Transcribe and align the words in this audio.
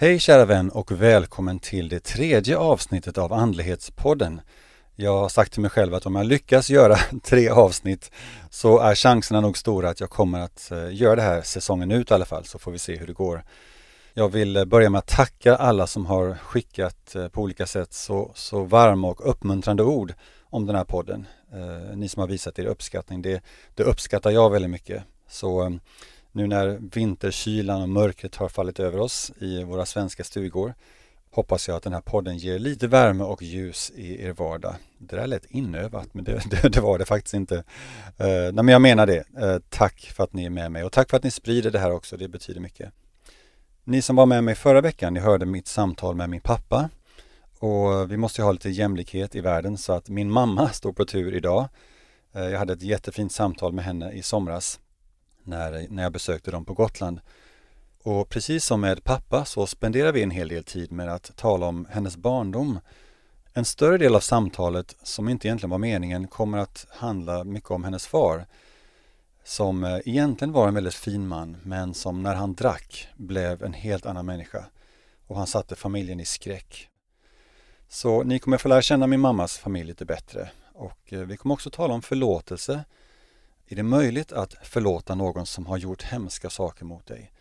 Hej 0.00 0.18
kära 0.18 0.44
vän 0.44 0.70
och 0.70 0.92
välkommen 0.92 1.58
till 1.58 1.88
det 1.88 2.00
tredje 2.00 2.58
avsnittet 2.58 3.18
av 3.18 3.32
Andlighetspodden. 3.32 4.40
Jag 4.96 5.18
har 5.18 5.28
sagt 5.28 5.52
till 5.52 5.60
mig 5.62 5.70
själv 5.70 5.94
att 5.94 6.06
om 6.06 6.14
jag 6.14 6.26
lyckas 6.26 6.70
göra 6.70 6.96
tre 7.22 7.48
avsnitt 7.48 8.10
så 8.50 8.78
är 8.78 8.94
chanserna 8.94 9.40
nog 9.40 9.58
stora 9.58 9.88
att 9.88 10.00
jag 10.00 10.10
kommer 10.10 10.40
att 10.40 10.70
eh, 10.70 10.94
göra 10.94 11.16
det 11.16 11.22
här 11.22 11.42
säsongen 11.42 11.90
ut 11.90 12.10
i 12.10 12.14
alla 12.14 12.24
fall, 12.24 12.44
så 12.44 12.58
får 12.58 12.72
vi 12.72 12.78
se 12.78 12.96
hur 12.96 13.06
det 13.06 13.12
går. 13.12 13.44
Jag 14.14 14.28
vill 14.28 14.56
eh, 14.56 14.64
börja 14.64 14.90
med 14.90 14.98
att 14.98 15.06
tacka 15.06 15.56
alla 15.56 15.86
som 15.86 16.06
har 16.06 16.34
skickat 16.34 17.14
eh, 17.14 17.28
på 17.28 17.42
olika 17.42 17.66
sätt 17.66 17.92
så, 17.92 18.32
så 18.34 18.64
varma 18.64 19.08
och 19.08 19.30
uppmuntrande 19.30 19.82
ord 19.82 20.14
om 20.42 20.66
den 20.66 20.76
här 20.76 20.84
podden. 20.84 21.26
Ni 21.94 22.08
som 22.08 22.20
har 22.20 22.28
visat 22.28 22.58
er 22.58 22.66
uppskattning, 22.66 23.22
det, 23.22 23.42
det 23.74 23.82
uppskattar 23.82 24.30
jag 24.30 24.50
väldigt 24.50 24.70
mycket. 24.70 25.02
Så 25.28 25.78
nu 26.38 26.46
när 26.46 26.78
vinterkylan 26.80 27.82
och 27.82 27.88
mörkret 27.88 28.36
har 28.36 28.48
fallit 28.48 28.80
över 28.80 29.00
oss 29.00 29.32
i 29.38 29.64
våra 29.64 29.86
svenska 29.86 30.24
stugor 30.24 30.74
hoppas 31.30 31.68
jag 31.68 31.76
att 31.76 31.82
den 31.82 31.92
här 31.92 32.00
podden 32.00 32.38
ger 32.38 32.58
lite 32.58 32.86
värme 32.86 33.24
och 33.24 33.42
ljus 33.42 33.92
i 33.94 34.24
er 34.24 34.32
vardag. 34.32 34.74
Det 34.98 35.16
där 35.16 35.26
lät 35.26 35.50
inövat, 35.50 36.14
men 36.14 36.24
det, 36.24 36.42
det, 36.50 36.68
det 36.68 36.80
var 36.80 36.98
det 36.98 37.04
faktiskt 37.04 37.34
inte. 37.34 37.54
Uh, 37.56 37.64
nej, 38.18 38.52
men 38.52 38.68
jag 38.68 38.82
menar 38.82 39.06
det. 39.06 39.24
Uh, 39.42 39.58
tack 39.68 40.12
för 40.16 40.24
att 40.24 40.32
ni 40.32 40.44
är 40.44 40.50
med 40.50 40.72
mig 40.72 40.84
och 40.84 40.92
tack 40.92 41.10
för 41.10 41.16
att 41.16 41.22
ni 41.22 41.30
sprider 41.30 41.70
det 41.70 41.78
här 41.78 41.92
också. 41.92 42.16
Det 42.16 42.28
betyder 42.28 42.60
mycket. 42.60 42.92
Ni 43.84 44.02
som 44.02 44.16
var 44.16 44.26
med 44.26 44.44
mig 44.44 44.54
förra 44.54 44.80
veckan, 44.80 45.14
ni 45.14 45.20
hörde 45.20 45.46
mitt 45.46 45.66
samtal 45.66 46.16
med 46.16 46.30
min 46.30 46.40
pappa. 46.40 46.90
Och 47.58 48.10
vi 48.10 48.16
måste 48.16 48.40
ju 48.40 48.44
ha 48.44 48.52
lite 48.52 48.70
jämlikhet 48.70 49.34
i 49.34 49.40
världen 49.40 49.78
så 49.78 49.92
att 49.92 50.08
min 50.08 50.30
mamma 50.30 50.68
står 50.72 50.92
på 50.92 51.04
tur 51.04 51.34
idag. 51.34 51.68
Uh, 52.36 52.42
jag 52.42 52.58
hade 52.58 52.72
ett 52.72 52.82
jättefint 52.82 53.32
samtal 53.32 53.72
med 53.72 53.84
henne 53.84 54.12
i 54.12 54.22
somras 54.22 54.80
när, 55.48 55.86
när 55.90 56.02
jag 56.02 56.12
besökte 56.12 56.50
dem 56.50 56.64
på 56.64 56.74
Gotland. 56.74 57.20
Och 58.02 58.28
precis 58.28 58.64
som 58.64 58.80
med 58.80 59.04
pappa 59.04 59.44
så 59.44 59.66
spenderar 59.66 60.12
vi 60.12 60.22
en 60.22 60.30
hel 60.30 60.48
del 60.48 60.64
tid 60.64 60.92
med 60.92 61.08
att 61.08 61.36
tala 61.36 61.66
om 61.66 61.86
hennes 61.90 62.16
barndom. 62.16 62.80
En 63.52 63.64
större 63.64 63.98
del 63.98 64.14
av 64.14 64.20
samtalet, 64.20 64.96
som 65.02 65.28
inte 65.28 65.48
egentligen 65.48 65.70
var 65.70 65.78
meningen, 65.78 66.28
kommer 66.28 66.58
att 66.58 66.86
handla 66.90 67.44
mycket 67.44 67.70
om 67.70 67.84
hennes 67.84 68.06
far. 68.06 68.46
Som 69.44 69.84
eh, 69.84 69.98
egentligen 70.04 70.52
var 70.52 70.68
en 70.68 70.74
väldigt 70.74 70.94
fin 70.94 71.28
man, 71.28 71.56
men 71.62 71.94
som 71.94 72.22
när 72.22 72.34
han 72.34 72.54
drack 72.54 73.08
blev 73.16 73.62
en 73.62 73.72
helt 73.72 74.06
annan 74.06 74.26
människa. 74.26 74.64
Och 75.26 75.36
han 75.36 75.46
satte 75.46 75.76
familjen 75.76 76.20
i 76.20 76.24
skräck. 76.24 76.88
Så 77.88 78.22
ni 78.22 78.38
kommer 78.38 78.58
få 78.58 78.68
lära 78.68 78.82
känna 78.82 79.06
min 79.06 79.20
mammas 79.20 79.58
familj 79.58 79.86
lite 79.86 80.04
bättre. 80.04 80.50
Och 80.72 81.12
eh, 81.12 81.20
vi 81.20 81.36
kommer 81.36 81.52
också 81.52 81.70
tala 81.70 81.94
om 81.94 82.02
förlåtelse. 82.02 82.84
Är 83.70 83.76
det 83.76 83.82
möjligt 83.82 84.32
att 84.32 84.54
förlåta 84.62 85.14
någon 85.14 85.46
som 85.46 85.66
har 85.66 85.76
gjort 85.76 86.02
hemska 86.02 86.50
saker 86.50 86.84
mot 86.84 87.06
dig? 87.06 87.32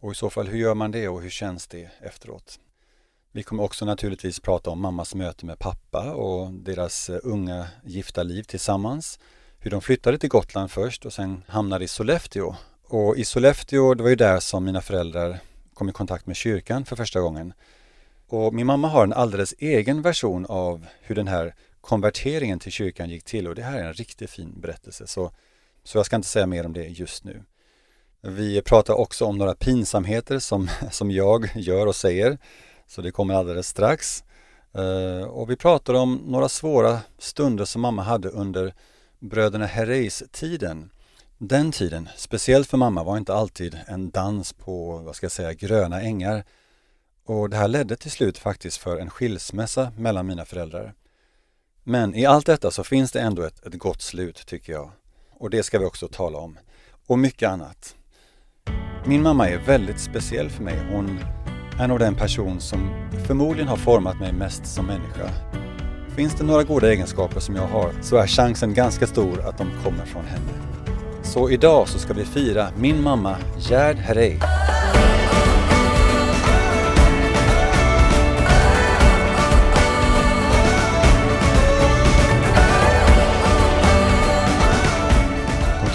Och 0.00 0.12
i 0.12 0.14
så 0.14 0.30
fall, 0.30 0.48
hur 0.48 0.58
gör 0.58 0.74
man 0.74 0.90
det 0.90 1.08
och 1.08 1.22
hur 1.22 1.30
känns 1.30 1.66
det 1.66 1.90
efteråt? 2.00 2.58
Vi 3.32 3.42
kommer 3.42 3.62
också 3.62 3.84
naturligtvis 3.84 4.40
prata 4.40 4.70
om 4.70 4.80
mammas 4.80 5.14
möte 5.14 5.46
med 5.46 5.58
pappa 5.58 6.12
och 6.12 6.52
deras 6.52 7.10
eh, 7.10 7.18
unga 7.22 7.66
gifta 7.84 8.22
liv 8.22 8.42
tillsammans. 8.42 9.18
Hur 9.58 9.70
de 9.70 9.80
flyttade 9.80 10.18
till 10.18 10.28
Gotland 10.28 10.70
först 10.70 11.06
och 11.06 11.12
sen 11.12 11.42
hamnade 11.48 11.84
i 11.84 11.88
Sollefteå. 11.88 12.54
Och 12.88 13.16
i 13.16 13.24
Sollefteå, 13.24 13.94
det 13.94 14.02
var 14.02 14.10
ju 14.10 14.16
där 14.16 14.40
som 14.40 14.64
mina 14.64 14.80
föräldrar 14.80 15.38
kom 15.74 15.88
i 15.88 15.92
kontakt 15.92 16.26
med 16.26 16.36
kyrkan 16.36 16.84
för 16.84 16.96
första 16.96 17.20
gången. 17.20 17.52
Och 18.28 18.54
min 18.54 18.66
mamma 18.66 18.88
har 18.88 19.04
en 19.04 19.12
alldeles 19.12 19.54
egen 19.58 20.02
version 20.02 20.46
av 20.46 20.86
hur 21.00 21.14
den 21.14 21.28
här 21.28 21.54
konverteringen 21.84 22.58
till 22.58 22.72
kyrkan 22.72 23.10
gick 23.10 23.24
till 23.24 23.48
och 23.48 23.54
det 23.54 23.62
här 23.62 23.78
är 23.78 23.84
en 23.84 23.94
riktigt 23.94 24.30
fin 24.30 24.60
berättelse. 24.60 25.06
Så, 25.06 25.30
så 25.84 25.98
jag 25.98 26.06
ska 26.06 26.16
inte 26.16 26.28
säga 26.28 26.46
mer 26.46 26.66
om 26.66 26.72
det 26.72 26.84
just 26.84 27.24
nu. 27.24 27.42
Vi 28.20 28.62
pratar 28.62 28.94
också 28.94 29.24
om 29.24 29.38
några 29.38 29.54
pinsamheter 29.54 30.38
som, 30.38 30.68
som 30.90 31.10
jag 31.10 31.50
gör 31.54 31.86
och 31.86 31.96
säger. 31.96 32.38
Så 32.86 33.02
det 33.02 33.10
kommer 33.10 33.34
alldeles 33.34 33.68
strax. 33.68 34.24
Uh, 34.78 35.22
och 35.22 35.50
vi 35.50 35.56
pratar 35.56 35.94
om 35.94 36.22
några 36.26 36.48
svåra 36.48 37.00
stunder 37.18 37.64
som 37.64 37.82
mamma 37.82 38.02
hade 38.02 38.28
under 38.28 38.74
bröderna 39.18 39.66
Herreys-tiden. 39.66 40.90
Den 41.38 41.72
tiden, 41.72 42.08
speciellt 42.16 42.68
för 42.68 42.76
mamma, 42.76 43.04
var 43.04 43.16
inte 43.16 43.34
alltid 43.34 43.78
en 43.86 44.10
dans 44.10 44.52
på, 44.52 44.96
vad 44.96 45.16
ska 45.16 45.24
jag 45.24 45.32
säga, 45.32 45.52
gröna 45.52 46.00
ängar. 46.00 46.44
Och 47.24 47.50
det 47.50 47.56
här 47.56 47.68
ledde 47.68 47.96
till 47.96 48.10
slut 48.10 48.38
faktiskt 48.38 48.76
för 48.76 48.98
en 48.98 49.10
skilsmässa 49.10 49.92
mellan 49.96 50.26
mina 50.26 50.44
föräldrar. 50.44 50.94
Men 51.84 52.14
i 52.14 52.26
allt 52.26 52.46
detta 52.46 52.70
så 52.70 52.84
finns 52.84 53.12
det 53.12 53.20
ändå 53.20 53.42
ett, 53.42 53.66
ett 53.66 53.78
gott 53.78 54.02
slut 54.02 54.46
tycker 54.46 54.72
jag. 54.72 54.90
Och 55.30 55.50
det 55.50 55.62
ska 55.62 55.78
vi 55.78 55.84
också 55.84 56.08
tala 56.08 56.38
om. 56.38 56.58
Och 57.06 57.18
mycket 57.18 57.48
annat. 57.48 57.96
Min 59.06 59.22
mamma 59.22 59.48
är 59.48 59.58
väldigt 59.58 60.00
speciell 60.00 60.50
för 60.50 60.62
mig. 60.62 60.78
Hon 60.92 61.18
är 61.78 61.88
nog 61.88 61.98
den 61.98 62.14
person 62.14 62.60
som 62.60 63.08
förmodligen 63.26 63.68
har 63.68 63.76
format 63.76 64.20
mig 64.20 64.32
mest 64.32 64.66
som 64.66 64.86
människa. 64.86 65.30
Finns 66.16 66.34
det 66.34 66.44
några 66.44 66.62
goda 66.62 66.92
egenskaper 66.92 67.40
som 67.40 67.56
jag 67.56 67.66
har 67.66 67.92
så 68.02 68.16
är 68.16 68.26
chansen 68.26 68.74
ganska 68.74 69.06
stor 69.06 69.40
att 69.40 69.58
de 69.58 69.70
kommer 69.84 70.04
från 70.04 70.24
henne. 70.24 70.52
Så 71.22 71.50
idag 71.50 71.88
så 71.88 71.98
ska 71.98 72.12
vi 72.12 72.24
fira 72.24 72.68
min 72.76 73.02
mamma 73.02 73.36
Gerd 73.58 73.96
Herrey. 73.96 74.38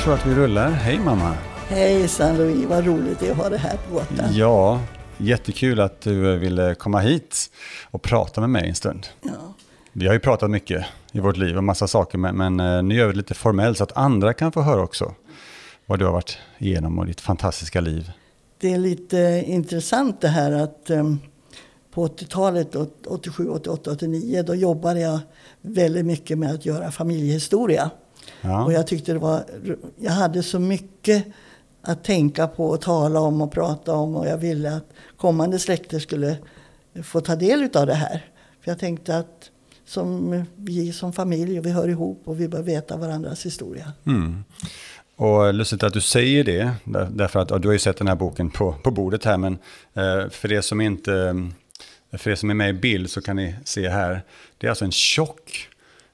Tror 0.09 0.17
att 0.17 0.25
vi 0.25 0.35
rullar. 0.35 0.69
Hej 0.71 0.99
mamma! 0.99 1.35
Hejsan 1.67 2.37
Louis, 2.37 2.65
vad 2.65 2.85
roligt 2.85 3.19
det 3.19 3.27
är 3.27 3.31
att 3.31 3.37
ha 3.37 3.49
det 3.49 3.57
här 3.57 3.77
på 3.77 3.93
Gotland. 3.93 4.35
Ja, 4.35 4.81
jättekul 5.17 5.79
att 5.79 6.01
du 6.01 6.37
ville 6.37 6.75
komma 6.75 6.99
hit 6.99 7.51
och 7.91 8.01
prata 8.01 8.41
med 8.41 8.49
mig 8.49 8.69
en 8.69 8.75
stund. 8.75 9.07
Ja. 9.21 9.31
Vi 9.91 10.07
har 10.07 10.13
ju 10.13 10.19
pratat 10.19 10.49
mycket 10.49 10.85
i 11.11 11.19
vårt 11.19 11.37
liv 11.37 11.57
om 11.57 11.65
massa 11.65 11.87
saker, 11.87 12.17
men, 12.17 12.35
men 12.35 12.59
eh, 12.59 12.83
nu 12.83 12.95
gör 12.95 13.05
vi 13.05 13.11
det 13.11 13.17
lite 13.17 13.33
formellt 13.33 13.77
så 13.77 13.83
att 13.83 13.97
andra 13.97 14.33
kan 14.33 14.51
få 14.51 14.61
höra 14.61 14.81
också 14.81 15.13
vad 15.85 15.99
du 15.99 16.05
har 16.05 16.11
varit 16.11 16.37
igenom 16.57 16.99
och 16.99 17.05
ditt 17.05 17.21
fantastiska 17.21 17.81
liv. 17.81 18.11
Det 18.59 18.73
är 18.73 18.77
lite 18.77 19.43
intressant 19.45 20.21
det 20.21 20.27
här 20.27 20.51
att 20.51 20.89
um, 20.89 21.19
på 21.91 22.07
80-talet, 22.07 22.75
87, 23.07 23.49
88, 23.49 23.91
89, 23.91 24.43
då 24.43 24.55
jobbade 24.55 24.99
jag 24.99 25.19
väldigt 25.61 26.05
mycket 26.05 26.37
med 26.37 26.51
att 26.51 26.65
göra 26.65 26.91
familjehistoria. 26.91 27.91
Ja. 28.41 28.66
Och 28.66 28.73
jag 28.73 28.88
tyckte 28.88 29.13
det 29.13 29.19
var, 29.19 29.44
jag 30.00 30.12
hade 30.12 30.44
så 30.44 30.59
mycket 30.59 31.25
att 31.81 32.03
tänka 32.03 32.47
på 32.47 32.66
och 32.66 32.81
tala 32.81 33.19
om 33.19 33.41
och 33.41 33.51
prata 33.51 33.94
om. 33.94 34.16
Och 34.16 34.28
jag 34.28 34.38
ville 34.38 34.75
att 34.75 34.90
kommande 35.17 35.59
släkter 35.59 36.00
skulle 36.00 36.38
få 37.03 37.22
ta 37.22 37.35
del 37.35 37.69
av 37.73 37.88
det 37.88 37.94
här. 37.94 38.25
För 38.62 38.72
jag 38.72 38.79
tänkte 38.79 39.18
att 39.18 39.50
som 39.85 40.44
vi 40.56 40.94
som 40.94 41.13
familj, 41.13 41.59
vi 41.59 41.72
hör 41.72 41.88
ihop 41.88 42.22
och 42.25 42.39
vi 42.39 42.47
bör 42.47 42.62
veta 42.62 42.97
varandras 42.97 43.45
historia. 43.45 43.94
Mm. 44.06 44.44
Och 45.16 45.53
lustigt 45.53 45.84
att 45.84 45.94
du 45.94 46.01
säger 46.01 46.44
det, 46.44 46.72
därför 47.09 47.39
att 47.39 47.50
ja, 47.50 47.57
du 47.57 47.68
har 47.68 47.73
ju 47.73 47.79
sett 47.79 47.97
den 47.97 48.07
här 48.07 48.16
boken 48.16 48.50
på, 48.50 48.75
på 48.84 48.91
bordet 48.91 49.25
här, 49.25 49.38
men 49.38 49.57
eh, 49.94 50.29
för 50.29 50.51
er 50.51 50.62
som 50.62 50.81
inte, 50.81 51.35
för 52.12 52.31
er 52.31 52.35
som 52.35 52.50
är 52.50 52.53
med 52.53 52.69
i 52.69 52.73
bild 52.73 53.09
så 53.09 53.22
kan 53.22 53.35
ni 53.35 53.56
se 53.63 53.89
här, 53.89 54.22
det 54.57 54.68
är 54.68 54.69
alltså 54.69 54.85
en 54.85 54.91
tjock 54.91 55.69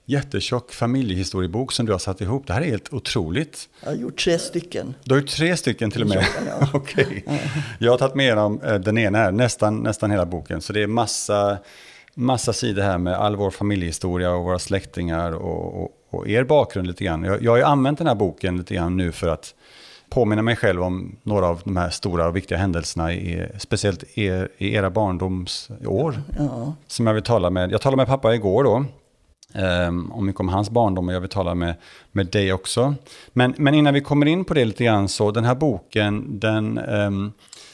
jättetjock 0.06 0.72
familjehistoriebok 0.72 1.72
som 1.72 1.86
du 1.86 1.92
har 1.92 2.00
satt 2.00 2.22
ihop. 2.22 2.48
Det 2.48 2.54
här 2.54 2.62
är 2.62 2.66
helt 2.66 2.94
otroligt. 2.94 3.70
Jag 3.84 3.90
har 3.90 3.96
gjort 3.96 4.18
tre 4.24 4.40
stycken. 4.40 4.96
Du 5.04 5.14
har 5.14 5.22
gjort 5.22 5.30
tre 5.30 5.58
stycken 5.58 5.92
till 5.92 6.02
och 6.02 6.08
med? 6.08 6.26
Ja. 6.48 6.70
Okej. 6.74 7.24
Okay. 7.26 7.40
Jag 7.80 7.92
har 7.92 7.98
tagit 7.98 8.16
med 8.16 8.38
dem, 8.38 8.62
eh, 8.62 8.76
den 8.76 8.98
ena 8.98 9.18
här, 9.18 9.32
nästan, 9.32 9.78
nästan 9.78 10.12
hela 10.12 10.26
boken. 10.26 10.62
Så 10.62 10.74
det 10.74 10.84
är 10.84 10.88
massa, 10.88 11.58
massa 12.14 12.54
sidor 12.54 12.82
här 12.82 12.98
med 12.98 13.14
all 13.14 13.36
vår 13.36 13.52
familjehistoria 13.52 14.32
och 14.32 14.44
våra 14.44 14.60
släktingar 14.60 15.32
och, 15.32 15.84
och, 15.84 15.92
och 16.10 16.28
er 16.28 16.44
bakgrund 16.44 16.88
lite 16.88 17.04
grann. 17.04 17.24
Jag, 17.24 17.44
jag 17.44 17.52
har 17.52 17.58
ju 17.58 17.64
använt 17.64 17.98
den 17.98 18.08
här 18.08 18.16
boken 18.16 18.58
lite 18.58 18.76
grann 18.76 18.98
nu 18.98 19.12
för 19.12 19.28
att 19.28 19.56
påminna 20.10 20.42
mig 20.42 20.56
själv 20.56 20.84
om 20.84 21.16
några 21.24 21.48
av 21.48 21.62
de 21.64 21.78
här 21.78 21.90
stora 21.90 22.28
och 22.28 22.36
viktiga 22.36 22.58
händelserna, 22.58 23.14
i, 23.14 23.50
speciellt 23.58 24.18
er, 24.18 24.50
i 24.58 24.74
era 24.75 24.90
barndomsår. 24.90 26.22
Ja. 26.38 26.74
Som 26.88 27.08
jag 27.08 27.13
vill 27.13 27.24
tala 27.24 27.50
med. 27.50 27.72
Jag 27.72 27.81
talade 27.81 27.98
med 27.98 28.08
pappa 28.08 28.36
igår 28.36 28.63
då. 28.63 28.86
Um, 29.57 30.12
om 30.12 30.25
mycket 30.25 30.40
om 30.40 30.50
hans 30.50 30.69
barndom 30.69 31.07
och 31.07 31.13
jag 31.13 31.22
vill 31.22 31.30
tala 31.30 31.56
med, 31.56 31.75
med 32.12 32.28
dig 32.28 32.54
också. 32.54 32.96
Men, 33.34 33.54
men 33.57 33.74
innan 33.74 33.94
vi 33.94 34.02
kommer 34.02 34.25
in 34.25 34.46
på 34.46 34.54
det 34.54 34.66
lite 34.66 34.84
grann 34.84 35.10
så, 35.10 35.31
den 35.31 35.44
här 35.44 35.56
boken, 35.56 36.40
den, 36.40 36.78
um, 36.78 37.34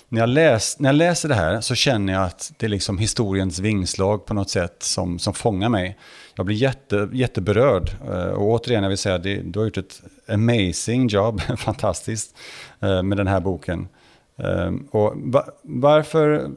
när, 0.10 0.19
jag 0.19 0.30
läs, 0.30 0.80
när 0.80 0.89
jag 0.89 0.95
läser 0.95 1.30
det 1.30 1.36
här 1.36 1.62
så 1.62 1.75
känner 1.75 2.13
jag 2.13 2.24
att 2.24 2.51
det 2.57 2.66
är 2.66 2.69
liksom 2.69 2.98
historiens 2.98 3.60
vingslag 3.60 4.25
på 4.25 4.33
något 4.33 4.50
sätt 4.50 4.83
som, 4.83 5.19
som 5.19 5.33
fångar 5.33 5.69
mig. 5.69 5.98
Jag 6.36 6.45
blir 6.45 6.56
jätte, 6.56 7.10
jätteberörd. 7.13 7.92
Uh, 8.10 8.16
och 8.16 8.45
återigen, 8.50 8.84
jag 8.84 8.89
vill 8.89 8.98
säga, 8.98 9.18
det, 9.18 9.36
du 9.36 9.60
har 9.60 9.66
gjort 9.66 9.77
ett 9.77 10.01
amazing 10.27 11.07
jobb, 11.07 11.42
fantastiskt, 11.57 12.36
uh, 12.84 13.04
med 13.04 13.18
den 13.18 13.27
här 13.27 13.39
boken. 13.39 13.88
Um, 14.36 14.88
och 14.92 15.13
va, 15.16 15.45
varför 15.62 16.50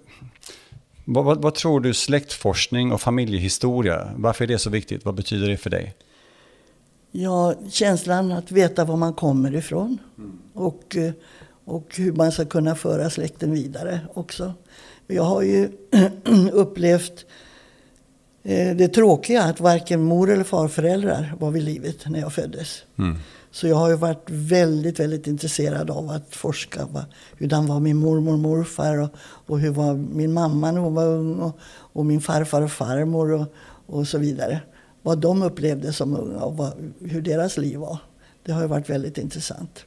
vad, 1.04 1.24
vad, 1.24 1.42
vad, 1.42 1.54
tror 1.54 1.80
du 1.80 1.94
släktforskning 1.94 2.92
och 2.92 3.00
familjehistoria, 3.00 4.10
varför 4.16 4.44
är 4.44 4.48
det 4.48 4.58
så 4.58 4.70
viktigt? 4.70 5.04
Vad 5.04 5.14
betyder 5.14 5.48
det 5.48 5.56
för 5.56 5.70
dig? 5.70 5.94
Ja, 7.12 7.54
känslan 7.70 8.32
att 8.32 8.52
veta 8.52 8.84
var 8.84 8.96
man 8.96 9.14
kommer 9.14 9.54
ifrån. 9.54 9.98
Mm. 10.18 10.38
Och, 10.52 10.96
och 11.64 11.94
hur 11.96 12.12
man 12.12 12.32
ska 12.32 12.44
kunna 12.44 12.74
föra 12.74 13.10
släkten 13.10 13.52
vidare 13.52 14.00
också. 14.14 14.54
Jag 15.06 15.22
har 15.22 15.42
ju 15.42 15.68
upplevt 16.52 17.26
eh, 18.42 18.76
det 18.76 18.88
tråkiga 18.88 19.42
att 19.42 19.60
varken 19.60 20.02
mor 20.02 20.30
eller 20.30 20.44
farföräldrar 20.44 21.34
var 21.40 21.50
vid 21.50 21.62
livet 21.62 22.06
när 22.06 22.20
jag 22.20 22.32
föddes. 22.32 22.82
Mm. 22.98 23.18
Så 23.54 23.68
jag 23.68 23.76
har 23.76 23.90
ju 23.90 23.96
varit 23.96 24.24
väldigt, 24.26 25.00
väldigt 25.00 25.26
intresserad 25.26 25.90
av 25.90 26.10
att 26.10 26.34
forska. 26.34 26.86
Va? 26.86 27.06
Hurdan 27.38 27.66
var 27.66 27.80
min 27.80 27.96
mormor 27.96 28.32
och 28.32 28.38
morfar 28.38 28.98
och, 28.98 29.08
och 29.20 29.60
hur 29.60 29.70
var 29.70 29.94
min 29.94 30.32
mamma 30.32 30.72
när 30.72 30.80
hon 30.80 30.94
var 30.94 31.06
ung 31.06 31.34
och, 31.34 31.58
och 31.66 32.06
min 32.06 32.20
farfar 32.20 32.62
och 32.62 32.72
farmor 32.72 33.32
och, 33.32 33.46
och 33.86 34.08
så 34.08 34.18
vidare. 34.18 34.60
Vad 35.02 35.18
de 35.18 35.42
upplevde 35.42 35.92
som 35.92 36.16
unga 36.16 36.38
och 36.38 36.56
vad, 36.56 36.94
hur 37.00 37.22
deras 37.22 37.56
liv 37.56 37.78
var. 37.78 37.98
Det 38.44 38.52
har 38.52 38.60
ju 38.62 38.66
varit 38.66 38.90
väldigt 38.90 39.18
intressant. 39.18 39.86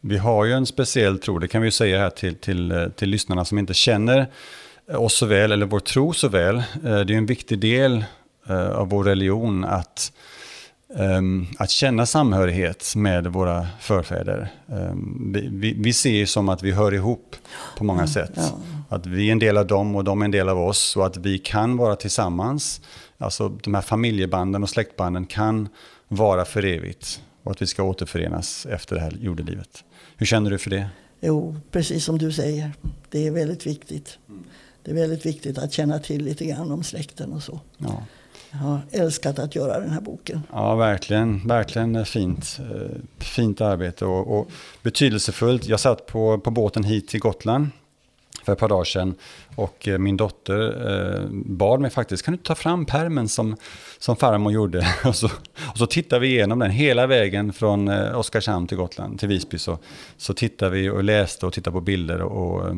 Vi 0.00 0.18
har 0.18 0.44
ju 0.44 0.52
en 0.52 0.66
speciell 0.66 1.18
tro, 1.18 1.38
det 1.38 1.48
kan 1.48 1.62
vi 1.62 1.66
ju 1.66 1.72
säga 1.72 1.98
här 1.98 2.10
till, 2.10 2.34
till, 2.34 2.72
eh, 2.72 2.88
till 2.88 3.08
lyssnarna 3.08 3.44
som 3.44 3.58
inte 3.58 3.74
känner 3.74 4.26
eh, 4.90 5.02
oss 5.02 5.14
så 5.14 5.26
väl, 5.26 5.52
eller 5.52 5.66
vår 5.66 5.80
tro 5.80 6.12
så 6.12 6.28
väl. 6.28 6.56
Eh, 6.56 6.62
det 6.82 6.88
är 6.88 7.10
en 7.10 7.26
viktig 7.26 7.58
del 7.58 8.04
av 8.48 8.88
vår 8.88 9.04
religion 9.04 9.64
att, 9.64 10.12
att 11.58 11.70
känna 11.70 12.06
samhörighet 12.06 12.92
med 12.96 13.26
våra 13.26 13.66
förfäder. 13.80 14.52
Ehm, 14.68 15.32
vi, 15.52 15.74
vi 15.78 15.92
ser 15.92 16.10
ju 16.10 16.26
som 16.26 16.48
att 16.48 16.62
vi 16.62 16.72
hör 16.72 16.94
ihop 16.94 17.36
på 17.78 17.84
många 17.84 18.06
sätt. 18.06 18.32
Ja. 18.34 18.58
Att 18.88 19.06
vi 19.06 19.28
är 19.28 19.32
en 19.32 19.38
del 19.38 19.56
av 19.56 19.66
dem 19.66 19.96
och 19.96 20.04
de 20.04 20.20
är 20.20 20.24
en 20.24 20.30
del 20.30 20.48
av 20.48 20.58
oss 20.58 20.96
och 20.96 21.06
att 21.06 21.16
vi 21.16 21.38
kan 21.38 21.76
vara 21.76 21.96
tillsammans. 21.96 22.80
Alltså 23.18 23.48
de 23.48 23.74
här 23.74 23.82
familjebanden 23.82 24.62
och 24.62 24.70
släktbanden 24.70 25.26
kan 25.26 25.68
vara 26.08 26.44
för 26.44 26.64
evigt 26.64 27.20
och 27.42 27.50
att 27.50 27.62
vi 27.62 27.66
ska 27.66 27.82
återförenas 27.82 28.66
efter 28.66 28.94
det 28.94 29.00
här 29.00 29.16
jordelivet. 29.20 29.84
Hur 30.16 30.26
känner 30.26 30.50
du 30.50 30.58
för 30.58 30.70
det? 30.70 30.88
Jo, 31.20 31.56
precis 31.70 32.04
som 32.04 32.18
du 32.18 32.32
säger. 32.32 32.72
Det 33.10 33.26
är 33.26 33.30
väldigt 33.30 33.66
viktigt. 33.66 34.18
Det 34.82 34.90
är 34.90 34.94
väldigt 34.94 35.26
viktigt 35.26 35.58
att 35.58 35.72
känna 35.72 35.98
till 35.98 36.24
lite 36.24 36.44
grann 36.44 36.70
om 36.72 36.82
släkten 36.82 37.32
och 37.32 37.42
så. 37.42 37.60
Ja. 37.78 38.02
Jag 38.60 38.68
har 38.68 38.80
älskat 38.90 39.38
att 39.38 39.54
göra 39.54 39.80
den 39.80 39.90
här 39.90 40.00
boken. 40.00 40.42
Ja, 40.52 40.74
verkligen. 40.74 41.48
Verkligen 41.48 42.06
fint. 42.06 42.58
Eh, 42.60 42.98
fint 43.18 43.60
arbete 43.60 44.04
och, 44.04 44.38
och 44.38 44.50
betydelsefullt. 44.82 45.66
Jag 45.66 45.80
satt 45.80 46.06
på, 46.06 46.38
på 46.38 46.50
båten 46.50 46.84
hit 46.84 47.08
till 47.08 47.20
Gotland 47.20 47.68
för 48.44 48.52
ett 48.52 48.58
par 48.58 48.68
dagar 48.68 48.84
sedan. 48.84 49.14
Och 49.54 49.88
eh, 49.88 49.98
min 49.98 50.16
dotter 50.16 50.88
eh, 50.90 51.26
bad 51.30 51.80
mig 51.80 51.90
faktiskt, 51.90 52.24
kan 52.24 52.36
du 52.36 52.38
ta 52.38 52.54
fram 52.54 52.86
permen 52.86 53.28
som, 53.28 53.56
som 53.98 54.16
farmor 54.16 54.52
gjorde? 54.52 54.86
och, 55.04 55.16
så, 55.16 55.26
och 55.72 55.78
så 55.78 55.86
tittar 55.86 56.20
vi 56.20 56.28
igenom 56.28 56.58
den 56.58 56.70
hela 56.70 57.06
vägen 57.06 57.52
från 57.52 57.88
eh, 57.88 58.18
Oskarshamn 58.18 58.66
till 58.66 58.76
Gotland, 58.76 59.20
till 59.20 59.28
Visby. 59.28 59.58
Så, 59.58 59.78
så 60.16 60.34
tittar 60.34 60.70
vi 60.70 60.90
och 60.90 61.04
läste 61.04 61.46
och 61.46 61.52
tittade 61.52 61.74
på 61.74 61.80
bilder. 61.80 62.22
och, 62.22 62.54
och 62.54 62.68
eh, 62.68 62.74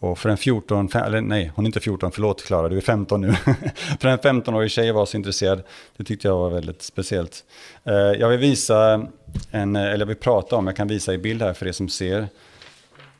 och 0.00 0.18
för 0.18 0.28
en 0.28 0.36
14, 0.36 0.88
eller 0.94 1.20
nej, 1.20 1.52
hon 1.54 1.64
är 1.64 1.66
inte 1.66 1.80
14, 1.80 2.12
förlåt 2.12 2.44
Klara, 2.44 2.68
du 2.68 2.76
är 2.76 2.80
15 2.80 3.20
nu. 3.20 3.32
för 4.00 4.08
en 4.08 4.18
15-årig 4.18 4.70
tjej 4.70 4.92
var 4.92 5.06
så 5.06 5.16
intresserad, 5.16 5.62
det 5.96 6.04
tyckte 6.04 6.28
jag 6.28 6.36
var 6.36 6.50
väldigt 6.50 6.82
speciellt. 6.82 7.44
Eh, 7.84 7.94
jag 7.94 8.28
vill 8.28 8.38
visa, 8.38 9.06
en, 9.50 9.76
eller 9.76 9.98
jag 9.98 10.06
vill 10.06 10.16
prata 10.16 10.56
om, 10.56 10.66
jag 10.66 10.76
kan 10.76 10.88
visa 10.88 11.14
i 11.14 11.18
bild 11.18 11.42
här 11.42 11.52
för 11.52 11.66
er 11.66 11.72
som 11.72 11.88
ser. 11.88 12.28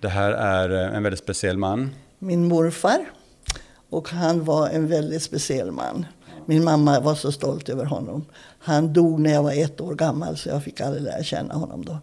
Det 0.01 0.09
här 0.09 0.31
är 0.33 0.85
eh, 0.85 0.97
en 0.97 1.03
väldigt 1.03 1.21
speciell 1.21 1.59
man. 1.59 1.91
Min 2.19 2.49
morfar. 2.49 2.99
Och 3.91 4.09
han 4.09 4.45
var 4.45 4.69
en 4.69 4.89
väldigt 4.89 5.23
speciell 5.23 5.73
man. 5.73 6.07
Min 6.47 6.65
mamma 6.65 7.01
var 7.01 7.15
så 7.15 7.33
stolt 7.33 7.69
över 7.69 7.85
honom. 7.85 8.25
Han 8.59 8.93
dog 8.93 9.21
när 9.21 9.33
jag 9.33 9.43
var 9.43 9.53
ett 9.53 9.81
år 9.81 9.95
gammal 9.95 10.37
så 10.37 10.49
jag 10.49 10.65
fick 10.65 10.81
aldrig 10.81 11.03
lära 11.03 11.23
känna 11.23 11.55
honom 11.55 11.85
då. 11.85 11.99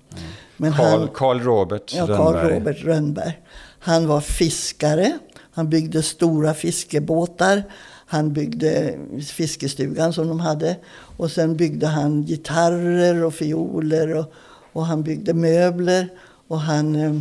Men 0.57 0.73
Carl, 0.73 0.99
han, 0.99 1.07
Carl 1.07 1.39
Robert 1.39 1.93
ja, 1.93 2.07
Carl 2.07 2.33
Rönnberg. 2.33 2.59
Robert 2.59 2.83
Rönnberg. 2.83 3.41
Han 3.85 4.07
var 4.07 4.21
fiskare. 4.21 5.19
Han 5.51 5.69
byggde 5.69 6.03
stora 6.03 6.53
fiskebåtar. 6.53 7.63
Han 8.05 8.33
byggde 8.33 8.97
fiskestugan 9.19 10.13
som 10.13 10.27
de 10.27 10.39
hade. 10.39 10.75
Och 11.17 11.31
sen 11.31 11.55
byggde 11.55 11.87
han 11.87 12.25
gitarrer 12.25 13.23
och 13.23 13.33
fioler. 13.33 14.15
Och, 14.15 14.33
och 14.73 14.85
han 14.85 15.03
byggde 15.03 15.33
möbler. 15.33 16.09
Och 16.47 16.59
han 16.59 16.95
eh, 16.95 17.19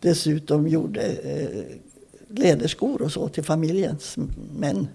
dessutom 0.00 0.68
gjorde 0.68 1.02
eh, 1.02 1.64
läderskor 2.28 3.02
och 3.02 3.12
så 3.12 3.28
till 3.28 3.44
familjens 3.44 4.16
män 4.58 4.88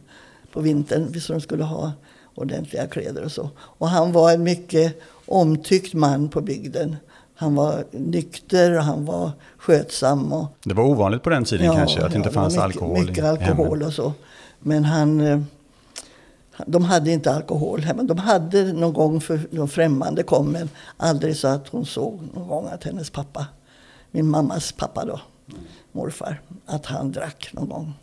på 0.54 0.62
vintern. 0.62 1.22
Så 1.22 1.34
de 1.34 1.42
skulle 1.42 1.64
ha 1.64 1.92
ordentliga 2.36 2.88
kläder 2.88 3.24
och 3.24 3.32
så. 3.32 3.50
Och 3.58 3.90
han 3.90 4.12
var 4.12 4.32
en 4.32 4.44
mycket 4.44 5.02
omtyckt 5.26 5.94
man 5.94 6.30
på 6.30 6.42
bygden. 6.42 6.96
Han 7.38 7.56
var 7.56 7.84
nykter 7.92 8.78
och 8.78 8.84
han 8.84 9.06
var 9.06 9.32
skötsam. 9.58 10.34
Och, 10.34 10.48
det 10.64 10.74
var 10.74 10.84
ovanligt 10.84 11.24
på 11.24 11.30
den 11.30 11.44
tiden 11.44 11.66
ja, 11.66 11.74
kanske, 11.74 12.06
att 12.06 12.12
det 12.12 12.18
inte 12.18 12.32
fanns 12.32 12.54
mycket, 12.54 12.64
alkohol 12.64 13.00
Mycket 13.00 13.26
alkohol 13.26 13.84
och 13.84 13.94
så. 13.94 14.14
Men 14.60 14.86
han, 14.86 15.22
eh, 15.22 15.42
de 16.66 16.84
hade 16.84 17.12
inte 17.12 17.34
alkohol 17.34 17.82
hemma. 17.82 18.04
De 18.04 18.18
hade 18.18 18.74
någon 18.74 18.94
gång 18.94 19.22
för 19.22 19.40
de 19.52 19.68
främmande 19.68 20.24
kom, 20.24 20.52
men 20.52 20.70
aldrig 20.98 21.38
så 21.38 21.48
att 21.48 21.68
hon 21.68 21.86
såg 21.86 22.20
någon 22.34 22.48
gång 22.48 22.68
att 22.68 22.84
hennes 22.84 23.10
pappa 23.10 23.46
min 24.12 24.30
mammas 24.30 24.72
pappa 24.72 25.06
då, 25.06 25.20
morfar, 25.92 26.42
att 26.66 26.86
han 26.86 27.12
drack 27.12 27.50
någon 27.54 27.70
gång. 27.70 27.94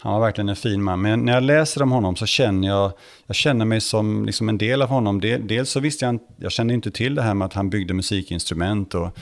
Han 0.00 0.12
var 0.12 0.20
verkligen 0.20 0.48
en 0.48 0.56
fin 0.56 0.82
man. 0.82 1.02
Men 1.02 1.24
när 1.24 1.32
jag 1.32 1.42
läser 1.42 1.82
om 1.82 1.90
honom 1.90 2.16
så 2.16 2.26
känner 2.26 2.68
jag, 2.68 2.92
jag 3.26 3.36
känner 3.36 3.64
mig 3.64 3.80
som 3.80 4.24
liksom 4.24 4.48
en 4.48 4.58
del 4.58 4.82
av 4.82 4.88
honom. 4.88 5.20
Dels 5.20 5.70
så 5.70 5.80
visste 5.80 6.04
jag, 6.04 6.18
jag 6.36 6.52
kände 6.52 6.74
inte 6.74 6.90
till 6.90 7.14
det 7.14 7.22
här 7.22 7.34
med 7.34 7.46
att 7.46 7.52
han 7.52 7.70
byggde 7.70 7.94
musikinstrument 7.94 8.94
och 8.94 9.18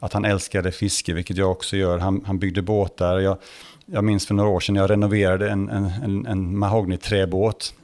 att 0.00 0.12
han 0.12 0.24
älskade 0.24 0.72
fiske, 0.72 1.12
vilket 1.12 1.36
jag 1.36 1.50
också 1.50 1.76
gör. 1.76 1.98
Han, 1.98 2.22
han 2.26 2.38
byggde 2.38 2.62
båtar. 2.62 3.18
Jag, 3.18 3.38
jag 3.86 4.04
minns 4.04 4.26
för 4.26 4.34
några 4.34 4.50
år 4.50 4.60
sedan 4.60 4.76
jag 4.76 4.90
renoverade 4.90 5.50
en, 5.50 5.68
en, 5.68 5.90
en, 6.04 6.26
en 6.26 6.58
mahogniträbåt 6.58 7.74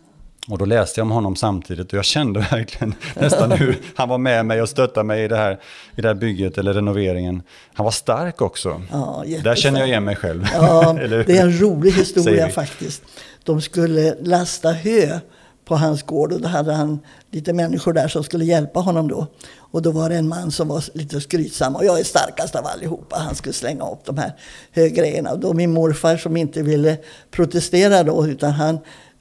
och 0.49 0.59
då 0.59 0.65
läste 0.65 1.01
jag 1.01 1.05
om 1.05 1.11
honom 1.11 1.37
samtidigt 1.37 1.93
och 1.93 1.99
jag 1.99 2.05
kände 2.05 2.41
verkligen 2.51 2.95
nästan 3.17 3.53
hur 3.53 3.79
han 3.95 4.09
var 4.09 4.19
med 4.19 4.47
mig 4.47 4.63
och 4.63 4.69
stöttade 4.69 5.05
mig 5.05 5.25
i 5.25 5.29
det 5.29 5.37
här, 5.37 5.61
i 5.97 6.01
det 6.01 6.09
här 6.09 6.15
bygget 6.15 6.59
eller 6.59 6.73
renoveringen. 6.73 7.43
Han 7.75 7.85
var 7.85 7.91
stark 7.91 8.43
också. 8.43 8.83
Ja, 8.91 9.25
Där 9.45 9.55
känner 9.55 9.81
jag 9.81 9.89
igen 9.89 10.05
mig 10.05 10.17
själv. 10.17 10.47
Ja, 10.55 10.93
det 11.27 11.39
är 11.39 11.43
en 11.43 11.61
rolig 11.61 11.93
historia 11.93 12.49
faktiskt. 12.49 13.03
De 13.45 13.61
skulle 13.61 14.15
lasta 14.21 14.73
hö 14.73 15.19
på 15.65 15.77
hans 15.77 16.03
gård 16.03 16.33
och 16.33 16.41
då 16.41 16.49
hade 16.49 16.73
han 16.73 16.99
lite 17.31 17.53
människor 17.53 17.93
där 17.93 18.09
som 18.09 18.25
skulle 18.25 18.45
hjälpa 18.45 18.81
honom 18.81 19.09
då. 19.09 19.27
Och 19.73 19.83
då 19.83 19.91
var 19.91 20.09
det 20.09 20.17
en 20.17 20.29
man 20.29 20.51
som 20.51 20.69
var 20.69 20.85
lite 20.95 21.21
skrytsam 21.21 21.77
och 21.77 21.85
jag 21.85 22.01
är 22.01 22.05
starkast 22.05 22.55
av 22.57 22.67
allihopa. 22.67 23.17
Han 23.19 23.35
skulle 23.35 23.53
slänga 23.53 23.91
upp 23.91 24.05
de 24.05 24.19
här 24.19 24.33
högrejerna. 24.73 25.31
Och 25.33 25.39
då 25.39 25.53
min 25.53 25.73
morfar 25.73 26.17
som 26.17 26.37
inte 26.37 26.63
ville 26.63 26.97
protestera 27.31 28.03
då 28.03 28.27
utan 28.27 28.51
han 28.51 28.79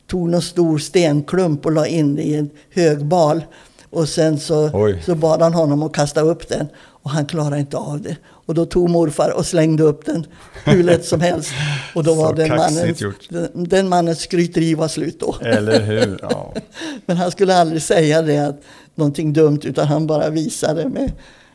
tog 0.09 0.29
någon 0.29 0.41
stor 0.41 0.77
stenklump 0.77 1.65
och 1.65 1.71
la 1.71 1.87
in 1.87 2.19
i 2.19 2.33
en 2.33 2.49
hög 2.73 3.05
bal. 3.05 3.41
Och 3.89 4.09
sen 4.09 4.39
så, 4.39 4.69
så 5.05 5.15
bad 5.15 5.41
han 5.41 5.53
honom 5.53 5.83
att 5.83 5.93
kasta 5.93 6.21
upp 6.21 6.49
den. 6.49 6.67
Och 6.77 7.09
han 7.09 7.25
klarade 7.25 7.59
inte 7.59 7.77
av 7.77 8.01
det. 8.01 8.17
Och 8.25 8.55
då 8.55 8.65
tog 8.65 8.89
morfar 8.89 9.29
och 9.37 9.45
slängde 9.45 9.83
upp 9.83 10.05
den 10.05 10.25
hur 10.65 10.83
lätt 10.83 11.05
som 11.05 11.21
helst. 11.21 11.51
Och 11.95 12.03
då 12.03 12.13
var 12.13 12.33
den 12.33 12.49
mannen, 12.49 12.95
den, 13.29 13.49
den 13.53 13.89
mannens 13.89 14.19
skryteri 14.19 14.73
var 14.73 14.87
slut 14.87 15.19
då. 15.19 15.35
Eller 15.41 15.81
hur? 15.81 16.19
Ja. 16.21 16.53
Men 17.05 17.17
han 17.17 17.31
skulle 17.31 17.55
aldrig 17.55 17.81
säga 17.81 18.21
det, 18.21 18.37
att 18.37 18.61
någonting 18.95 19.33
dumt, 19.33 19.59
utan 19.63 19.87
han 19.87 20.07
bara 20.07 20.29
visade 20.29 20.89
med, 20.89 21.11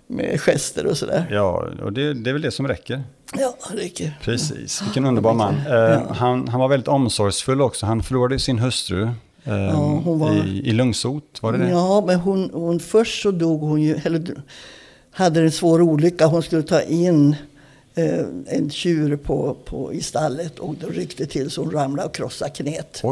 med 0.07 0.41
gester 0.41 0.87
och 0.87 0.97
sådär. 0.97 1.27
Ja, 1.31 1.69
och 1.83 1.93
det, 1.93 2.15
det 2.15 2.31
är 2.31 2.33
väl 2.33 2.43
det 2.43 2.51
som 2.51 2.69
räcker. 2.69 3.03
Ja, 3.33 3.57
Ricky. 3.71 4.11
Precis, 4.23 4.83
vilken 4.83 5.05
underbar 5.05 5.35
man. 5.35 5.55
Eh, 5.55 6.13
han, 6.13 6.49
han 6.49 6.61
var 6.61 6.69
väldigt 6.69 6.89
omsorgsfull 6.89 7.61
också. 7.61 7.87
Han 7.87 8.03
förlorade 8.03 8.39
sin 8.39 8.59
hustru 8.59 9.03
eh, 9.45 9.55
ja, 9.55 10.01
var, 10.05 10.33
i, 10.33 10.63
i 10.65 10.73
lungsot, 10.73 11.39
var 11.43 11.53
det 11.53 11.59
det? 11.59 11.69
Ja, 11.69 12.05
men 12.07 12.21
hon, 12.21 12.51
hon, 12.53 12.81
först 12.81 13.23
så 13.23 13.31
dog 13.31 13.61
hon 13.61 13.83
ju, 13.83 14.01
eller 14.05 14.43
hade 15.11 15.41
en 15.41 15.53
svår 15.53 15.83
olycka. 15.83 16.27
Hon 16.27 16.43
skulle 16.43 16.63
ta 16.63 16.83
in 16.83 17.37
eh, 17.95 18.27
en 18.47 18.71
tjur 18.71 19.17
på, 19.17 19.57
på, 19.65 19.93
i 19.93 20.03
stallet 20.03 20.59
och 20.59 20.75
då 20.81 20.87
ryckte 20.87 21.27
till 21.27 21.51
så 21.51 21.63
hon 21.63 21.71
ramlade 21.71 22.09
och 22.09 22.15
krossade 22.15 22.51
knät. 22.51 23.03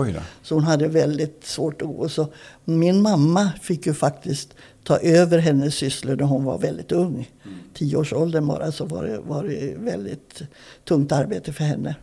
Så 0.43 0.55
hon 0.55 0.65
hade 0.65 0.89
väldigt 0.89 1.45
svårt 1.45 1.83
att 1.83 1.89
gå. 1.89 2.09
Så 2.09 2.27
min 2.65 3.03
mamma 3.03 3.51
fick 3.63 3.87
ju 3.87 3.95
faktiskt 3.95 4.55
ta 4.85 4.99
över 4.99 5.39
hennes 5.39 5.75
sysslor 5.75 6.17
när 6.17 6.25
hon 6.25 6.45
var 6.45 6.59
väldigt 6.59 6.93
ung. 6.93 7.31
Tioårsåldern 7.75 8.47
bara 8.47 8.73
så 8.73 8.85
var 8.85 9.05
det, 9.05 9.19
var 9.19 9.45
det 9.45 9.75
väldigt 9.79 10.43
tungt 10.85 11.13
arbete 11.13 11.53
för 11.53 11.65
henne. 11.65 11.97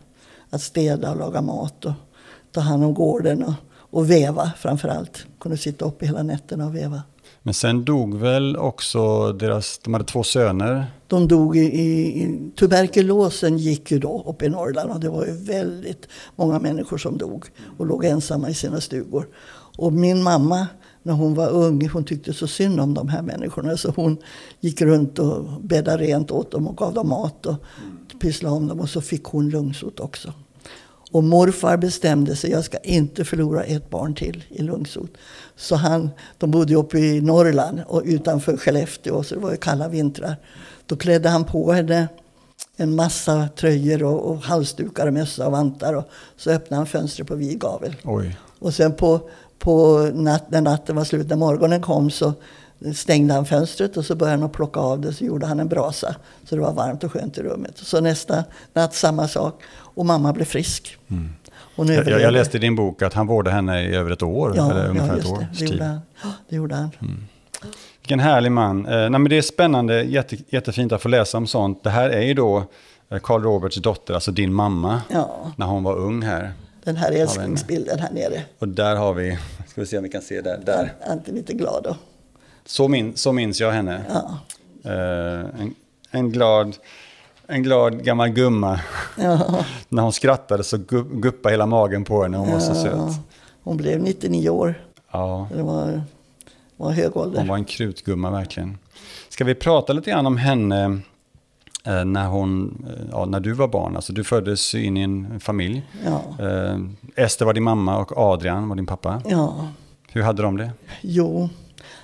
Att 0.50 0.62
städa 0.62 1.10
och 1.10 1.18
laga 1.18 1.42
mat 1.42 1.84
och 1.84 1.92
ta 2.52 2.60
hand 2.60 2.84
om 2.84 2.94
gården 2.94 3.44
och, 3.44 3.54
och 3.72 4.10
väva 4.10 4.52
framför 4.58 4.88
allt. 4.88 5.26
Kunde 5.40 5.58
sitta 5.58 5.84
uppe 5.84 6.06
hela 6.06 6.22
nätterna 6.22 6.66
och 6.66 6.76
väva. 6.76 7.02
Men 7.42 7.54
sen 7.54 7.84
dog 7.84 8.18
väl 8.18 8.56
också 8.56 9.32
deras, 9.32 9.78
de 9.78 9.94
hade 9.94 10.04
två 10.04 10.22
söner? 10.22 10.86
De 11.06 11.28
dog 11.28 11.56
i, 11.56 11.60
i, 11.60 12.50
tuberkulosen 12.58 13.58
gick 13.58 13.90
ju 13.90 13.98
då 13.98 14.24
uppe 14.26 14.44
i 14.44 14.48
Norrland 14.48 14.90
och 14.90 15.00
det 15.00 15.08
var 15.08 15.26
ju 15.26 15.32
väldigt 15.32 16.08
många 16.36 16.58
människor 16.58 16.98
som 16.98 17.18
dog 17.18 17.46
och 17.78 17.86
låg 17.86 18.04
ensamma 18.04 18.50
i 18.50 18.54
sina 18.54 18.80
stugor. 18.80 19.28
Och 19.76 19.92
min 19.92 20.22
mamma 20.22 20.66
när 21.02 21.12
hon 21.12 21.34
var 21.34 21.48
ung. 21.48 21.88
Hon 21.88 22.04
tyckte 22.04 22.32
så 22.32 22.46
synd 22.46 22.80
om 22.80 22.94
de 22.94 23.08
här 23.08 23.22
människorna. 23.22 23.76
Så 23.76 23.92
hon 23.96 24.16
gick 24.60 24.82
runt 24.82 25.18
och 25.18 25.44
bäddade 25.62 26.04
rent 26.04 26.30
åt 26.30 26.50
dem 26.50 26.66
och 26.66 26.76
gav 26.76 26.94
dem 26.94 27.08
mat 27.08 27.46
och 27.46 27.56
pysslade 28.20 28.54
om 28.54 28.68
dem. 28.68 28.80
Och 28.80 28.90
så 28.90 29.00
fick 29.00 29.24
hon 29.24 29.50
lungsot 29.50 30.00
också. 30.00 30.32
Och 31.12 31.24
morfar 31.24 31.76
bestämde 31.76 32.36
sig, 32.36 32.50
jag 32.50 32.64
ska 32.64 32.78
inte 32.78 33.24
förlora 33.24 33.62
ett 33.62 33.90
barn 33.90 34.14
till 34.14 34.44
i 34.48 34.62
lungsot. 34.62 35.10
Så 35.56 35.76
han, 35.76 36.10
de 36.38 36.50
bodde 36.50 36.74
uppe 36.74 36.98
i 36.98 37.20
Norrland 37.20 37.80
och 37.86 38.02
utanför 38.04 38.56
Skellefteå, 38.56 39.22
så 39.22 39.34
det 39.34 39.40
var 39.40 39.50
ju 39.50 39.56
kalla 39.56 39.88
vintrar. 39.88 40.36
Då 40.86 40.96
klädde 40.96 41.28
han 41.28 41.44
på 41.44 41.72
henne 41.72 42.08
en 42.76 42.94
massa 42.94 43.48
tröjor 43.56 44.02
och, 44.02 44.30
och 44.30 44.38
halsdukar 44.38 45.06
och 45.06 45.12
mössa 45.12 45.46
och 45.46 45.52
vantar. 45.52 45.94
Och 45.94 46.04
så 46.36 46.50
öppnade 46.50 46.80
han 46.80 46.86
fönstret 46.86 47.28
på 47.28 47.34
vid 47.34 47.60
gavel. 47.60 47.96
Och 48.58 48.74
sen 48.74 48.92
på, 48.92 49.30
på 49.60 49.98
natt, 50.14 50.50
när 50.50 50.60
natten 50.60 50.96
var 50.96 51.04
slut, 51.04 51.28
när 51.28 51.36
morgonen 51.36 51.82
kom 51.82 52.10
så 52.10 52.32
stängde 52.94 53.34
han 53.34 53.46
fönstret 53.46 53.96
och 53.96 54.04
så 54.04 54.14
började 54.14 54.40
han 54.40 54.50
plocka 54.50 54.80
av 54.80 55.00
det. 55.00 55.12
Så 55.12 55.24
gjorde 55.24 55.46
han 55.46 55.60
en 55.60 55.68
brasa. 55.68 56.14
Så 56.44 56.54
det 56.54 56.62
var 56.62 56.72
varmt 56.72 57.04
och 57.04 57.12
skönt 57.12 57.38
i 57.38 57.42
rummet. 57.42 57.78
Så 57.78 58.00
nästa 58.00 58.44
natt 58.72 58.94
samma 58.94 59.28
sak. 59.28 59.62
Och 59.72 60.06
mamma 60.06 60.32
blev 60.32 60.44
frisk. 60.44 60.96
Mm. 61.08 61.30
Jag, 61.74 62.08
jag, 62.08 62.32
läste 62.32 62.56
i 62.56 62.60
din 62.60 62.76
bok 62.76 63.02
att 63.02 63.14
han 63.14 63.26
vårdade 63.26 63.56
henne 63.56 63.82
i 63.82 63.94
över 63.94 64.10
ett 64.10 64.22
år. 64.22 64.52
Ja, 64.56 64.70
eller 64.70 64.88
ungefär 64.88 65.08
ja 65.08 65.16
just 65.16 65.26
ett 65.26 65.32
år, 65.32 65.38
det. 65.38 65.58
Det 65.58 65.64
gjorde 65.64 65.84
han. 65.84 66.00
Det 66.48 66.56
gjorde 66.56 66.74
han. 66.74 66.90
Mm. 67.00 67.16
Vilken 68.00 68.20
härlig 68.20 68.52
man. 68.52 68.86
Eh, 68.86 69.10
nej, 69.10 69.28
det 69.28 69.38
är 69.38 69.42
spännande, 69.42 70.02
jätte, 70.02 70.36
jättefint 70.48 70.92
att 70.92 71.02
få 71.02 71.08
läsa 71.08 71.38
om 71.38 71.46
sånt. 71.46 71.84
Det 71.84 71.90
här 71.90 72.10
är 72.10 72.22
ju 72.22 72.34
då 72.34 72.64
eh, 73.08 73.18
Carl 73.18 73.42
Roberts 73.42 73.76
dotter, 73.76 74.14
alltså 74.14 74.32
din 74.32 74.54
mamma, 74.54 75.02
ja. 75.08 75.52
när 75.56 75.66
hon 75.66 75.82
var 75.82 75.96
ung 75.96 76.22
här. 76.22 76.52
Den 76.90 76.96
här 76.96 77.12
älsklingsbilden 77.12 77.98
här 77.98 78.10
nere. 78.10 78.42
Och 78.58 78.68
där 78.68 78.96
har 78.96 79.14
vi, 79.14 79.38
ska 79.66 79.80
vi 79.80 79.86
se 79.86 79.96
om 79.96 80.02
vi 80.04 80.10
kan 80.10 80.22
se 80.22 80.40
där. 80.40 80.60
där. 80.66 80.92
Alltid 81.06 81.34
lite 81.34 81.52
glad 81.52 81.82
då. 81.84 81.96
Så, 82.66 82.88
min, 82.88 83.16
så 83.16 83.32
minns 83.32 83.60
jag 83.60 83.72
henne. 83.72 84.04
Ja. 84.08 84.38
Eh, 84.90 85.60
en, 85.60 85.74
en, 86.10 86.30
glad, 86.32 86.76
en 87.46 87.62
glad 87.62 88.04
gammal 88.04 88.28
gumma. 88.28 88.80
Ja. 89.18 89.64
när 89.88 90.02
hon 90.02 90.12
skrattade 90.12 90.64
så 90.64 90.78
guppade 91.12 91.52
hela 91.52 91.66
magen 91.66 92.04
på 92.04 92.22
henne, 92.22 92.36
hon 92.36 92.52
var 92.52 92.60
så 92.60 92.74
söt. 92.74 93.14
Hon 93.62 93.76
blev 93.76 94.02
99 94.02 94.50
år. 94.50 94.84
Ja. 95.12 95.48
Det 95.54 95.62
var 95.62 96.02
var 96.76 96.90
hög 96.90 97.16
ålder. 97.16 97.38
Hon 97.38 97.48
var 97.48 97.56
en 97.56 97.64
krutgumma 97.64 98.30
verkligen. 98.30 98.78
Ska 99.28 99.44
vi 99.44 99.54
prata 99.54 99.92
lite 99.92 100.10
grann 100.10 100.26
om 100.26 100.36
henne 100.36 101.00
när, 101.84 102.26
hon, 102.26 102.84
eh, 102.88 103.06
ja, 103.10 103.24
när 103.24 103.40
du 103.40 103.52
var 103.52 103.68
barn? 103.68 103.96
Alltså 103.96 104.12
du 104.12 104.24
föddes 104.24 104.74
in 104.74 104.96
i 104.96 105.02
en 105.02 105.40
familj. 105.40 105.82
Ja. 106.04 106.46
Eh, 106.46 106.78
Ester 107.16 107.44
var 107.44 107.54
din 107.54 107.62
mamma 107.62 107.98
och 107.98 108.18
Adrian 108.18 108.68
var 108.68 108.76
din 108.76 108.86
pappa. 108.86 109.22
Ja. 109.26 109.68
Hur 110.12 110.22
hade 110.22 110.42
de 110.42 110.56
det? 110.56 110.70
Jo, 111.00 111.48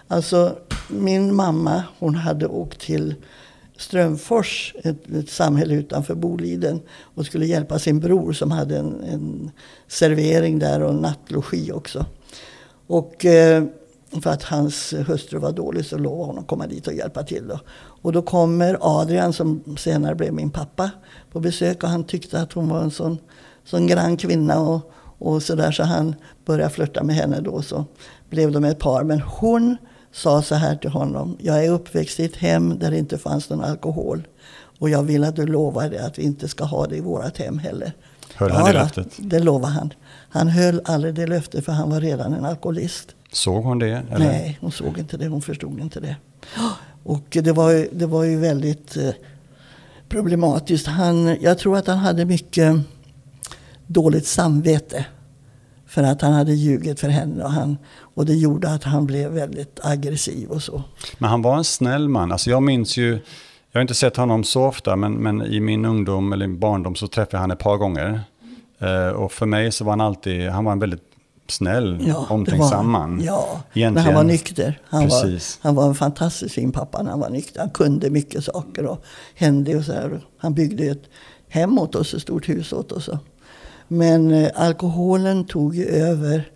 alltså 0.09 0.59
min 0.88 1.35
mamma 1.35 1.83
hon 1.99 2.14
hade 2.14 2.47
åkt 2.47 2.80
till 2.80 3.14
Strömfors, 3.78 4.75
ett, 4.85 5.11
ett, 5.11 5.30
samhälle 5.30 5.75
utanför 5.75 6.14
Boliden 6.14 6.80
och 7.00 7.26
skulle 7.26 7.47
hjälpa 7.47 7.78
sin 7.78 8.00
bror 8.00 8.33
som 8.33 8.50
hade 8.50 8.78
en, 8.78 9.00
en 9.00 9.50
servering 9.88 10.59
där 10.59 10.83
och 10.83 10.95
nattlogi 10.95 11.73
också. 11.73 12.06
Och 12.87 13.25
eh, 13.25 13.64
för 14.23 14.30
att 14.30 14.42
hans 14.42 14.95
hustru 15.06 15.38
var 15.38 15.52
dålig 15.52 15.85
så 15.85 15.99
lovade 15.99 16.25
hon 16.25 16.38
att 16.38 16.47
komma 16.47 16.66
dit 16.66 16.87
och 16.87 16.92
hjälpa 16.92 17.23
till. 17.23 17.49
Då. 17.49 17.61
Och 18.06 18.12
då 18.12 18.22
kommer 18.22 18.78
Adrian 18.80 19.32
som 19.32 19.76
senare 19.78 20.14
blev 20.14 20.32
min 20.32 20.50
pappa 20.50 20.90
på 21.32 21.40
besök 21.40 21.82
och 21.82 21.88
han 21.88 22.04
tyckte 22.04 22.40
att 22.40 22.52
hon 22.52 22.68
var 22.68 22.80
en 22.80 22.90
sån, 22.90 23.18
sån 23.64 23.86
grann 23.86 24.16
kvinna 24.16 24.60
och, 24.60 24.92
och 25.18 25.42
så 25.42 25.54
där 25.54 25.70
så 25.70 25.82
han 25.82 26.14
började 26.44 26.70
flirta 26.70 27.02
med 27.02 27.16
henne 27.16 27.40
då 27.40 27.62
så 27.62 27.84
blev 28.30 28.52
de 28.52 28.64
ett 28.64 28.78
par. 28.78 29.04
Men 29.04 29.20
hon 29.20 29.76
sa 30.12 30.42
så 30.42 30.54
här 30.54 30.76
till 30.76 30.90
honom. 30.90 31.36
Jag 31.40 31.64
är 31.64 31.70
uppväxt 31.70 32.20
i 32.20 32.25
ett 32.25 32.36
hem 32.36 32.78
där 32.78 32.90
det 32.90 32.98
inte 32.98 33.18
fanns 33.18 33.50
någon 33.50 33.64
alkohol. 33.64 34.26
Och 34.78 34.90
jag 34.90 35.02
vill 35.02 35.25
att 35.25 35.36
du 35.36 35.46
lovar 35.46 35.88
det 35.88 36.06
att 36.06 36.18
vi 36.18 36.22
inte 36.22 36.48
ska 36.48 36.64
ha 36.64 36.86
det 36.86 36.96
i 36.96 37.00
vårt 37.00 37.38
hem 37.38 37.58
heller. 37.58 37.92
Höll 38.34 38.50
han 38.50 38.66
ja, 38.66 38.72
det 38.72 38.78
löftet? 38.78 39.12
Det 39.18 39.40
lovade 39.40 39.72
han. 39.72 39.92
Han 40.28 40.48
höll 40.48 40.80
aldrig 40.84 41.14
det 41.14 41.26
löftet 41.26 41.64
för 41.64 41.72
han 41.72 41.90
var 41.90 42.00
redan 42.00 42.32
en 42.32 42.44
alkoholist. 42.44 43.14
Såg 43.32 43.64
hon 43.64 43.78
det? 43.78 44.02
Eller? 44.10 44.26
Nej, 44.26 44.58
hon 44.60 44.72
såg 44.72 44.98
inte 44.98 45.16
det. 45.16 45.28
Hon 45.28 45.42
förstod 45.42 45.80
inte 45.80 46.00
det. 46.00 46.16
Och 47.06 47.25
det 47.30 47.52
var 47.52 47.70
ju, 47.70 47.88
det 47.92 48.06
var 48.06 48.25
ju 48.25 48.38
väldigt 48.38 48.96
eh, 48.96 49.10
problematiskt. 50.08 50.86
Han, 50.86 51.36
jag 51.40 51.58
tror 51.58 51.76
att 51.76 51.86
han 51.86 51.98
hade 51.98 52.25
mycket 52.25 52.76
dåligt 53.86 54.26
samvete. 54.26 55.06
För 55.86 56.02
att 56.02 56.22
han 56.22 56.32
hade 56.32 56.52
ljugit 56.52 57.00
för 57.00 57.08
henne. 57.08 57.44
Och, 57.44 57.50
han, 57.50 57.76
och 57.98 58.26
det 58.26 58.34
gjorde 58.34 58.70
att 58.70 58.84
han 58.84 59.06
blev 59.06 59.30
väldigt 59.30 59.80
aggressiv 59.82 60.48
och 60.48 60.62
så. 60.62 60.82
Men 61.18 61.30
han 61.30 61.42
var 61.42 61.56
en 61.56 61.64
snäll 61.64 62.08
man. 62.08 62.32
Alltså 62.32 62.50
jag 62.50 62.62
minns 62.62 62.96
ju, 62.96 63.10
jag 63.72 63.78
har 63.78 63.82
inte 63.82 63.94
sett 63.94 64.16
honom 64.16 64.44
så 64.44 64.64
ofta, 64.64 64.96
men, 64.96 65.12
men 65.12 65.42
i 65.42 65.60
min 65.60 65.84
ungdom 65.84 66.32
eller 66.32 66.48
barndom 66.48 66.94
så 66.94 67.06
träffade 67.06 67.36
jag 67.36 67.40
honom 67.40 67.54
ett 67.54 67.62
par 67.62 67.76
gånger. 67.76 68.20
Uh, 68.82 69.08
och 69.08 69.32
för 69.32 69.46
mig 69.46 69.72
så 69.72 69.84
var 69.84 69.92
han 69.92 70.00
alltid, 70.00 70.48
han 70.48 70.64
var 70.64 70.72
en 70.72 70.78
väldigt 70.78 71.15
snäll, 71.50 72.04
ja, 72.06 72.26
omtänksam 72.30 72.90
man. 72.90 73.20
Ja, 73.24 73.62
Egentligen. 73.72 73.94
när 73.94 74.02
han 74.02 74.14
var 74.14 74.24
nykter. 74.24 74.80
Han 74.84 75.08
var, 75.08 75.40
han 75.60 75.74
var 75.74 75.88
en 75.88 75.94
fantastiskt 75.94 76.54
fin 76.54 76.72
pappa 76.72 77.02
när 77.02 77.10
han 77.10 77.20
var 77.20 77.30
nykter. 77.30 77.60
Han 77.60 77.70
kunde 77.70 78.10
mycket 78.10 78.44
saker 78.44 78.86
och 78.86 79.04
hände 79.34 79.76
och 79.76 79.84
så 79.84 79.92
här. 79.92 80.20
Han 80.38 80.54
byggde 80.54 80.84
ett 80.84 81.02
hem 81.48 81.78
åt 81.78 81.94
oss, 81.94 82.14
ett 82.14 82.22
stort 82.22 82.48
hus 82.48 82.72
åt 82.72 82.92
oss. 82.92 83.10
Men 83.88 84.30
eh, 84.30 84.50
alkoholen 84.54 85.44
tog 85.44 85.76
ju 85.76 85.86
över. 85.86 86.50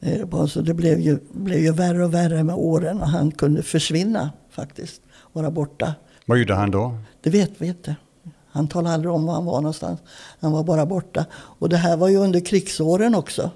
Eh, 0.00 0.46
så 0.46 0.60
det 0.60 0.74
blev 0.74 1.00
ju, 1.00 1.18
blev 1.32 1.58
ju 1.58 1.72
värre 1.72 2.04
och 2.04 2.14
värre 2.14 2.44
med 2.44 2.54
åren 2.54 3.00
och 3.00 3.08
han 3.08 3.30
kunde 3.30 3.62
försvinna 3.62 4.30
faktiskt, 4.50 5.02
vara 5.32 5.50
borta. 5.50 5.94
Vad 6.26 6.38
gjorde 6.38 6.54
han 6.54 6.70
då? 6.70 6.98
Det 7.20 7.30
vet 7.30 7.50
vi 7.58 7.66
inte. 7.66 7.96
Han 8.52 8.68
talade 8.68 8.94
aldrig 8.94 9.12
om 9.12 9.26
var 9.26 9.34
han 9.34 9.44
var 9.44 9.60
någonstans. 9.60 10.00
Han 10.40 10.52
var 10.52 10.64
bara 10.64 10.86
borta. 10.86 11.26
Och 11.32 11.68
det 11.68 11.76
här 11.76 11.96
var 11.96 12.08
ju 12.08 12.16
under 12.16 12.40
krigsåren 12.40 13.14
också. 13.14 13.50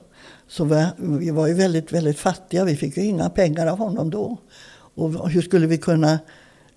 Så 0.48 0.64
vi, 0.64 0.86
vi 0.96 1.30
var 1.30 1.46
ju 1.46 1.54
väldigt, 1.54 1.92
väldigt 1.92 2.18
fattiga. 2.18 2.64
Vi 2.64 2.76
fick 2.76 2.96
ju 2.96 3.04
inga 3.04 3.30
pengar 3.30 3.66
av 3.66 3.78
honom 3.78 4.10
då. 4.10 4.36
Och 4.94 5.30
hur 5.30 5.42
skulle 5.42 5.66
vi 5.66 5.78
kunna 5.78 6.18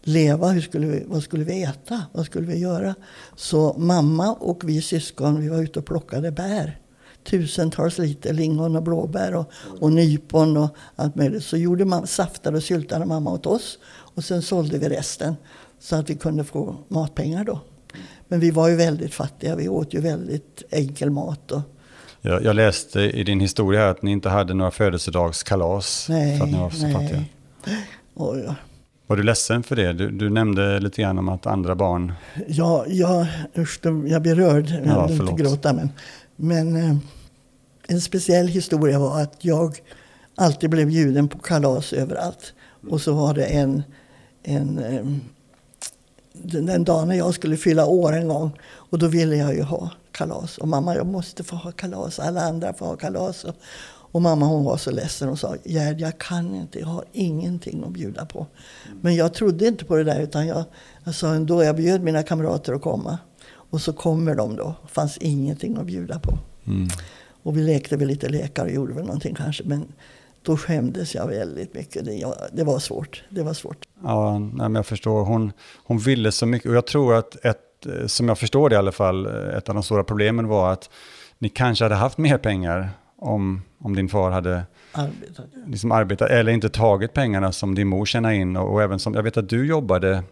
leva? 0.01 0.47
Hur 0.47 0.61
skulle 0.61 0.87
vi, 0.87 1.03
vad 1.07 1.23
skulle 1.23 1.43
vi 1.43 1.63
äta? 1.63 2.03
Vad 2.11 2.25
skulle 2.25 2.47
vi 2.47 2.57
göra? 2.57 2.95
Så 3.35 3.75
mamma 3.77 4.33
och 4.33 4.69
vi 4.69 4.81
syskon, 4.81 5.41
vi 5.41 5.49
var 5.49 5.63
ute 5.63 5.79
och 5.79 5.85
plockade 5.85 6.31
bär. 6.31 6.79
Tusentals 7.23 7.97
liter 7.97 8.33
lingon 8.33 8.75
och 8.75 8.83
blåbär 8.83 9.35
och, 9.35 9.51
och 9.79 9.91
nypon 9.91 10.57
och 10.57 10.69
allt 10.95 11.15
möjligt. 11.15 11.43
Så 11.43 11.57
gjorde 11.57 11.85
man 11.85 12.07
saftade 12.07 12.57
och 12.57 12.63
syltade 12.63 13.05
mamma 13.05 13.31
åt 13.31 13.45
oss. 13.45 13.79
Och 13.87 14.23
sen 14.23 14.41
sålde 14.41 14.77
vi 14.77 14.89
resten. 14.89 15.35
Så 15.79 15.95
att 15.95 16.09
vi 16.09 16.15
kunde 16.15 16.43
få 16.43 16.75
matpengar 16.87 17.43
då. 17.43 17.59
Men 18.27 18.39
vi 18.39 18.51
var 18.51 18.67
ju 18.69 18.75
väldigt 18.75 19.13
fattiga. 19.13 19.55
Vi 19.55 19.69
åt 19.69 19.93
ju 19.93 20.01
väldigt 20.01 20.63
enkel 20.69 21.09
mat. 21.09 21.51
Och, 21.51 21.61
jag, 22.21 22.43
jag, 22.43 22.55
läste 22.55 23.01
i 23.01 23.23
din 23.23 23.39
historia 23.39 23.89
att 23.89 24.01
ni 24.01 24.11
inte 24.11 24.29
hade 24.29 24.53
några 24.53 24.71
födelsedagskalas 24.71 26.05
nej, 26.09 26.37
för 26.37 26.45
att 26.45 26.51
ni 26.51 26.57
var 26.59 26.69
så 26.69 26.83
nej. 26.83 26.93
fattiga. 26.93 27.23
Ja. 28.15 28.55
Var 29.07 29.17
du 29.17 29.23
ledsen 29.23 29.63
för 29.63 29.75
det? 29.75 29.93
Du, 29.93 30.11
du, 30.11 30.29
nämnde 30.29 30.79
lite 30.79 31.01
grann 31.01 31.17
om 31.17 31.29
att 31.29 31.45
andra 31.45 31.75
barn... 31.75 32.13
Ja, 32.47 32.85
ja 32.87 33.27
usch, 33.57 33.79
jag 34.07 34.21
blir 34.21 34.35
rörd. 34.35 34.69
Jag 34.69 34.87
ja, 34.87 35.07
vill 35.07 35.21
inte 35.21 35.43
gråta. 35.43 35.73
Men, 35.73 35.89
men 36.35 36.75
eh, 36.75 36.95
en 37.87 38.01
speciell 38.01 38.47
historia 38.47 38.99
var 38.99 39.21
att 39.21 39.45
jag 39.45 39.77
alltid 40.35 40.69
blev 40.69 40.87
bjuden 40.87 41.27
på 41.27 41.39
kalas 41.39 41.93
överallt. 41.93 42.53
Och 42.89 43.01
så 43.01 43.13
var 43.13 43.33
det 43.33 43.45
en, 43.45 43.83
en 44.43 44.79
eh, 44.79 45.05
den, 46.43 46.83
dagen 46.83 47.07
när 47.07 47.15
jag 47.15 47.33
skulle 47.33 47.57
fylla 47.57 47.85
år 47.85 48.13
en 48.13 48.27
gång. 48.27 48.51
Och 48.63 48.99
då 48.99 49.07
ville 49.07 49.35
jag 49.35 49.55
ju 49.55 49.61
ha 49.61 49.89
kalas. 50.11 50.57
Och 50.57 50.67
mamma, 50.67 50.95
jag 50.95 51.05
måste 51.05 51.43
få 51.43 51.55
ha 51.55 51.71
kalas. 51.71 52.19
Alla 52.19 52.41
andra 52.41 52.73
får 52.73 52.85
ha 52.85 52.95
kalas. 52.95 53.43
Och, 53.43 53.55
och 54.11 54.21
mamma 54.21 54.45
hon 54.45 54.63
var 54.63 54.77
så 54.77 54.91
ledsen 54.91 55.29
och 55.29 55.39
sa, 55.39 55.55
Gerd 55.63 55.99
jag 55.99 56.17
kan 56.17 56.55
inte, 56.55 56.79
jag 56.79 56.87
har 56.87 57.05
ingenting 57.11 57.83
att 57.83 57.91
bjuda 57.91 58.25
på. 58.25 58.47
Men 59.01 59.15
jag 59.15 59.33
trodde 59.33 59.67
inte 59.67 59.85
på 59.85 59.95
det 59.95 60.03
där 60.03 60.19
utan 60.19 60.47
jag, 60.47 60.63
jag 61.03 61.15
sa 61.15 61.33
ändå, 61.33 61.63
jag 61.63 61.75
bjöd 61.75 62.01
mina 62.01 62.23
kamrater 62.23 62.73
att 62.73 62.81
komma. 62.81 63.17
Och 63.51 63.81
så 63.81 63.93
kommer 63.93 64.35
de 64.35 64.55
då, 64.55 64.75
fanns 64.87 65.17
ingenting 65.17 65.77
att 65.77 65.85
bjuda 65.85 66.19
på. 66.19 66.37
Mm. 66.67 66.87
Och 67.43 67.57
vi 67.57 67.61
lekte 67.61 67.97
väl 67.97 68.07
lite 68.07 68.29
lekar 68.29 68.65
och 68.65 68.71
gjorde 68.71 68.93
väl 68.93 69.05
någonting 69.05 69.35
kanske. 69.35 69.63
Men 69.63 69.85
då 70.41 70.57
skämdes 70.57 71.15
jag 71.15 71.27
väldigt 71.27 71.73
mycket. 71.73 72.05
Det, 72.05 72.33
det 72.53 72.63
var 72.63 72.79
svårt. 72.79 73.23
Det 73.29 73.43
var 73.43 73.53
svårt. 73.53 73.85
Ja, 74.03 74.39
nej, 74.39 74.71
jag 74.71 74.85
förstår. 74.85 75.25
Hon, 75.25 75.51
hon 75.83 75.97
ville 75.97 76.31
så 76.31 76.45
mycket. 76.45 76.69
Och 76.69 76.75
jag 76.75 76.87
tror 76.87 77.15
att 77.15 77.45
ett 77.45 77.65
Eh, 77.85 78.07
som 78.07 78.27
jag 78.27 78.37
förstår 78.37 78.69
det 78.69 78.73
i 78.73 78.77
alla 78.77 78.91
fall, 78.91 79.25
eh, 79.25 79.57
ett 79.57 79.69
av 79.69 79.75
de 79.75 79.83
stora 79.83 80.03
problemen 80.03 80.47
var 80.47 80.73
att 80.73 80.89
ni 81.37 81.49
kanske 81.49 81.85
hade 81.85 81.95
haft 81.95 82.17
mer 82.17 82.37
pengar 82.37 82.89
om, 83.17 83.61
om 83.79 83.95
din 83.95 84.09
far 84.09 84.31
hade 84.31 84.63
arbetat, 84.91 85.45
liksom 85.67 85.91
arbetat 85.91 86.29
eller 86.29 86.51
inte 86.51 86.69
tagit 86.69 87.13
pengarna 87.13 87.51
som 87.51 87.75
din 87.75 87.87
mor 87.87 88.05
tjänade 88.05 88.35
in. 88.35 88.57
Och, 88.57 88.73
och 88.73 88.83
även 88.83 88.99
som, 88.99 89.13
jag 89.13 89.23
vet 89.23 89.37
att 89.37 89.49
du 89.49 89.67
jobbade 89.67 90.23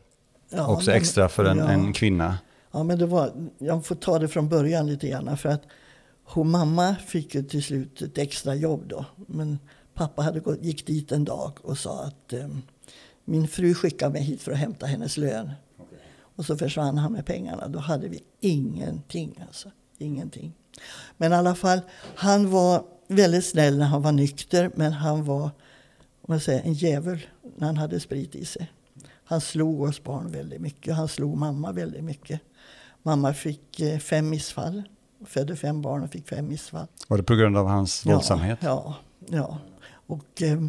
ja, 0.50 0.68
också 0.68 0.90
men, 0.90 0.98
extra 0.98 1.30
för 1.30 1.46
en, 1.46 1.58
ja. 1.58 1.70
en, 1.70 1.94
kvinna. 1.94 2.38
Ja, 2.72 2.84
men 2.84 3.00
det 3.00 3.06
var, 3.06 3.32
jag 3.58 3.86
får 3.86 3.96
ta 3.96 4.20
det 4.20 4.28
från 4.28 4.50
början 4.50 4.88
lite 4.88 5.08
grann. 5.08 5.38
För 5.38 5.50
att 5.50 5.64
hon 6.24 6.52
mamma 6.52 6.96
fick 7.08 7.36
ju 7.36 7.44
till 7.44 7.64
slut 7.64 8.02
ett 8.02 8.18
extra 8.18 8.56
jobb 8.56 8.84
då. 8.88 9.06
Men 9.16 9.60
pappa 9.98 10.22
hade 10.22 10.40
gått, 10.40 10.64
gick 10.64 10.88
dit 10.88 11.12
en 11.12 11.26
dag 11.26 11.52
och 11.62 11.78
sa 11.78 12.04
att 12.04 12.34
eh, 12.34 12.48
min 13.26 13.48
fru 13.48 13.74
skickade 13.74 14.14
mig 14.14 14.22
hit 14.22 14.42
för 14.42 14.52
att 14.52 14.58
hämta 14.58 14.86
hennes 14.86 15.18
lön. 15.18 15.52
Okay. 15.78 16.00
Och 16.36 16.46
så 16.46 16.58
försvann 16.58 16.98
han 16.98 17.14
med 17.14 17.26
pengarna. 17.26 17.68
Då 17.68 17.80
hade 17.80 18.08
vi 18.08 18.24
ingenting. 18.40 19.44
Alltså. 19.48 19.72
Ingenting. 19.98 20.54
Men 21.18 21.32
i 21.32 21.36
alla 21.36 21.56
fall, 21.56 21.82
han 22.16 22.50
var 22.50 22.84
väldigt 23.08 23.46
snäll 23.46 23.78
när 23.78 23.86
han 23.86 24.02
var 24.02 24.12
nykter. 24.12 24.72
Men 24.76 24.94
han 24.94 25.24
var 25.26 25.50
om 26.28 26.34
jag 26.34 26.42
säger, 26.42 26.62
en 26.64 26.74
djävul 26.74 27.28
när 27.56 27.68
han 27.68 27.78
hade 27.78 28.00
sprit 28.00 28.36
i 28.36 28.46
sig. 28.46 28.72
Han 29.24 29.42
slog 29.42 29.82
oss 29.82 30.04
barn 30.04 30.32
väldigt 30.32 30.62
mycket. 30.62 30.96
Han 30.96 31.08
slog 31.08 31.38
mamma 31.38 31.72
väldigt 31.72 32.04
mycket. 32.04 32.42
Mamma 33.04 33.34
fick 33.34 33.80
eh, 33.80 34.00
fem 34.00 34.30
missfall. 34.30 34.84
Födde 35.26 35.56
fem 35.56 35.82
barn 35.82 36.04
och 36.04 36.10
fick 36.10 36.28
fem 36.28 36.48
missfall. 36.48 36.88
Var 37.08 37.18
det 37.18 37.24
på 37.24 37.36
grund 37.36 37.58
av 37.58 37.68
hans 37.68 38.06
våldsamhet? 38.06 38.60
Ja, 38.62 38.96
ja. 39.28 39.58
Och 40.08 40.42
eh, 40.42 40.60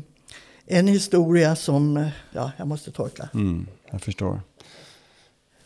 en 0.67 0.87
historia 0.87 1.57
som, 1.57 1.97
eh, 1.97 2.09
ja, 2.33 2.53
jag 2.57 2.69
måste 2.69 2.91
torka. 2.91 3.29
Mm, 3.35 3.67
jag 3.91 4.03
förstår. 4.03 4.41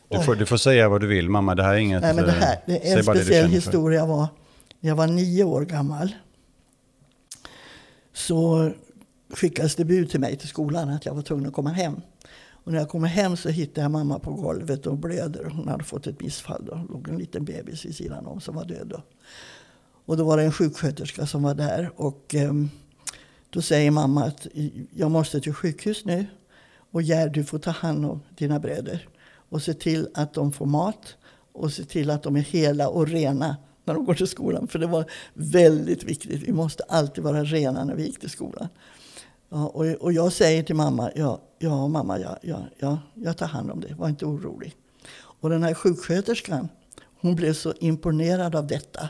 Du 0.08 0.22
får, 0.22 0.34
du 0.34 0.46
får 0.46 0.56
säga 0.56 0.88
vad 0.88 1.00
du 1.00 1.06
vill, 1.06 1.28
mamma. 1.28 1.54
Det 1.54 1.62
här 1.62 1.74
är 1.74 1.78
inget... 1.78 2.02
Nej, 2.02 2.14
men 2.14 2.24
det 2.24 2.30
här, 2.30 2.62
det 2.66 2.92
är 2.92 2.96
en 2.96 3.02
speciell 3.02 3.50
historia 3.50 4.06
var, 4.06 4.26
jag 4.80 4.96
var 4.96 5.06
nio 5.06 5.44
år 5.44 5.64
gammal. 5.64 6.14
Så 8.12 8.70
skickades 9.30 9.76
det 9.76 9.84
bud 9.84 10.10
till 10.10 10.20
mig 10.20 10.36
till 10.36 10.48
skolan 10.48 10.88
att 10.88 11.06
jag 11.06 11.14
var 11.14 11.22
tvungen 11.22 11.46
att 11.46 11.52
komma 11.52 11.70
hem. 11.70 12.00
Och 12.64 12.72
när 12.72 12.78
jag 12.78 12.88
kommer 12.88 13.08
hem 13.08 13.36
så 13.36 13.48
hittar 13.48 13.82
jag 13.82 13.90
mamma 13.90 14.18
på 14.18 14.34
golvet 14.34 14.86
och 14.86 14.98
blöder. 14.98 15.44
Hon 15.44 15.68
hade 15.68 15.84
fått 15.84 16.06
ett 16.06 16.20
missfall. 16.20 16.64
Då 16.64 16.86
låg 16.90 17.08
en 17.08 17.18
liten 17.18 17.44
bebis 17.44 17.84
vid 17.84 17.96
sidan 17.96 18.26
om 18.26 18.40
som 18.40 18.54
var 18.54 18.64
död. 18.64 18.86
Då. 18.88 19.02
Och 20.04 20.16
då 20.16 20.24
var 20.24 20.36
det 20.36 20.42
en 20.42 20.52
sjuksköterska 20.52 21.26
som 21.26 21.42
var 21.42 21.54
där. 21.54 21.90
Och 21.96 22.34
um, 22.34 22.70
då 23.52 23.62
säger 23.62 23.90
mamma 23.90 24.24
att 24.24 24.46
jag 24.90 25.10
måste 25.10 25.40
till 25.40 25.54
sjukhus 25.54 26.04
nu. 26.04 26.26
Och 26.90 27.02
Gerd, 27.02 27.32
du 27.32 27.44
får 27.44 27.58
ta 27.58 27.70
hand 27.70 28.06
om 28.06 28.20
dina 28.36 28.58
bröder. 28.58 29.08
Och 29.48 29.62
se 29.62 29.74
till 29.74 30.08
att 30.14 30.34
de 30.34 30.52
får 30.52 30.66
mat. 30.66 31.16
Och 31.52 31.72
se 31.72 31.84
till 31.84 32.10
att 32.10 32.22
de 32.22 32.36
är 32.36 32.40
hela 32.40 32.88
och 32.88 33.08
rena 33.08 33.56
när 33.84 33.94
de 33.94 34.04
går 34.04 34.14
till 34.14 34.26
skolan. 34.26 34.68
För 34.68 34.78
det 34.78 34.86
var 34.86 35.04
väldigt 35.34 36.04
viktigt. 36.04 36.42
Vi 36.42 36.52
måste 36.52 36.82
alltid 36.82 37.24
vara 37.24 37.44
rena 37.44 37.84
när 37.84 37.94
vi 37.94 38.02
gick 38.06 38.20
till 38.20 38.30
skolan. 38.30 38.68
Ja, 39.48 39.66
och, 39.66 39.86
och 39.86 40.12
jag 40.12 40.32
säger 40.32 40.62
till 40.62 40.76
mamma, 40.76 41.10
ja, 41.14 41.40
ja 41.58 41.88
mamma, 41.88 42.18
ja, 42.18 42.38
ja, 42.42 42.60
ja, 42.78 42.98
jag 43.14 43.36
tar 43.36 43.46
hand 43.46 43.70
om 43.70 43.80
det. 43.80 43.94
Var 43.94 44.08
inte 44.08 44.26
orolig. 44.26 44.76
Och 45.14 45.50
den 45.50 45.62
här 45.62 45.74
sjuksköterskan, 45.74 46.68
hon 47.20 47.36
blev 47.36 47.52
så 47.52 47.74
imponerad 47.80 48.54
av 48.54 48.66
detta. 48.66 49.08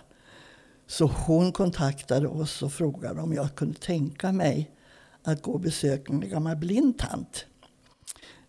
Så 0.93 1.07
hon 1.07 1.53
kontaktade 1.53 2.29
oss 2.29 2.63
och 2.63 2.73
frågade 2.73 3.21
om 3.21 3.33
jag 3.33 3.55
kunde 3.55 3.79
tänka 3.79 4.33
mig 4.33 4.71
att 5.23 5.43
gå 5.43 5.53
och 5.53 5.61
besöka 5.61 6.13
en 6.13 6.29
gammal 6.29 6.57
blind 6.57 6.99
tant. 6.99 7.47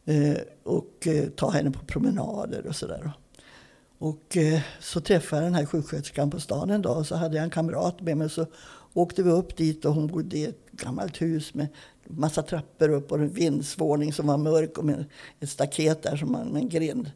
Eh, 0.05 0.37
och 0.63 1.07
eh, 1.07 1.29
ta 1.29 1.49
henne 1.49 1.71
på 1.71 1.85
promenader 1.85 2.67
och 2.67 2.75
sådär. 2.75 3.11
Och 3.97 4.37
eh, 4.37 4.61
så 4.79 5.01
träffade 5.01 5.41
jag 5.41 5.51
den 5.51 5.55
här 5.55 5.65
sjuksköterskan 5.65 6.31
på 6.31 6.39
stan 6.39 6.69
en 6.69 6.81
dag. 6.81 6.97
Och 6.97 7.07
så 7.07 7.15
hade 7.15 7.35
jag 7.35 7.43
en 7.43 7.49
kamrat 7.49 8.01
med 8.01 8.17
mig. 8.17 8.29
Så 8.29 8.45
åkte 8.93 9.23
vi 9.23 9.29
upp 9.29 9.57
dit 9.57 9.85
och 9.85 9.93
hon 9.93 10.07
bodde 10.07 10.37
i 10.37 10.45
ett 10.45 10.71
gammalt 10.71 11.21
hus 11.21 11.53
med 11.53 11.67
massa 12.07 12.41
trappor 12.41 12.89
upp 12.89 13.11
och 13.11 13.19
en 13.19 13.29
vindsvåning 13.29 14.13
som 14.13 14.27
var 14.27 14.37
mörk 14.37 14.77
och 14.77 14.85
med 14.85 15.05
ett 15.39 15.49
staket 15.49 16.03
där 16.03 16.17
som 16.17 16.31
man, 16.31 16.47
med 16.47 16.61
en 16.61 16.69
grind. 16.69 17.11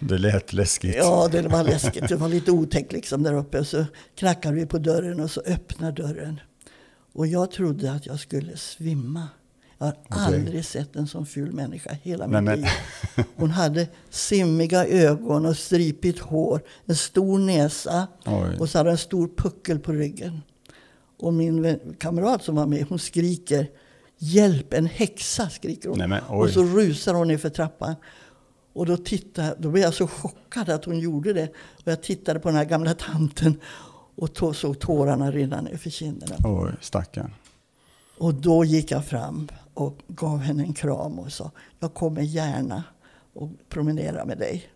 Det 0.00 0.18
lät 0.18 0.52
läskigt. 0.52 0.96
Ja, 0.96 1.28
det 1.32 1.42
var 1.42 1.64
läskigt. 1.64 2.08
Det 2.08 2.16
var 2.16 2.28
lite 2.28 2.50
otäckt 2.50 2.92
liksom 2.92 3.22
där 3.22 3.34
uppe. 3.34 3.64
Så 3.64 3.84
knackade 4.14 4.54
vi 4.54 4.66
på 4.66 4.78
dörren 4.78 5.20
och 5.20 5.30
så 5.30 5.40
öppnar 5.40 5.92
dörren. 5.92 6.40
Och 7.12 7.26
jag 7.26 7.50
trodde 7.50 7.92
att 7.92 8.06
jag 8.06 8.20
skulle 8.20 8.56
svimma. 8.56 9.28
Jag 9.78 9.86
har 9.86 9.92
okay. 9.92 10.24
aldrig 10.24 10.64
sett 10.64 10.96
en 10.96 11.06
sån 11.06 11.26
ful 11.26 11.52
människa 11.52 11.90
hela 12.02 12.26
mitt 12.26 12.58
liv. 12.58 12.66
Hon 13.36 13.50
hade 13.50 13.88
simmiga 14.10 14.86
ögon 14.86 15.46
och 15.46 15.56
stripigt 15.56 16.18
hår, 16.18 16.60
en 16.84 16.96
stor 16.96 17.38
näsa 17.38 18.06
Oj. 18.26 18.56
och 18.58 18.68
så 18.68 18.78
hade 18.78 18.90
en 18.90 18.98
stor 18.98 19.30
puckel 19.36 19.78
på 19.78 19.92
ryggen. 19.92 20.42
Och 21.18 21.34
min 21.34 21.78
kamrat 21.98 22.44
som 22.44 22.56
var 22.56 22.66
med, 22.66 22.86
hon 22.88 22.98
skriker 22.98 23.68
Hjälp, 24.18 24.72
en 24.72 24.86
häxa! 24.86 25.50
skriker 25.50 25.88
hon. 25.88 25.98
Nej, 26.08 26.20
och 26.28 26.50
så 26.50 26.62
rusar 26.62 27.14
hon 27.14 27.28
ner 27.28 27.38
för 27.38 27.48
trappan. 27.48 27.94
Och 28.76 28.86
då, 28.86 28.96
tittade, 28.96 29.56
då 29.58 29.70
blev 29.70 29.84
jag 29.84 29.94
så 29.94 30.06
chockad 30.06 30.70
att 30.70 30.84
hon 30.84 30.98
gjorde 30.98 31.32
det. 31.32 31.48
Och 31.84 31.92
jag 31.92 32.02
tittade 32.02 32.40
på 32.40 32.48
den 32.48 32.56
här 32.56 32.64
gamla 32.64 32.94
tanten 32.94 33.60
och 34.16 34.56
såg 34.56 34.78
tårarna 34.78 35.30
rinna 35.30 35.60
ner 35.60 35.76
för 35.76 35.90
kinderna. 35.90 36.36
Oj, 36.44 36.72
stackarn. 36.80 37.34
Och 38.18 38.34
då 38.34 38.64
gick 38.64 38.90
jag 38.90 39.04
fram 39.04 39.48
och 39.74 39.98
gav 40.08 40.38
henne 40.38 40.62
en 40.62 40.72
kram 40.72 41.18
och 41.18 41.32
sa 41.32 41.50
jag 41.78 41.94
kommer 41.94 42.22
gärna 42.22 42.84
och 43.34 43.50
promenera 43.68 44.24
med 44.24 44.38
dig. 44.38 44.68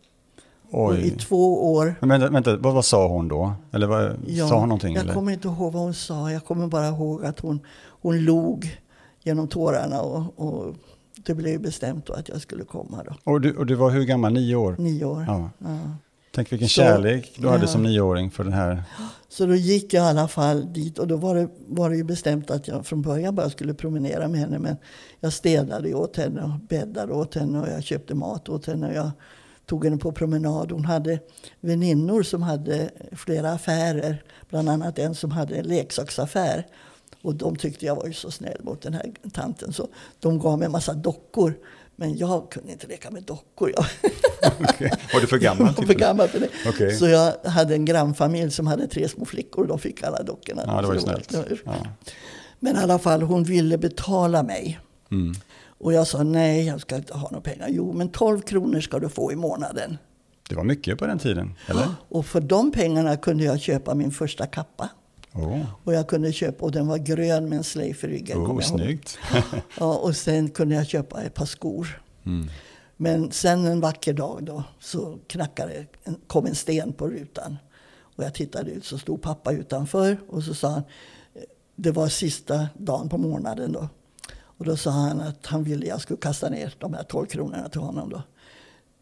Oj. 0.71 1.01
I 1.01 1.11
två 1.11 1.73
år. 1.75 1.95
Men 2.01 2.09
vänta, 2.09 2.31
vänta 2.31 2.57
vad, 2.57 2.75
vad, 2.75 2.85
sa 2.85 3.09
hon 3.09 3.29
då? 3.29 3.53
Eller 3.73 3.87
vad, 3.87 4.17
ja, 4.27 4.49
sa 4.49 4.59
hon 4.59 4.69
någonting? 4.69 4.95
Jag 4.95 5.03
eller? 5.03 5.15
kommer 5.15 5.33
inte 5.33 5.49
ihåg 5.49 5.73
vad 5.73 5.83
hon 5.83 5.95
sa. 5.95 6.33
Jag 6.33 6.45
kommer 6.45 6.67
bara 6.67 6.89
ihåg 6.89 7.25
att 7.25 7.41
hon, 7.41 7.61
hon 7.87 8.25
log 8.25 8.79
genom 9.23 9.49
tårarna. 9.49 10.01
Och, 10.01 10.39
och 10.39 10.75
det 11.25 11.35
blev 11.35 11.61
bestämt 11.61 12.07
då 12.07 12.13
att 12.13 12.29
jag 12.29 12.41
skulle 12.41 12.65
komma. 12.65 13.05
Då. 13.05 13.33
Och, 13.33 13.41
du, 13.41 13.57
och 13.57 13.67
du 13.67 13.75
var 13.75 13.91
hur 13.91 14.05
gammal? 14.05 14.33
Nio 14.33 14.55
år? 14.55 14.77
Nio 14.79 15.05
år. 15.05 15.25
Ja. 15.29 15.51
ja. 15.59 15.79
Tänk 16.33 16.53
vilken 16.53 16.69
så, 16.69 16.75
kärlek 16.75 17.33
du 17.37 17.43
ja. 17.43 17.51
hade 17.51 17.67
som 17.67 17.83
nioåring 17.83 18.31
för 18.31 18.45
den 18.45 18.53
här. 18.53 18.83
Så 19.29 19.47
då 19.47 19.55
gick 19.55 19.95
jag 19.95 20.05
i 20.05 20.09
alla 20.09 20.29
fall 20.29 20.73
dit 20.73 20.99
och 20.99 21.07
då 21.09 21.17
var 21.17 21.35
det, 21.35 21.49
var 21.67 21.91
det 21.91 21.97
ju 21.97 22.05
bestämt 22.05 22.51
att 22.51 22.69
jag 22.69 22.87
från 22.87 23.03
början 23.03 23.35
bara 23.35 23.51
skulle 23.51 23.75
promenera 23.75 24.29
med 24.29 24.41
henne. 24.41 24.59
Men 24.59 24.77
jag 25.21 25.33
städade 25.33 25.95
åt 25.95 26.17
henne 26.17 26.43
och 26.43 26.51
bäddade 26.69 27.13
åt 27.13 27.35
henne 27.35 27.61
och 27.61 27.69
jag 27.69 27.83
köpte 27.83 28.15
mat 28.15 28.49
åt 28.49 28.67
henne. 28.67 28.89
Och 28.89 28.95
jag 28.95 29.11
tog 29.67 29.85
henne 29.85 29.97
på 29.97 30.13
promenad. 30.13 30.73
Hon 30.73 30.85
hade 30.85 31.19
väninnor 31.61 32.23
som 32.23 32.43
hade 32.43 32.91
flera 33.13 33.53
affärer. 33.53 34.23
Bland 34.49 34.69
annat 34.69 34.99
en 34.99 35.15
som 35.15 35.31
hade 35.31 35.57
en 35.57 35.65
leksaksaffär. 35.65 36.67
Och 37.23 37.35
de 37.35 37.57
tyckte 37.57 37.87
jag 37.87 37.97
var 37.97 38.07
ju 38.07 38.13
så 38.13 38.31
snäll 38.31 38.61
mot 38.63 38.83
den 38.83 38.95
här 38.95 39.13
tanten. 39.33 39.73
Så 39.73 39.89
de 40.21 40.39
gav 40.39 40.59
mig 40.59 40.67
en 40.67 40.73
massa 40.73 40.95
dockor. 40.95 41.55
Men 41.97 42.17
jag 42.17 42.51
kunde 42.51 42.73
inte 42.73 42.87
leka 42.87 43.11
med 43.11 43.23
dockor. 43.23 43.71
okay. 44.61 44.91
Var 45.13 45.21
du 45.21 45.27
för 45.27 45.39
gammal? 45.39 45.67
Jag 45.67 45.77
var 45.77 45.87
för 45.87 45.95
gammal 45.95 46.29
för 46.29 46.41
det. 46.41 46.69
Okay. 46.69 46.97
Så 46.97 47.09
jag 47.09 47.33
hade 47.45 47.75
en 47.75 47.85
grannfamilj 47.85 48.51
som 48.51 48.67
hade 48.67 48.87
tre 48.87 49.09
små 49.09 49.25
flickor. 49.25 49.63
Och 49.63 49.69
de 49.69 49.79
fick 49.79 50.03
alla 50.03 50.23
dockorna. 50.23 50.63
Ja, 50.67 50.81
det 50.81 50.87
var 50.87 50.95
ju 50.95 51.01
snällt. 51.01 51.35
Ja. 51.65 51.75
Men 52.61 52.77
i 52.77 52.79
alla 52.79 52.99
fall, 52.99 53.23
hon 53.23 53.45
ville 53.45 53.79
betala 53.79 54.43
mig. 54.43 54.81
Mm. 55.11 55.35
Och 55.79 55.93
jag 55.93 56.07
sa 56.07 56.23
nej, 56.23 56.67
jag 56.67 56.81
ska 56.81 56.97
inte 56.97 57.15
ha 57.15 57.31
några 57.31 57.41
pengar. 57.43 57.69
Jo, 57.71 57.93
men 57.93 58.09
12 58.09 58.41
kronor 58.41 58.81
ska 58.81 58.99
du 58.99 59.09
få 59.09 59.33
i 59.33 59.37
månaden. 59.37 59.99
Det 60.49 60.55
var 60.55 60.65
mycket 60.65 60.99
på 60.99 61.07
den 61.07 61.19
tiden, 61.19 61.55
eller? 61.67 61.87
Och 62.09 62.27
för 62.27 62.41
de 62.41 62.73
pengarna 62.73 63.17
kunde 63.17 63.45
jag 63.45 63.61
köpa 63.61 63.95
min 63.95 64.11
första 64.11 64.47
kappa. 64.47 64.89
Oh. 65.35 65.63
Och 65.85 65.95
jag 65.95 66.09
kunde 66.09 66.33
köpa, 66.33 66.65
och 66.65 66.73
den 66.73 66.87
var 66.87 66.99
grön 66.99 67.49
med 67.49 67.59
en 67.59 67.65
slöjf 67.65 68.05
i 68.05 68.07
ryggen. 68.07 68.39
Oh, 68.39 68.61
snyggt. 68.61 69.19
ja, 69.79 69.99
och 69.99 70.17
sen 70.17 70.51
kunde 70.51 70.75
jag 70.75 70.87
köpa 70.87 71.23
ett 71.23 71.35
par 71.35 71.47
skor. 71.47 72.03
Mm. 72.27 72.49
Men 72.97 73.33
sen 73.33 73.67
en 73.67 73.81
vacker 73.81 74.13
dag 74.13 74.39
då 74.43 74.65
så 74.81 75.19
knackade, 75.27 75.87
kom 76.27 76.47
en 76.47 76.55
sten 76.55 76.93
på 76.93 77.09
rutan. 77.09 77.57
Och 78.17 78.25
jag 78.25 78.35
tittade 78.35 78.71
ut 78.71 78.85
så 78.85 78.99
stod 78.99 79.23
pappa 79.23 79.53
utanför 79.53 80.19
och 80.29 80.43
så 80.45 80.55
sa 80.55 80.69
han, 80.69 80.83
det 81.77 81.91
var 81.91 82.09
sista 82.09 82.69
dagen 82.79 83.09
på 83.09 83.19
månaden 83.19 83.73
då. 83.73 83.89
Och 84.33 84.65
då 84.65 84.77
sa 84.77 84.91
han 84.91 85.21
att 85.21 85.47
han 85.47 85.65
ville 85.65 85.87
jag 85.87 86.01
skulle 86.01 86.21
kasta 86.21 86.49
ner 86.49 86.75
de 86.79 86.95
här 86.95 87.03
12 87.03 87.27
kronorna 87.27 87.69
till 87.69 87.81
honom 87.81 88.11
då. 88.11 88.23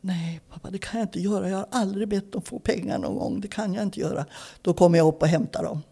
Nej 0.01 0.41
pappa, 0.51 0.71
det 0.71 0.79
kan 0.79 1.01
jag 1.01 1.07
inte 1.07 1.21
göra. 1.21 1.49
Jag 1.49 1.57
har 1.57 1.69
aldrig 1.71 2.09
bett 2.09 2.37
att 2.37 2.49
få 2.49 2.59
pengar 2.59 2.99
någon 2.99 3.17
gång. 3.17 3.41
Det 3.41 3.49
kan 3.49 3.75
jag 3.75 3.83
inte 3.83 4.01
göra. 4.01 4.27
Då 4.63 4.75
kommer 4.75 4.99
jag 4.99 5.09
upp 5.09 5.23
och 5.23 5.29
hämtar 5.29 5.65
dem. 5.65 5.83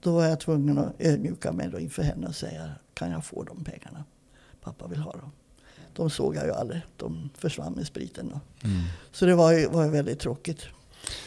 Då 0.00 0.12
var 0.12 0.26
jag 0.26 0.40
tvungen 0.40 0.78
att 0.78 0.94
ödmjuka 0.98 1.52
mig 1.52 1.68
då 1.68 1.78
inför 1.78 2.02
henne 2.02 2.26
och 2.26 2.34
säga, 2.34 2.70
kan 2.94 3.10
jag 3.10 3.24
få 3.24 3.42
de 3.42 3.64
pengarna? 3.64 4.04
Pappa 4.60 4.86
vill 4.86 4.98
ha 4.98 5.12
dem. 5.12 5.32
De 5.92 6.10
såg 6.10 6.36
jag 6.36 6.46
ju 6.46 6.52
aldrig. 6.52 6.82
De 6.96 7.30
försvann 7.34 7.72
med 7.72 7.86
spriten. 7.86 8.28
Då. 8.28 8.68
Mm. 8.68 8.82
Så 9.12 9.26
det 9.26 9.34
var 9.34 9.52
ju, 9.52 9.66
var 9.66 9.84
ju 9.84 9.90
väldigt 9.90 10.20
tråkigt. 10.20 10.62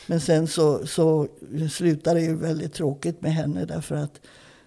Men 0.07 0.21
sen 0.21 0.47
så, 0.47 0.87
så 0.87 1.27
slutade 1.71 2.19
det 2.19 2.25
ju 2.25 2.35
väldigt 2.35 2.73
tråkigt 2.73 3.21
med 3.21 3.33
henne 3.33 3.65
därför 3.65 3.95
att 3.95 4.21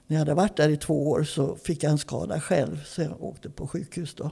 när 0.07 0.17
jag 0.17 0.19
hade 0.19 0.35
varit 0.35 0.57
där 0.57 0.69
i 0.69 0.77
två 0.77 1.11
år 1.11 1.25
så 1.25 1.57
fick 1.57 1.83
jag 1.83 1.93
en 1.93 1.99
skada 1.99 2.41
själv. 2.41 2.85
Så 2.85 3.03
jag 3.03 3.25
åkte 3.25 3.51
på 3.51 3.69
sjukhus 3.69 4.15
då. 4.15 4.31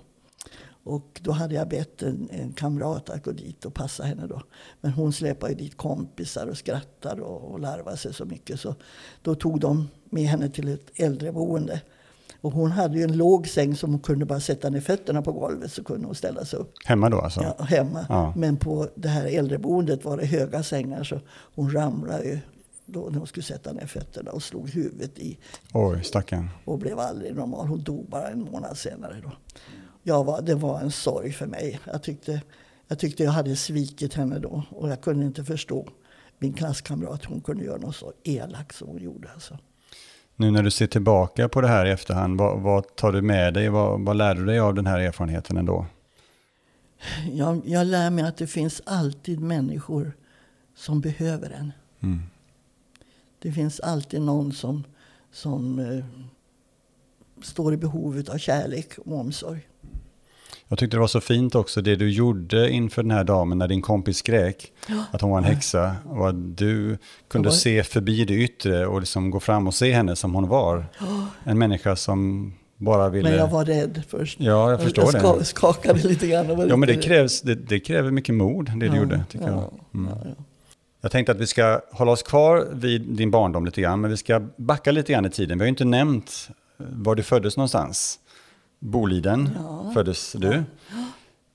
Och 0.85 1.20
då 1.23 1.33
hade 1.33 1.55
jag 1.55 1.68
bett 1.68 2.03
en, 2.03 2.29
en 2.33 2.53
kamrat 2.53 3.11
att 3.11 3.25
gå 3.25 3.33
dit 3.33 3.64
och 3.64 3.75
passa 3.75 4.03
henne 4.03 4.27
då. 4.27 4.42
Men 4.81 4.92
hon 4.92 5.12
släpade 5.12 5.53
ju 5.53 5.59
dit 5.59 5.77
kompisar 5.77 6.47
och 6.47 6.57
skrattade 6.57 7.23
och, 7.23 7.53
och 7.53 7.61
larvade 7.61 7.97
sig 7.97 8.14
så 8.14 8.25
mycket. 8.25 8.61
Så 8.61 8.75
då 9.23 9.35
tog 9.35 9.61
de 9.61 9.88
med 10.05 10.25
henne 10.25 10.49
till 10.49 10.68
ett 10.68 10.90
äldreboende. 10.94 11.81
Och 12.40 12.53
hon 12.53 12.70
hade 12.70 12.99
ju 12.99 13.05
en 13.05 13.16
låg 13.16 13.49
säng 13.49 13.77
som 13.77 13.90
hon 13.90 14.01
kunde 14.01 14.25
bara 14.25 14.40
sätta 14.40 14.70
ner 14.70 14.81
fötterna 14.81 15.23
på 15.23 15.33
golvet 15.33 15.73
så 15.73 15.85
kunde 15.85 16.07
hon 16.07 16.14
ställa 16.14 16.44
sig 16.44 16.59
upp. 16.59 16.73
Hemma 16.85 17.11
då 17.11 17.20
alltså? 17.20 17.42
Ja, 17.42 17.64
hemma. 17.64 18.07
Ja. 18.09 18.33
Men 18.37 18.57
på 18.57 18.88
det 18.94 19.09
här 19.09 19.27
äldreboendet 19.27 20.05
var 20.05 20.16
det 20.16 20.27
höga 20.27 20.62
sängar 20.62 21.05
så 21.05 21.20
hon 21.55 21.73
ramlade 21.73 22.25
ju 22.25 22.38
då 22.87 23.09
när 23.11 23.18
hon 23.18 23.27
skulle 23.27 23.44
sätta 23.44 23.73
ner 23.73 23.87
fötterna 23.87 24.31
och 24.31 24.42
slog 24.42 24.70
huvudet 24.70 25.18
i. 25.18 25.38
Oj, 25.73 26.05
stackarn. 26.05 26.51
Och 26.64 26.79
blev 26.79 26.99
aldrig 26.99 27.35
normal. 27.35 27.66
Hon 27.66 27.83
dog 27.83 28.09
bara 28.09 28.29
en 28.29 28.40
månad 28.40 28.79
senare. 28.79 29.20
Då. 29.23 29.33
Jag 30.06 30.24
var, 30.24 30.42
det 30.42 30.54
var 30.54 30.80
en 30.80 30.90
sorg 30.90 31.32
för 31.32 31.46
mig. 31.46 31.80
Jag 31.84 32.02
tyckte, 32.02 32.42
jag 32.88 32.98
tyckte 32.98 33.24
jag 33.24 33.30
hade 33.30 33.56
svikit 33.56 34.14
henne 34.14 34.38
då. 34.38 34.62
Och 34.70 34.90
jag 34.90 35.00
kunde 35.00 35.26
inte 35.26 35.44
förstå 35.44 35.88
min 36.38 36.52
klasskamrat. 36.52 37.24
Hon 37.24 37.40
kunde 37.40 37.64
göra 37.64 37.78
något 37.78 37.96
så 37.96 38.12
elakt 38.22 38.76
som 38.76 38.88
hon 38.88 39.02
gjorde. 39.02 39.28
Alltså. 39.34 39.58
Nu 40.36 40.50
när 40.50 40.62
du 40.62 40.70
ser 40.70 40.86
tillbaka 40.86 41.48
på 41.48 41.60
det 41.60 41.68
här 41.68 41.86
i 41.86 41.90
efterhand, 41.90 42.38
vad, 42.38 42.60
vad 42.60 42.96
tar 42.96 43.12
du 43.12 43.22
med 43.22 43.54
dig? 43.54 43.68
Vad, 43.68 44.00
vad 44.00 44.16
lär 44.16 44.34
du 44.34 44.44
dig 44.44 44.58
av 44.58 44.74
den 44.74 44.86
här 44.86 45.00
erfarenheten 45.00 45.56
ändå? 45.56 45.86
Jag, 47.32 47.62
jag 47.64 47.86
lär 47.86 48.10
mig 48.10 48.24
att 48.24 48.36
det 48.36 48.46
finns 48.46 48.82
alltid 48.86 49.40
människor 49.40 50.12
som 50.76 51.00
behöver 51.00 51.50
en. 51.50 51.72
Mm. 52.00 52.22
Det 53.38 53.52
finns 53.52 53.80
alltid 53.80 54.20
någon 54.20 54.52
som, 54.52 54.84
som 55.32 55.78
eh, 55.78 56.04
står 57.42 57.74
i 57.74 57.76
behovet 57.76 58.28
av 58.28 58.38
kärlek 58.38 58.98
och 58.98 59.18
omsorg. 59.18 59.68
Jag 60.74 60.78
tyckte 60.78 60.96
det 60.96 61.00
var 61.00 61.06
så 61.06 61.20
fint 61.20 61.54
också 61.54 61.80
det 61.82 61.96
du 61.96 62.10
gjorde 62.10 62.70
inför 62.70 63.02
den 63.02 63.10
här 63.10 63.24
damen 63.24 63.58
när 63.58 63.68
din 63.68 63.82
kompis 63.82 64.16
skrek 64.16 64.72
ja. 64.88 65.04
att 65.10 65.20
hon 65.20 65.30
var 65.30 65.38
en 65.38 65.44
häxa 65.44 65.96
och 66.08 66.28
att 66.28 66.56
du 66.58 66.98
kunde 67.28 67.48
var... 67.48 67.56
se 67.56 67.82
förbi 67.82 68.24
det 68.24 68.34
yttre 68.34 68.87
och 68.87 69.00
liksom 69.00 69.30
gå 69.30 69.40
fram 69.40 69.66
och 69.66 69.74
se 69.74 69.92
henne 69.92 70.16
som 70.16 70.34
hon 70.34 70.48
var. 70.48 70.87
Ja. 70.98 71.26
En 71.44 71.58
människa 71.58 71.96
som 71.96 72.52
bara 72.76 73.08
ville... 73.08 73.28
Men 73.28 73.38
jag 73.38 73.48
var 73.48 73.64
rädd 73.64 74.02
först. 74.08 74.40
Ja, 74.40 74.70
jag 74.70 74.82
förstår 74.82 75.10
jag 75.14 75.38
det. 75.38 75.44
skakade 75.44 76.08
lite 76.08 76.26
grann. 76.26 76.68
ja, 76.68 76.76
men 76.76 76.87
det, 76.87 76.96
krävs, 76.96 77.40
det, 77.40 77.54
det, 77.54 77.80
kräver 77.80 78.10
mycket 78.10 78.34
mod, 78.34 78.70
det 78.76 78.87
ja, 78.87 78.92
du 78.92 78.98
gjorde, 78.98 79.24
tycker 79.30 79.46
jag. 79.46 79.70
Mm. 79.94 80.12
Jag 81.00 81.10
tänkte 81.10 81.32
att 81.32 81.38
vi 81.38 81.46
ska 81.46 81.80
hålla 81.92 82.12
oss 82.12 82.22
kvar 82.22 82.66
vid 82.72 83.02
din 83.02 83.30
barndom 83.30 83.64
lite 83.64 83.80
grann, 83.80 84.00
men 84.00 84.10
vi 84.10 84.16
ska 84.16 84.42
backa 84.56 84.92
lite 84.92 85.12
grann 85.12 85.26
i 85.26 85.30
tiden. 85.30 85.58
Vi 85.58 85.62
har 85.62 85.66
ju 85.66 85.70
inte 85.70 85.84
nämnt 85.84 86.48
var 86.76 87.14
du 87.14 87.22
föddes 87.22 87.56
någonstans. 87.56 88.18
Boliden 88.78 89.50
ja. 89.56 89.90
föddes 89.94 90.32
du. 90.32 90.62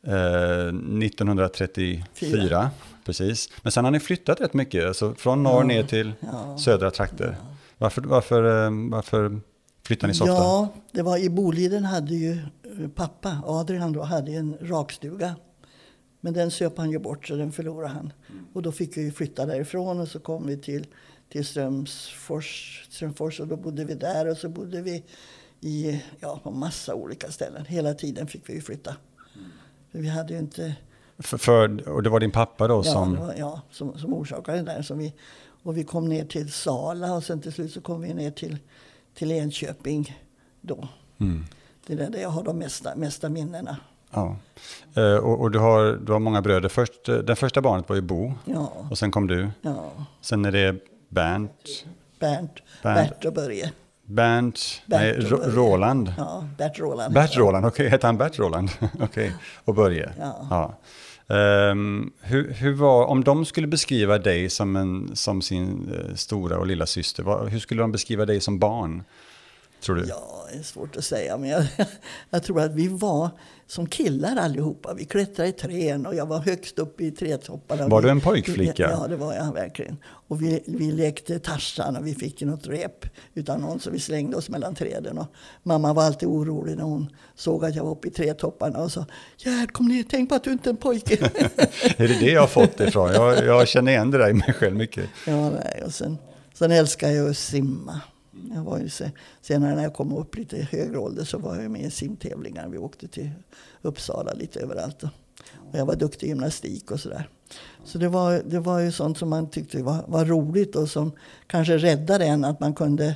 Eh, 0.04 0.68
1934, 0.68 2.04
Fyra. 2.14 2.72
precis. 3.06 3.50
Men 3.62 3.72
sen 3.72 3.86
har 3.86 3.92
ni 3.92 4.00
flyttat 4.00 4.42
rätt 4.42 4.54
mycket, 4.54 4.88
alltså 4.88 5.14
från 5.14 5.44
norr 5.44 5.64
ner 5.64 5.84
till 5.84 6.14
södra 6.58 6.92
trakter. 6.92 7.36
Varför, 7.78 8.02
varför, 8.02 8.66
eh, 8.66 8.72
varför 8.92 9.40
flyttade 9.84 10.08
ni 10.08 10.18
så 10.18 10.24
ofta? 10.24 10.36
Ja, 10.36 10.74
det 10.92 11.02
var 11.02 11.18
i 11.18 11.30
Boliden 11.30 11.86
hade 11.86 12.14
ju 12.14 12.32
eh, 12.32 12.88
pappa, 12.96 13.42
Adrian 13.46 13.94
då, 13.94 14.02
hade 14.02 14.32
en 14.32 14.58
rakstuga. 14.62 15.36
Men 16.22 16.34
den 16.34 16.52
söp 16.52 16.78
han 16.78 16.92
ju 16.92 17.00
bort 17.00 17.28
så 17.28 17.36
den 17.36 17.52
förlorade 17.52 17.94
han. 17.94 18.14
Mm. 18.30 18.46
Och 18.54 18.62
då 18.62 18.72
fick 18.72 18.98
vi 18.98 19.12
flytta 19.12 19.46
därifrån 19.46 20.00
och 20.00 20.08
så 20.08 20.20
kom 20.20 20.48
vi 20.48 20.58
till, 20.58 20.88
till 21.30 21.46
Strömsfors, 21.46 22.84
Strömfors 22.90 23.40
och 23.40 23.48
då 23.48 23.56
bodde 23.56 23.86
vi 23.86 23.94
där 23.94 24.28
och 24.28 24.38
så 24.38 24.50
bodde 24.50 24.82
vi 24.82 25.04
i, 25.62 26.04
ja, 26.20 26.40
på 26.44 26.52
massa 26.52 26.96
olika 26.96 27.32
ställen. 27.32 27.66
Hela 27.66 27.94
tiden 27.94 28.28
fick 28.28 28.50
vi 28.50 28.62
flytta. 28.62 28.96
Mm. 29.36 29.50
För 29.92 30.00
vi 30.00 30.10
hade 30.10 30.34
ju 30.34 30.40
inte... 30.40 30.76
För, 31.20 31.38
för, 31.38 31.90
och 31.90 32.04
det 32.04 32.10
var 32.10 32.20
din 32.20 32.32
pappa 32.32 32.68
då 32.68 32.76
ja, 32.76 32.84
som... 32.84 33.16
Var, 33.16 33.34
ja, 33.38 33.62
som, 33.72 33.98
som 33.98 34.14
orsakade 34.14 34.58
det 34.58 34.64
där. 34.64 34.82
Som 34.82 34.98
vi, 34.98 35.14
och 35.64 35.78
vi 35.78 35.84
kom 35.84 36.10
ner 36.10 36.26
till 36.26 36.52
Sala 36.52 37.14
och 37.14 37.24
sen 37.24 37.42
till 37.42 37.52
slut 37.54 37.74
så 37.74 37.82
kom 37.82 38.02
vi 38.02 38.14
ner 38.14 38.32
till, 38.32 38.58
till 39.14 39.32
Enköping 39.32 40.18
då. 40.62 40.88
Mm. 41.18 41.46
Det 41.88 41.94
är 41.94 42.10
där 42.10 42.20
jag 42.20 42.30
har 42.30 42.44
de 42.44 42.58
mesta, 42.58 42.96
mesta 42.96 43.30
minnena. 43.30 43.78
Ja. 44.12 44.36
Uh, 44.98 45.18
och, 45.18 45.42
och, 45.42 45.52
du, 45.52 45.60
har, 45.60 46.00
du 46.06 46.12
har 46.12 46.20
många 46.20 46.42
bröder. 46.42 46.70
Först, 46.70 47.10
eh, 47.10 47.16
den 47.18 47.36
första 47.36 47.62
barnet 47.62 47.90
var 47.90 47.96
ju 47.96 48.02
Bo. 48.02 48.34
Ja. 48.46 48.72
Och 48.90 48.98
sen 48.98 49.12
kom 49.12 49.28
du. 49.28 49.50
Ja. 49.62 49.92
Sen 50.22 50.46
är 50.46 50.52
det 50.52 50.76
Bernt. 51.10 51.86
Bernt, 52.20 52.52
Bernt. 52.84 53.10
Bert 53.10 53.26
och 53.26 53.34
Börje. 53.34 53.72
Bernt, 54.10 54.82
nej, 54.86 55.20
Roland. 55.30 56.14
Ja, 56.18 56.48
Bert 56.58 56.80
Roland. 56.80 57.14
Bert 57.14 57.38
Roland, 57.38 57.66
okej, 57.66 57.84
okay. 57.84 57.90
hette 57.90 58.08
han 58.08 58.18
Bert 58.18 58.40
Roland? 58.40 58.70
okej, 58.80 59.04
okay. 59.04 59.32
och 59.66 59.76
Börje. 59.76 60.10
Ja. 60.20 60.48
ja. 60.50 60.78
Um, 61.72 62.12
hur, 62.22 62.54
hur 62.54 62.74
var, 62.74 63.06
om 63.06 63.24
de 63.24 63.46
skulle 63.46 63.68
beskriva 63.68 64.18
dig 64.18 64.50
som, 64.50 64.76
en, 64.76 65.16
som 65.16 65.42
sin 65.42 65.90
uh, 65.92 66.16
stora 66.16 66.58
och 66.58 66.68
lilla 66.68 66.86
syster, 66.86 67.24
vad, 67.24 67.50
hur 67.50 67.60
skulle 67.60 67.82
de 67.82 67.92
beskriva 67.92 68.26
dig 68.26 68.42
som 68.42 68.60
barn? 68.60 69.04
Tror 69.82 69.96
du? 69.96 70.06
Ja, 70.08 70.48
det 70.52 70.60
är 70.60 70.64
svårt 70.64 70.96
att 70.96 71.06
säga. 71.06 71.38
Men 71.38 71.50
jag, 71.50 71.66
jag 72.30 72.44
tror 72.44 72.62
att 72.62 72.74
vi 72.74 72.88
var 72.88 73.30
som 73.68 73.88
killar 73.88 74.36
allihopa. 74.36 74.94
Vi 74.94 75.06
klättrade 75.06 75.50
i 75.50 75.52
träd 75.52 76.08
och 76.08 76.16
jag 76.16 76.26
var 76.26 76.40
högst 76.40 76.80
upp 76.80 77.02
i 77.02 77.12
trädtopparna. 77.12 77.88
Var 77.88 78.02
du 78.02 78.10
en 78.10 78.22
pojkflicka? 78.22 78.90
Ja, 78.92 79.08
det 79.08 79.16
var 79.16 79.34
jag 79.34 79.54
verkligen. 79.54 79.98
Och 80.04 80.42
vi, 80.42 80.64
vi 80.68 80.92
lekte 80.92 81.40
Tarzan 81.40 81.96
och 81.98 82.08
vi 82.08 82.16
fick 82.16 82.42
något 82.42 82.68
rep 82.68 83.06
utan 83.34 83.62
någon 83.62 83.80
så 83.80 83.92
vi 83.92 84.00
slängde 84.00 84.38
oss 84.38 84.50
mellan 84.50 84.76
träden. 84.76 85.18
Och 85.18 85.28
mamma 85.64 85.94
var 85.94 86.04
alltid 86.04 86.30
orolig 86.30 86.78
när 86.78 86.84
hon 86.84 87.10
såg 87.36 87.66
att 87.66 87.76
jag 87.76 87.84
var 87.84 87.92
uppe 87.92 88.08
i 88.08 88.12
trädtopparna 88.12 88.80
och 88.80 88.92
sa 88.92 89.06
Gerd, 89.38 89.72
kom 89.72 89.88
ner, 89.88 90.04
tänk 90.10 90.30
på 90.30 90.36
att 90.36 90.44
du 90.44 90.52
inte 90.52 90.70
är 90.70 90.72
en 90.72 90.78
pojke. 90.78 91.16
är 91.98 92.08
det 92.08 92.20
det 92.20 92.32
jag 92.32 92.42
har 92.42 92.48
fått 92.48 92.80
ifrån? 92.80 93.12
Jag, 93.14 93.46
jag 93.46 93.68
känner 93.68 93.92
igen 93.92 94.12
det 94.12 94.18
där 94.18 94.30
i 94.30 94.34
mig 94.34 94.54
själv 94.54 94.76
mycket. 94.76 95.10
Ja, 95.28 95.50
nej. 95.50 95.84
Och 95.86 95.94
sen, 95.94 96.18
sen 96.54 96.72
älskar 96.72 97.10
jag 97.10 97.30
att 97.30 97.38
simma. 97.38 98.02
Jag 98.56 98.64
var 98.64 98.80
ju 98.80 98.90
senare 99.42 99.76
när 99.76 99.84
jag 99.84 99.94
kom 99.94 100.14
upp 100.14 100.36
lite 100.36 100.58
högre 100.58 100.98
ålder 100.98 101.24
så 101.24 101.38
var 101.38 101.56
jag 101.56 101.72
med 101.72 101.82
i 101.82 101.92
simtävlingar. 101.92 102.68
Vi 102.68 102.78
åkte 102.78 103.08
till 103.08 103.30
Uppsala 103.82 104.34
lite 104.34 104.60
överallt. 104.60 105.04
Och 105.54 105.80
jag 105.80 105.86
var 105.86 105.96
duktig 105.96 106.28
i 106.28 106.30
gymnastik 106.30 106.92
och 106.92 107.00
sådär. 107.00 107.30
Så 107.84 107.98
det 107.98 108.08
var, 108.08 108.42
det 108.46 108.60
var 108.60 108.80
ju 108.80 108.92
sånt 108.92 109.18
som 109.18 109.30
man 109.30 109.50
tyckte 109.50 109.84
var, 109.84 110.06
var 110.08 110.26
roligt 110.26 110.76
och 110.76 110.90
som 110.90 111.12
kanske 111.48 111.78
räddade 111.78 112.26
en 112.26 112.46
att 112.46 112.60
man 112.60 112.74
kunde 112.74 113.16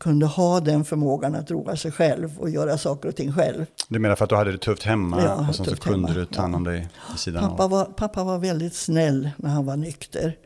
kunde 0.00 0.26
ha 0.26 0.60
den 0.60 0.84
förmågan 0.84 1.34
att 1.34 1.50
roa 1.50 1.76
sig 1.76 1.92
själv 1.92 2.38
och 2.38 2.50
göra 2.50 2.78
saker 2.78 3.08
och 3.08 3.16
ting 3.16 3.32
själv. 3.32 3.66
Du 3.88 3.98
menar 3.98 4.16
för 4.16 4.24
att 4.24 4.28
du 4.28 4.36
hade 4.36 4.52
det 4.52 4.58
tufft 4.58 4.82
hemma 4.82 5.22
ja, 5.22 5.48
och 5.48 5.54
sen 5.54 5.66
så 5.66 5.76
kunde 5.76 6.08
hemma. 6.08 6.20
du 6.20 6.26
ta 6.26 6.42
hand 6.42 6.54
om 6.54 6.64
dig 6.64 6.88
ja. 7.08 7.16
sidan 7.16 7.50
pappa 7.50 7.64
av? 7.64 7.70
Var, 7.70 7.84
pappa 7.84 8.24
var 8.24 8.38
väldigt 8.38 8.74
snäll 8.74 9.30
när 9.36 9.50
han 9.50 9.66
var 9.66 9.76
nykter. 9.76 10.36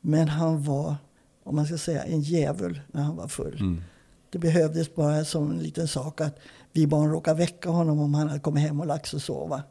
Men 0.00 0.28
han 0.28 0.64
var 0.64 0.96
om 1.44 1.56
man 1.56 1.66
ska 1.66 1.78
säga, 1.78 2.02
en 2.04 2.20
djävul 2.20 2.80
när 2.92 3.02
han 3.02 3.16
var 3.16 3.28
full. 3.28 3.56
Mm. 3.60 3.82
Det 4.30 4.38
behövdes 4.38 4.94
bara 4.94 5.24
som 5.24 5.50
en 5.50 5.58
liten 5.58 5.88
sak 5.88 6.20
att 6.20 6.38
vi 6.72 6.86
barn 6.86 7.10
råkade 7.10 7.38
väcka 7.38 7.70
honom 7.70 8.00
om 8.00 8.14
han 8.14 8.28
hade 8.28 8.40
kommit 8.40 8.62
hem 8.62 8.80
och 8.80 8.86
lagt 8.86 9.06
sig 9.06 9.16
och 9.16 9.22
sova. 9.22 9.62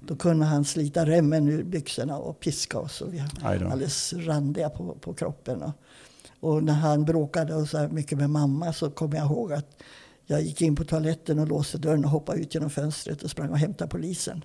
Då 0.00 0.16
kunde 0.16 0.44
han 0.46 0.64
slita 0.64 1.06
remmen 1.06 1.48
ur 1.48 1.62
byxorna 1.62 2.18
och 2.18 2.40
piska 2.40 2.78
oss. 2.78 3.00
Och 3.00 3.14
vi 3.14 3.22
var 3.42 3.50
alldeles 3.50 4.12
randiga 4.12 4.70
på, 4.70 4.94
på 4.94 5.14
kroppen. 5.14 5.62
Och, 5.62 5.72
och, 6.40 6.62
när 6.62 6.72
han 6.72 7.04
bråkade 7.04 7.54
och 7.54 7.68
så 7.68 7.88
mycket 7.88 8.18
med 8.18 8.30
mamma 8.30 8.72
så 8.72 8.90
kommer 8.90 9.16
jag 9.16 9.26
ihåg 9.26 9.52
att 9.52 9.82
jag 10.26 10.42
gick 10.42 10.62
in 10.62 10.76
på 10.76 10.84
toaletten 10.84 11.38
och 11.38 11.48
låste 11.48 11.78
dörren 11.78 12.04
och 12.04 12.10
hoppade 12.10 12.40
ut 12.40 12.54
genom 12.54 12.70
fönstret 12.70 13.22
och 13.22 13.30
sprang 13.30 13.50
och 13.50 13.58
hämtade 13.58 13.90
polisen. 13.90 14.44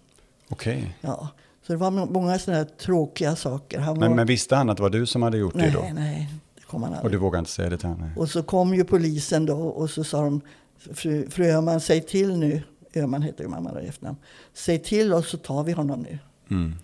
Okej. 0.49 0.77
Okay. 0.77 0.89
Ja. 1.01 1.27
Så 1.67 1.73
det 1.73 1.77
var 1.77 1.91
många 1.91 2.39
sådana 2.39 2.65
tråkiga 2.65 3.35
saker. 3.35 3.79
men, 3.79 3.99
var... 3.99 4.09
men, 4.09 4.27
visste 4.27 4.55
han 4.55 4.69
att 4.69 4.77
det 4.77 4.83
var 4.83 4.89
du 4.89 5.05
som 5.05 5.21
hade 5.21 5.37
gjort 5.37 5.53
nej, 5.53 5.71
det 5.71 5.77
då? 5.77 5.85
Nej, 5.93 6.29
kom 6.73 6.83
han 6.83 6.93
Och 6.93 7.09
du 7.09 7.17
vågade 7.17 7.39
inte 7.39 7.51
säga 7.51 7.69
det 7.69 7.77
till 7.77 7.89
henne? 7.89 8.11
Och 8.15 8.29
så 8.29 8.43
kom 8.43 8.73
ju 8.73 8.83
polisen 8.83 9.45
då 9.45 9.57
och 9.57 9.89
så 9.89 10.03
sa 10.03 10.21
de, 10.21 10.41
fru, 10.77 11.29
fru 11.29 11.45
Öhman, 11.45 11.79
säg 11.79 12.01
till 12.01 12.37
nu. 12.37 12.61
Öhman 12.93 13.21
heter 13.21 13.43
ju 13.43 13.49
mamma 13.49 13.81
i 13.81 13.87
efternamn. 13.87 14.17
Säg 14.53 14.79
till 14.79 15.13
oss 15.13 15.29
så 15.29 15.37
tar 15.37 15.63
vi 15.63 15.71
honom 15.71 15.99
nu. 15.99 16.19
Mm. 16.49 16.75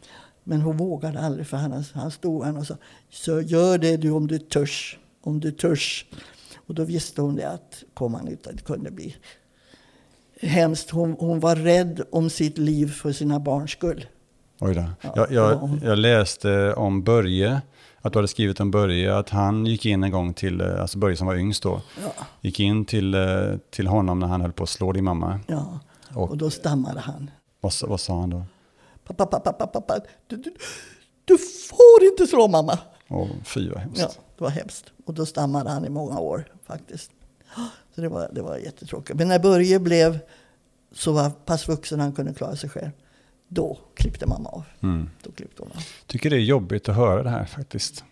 Men 0.43 0.61
hon 0.61 0.77
vågade 0.77 1.19
aldrig 1.19 1.47
för 1.47 1.57
han, 1.57 1.83
han 1.93 2.11
stod 2.11 2.43
han 2.43 2.57
och 2.57 2.67
sa, 2.67 2.75
så 3.09 3.41
gör 3.41 3.77
det 3.77 3.97
du 3.97 4.11
om 4.11 4.27
du 4.27 4.39
törs. 4.39 4.97
Om 5.21 5.39
du 5.39 5.51
törs. 5.51 6.05
Och 6.67 6.75
då 6.75 6.83
visste 6.83 7.21
hon 7.21 7.35
det 7.35 7.49
att 7.49 7.83
kom 7.93 8.13
han 8.13 8.27
ut 8.27 8.47
att 8.47 8.57
det 8.57 8.63
kunde 8.63 8.91
bli 8.91 9.15
hemskt. 10.41 10.89
Hon, 10.89 11.15
hon 11.19 11.39
var 11.39 11.55
rädd 11.55 12.01
om 12.11 12.29
sitt 12.29 12.57
liv 12.57 12.91
för 12.91 13.11
sina 13.11 13.39
barns 13.39 13.71
skull. 13.71 14.05
Oj 14.59 14.75
då. 14.75 14.83
Ja, 15.01 15.13
jag, 15.15 15.31
jag, 15.31 15.79
jag 15.83 15.97
läste 15.97 16.73
om 16.73 17.03
Börje 17.03 17.61
att 18.01 18.13
du 18.13 18.19
hade 18.19 18.27
skrivit 18.27 18.59
om 18.59 18.71
Börje, 18.71 19.17
att 19.17 19.29
han 19.29 19.65
gick 19.65 19.85
in 19.85 20.03
en 20.03 20.11
gång 20.11 20.33
till, 20.33 20.61
eh, 20.61 20.81
alltså 20.81 20.97
Börje 20.97 21.17
som 21.17 21.27
var 21.27 21.35
yngst 21.35 21.63
då, 21.63 21.81
ja. 22.03 22.25
gick 22.41 22.59
in 22.59 22.85
till, 22.85 23.13
eh, 23.13 23.21
till 23.69 23.87
honom 23.87 24.19
när 24.19 24.27
han 24.27 24.41
höll 24.41 24.51
på 24.51 24.63
att 24.63 24.69
slå 24.69 24.91
din 24.91 25.03
mamma. 25.03 25.39
Ja, 25.47 25.79
och, 26.13 26.29
och 26.29 26.37
då 26.37 26.49
stammade 26.49 26.99
han. 26.99 27.31
Vad, 27.61 27.73
vad 27.87 27.99
sa 27.99 28.19
han 28.19 28.29
då? 28.29 28.43
Pappa, 29.07 29.25
pappa, 29.25 29.53
pappa, 29.53 29.81
pappa, 29.81 30.05
du, 30.27 30.37
du, 30.37 30.53
du 31.25 31.37
får 31.69 32.03
inte 32.11 32.27
slå 32.27 32.47
mamma. 32.47 32.79
Och 33.07 33.27
fy 33.43 33.69
vad 33.69 33.79
hemskt. 33.79 34.01
Ja, 34.01 34.09
det 34.37 34.43
var 34.43 34.51
hemskt. 34.51 34.85
Och 35.05 35.13
då 35.13 35.25
stammade 35.25 35.69
han 35.69 35.85
i 35.85 35.89
många 35.89 36.19
år 36.19 36.53
faktiskt. 36.65 37.11
Så 37.95 38.01
det 38.01 38.09
var, 38.09 38.29
det 38.31 38.41
var 38.41 38.57
jättetråkigt. 38.57 39.17
Men 39.17 39.27
när 39.27 39.39
Börje 39.39 39.79
blev 39.79 40.19
så 40.91 41.11
var 41.11 41.29
pass 41.29 41.67
vuxen 41.67 41.99
han 41.99 42.13
kunde 42.13 42.33
klara 42.33 42.55
sig 42.55 42.69
själv 42.69 42.91
då 43.49 43.77
klippte 43.95 44.25
mamma 44.25 44.49
av. 44.49 44.63
Mm. 44.81 45.09
Då 45.23 45.31
klippte 45.31 45.61
hon 45.61 45.71
av. 45.71 45.83
tycker 46.07 46.29
det 46.29 46.35
är 46.35 46.39
jobbigt 46.39 46.89
att 46.89 46.95
höra 46.95 47.23
det 47.23 47.29
här 47.29 47.45
faktiskt. 47.45 48.03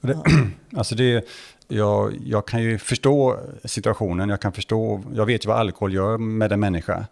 Det, 0.00 0.12
ja. 0.24 0.24
alltså 0.78 0.94
det, 0.94 1.24
jag, 1.68 2.14
jag 2.24 2.46
kan 2.46 2.62
ju 2.62 2.78
förstå 2.78 3.40
situationen, 3.64 4.28
jag 4.28 4.40
kan 4.40 4.52
förstå, 4.52 5.02
jag 5.14 5.26
vet 5.26 5.44
ju 5.44 5.48
vad 5.48 5.58
alkohol 5.58 5.94
gör 5.94 6.18
med 6.18 6.52
en 6.52 6.60
människa. 6.60 7.06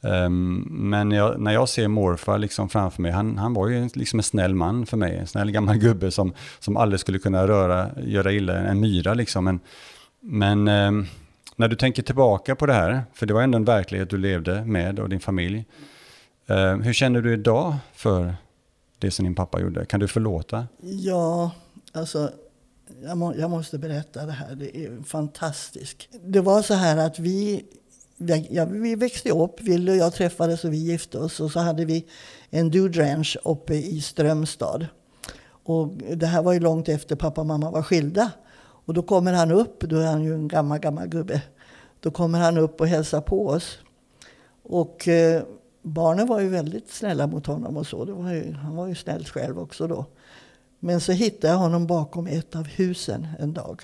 Um, 0.00 0.58
men 0.70 1.10
jag, 1.10 1.40
när 1.40 1.52
jag 1.52 1.68
ser 1.68 1.88
morfar 1.88 2.38
liksom 2.38 2.68
framför 2.68 3.02
mig, 3.02 3.12
han, 3.12 3.38
han 3.38 3.54
var 3.54 3.68
ju 3.68 3.88
liksom 3.94 4.18
en 4.18 4.22
snäll 4.22 4.54
man 4.54 4.86
för 4.86 4.96
mig. 4.96 5.16
En 5.16 5.26
snäll 5.26 5.50
gammal 5.50 5.76
gubbe 5.78 6.10
som, 6.10 6.32
som 6.58 6.76
aldrig 6.76 7.00
skulle 7.00 7.18
kunna 7.18 7.48
röra, 7.48 7.90
göra 7.96 8.32
illa 8.32 8.56
en 8.56 8.80
myra. 8.80 9.14
Liksom. 9.14 9.44
Men, 9.44 9.60
men 10.20 10.68
um, 10.68 11.06
när 11.56 11.68
du 11.68 11.76
tänker 11.76 12.02
tillbaka 12.02 12.56
på 12.56 12.66
det 12.66 12.72
här, 12.72 13.02
för 13.14 13.26
det 13.26 13.34
var 13.34 13.42
ändå 13.42 13.56
en 13.56 13.64
verklighet 13.64 14.10
du 14.10 14.18
levde 14.18 14.64
med 14.64 14.98
och 14.98 15.08
din 15.08 15.20
familj. 15.20 15.64
Eh, 16.48 16.76
hur 16.76 16.92
känner 16.92 17.22
du 17.22 17.32
idag 17.32 17.74
för 17.92 18.34
det 18.98 19.10
som 19.10 19.24
din 19.24 19.34
pappa 19.34 19.60
gjorde? 19.60 19.84
Kan 19.84 20.00
du 20.00 20.08
förlåta? 20.08 20.66
Ja, 20.80 21.50
alltså 21.92 22.30
jag, 23.02 23.18
må, 23.18 23.34
jag 23.34 23.50
måste 23.50 23.78
berätta 23.78 24.26
det 24.26 24.32
här. 24.32 24.54
Det 24.54 24.76
är 24.76 25.02
fantastiskt. 25.02 26.08
Det 26.24 26.40
var 26.40 26.62
så 26.62 26.74
här 26.74 26.96
att 26.96 27.18
vi 27.18 27.64
ja, 28.50 28.64
vi 28.64 28.94
växte 28.94 29.30
upp, 29.30 29.60
Willy 29.60 29.92
och 29.92 29.96
jag 29.96 30.14
träffades 30.14 30.64
och 30.64 30.72
vi 30.72 30.76
gifte 30.76 31.18
oss. 31.18 31.40
Och 31.40 31.50
så 31.50 31.60
hade 31.60 31.84
vi 31.84 32.06
en 32.50 32.70
dude 32.70 33.02
ranch 33.02 33.36
uppe 33.44 33.74
i 33.74 34.00
Strömstad. 34.00 34.86
Och 35.64 35.88
det 36.16 36.26
här 36.26 36.42
var 36.42 36.52
ju 36.52 36.60
långt 36.60 36.88
efter 36.88 37.16
pappa 37.16 37.40
och 37.40 37.46
mamma 37.46 37.70
var 37.70 37.82
skilda. 37.82 38.30
Och 38.58 38.94
då 38.94 39.02
kommer 39.02 39.32
han 39.32 39.52
upp, 39.52 39.80
då 39.80 39.96
är 39.96 40.06
han 40.06 40.22
ju 40.22 40.34
en 40.34 40.48
gammal, 40.48 40.78
gammal 40.78 41.08
gubbe. 41.08 41.42
Då 42.00 42.10
kommer 42.10 42.38
han 42.38 42.58
upp 42.58 42.80
och 42.80 42.86
hälsar 42.86 43.20
på 43.20 43.48
oss. 43.48 43.78
Och 44.62 45.08
eh, 45.08 45.42
barnen 45.82 46.26
var 46.26 46.40
ju 46.40 46.48
väldigt 46.48 46.90
snälla 46.90 47.26
mot 47.26 47.46
honom 47.46 47.76
och 47.76 47.86
så. 47.86 48.04
Var 48.04 48.32
ju, 48.32 48.52
han 48.52 48.76
var 48.76 48.86
ju 48.86 48.94
snäll 48.94 49.24
själv 49.24 49.58
också 49.58 49.86
då. 49.86 50.06
Men 50.78 51.00
så 51.00 51.12
hittade 51.12 51.52
jag 51.52 51.58
honom 51.58 51.86
bakom 51.86 52.26
ett 52.26 52.56
av 52.56 52.66
husen 52.66 53.28
en 53.38 53.52
dag. 53.52 53.82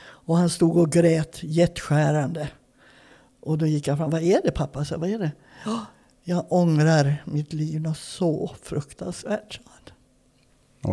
Och 0.00 0.36
han 0.36 0.50
stod 0.50 0.76
och 0.76 0.92
grät 0.92 1.42
jätteskärande. 1.42 2.48
Och 3.40 3.58
då 3.58 3.66
gick 3.66 3.86
jag 3.86 3.98
fram. 3.98 4.10
Vad 4.10 4.22
är 4.22 4.40
det 4.44 4.50
pappa? 4.50 4.84
Så, 4.84 4.98
vad 4.98 5.10
är 5.10 5.18
det? 5.18 5.32
Ja, 5.64 5.86
jag 6.22 6.52
ångrar 6.52 7.22
mitt 7.24 7.52
liv 7.52 7.80
något 7.80 7.98
så 7.98 8.50
fruktansvärt, 8.62 9.54
sa 9.54 9.60
han. 9.64 9.78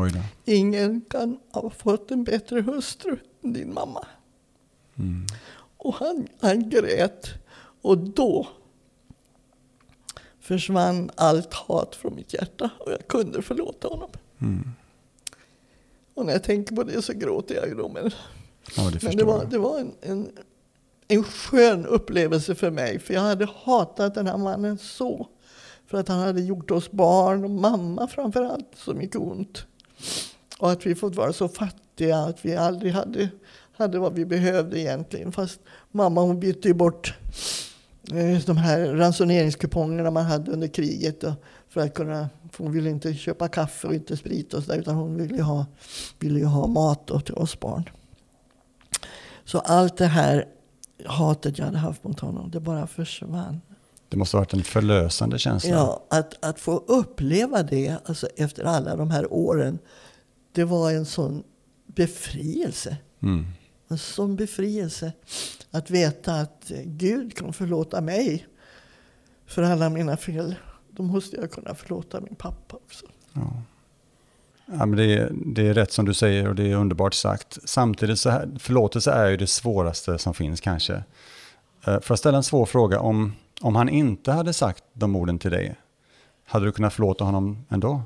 Oj 0.01 0.11
då. 0.11 0.19
Ingen 0.45 1.01
kan 1.01 1.39
ha 1.51 1.69
fått 1.69 2.11
en 2.11 2.23
bättre 2.23 2.61
hustru 2.61 3.17
än 3.43 3.53
din 3.53 3.73
mamma. 3.73 4.05
Mm. 4.97 5.25
Och 5.77 5.95
han, 5.95 6.27
han 6.39 6.69
grät. 6.69 7.33
Och 7.81 7.97
då 7.97 8.47
försvann 10.45 11.11
allt 11.15 11.53
hat 11.53 11.95
från 11.95 12.15
mitt 12.15 12.33
hjärta 12.33 12.69
och 12.79 12.91
jag 12.91 13.07
kunde 13.07 13.41
förlåta 13.41 13.87
honom. 13.87 14.09
Mm. 14.41 14.71
Och 16.13 16.25
när 16.25 16.33
jag 16.33 16.43
tänker 16.43 16.75
på 16.75 16.83
det 16.83 17.01
så 17.01 17.13
gråter 17.13 17.55
jag 17.55 17.67
ju 17.67 17.75
Men, 17.75 18.11
ja, 18.77 18.89
det, 18.91 19.03
men 19.03 19.17
det 19.17 19.23
var, 19.23 19.45
det 19.45 19.57
var 19.57 19.79
en, 19.79 19.91
en, 20.01 20.31
en 21.07 21.23
skön 21.23 21.85
upplevelse 21.85 22.55
för 22.55 22.71
mig. 22.71 22.99
För 22.99 23.13
jag 23.13 23.21
hade 23.21 23.47
hatat 23.63 24.15
den 24.15 24.27
här 24.27 24.37
mannen 24.37 24.77
så. 24.77 25.27
För 25.87 25.97
att 25.97 26.07
han 26.07 26.19
hade 26.19 26.41
gjort 26.41 26.71
oss 26.71 26.91
barn 26.91 27.43
och 27.43 27.49
mamma 27.49 28.07
framförallt 28.07 28.71
så 28.75 28.93
mycket 28.93 29.15
ont. 29.15 29.65
Och 30.57 30.71
att 30.71 30.85
vi 30.85 30.95
fått 30.95 31.15
vara 31.15 31.33
så 31.33 31.47
fattiga 31.47 32.17
att 32.17 32.45
vi 32.45 32.55
aldrig 32.55 32.91
hade, 32.91 33.29
hade 33.77 33.99
vad 33.99 34.13
vi 34.13 34.25
behövde 34.25 34.79
egentligen. 34.79 35.31
Fast 35.31 35.59
mamma 35.91 36.21
hon 36.21 36.39
bytte 36.39 36.67
ju 36.67 36.73
bort 36.73 37.13
de 38.45 38.57
här 38.57 38.85
ransoneringskupongerna 38.85 40.11
man 40.11 40.25
hade 40.25 40.51
under 40.51 40.67
kriget. 40.67 41.23
För 41.69 41.81
att 41.81 41.93
kunna, 41.93 42.29
för 42.51 42.63
hon 42.63 42.73
ville 42.73 42.89
inte 42.89 43.13
köpa 43.13 43.47
kaffe 43.47 43.87
och 43.87 43.93
inte 43.95 44.17
sprit 44.17 44.53
och 44.53 44.63
så 44.63 44.71
där, 44.71 44.79
utan 44.79 44.95
hon 44.95 45.17
ville 45.17 45.35
ju 45.35 45.41
ha, 45.41 45.65
ville 46.19 46.39
ju 46.39 46.45
ha 46.45 46.67
mat 46.67 47.25
till 47.25 47.35
oss 47.35 47.59
barn. 47.59 47.89
Så 49.45 49.59
allt 49.59 49.97
det 49.97 50.05
här 50.05 50.45
hatet 51.05 51.57
jag 51.57 51.65
hade 51.65 51.77
haft 51.77 52.03
mot 52.03 52.19
honom, 52.19 52.51
det 52.51 52.59
bara 52.59 52.87
försvann. 52.87 53.61
Det 54.09 54.17
måste 54.17 54.37
ha 54.37 54.41
varit 54.41 54.53
en 54.53 54.63
förlösande 54.63 55.39
känsla. 55.39 55.69
Ja, 55.69 56.05
att, 56.09 56.45
att 56.45 56.59
få 56.59 56.77
uppleva 56.77 57.63
det 57.63 57.97
alltså 58.05 58.27
efter 58.35 58.63
alla 58.63 58.95
de 58.95 59.11
här 59.11 59.33
åren, 59.33 59.79
det 60.51 60.63
var 60.63 60.91
en 60.91 61.05
sån 61.05 61.43
befrielse. 61.85 62.97
Mm. 63.21 63.45
En 63.87 63.97
sån 63.97 64.35
befrielse. 64.35 65.13
Att 65.71 65.89
veta 65.89 66.33
att 66.33 66.71
Gud 66.85 67.35
kan 67.35 67.53
förlåta 67.53 68.01
mig 68.01 68.47
för 69.45 69.63
alla 69.63 69.89
mina 69.89 70.17
fel. 70.17 70.55
Då 70.89 71.03
måste 71.03 71.35
jag 71.35 71.51
kunna 71.51 71.75
förlåta 71.75 72.21
min 72.21 72.35
pappa 72.35 72.75
också. 72.75 73.05
Ja. 73.33 73.61
Ja, 74.65 74.85
men 74.85 74.97
det, 74.97 75.13
är, 75.13 75.31
det 75.33 75.67
är 75.67 75.73
rätt 75.73 75.91
som 75.91 76.05
du 76.05 76.13
säger 76.13 76.47
och 76.47 76.55
det 76.55 76.71
är 76.71 76.75
underbart 76.75 77.13
sagt. 77.13 77.57
Samtidigt 77.63 78.19
så 78.19 78.29
här, 78.29 78.49
förlåtelse 78.59 79.11
är 79.11 79.29
ju 79.29 79.37
det 79.37 79.47
svåraste 79.47 80.17
som 80.17 80.33
finns 80.33 80.61
kanske. 80.61 81.03
Eh, 81.87 81.99
för 81.99 82.13
att 82.13 82.19
ställa 82.19 82.37
en 82.37 82.43
svår 82.43 82.65
fråga? 82.65 82.99
Om, 82.99 83.33
om 83.61 83.75
han 83.75 83.89
inte 83.89 84.31
hade 84.31 84.53
sagt 84.53 84.83
de 84.93 85.15
orden 85.15 85.39
till 85.39 85.51
dig, 85.51 85.75
hade 86.45 86.65
du 86.65 86.71
kunnat 86.71 86.93
förlåta 86.93 87.23
honom 87.23 87.65
ändå? 87.69 88.01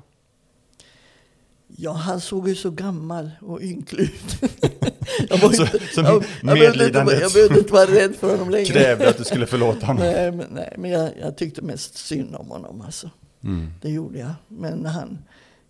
Ja, 1.77 1.91
han 1.91 2.21
såg 2.21 2.49
ju 2.49 2.55
så 2.55 2.71
gammal 2.71 3.31
och 3.41 3.61
ynklig 3.61 4.03
ut. 4.03 4.51
jag, 5.29 5.37
var 5.37 5.51
så, 5.51 5.63
inte, 5.63 5.79
så 5.93 6.01
jag, 6.01 6.25
jag, 6.41 6.57
behövde 6.59 6.85
inte, 6.85 6.97
jag 6.97 7.33
behövde 7.33 7.59
inte 7.59 7.73
vara 7.73 7.85
rädd 7.85 8.15
för 8.15 8.31
honom 8.31 8.49
längre. 8.49 8.65
Krävde 8.65 9.09
att 9.09 9.17
du 9.17 9.23
skulle 9.23 9.45
förlåta 9.45 9.85
honom. 9.85 10.03
nej, 10.03 10.31
men, 10.31 10.47
nej, 10.51 10.73
men 10.77 10.91
jag, 10.91 11.11
jag 11.21 11.37
tyckte 11.37 11.61
mest 11.61 11.97
synd 11.97 12.35
om 12.35 12.49
honom. 12.49 12.81
Alltså. 12.81 13.09
Mm. 13.43 13.73
Det 13.81 13.89
gjorde 13.89 14.19
jag. 14.19 14.31
Men 14.47 14.85
han, 14.85 15.17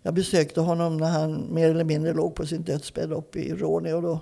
jag 0.02 0.14
besökte 0.14 0.60
honom 0.60 0.96
när 0.96 1.10
han 1.10 1.54
mer 1.54 1.70
eller 1.70 1.84
mindre 1.84 2.12
låg 2.12 2.34
på 2.34 2.46
sin 2.46 2.62
dödsbädd 2.62 3.12
uppe 3.12 3.38
i 3.38 3.54
Råneå. 3.54 4.00
Då. 4.00 4.20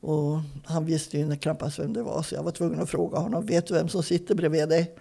Och 0.00 0.40
han 0.64 0.84
visste 0.84 1.18
ju 1.18 1.36
knappast 1.36 1.78
vem 1.78 1.92
det 1.92 2.02
var, 2.02 2.22
så 2.22 2.34
jag 2.34 2.42
var 2.42 2.50
tvungen 2.50 2.80
att 2.80 2.90
fråga 2.90 3.18
honom. 3.18 3.46
Vet 3.46 3.66
du 3.66 3.74
vem 3.74 3.88
som 3.88 4.02
sitter 4.02 4.34
bredvid 4.34 4.68
dig? 4.68 4.94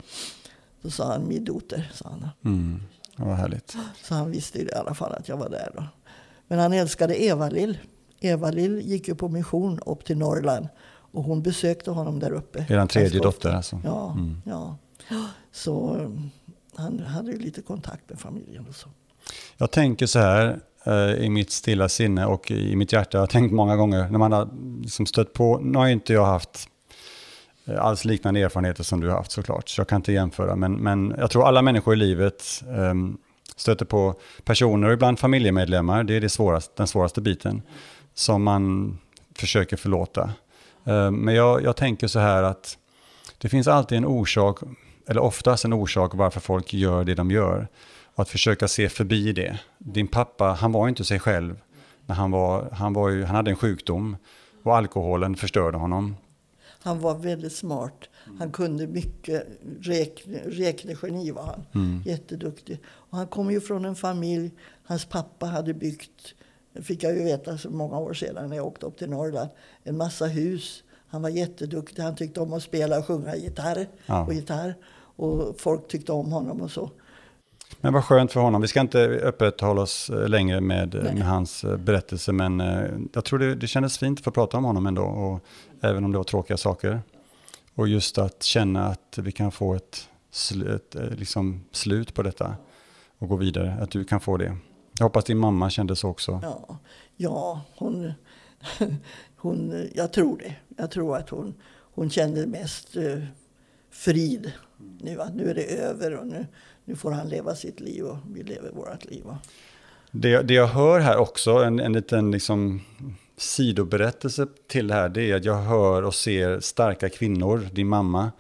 Då 0.82 0.90
sa 0.90 1.12
han, 1.12 1.28
min 1.28 1.46
dotter, 1.46 1.92
sa 1.94 2.10
han. 2.10 2.30
Mm. 2.46 2.82
Vad 3.16 3.36
härligt. 3.36 3.78
Så 4.04 4.16
han 4.16 4.32
visste 4.32 4.60
i 4.60 4.74
alla 4.74 4.94
fall 4.94 5.14
att 5.14 5.30
jag 5.30 5.38
var 5.38 5.50
där. 5.50 5.72
Då. 5.76 5.84
Men 6.48 6.60
han 6.60 6.74
älskade 6.74 7.24
Eva-Lill. 7.24 7.78
Eva-Lill 8.20 8.82
gick 8.82 9.08
ju 9.08 9.16
på 9.16 9.30
mission 9.30 9.80
upp 9.86 10.06
till 10.06 10.18
Norrland. 10.18 10.68
Och 10.88 11.24
hon 11.24 11.42
besökte 11.42 11.92
honom 11.92 12.20
där 12.20 12.32
uppe. 12.32 12.66
Är 12.70 12.78
han 12.78 12.88
tredje 12.88 13.20
dotter 13.20 13.54
alltså? 13.54 13.82
Ja, 13.84 14.12
mm. 14.12 14.42
ja. 14.46 14.78
Så 15.52 15.96
um, 15.96 16.32
han 16.76 17.00
hade 17.00 17.32
ju 17.32 17.40
lite 17.40 17.62
kontakt 17.62 18.10
med 18.10 18.20
familjen 18.20 18.66
och 18.70 18.76
så. 18.76 18.90
Jag 19.58 19.72
tänker 19.72 20.06
så 20.06 20.20
här 20.20 20.60
uh, 20.88 21.26
i 21.26 21.30
mitt 21.30 21.52
stilla 21.52 21.90
sinne 21.90 22.26
och 22.26 22.52
i 22.52 22.76
mitt 22.76 22.94
hjärta. 22.94 23.18
Jag 23.18 23.22
har 23.22 23.28
tänkt 23.28 23.52
många 23.52 23.76
gånger 23.76 24.10
när 24.10 24.20
man 24.20 24.32
har 24.32 24.50
liksom 24.82 25.06
stött 25.06 25.34
på, 25.34 25.58
nu 25.58 25.78
har 25.78 25.88
inte 25.88 26.14
jag 26.14 26.26
haft 26.26 26.70
Eh, 27.66 27.86
alls 27.86 28.06
liknande 28.06 28.40
erfarenheter 28.40 28.84
som 28.84 29.02
du 29.02 29.10
har 29.10 29.18
haft 29.18 29.32
såklart, 29.32 29.70
så 29.70 29.80
jag 29.80 29.88
kan 29.88 29.96
inte 29.96 30.14
jämföra. 30.14 30.56
Men, 30.56 30.74
men 30.74 31.16
jag 31.18 31.32
tror 31.32 31.48
alla 31.48 31.62
människor 31.62 31.94
i 31.94 31.98
livet 31.98 32.64
um, 32.68 33.18
stöter 33.56 33.86
på 33.86 34.16
personer 34.44 34.88
och 34.88 34.94
ibland 34.94 35.20
familjemedlemmar, 35.20 36.04
det 36.04 36.14
är 36.14 36.22
det 36.22 36.30
svåraste, 36.30 36.74
den 36.76 36.88
svåraste 36.88 37.22
biten, 37.22 37.62
som 38.14 38.44
man 38.44 38.98
försöker 39.36 39.78
förlåta. 39.78 40.30
Um, 40.84 41.16
men 41.16 41.36
jag, 41.36 41.64
jag 41.64 41.76
tänker 41.76 42.08
så 42.08 42.20
här 42.20 42.44
att 42.44 42.78
det 43.38 43.50
finns 43.50 43.68
alltid 43.68 43.98
en 43.98 44.06
orsak, 44.06 44.60
eller 45.08 45.22
oftast 45.22 45.66
en 45.66 45.74
orsak 45.74 46.12
varför 46.14 46.40
folk 46.40 46.74
gör 46.74 47.04
det 47.04 47.16
de 47.16 47.32
gör. 47.32 47.68
Och 48.16 48.22
att 48.22 48.30
försöka 48.30 48.68
se 48.68 48.90
förbi 48.90 49.32
det. 49.32 49.60
Din 49.78 50.08
pappa, 50.08 50.46
han 50.46 50.72
var 50.72 50.88
inte 50.88 51.04
sig 51.04 51.20
själv. 51.20 51.60
När 52.06 52.16
han, 52.16 52.32
var, 52.32 52.70
han, 52.72 52.94
var 52.94 53.10
ju, 53.10 53.24
han 53.24 53.36
hade 53.36 53.52
en 53.52 53.58
sjukdom 53.58 54.18
och 54.64 54.78
alkoholen 54.78 55.36
förstörde 55.36 55.78
honom. 55.78 56.16
Han 56.86 57.00
var 57.00 57.16
väldigt 57.16 57.54
smart. 57.54 58.10
Han 58.40 58.52
kunde 58.52 58.88
mycket. 58.88 59.48
Räkne, 59.82 60.38
räknegeni 60.46 61.32
var 61.32 61.44
han. 61.44 61.64
Mm. 61.76 62.02
Jätteduktig. 62.06 62.80
Och 62.86 63.18
han 63.18 63.28
kom 63.28 63.52
ju 63.52 63.62
från 63.62 63.86
en 63.86 63.96
familj. 63.96 64.52
Hans 64.84 65.06
pappa 65.06 65.46
hade 65.46 65.74
byggt, 65.74 66.36
fick 66.82 67.04
jag 67.04 67.18
ju 67.18 67.24
veta 67.24 67.58
så 67.58 67.70
många 67.70 68.00
år 68.00 68.14
sedan 68.14 68.50
när 68.50 68.56
jag 68.56 68.66
åkte 68.66 68.86
upp 68.86 68.98
till 68.98 69.10
Norrland, 69.10 69.50
en 69.84 69.98
massa 69.98 70.26
hus. 70.26 70.84
Han 71.08 71.22
var 71.22 71.30
jätteduktig. 71.30 72.04
Han 72.04 72.16
tyckte 72.16 72.40
om 72.40 72.54
att 72.54 72.64
spela 72.64 73.00
och 73.00 73.06
sjunga 73.06 73.36
gitarr. 73.36 73.88
Ja. 74.06 74.26
Och 74.26 74.34
gitarr. 74.34 74.76
Och 75.18 75.60
folk 75.60 75.88
tyckte 75.88 76.12
om 76.12 76.32
honom 76.32 76.62
och 76.62 76.72
så. 76.72 76.92
Men 77.82 77.94
vad 77.94 78.04
skönt 78.04 78.32
för 78.32 78.40
honom. 78.40 78.62
Vi 78.62 78.68
ska 78.68 78.80
inte 78.80 79.00
öppet 79.00 79.62
hålla 79.62 79.82
oss 79.82 80.10
eh, 80.10 80.28
längre 80.28 80.62
med, 80.62 80.94
med 80.94 81.26
hans 81.26 81.64
eh, 81.64 81.78
berättelse, 81.78 82.32
men 82.32 82.62
eh, 82.62 82.90
jag 83.14 83.26
tror 83.26 83.40
det, 83.40 83.56
det 83.56 83.68
kändes 83.68 83.98
fint 83.98 84.20
att 84.20 84.24
få 84.24 84.32
prata 84.32 84.58
om 84.58 84.64
honom 84.64 84.88
ändå, 84.88 85.04
och 85.04 85.46
även 85.82 86.04
om 86.06 86.12
det 86.12 86.18
var 86.18 86.24
tråkiga 86.24 86.58
saker. 86.58 87.02
Och 87.76 87.88
just 87.88 88.18
att 88.18 88.44
känna 88.44 88.88
att 88.88 89.18
vi 89.18 89.32
kan 89.32 89.52
få 89.52 89.74
ett, 89.74 90.10
ett 90.76 90.96
liksom 91.20 91.66
slut 91.72 92.14
på 92.14 92.24
detta 92.24 92.56
och 93.20 93.28
gå 93.30 93.36
vidare, 93.36 93.78
att 93.82 93.92
du 93.92 94.04
kan 94.04 94.20
få 94.20 94.38
det. 94.38 94.58
Jag 94.98 95.06
hoppas 95.06 95.26
din 95.26 95.38
mamma 95.38 95.70
kände 95.70 95.96
så 95.96 96.10
också. 96.10 96.40
Ja, 96.44 96.78
ja 97.16 97.62
hon, 97.76 98.14
hon, 99.38 99.90
jag 99.94 100.14
tror 100.14 100.38
det. 100.38 100.56
Jag 100.78 100.92
tror 100.92 101.18
att 101.18 101.30
hon, 101.30 101.54
hon 101.94 102.10
kände 102.10 102.48
mest 102.48 102.96
frid 103.92 104.52
nu, 105.02 105.22
att 105.22 105.36
nu 105.36 105.50
är 105.50 105.54
det 105.56 105.64
över 105.64 106.16
och 106.16 106.28
nu, 106.28 106.48
nu 106.86 106.96
får 106.96 107.12
han 107.12 107.30
leva 107.30 107.56
sitt 107.56 107.80
liv 107.80 108.06
och 108.06 108.18
vi 108.32 108.44
lever 108.44 108.72
vårt 108.72 109.06
liv. 109.06 109.24
Det, 110.12 110.42
det 110.42 110.54
jag 110.54 110.68
hör 110.68 111.00
här 111.00 111.18
också, 111.18 111.52
en, 111.52 111.80
en 111.80 111.94
liten 111.94 112.32
liksom 112.32 112.82
sidoberättelse 113.38 114.48
till 114.68 114.88
det 114.88 114.94
här, 114.94 115.10
det 115.10 115.32
är 115.32 115.36
att 115.36 115.46
jag 115.46 115.62
hör 115.62 116.04
och 116.04 116.16
ser 116.16 116.60
starka 116.60 117.10
kvinnor, 117.10 117.68
din 117.72 117.88
mamma, 117.88 118.32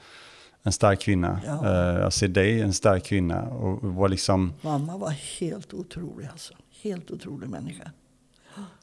en 0.63 0.71
stark 0.71 0.99
kvinna. 0.99 1.41
Ja. 1.45 1.53
Uh, 1.53 2.01
jag 2.01 2.13
ser 2.13 2.27
dig, 2.27 2.61
en 2.61 2.73
stark 2.73 3.05
kvinna. 3.05 3.43
Och 3.43 3.83
var 3.83 4.09
liksom... 4.09 4.53
Mamma 4.61 4.97
var 4.97 5.09
helt 5.39 5.73
otrolig 5.73 6.27
alltså. 6.31 6.53
Helt 6.81 7.11
otrolig 7.11 7.49
människa. 7.49 7.91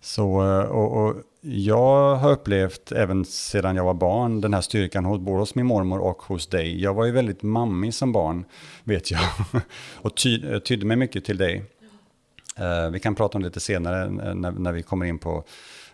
Så, 0.00 0.42
eh, 0.42 0.64
och, 0.64 1.04
och, 1.04 1.16
jag 1.44 2.16
har 2.16 2.30
upplevt 2.30 2.92
även 2.92 3.24
sedan 3.24 3.76
jag 3.76 3.84
var 3.84 3.94
barn 3.94 4.40
den 4.40 4.54
här 4.54 4.60
styrkan 4.60 5.04
hos, 5.04 5.20
både 5.20 5.38
hos 5.38 5.54
min 5.54 5.66
mormor 5.66 5.98
och 5.98 6.22
hos 6.22 6.46
dig. 6.46 6.82
Jag 6.82 6.94
var 6.94 7.04
ju 7.04 7.12
väldigt 7.12 7.42
mammig 7.42 7.94
som 7.94 8.12
barn, 8.12 8.44
vet 8.84 9.10
jag. 9.10 9.20
och 10.02 10.16
ty, 10.16 10.60
tydde 10.60 10.86
mig 10.86 10.96
mycket 10.96 11.24
till 11.24 11.36
dig. 11.36 11.64
Uh, 12.60 12.90
vi 12.92 13.00
kan 13.00 13.14
prata 13.14 13.38
om 13.38 13.42
det 13.42 13.48
lite 13.48 13.60
senare 13.60 14.10
när, 14.10 14.50
när 14.50 14.72
vi 14.72 14.82
kommer 14.82 15.06
in 15.06 15.18
på 15.18 15.44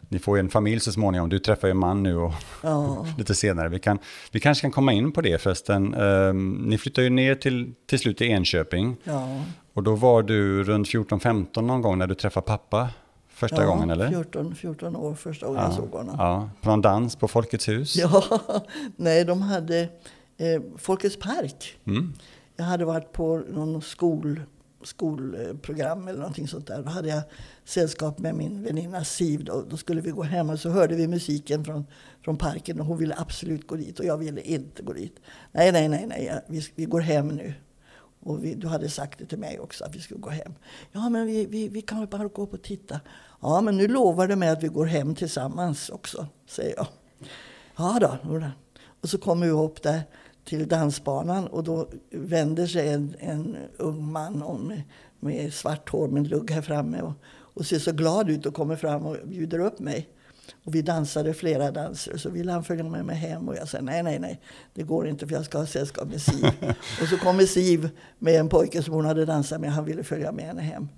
ni 0.09 0.19
får 0.19 0.37
ju 0.37 0.41
en 0.41 0.49
familj 0.49 0.81
så 0.81 0.93
småningom. 0.93 1.29
Du 1.29 1.39
träffar 1.39 1.69
ju 1.69 1.71
en 1.71 1.79
man 1.79 2.03
nu 2.03 2.17
och 2.17 2.33
ja. 2.63 3.07
lite 3.19 3.35
senare. 3.35 3.69
Vi, 3.69 3.79
kan, 3.79 3.99
vi 4.33 4.41
kanske 4.41 4.63
kan 4.63 4.71
komma 4.71 4.93
in 4.93 5.13
på 5.13 5.21
det 5.21 5.43
förresten. 5.43 5.95
Um, 5.95 6.53
ni 6.55 6.79
flyttade 6.79 7.05
ju 7.05 7.11
ner 7.11 7.35
till, 7.35 7.75
till 7.87 7.99
slut 7.99 8.19
till 8.19 8.27
Enköping. 8.27 8.97
Ja. 9.05 9.43
Och 9.73 9.83
då 9.83 9.95
var 9.95 10.23
du 10.23 10.65
runt 10.65 10.89
14-15 10.89 11.63
någon 11.63 11.83
gång 11.83 11.99
när 11.99 12.07
du 12.07 12.15
träffade 12.15 12.47
pappa 12.47 12.89
första 13.39 13.63
ja, 13.63 13.67
gången 13.67 13.91
eller? 13.91 14.09
14, 14.09 14.55
14 14.55 14.97
år 14.97 15.15
första 15.15 15.47
gången 15.47 15.63
ja, 15.63 15.69
jag 15.69 15.77
såg 15.77 15.91
honom. 15.91 16.15
Ja, 16.19 16.51
på 16.63 16.71
någon 16.71 16.83
dans 16.83 17.17
på 17.17 17.29
Folkets 17.29 17.69
hus? 17.69 17.97
Ja, 17.97 18.25
nej 18.97 19.25
de 19.25 19.43
hade 19.43 19.81
eh, 20.37 20.63
Folkets 20.77 21.17
park. 21.17 21.79
Mm. 21.85 22.13
Jag 22.57 22.65
hade 22.65 22.85
varit 22.85 23.13
på 23.13 23.43
någon 23.49 23.83
skol 23.83 24.41
skolprogram 24.83 26.09
eller 26.09 26.19
någonting 26.19 26.49
sånt 26.49 26.67
där. 26.67 26.83
Då 26.83 26.91
hade 26.91 27.09
jag 27.09 27.23
sällskap 27.65 28.19
med 28.19 28.35
min 28.35 28.63
väninna 28.63 29.05
Siv. 29.05 29.45
Då, 29.45 29.65
då 29.71 29.77
skulle 29.77 30.01
vi 30.01 30.11
gå 30.11 30.23
hem 30.23 30.51
och 30.51 30.61
så 30.61 30.71
hörde 30.71 30.95
vi 30.95 31.09
musiken 31.09 31.65
från, 31.65 31.87
från 32.25 32.37
parken 32.37 32.81
och 32.81 32.87
hon 32.87 32.99
ville 32.99 33.15
absolut 33.19 33.67
gå 33.67 33.77
dit 33.77 33.99
och 33.99 34.05
jag 34.05 34.19
ville 34.19 34.41
inte 34.41 34.83
gå 34.83 34.93
dit. 34.93 35.21
Nej, 35.53 35.73
nej, 35.73 35.89
nej, 35.89 36.07
nej, 36.07 36.41
vi, 36.47 36.67
vi 36.75 36.85
går 36.85 37.01
hem 37.01 37.29
nu. 37.29 37.55
Och 38.21 38.45
vi, 38.45 38.55
du 38.55 38.69
hade 38.69 38.91
sagt 38.91 39.19
det 39.19 39.27
till 39.27 39.39
mig 39.39 39.59
också 39.61 39.85
att 39.85 39.97
vi 39.97 40.01
skulle 40.01 40.21
gå 40.21 40.31
hem. 40.31 40.55
Ja, 40.93 41.09
men 41.09 41.27
vi, 41.27 41.47
vi, 41.47 41.69
vi 41.69 41.83
kan 41.83 41.99
väl 41.99 42.09
bara 42.09 42.29
gå 42.29 42.43
upp 42.43 42.53
och 42.53 42.63
titta. 42.63 43.01
Ja, 43.41 43.61
men 43.61 43.77
nu 43.77 43.89
lovar 43.89 44.29
du 44.29 44.37
mig 44.37 44.49
att 44.49 44.63
vi 44.63 44.69
går 44.69 44.87
hem 44.87 45.15
tillsammans 45.15 45.89
också, 45.89 46.27
säger 46.47 46.75
jag. 46.77 46.87
Ja 47.77 47.99
då. 48.01 48.51
Och 49.01 49.09
så 49.09 49.19
kommer 49.19 49.47
vi 49.47 49.53
upp 49.53 49.83
där 49.83 50.03
till 50.45 50.69
dansbanan 50.69 51.47
och 51.47 51.65
då 51.65 51.89
vänder 52.11 52.67
sig 52.67 52.89
en, 52.89 53.15
en 53.19 53.57
ung 53.77 54.13
man 54.13 54.67
med, 54.69 54.83
med 55.21 55.55
svart 55.55 55.89
hår 55.89 56.09
med 56.09 56.21
en 56.21 56.29
lugg 56.29 56.51
här 56.51 56.63
framme 56.63 57.01
och, 57.03 57.13
och 57.27 57.67
ser 57.67 57.79
så 57.79 57.93
glad 57.93 58.31
ut 58.31 58.47
och 58.47 58.55
kommer 58.55 58.77
fram 58.77 59.07
och 59.07 59.17
bjuder 59.25 59.59
upp 59.59 59.79
mig. 59.79 60.09
Och 60.65 60.75
vi 60.75 60.83
dansade 60.83 61.35
flera 61.35 61.71
danser 61.71 62.17
så 62.17 62.31
ville 62.31 62.53
han 62.53 62.65
följa 62.65 62.85
med 62.85 63.05
mig 63.05 63.17
hem 63.17 63.49
och 63.49 63.57
jag 63.57 63.69
sa 63.69 63.81
nej, 63.81 64.03
nej, 64.03 64.19
nej, 64.19 64.41
det 64.75 64.83
går 64.83 65.09
inte 65.09 65.27
för 65.27 65.35
jag 65.35 65.45
ska 65.45 65.59
ha 65.59 65.67
sällskap 65.67 66.09
med 66.09 66.23
Siv. 66.23 66.45
och 67.03 67.09
så 67.09 67.17
kommer 67.17 67.47
Siv 67.47 67.91
med 68.19 68.35
en 68.35 68.49
pojke 68.49 68.83
som 68.83 68.95
hon 68.95 69.05
hade 69.05 69.25
dansat 69.25 69.61
med, 69.61 69.73
han 69.73 69.85
ville 69.85 70.05
följa 70.05 70.33
med 70.33 70.45
henne 70.45 70.63
hem. 70.63 70.89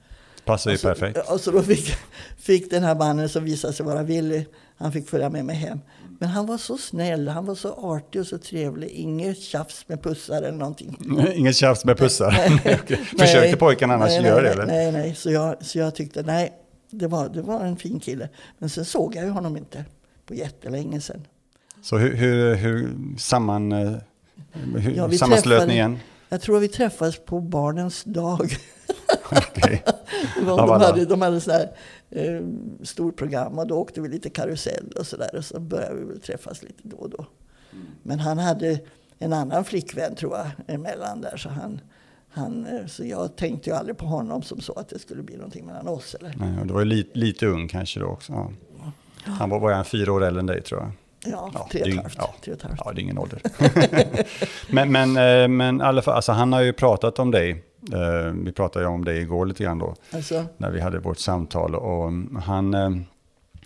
Passar 0.50 0.70
ju 0.70 0.74
och 0.74 0.80
så, 0.80 0.88
perfekt. 0.88 1.30
Och 1.30 1.40
så 1.40 1.50
då 1.50 1.62
fick, 1.62 1.94
fick 2.38 2.70
den 2.70 2.82
här 2.82 2.94
mannen 2.94 3.28
som 3.28 3.44
visade 3.44 3.72
sig 3.72 3.86
vara 3.86 4.02
villig, 4.02 4.46
han 4.76 4.92
fick 4.92 5.08
följa 5.08 5.30
med 5.30 5.44
mig 5.44 5.56
hem. 5.56 5.80
Men 6.20 6.28
han 6.28 6.46
var 6.46 6.58
så 6.58 6.78
snäll, 6.78 7.28
han 7.28 7.46
var 7.46 7.54
så 7.54 7.72
artig 7.72 8.20
och 8.20 8.26
så 8.26 8.38
trevlig. 8.38 8.88
Inget 8.88 9.38
tjafs 9.40 9.88
med 9.88 10.02
pussar 10.02 10.36
eller 10.36 10.52
någonting. 10.52 10.96
Inget 11.34 11.56
tjafs 11.56 11.84
med 11.84 11.98
pussar? 11.98 12.30
Försökte 13.18 13.56
pojken 13.56 13.90
annars 13.90 14.08
nej, 14.08 14.22
göra 14.22 14.42
det? 14.42 14.50
Eller? 14.50 14.66
Nej, 14.66 14.92
nej. 14.92 15.14
Så 15.14 15.30
jag, 15.30 15.64
så 15.64 15.78
jag 15.78 15.94
tyckte, 15.94 16.22
nej, 16.22 16.52
det 16.90 17.06
var, 17.06 17.28
det 17.28 17.42
var 17.42 17.64
en 17.64 17.76
fin 17.76 18.00
kille. 18.00 18.28
Men 18.58 18.68
sen 18.68 18.84
såg 18.84 19.14
jag 19.14 19.24
ju 19.24 19.30
honom 19.30 19.56
inte 19.56 19.84
på 20.26 20.34
jättelänge 20.34 21.00
sen. 21.00 21.26
Så 21.82 21.98
hur, 21.98 22.14
hur, 22.14 22.54
hur 22.54 22.92
samman, 23.18 23.72
eh, 23.72 23.92
hur, 24.76 24.96
ja, 24.96 25.10
sammanslöt 25.10 25.68
ni 25.68 25.74
igen? 25.74 25.98
Jag 26.32 26.40
tror 26.40 26.56
att 26.56 26.62
vi 26.62 26.68
träffades 26.68 27.18
på 27.24 27.40
barnens 27.40 28.04
dag. 28.04 28.52
Okay. 29.30 29.78
de, 30.46 30.68
hade, 30.68 31.04
de 31.04 31.22
hade 31.22 31.40
sån 31.40 31.54
här 31.54 31.72
eh, 32.10 32.42
stort 32.82 33.16
program 33.16 33.58
och 33.58 33.66
då 33.66 33.76
åkte 33.76 34.00
vi 34.00 34.08
lite 34.08 34.30
karusell 34.30 34.92
och 34.98 35.06
sådär. 35.06 35.36
Och 35.36 35.44
så 35.44 35.60
började 35.60 35.94
vi 35.94 36.04
väl 36.04 36.20
träffas 36.20 36.62
lite 36.62 36.82
då 36.82 36.96
och 36.96 37.10
då. 37.10 37.26
Mm. 37.72 37.86
Men 38.02 38.18
han 38.18 38.38
hade 38.38 38.80
en 39.18 39.32
annan 39.32 39.64
flickvän 39.64 40.14
tror 40.14 40.36
jag 40.36 40.74
emellan 40.74 41.20
där. 41.20 41.36
Så, 41.36 41.48
han, 41.48 41.80
han, 42.28 42.66
eh, 42.66 42.86
så 42.86 43.04
jag 43.04 43.36
tänkte 43.36 43.70
ju 43.70 43.76
aldrig 43.76 43.96
på 43.96 44.06
honom 44.06 44.42
som 44.42 44.60
så 44.60 44.72
att 44.72 44.88
det 44.88 44.98
skulle 44.98 45.22
bli 45.22 45.36
någonting 45.36 45.66
mellan 45.66 45.88
oss. 45.88 46.14
Eller? 46.14 46.34
Nej, 46.38 46.66
du 46.66 46.72
var 46.72 46.80
ju 46.80 46.86
lite, 46.86 47.18
lite 47.18 47.46
ung 47.46 47.68
kanske 47.68 48.00
då 48.00 48.06
också. 48.06 48.32
Ja. 48.32 48.92
Han 49.24 49.50
var 49.50 49.60
bara 49.60 49.84
fyra 49.84 50.12
år 50.12 50.24
äldre 50.24 50.40
än 50.40 50.46
dig 50.46 50.62
tror 50.62 50.80
jag. 50.80 50.92
Ja, 51.24 51.50
ja 51.54 51.68
tre 51.72 51.82
och 51.82 51.88
ett 51.88 51.96
halvt. 51.96 52.16
Ja, 52.18 52.34
tre 52.40 52.52
och 52.52 52.58
ett 52.58 52.62
halvt. 52.62 52.80
ja, 52.84 52.92
det 52.92 53.00
är 53.00 53.02
ingen 53.02 53.18
ålder. 53.18 53.42
men, 54.72 54.92
men, 54.92 55.16
eh, 55.16 55.48
men 55.48 55.80
alla, 55.80 56.02
alltså, 56.02 56.32
han 56.32 56.52
har 56.52 56.60
ju 56.60 56.72
pratat 56.72 57.18
om 57.18 57.30
dig 57.30 57.64
Eh, 57.92 58.32
vi 58.32 58.52
pratade 58.52 58.86
om 58.86 59.04
det 59.04 59.16
igår 59.16 59.46
lite 59.46 59.62
grann 59.64 59.78
då, 59.78 59.94
alltså. 60.10 60.44
när 60.56 60.70
vi 60.70 60.80
hade 60.80 60.98
vårt 60.98 61.18
samtal. 61.18 61.74
Och 61.74 62.08
mm, 62.08 62.36
han, 62.36 62.74
eh, 62.74 62.90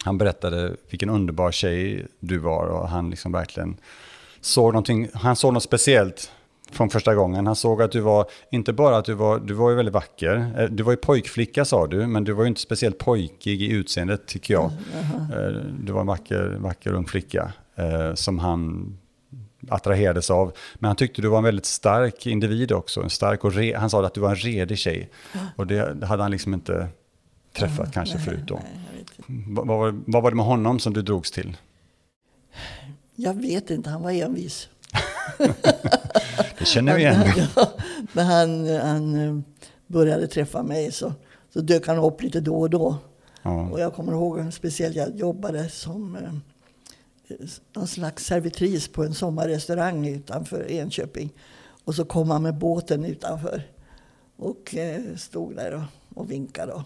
han 0.05 0.19
berättade 0.19 0.77
vilken 0.91 1.11
underbar 1.11 1.53
tjej 1.53 2.07
du 2.21 2.39
var 2.39 2.67
och 2.67 2.89
han 2.89 3.11
liksom 3.11 3.33
verkligen 3.33 3.77
såg 4.41 4.73
någonting, 4.73 5.09
han 5.15 5.37
såg 5.37 5.55
något 5.55 5.63
speciellt 5.63 6.31
från 6.71 6.91
första 6.91 7.15
gången. 7.15 7.47
Han 7.47 7.57
såg 7.57 7.83
att 7.83 7.93
du 7.93 8.01
var, 8.01 8.27
inte 8.51 8.73
bara 8.73 8.97
att 8.97 9.05
du 9.05 9.15
var, 9.15 9.39
du 9.39 9.55
var 9.55 9.71
ju 9.71 9.77
väldigt 9.77 9.95
vacker, 9.95 10.53
eh, 10.59 10.65
du 10.65 10.83
var 10.83 10.93
ju 10.93 10.97
pojkflicka 10.97 11.65
sa 11.65 11.87
du, 11.87 12.07
men 12.07 12.25
du 12.25 12.33
var 12.33 12.45
ju 12.45 12.49
inte 12.49 12.61
speciellt 12.61 12.99
pojkig 12.99 13.63
i 13.63 13.71
utseendet 13.71 14.27
tycker 14.27 14.55
jag. 14.55 14.73
Mm, 15.33 15.81
du 15.85 15.93
var 15.93 16.01
en 16.01 16.07
vacker, 16.07 16.57
vacker 16.61 16.93
ung 16.93 17.07
flicka 17.07 17.53
som 18.15 18.39
han 18.39 18.97
attraherades 19.69 20.31
av. 20.31 20.53
Men 20.75 20.89
han 20.89 20.97
tyckte 20.97 21.23
du 21.23 21.29
var 21.29 21.39
en 21.39 21.45
väldigt 21.45 21.67
stark 21.67 22.27
individ 22.27 22.73
också. 22.73 23.03
En 23.03 23.11
stark 23.11 23.45
och 23.45 23.53
re, 23.53 23.77
han 23.77 23.91
sa 23.91 24.07
att 24.07 24.15
du 24.15 24.21
var 24.21 24.31
en 24.31 24.37
redig 24.37 24.79
tjej. 24.79 25.11
Och 25.57 25.67
det 25.67 26.05
hade 26.05 26.23
han 26.23 26.31
liksom 26.31 26.55
inte 26.55 26.89
träffat 27.53 27.87
ja, 27.87 27.93
kanske 27.93 28.17
nej, 28.17 28.25
förut 28.25 28.45
då. 28.47 28.55
Nej, 28.55 29.05
vad, 29.27 29.67
var, 29.67 30.03
vad 30.07 30.23
var 30.23 30.31
det 30.31 30.37
med 30.37 30.47
honom 30.47 30.79
som 30.79 30.93
du 30.93 31.03
drogs 31.03 31.31
till? 31.31 31.57
Jag 33.15 33.35
vet 33.35 33.71
inte, 33.71 33.91
han 33.91 34.03
var 34.03 34.11
envis. 34.11 34.69
det 36.59 36.65
känner 36.65 36.95
vi 36.95 37.01
igen. 37.01 37.49
Ja, 37.57 37.73
när 38.13 38.25
han, 38.25 38.69
han 38.69 39.15
eh, 39.15 39.41
började 39.87 40.27
träffa 40.27 40.63
mig 40.63 40.93
så, 40.93 41.13
så 41.53 41.61
dök 41.61 41.87
han 41.87 41.99
upp 41.99 42.23
lite 42.23 42.41
då 42.41 42.61
och 42.61 42.71
då. 42.71 42.97
Ja. 43.43 43.69
Och 43.71 43.81
jag 43.81 43.95
kommer 43.95 44.13
ihåg 44.13 44.53
speciellt, 44.53 44.97
jag 44.97 45.17
jobbade 45.17 45.69
som 45.69 46.17
eh, 46.17 46.33
någon 47.75 47.87
slags 47.87 48.25
servitris 48.25 48.89
på 48.89 49.05
en 49.05 49.15
sommarrestaurang 49.15 50.09
utanför 50.09 50.71
Enköping. 50.71 51.31
Och 51.85 51.95
så 51.95 52.05
kom 52.05 52.31
han 52.31 52.43
med 52.43 52.59
båten 52.59 53.05
utanför 53.05 53.63
och 54.37 54.75
eh, 54.77 55.17
stod 55.17 55.57
där 55.57 55.75
och, 55.75 56.19
och 56.21 56.31
vinkade. 56.31 56.73
Och, 56.73 56.83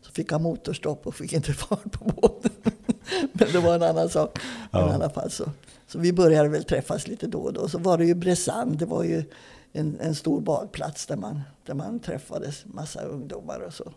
så 0.00 0.12
fick 0.12 0.32
han 0.32 0.42
motorstopp 0.42 1.06
och 1.06 1.14
fick 1.14 1.32
inte 1.32 1.52
fart 1.54 1.92
på 1.92 2.04
båten. 2.04 2.52
Men 3.32 3.48
det 3.52 3.58
var 3.58 3.74
en 3.74 3.82
annan 3.82 4.08
sak. 4.08 4.38
Ja. 4.70 4.90
I 4.90 4.92
alla 4.92 5.10
fall 5.10 5.30
så. 5.30 5.44
Så 5.94 6.00
vi 6.00 6.12
började 6.12 6.48
väl 6.48 6.64
träffas 6.64 7.08
lite 7.08 7.26
då 7.26 7.38
och 7.38 7.52
då. 7.52 7.68
Så 7.68 7.78
var 7.78 7.98
det 7.98 8.04
ju 8.04 8.14
Bressan. 8.14 8.76
Det 8.76 8.86
var 8.86 9.02
ju 9.02 9.24
en, 9.72 10.00
en 10.00 10.14
stor 10.14 10.40
badplats 10.40 11.06
där 11.06 11.16
man, 11.16 11.40
där 11.66 11.74
man 11.74 12.00
träffades 12.00 12.64
massa 12.66 13.02
ungdomar 13.02 13.60
och 13.60 13.72
så 13.72 13.92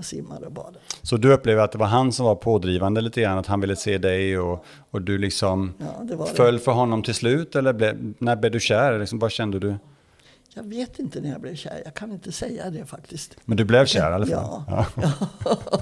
simmade 0.00 0.46
och 0.46 0.52
badade. 0.52 0.78
Så 1.02 1.16
du 1.16 1.32
upplevde 1.32 1.62
att 1.62 1.72
det 1.72 1.78
var 1.78 1.86
han 1.86 2.12
som 2.12 2.26
var 2.26 2.34
pådrivande 2.34 3.00
lite 3.00 3.20
grann, 3.20 3.38
att 3.38 3.46
han 3.46 3.60
ville 3.60 3.76
se 3.76 3.98
dig 3.98 4.38
och, 4.38 4.64
och 4.90 5.02
du 5.02 5.18
liksom 5.18 5.74
ja, 5.78 6.26
föll 6.26 6.54
det. 6.54 6.60
för 6.60 6.72
honom 6.72 7.02
till 7.02 7.14
slut? 7.14 7.56
Eller 7.56 7.72
blev, 7.72 8.14
när 8.18 8.36
blev 8.36 8.52
du 8.52 8.60
kär? 8.60 8.98
Liksom, 8.98 9.18
vad 9.18 9.32
kände 9.32 9.58
du? 9.58 9.76
Jag 10.54 10.62
vet 10.62 10.98
inte 10.98 11.20
när 11.20 11.30
jag 11.30 11.40
blev 11.40 11.54
kär, 11.54 11.82
jag 11.84 11.94
kan 11.94 12.12
inte 12.12 12.32
säga 12.32 12.70
det 12.70 12.86
faktiskt. 12.86 13.36
Men 13.44 13.56
du 13.56 13.64
blev 13.64 13.86
kär 13.86 14.10
i 14.10 14.14
alla 14.14 14.26
fall? 14.26 14.62
Ja. 14.68 14.86
ja. 14.96 15.12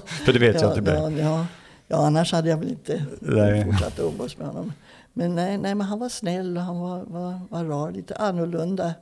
för 0.24 0.32
det 0.32 0.38
vet 0.38 0.54
ja, 0.54 0.60
jag 0.60 0.68
att 0.68 0.76
du 0.76 0.82
blev. 0.82 0.96
Ja, 0.96 1.10
ja. 1.10 1.46
Ja, 1.88 2.06
annars 2.06 2.32
hade 2.32 2.48
jag 2.48 2.56
väl 2.56 2.70
inte 2.70 3.04
nej. 3.20 3.64
fortsatt 3.64 3.98
umgås 3.98 4.38
med 4.38 4.46
honom. 4.46 4.72
Men 5.12 5.34
nej, 5.34 5.58
nej, 5.58 5.74
men 5.74 5.86
han 5.86 5.98
var 5.98 6.08
snäll 6.08 6.56
och 6.56 6.62
han 6.62 6.80
var, 6.80 7.04
var, 7.06 7.40
var 7.50 7.64
rar, 7.64 7.90
lite 7.90 8.16
annorlunda 8.16 8.94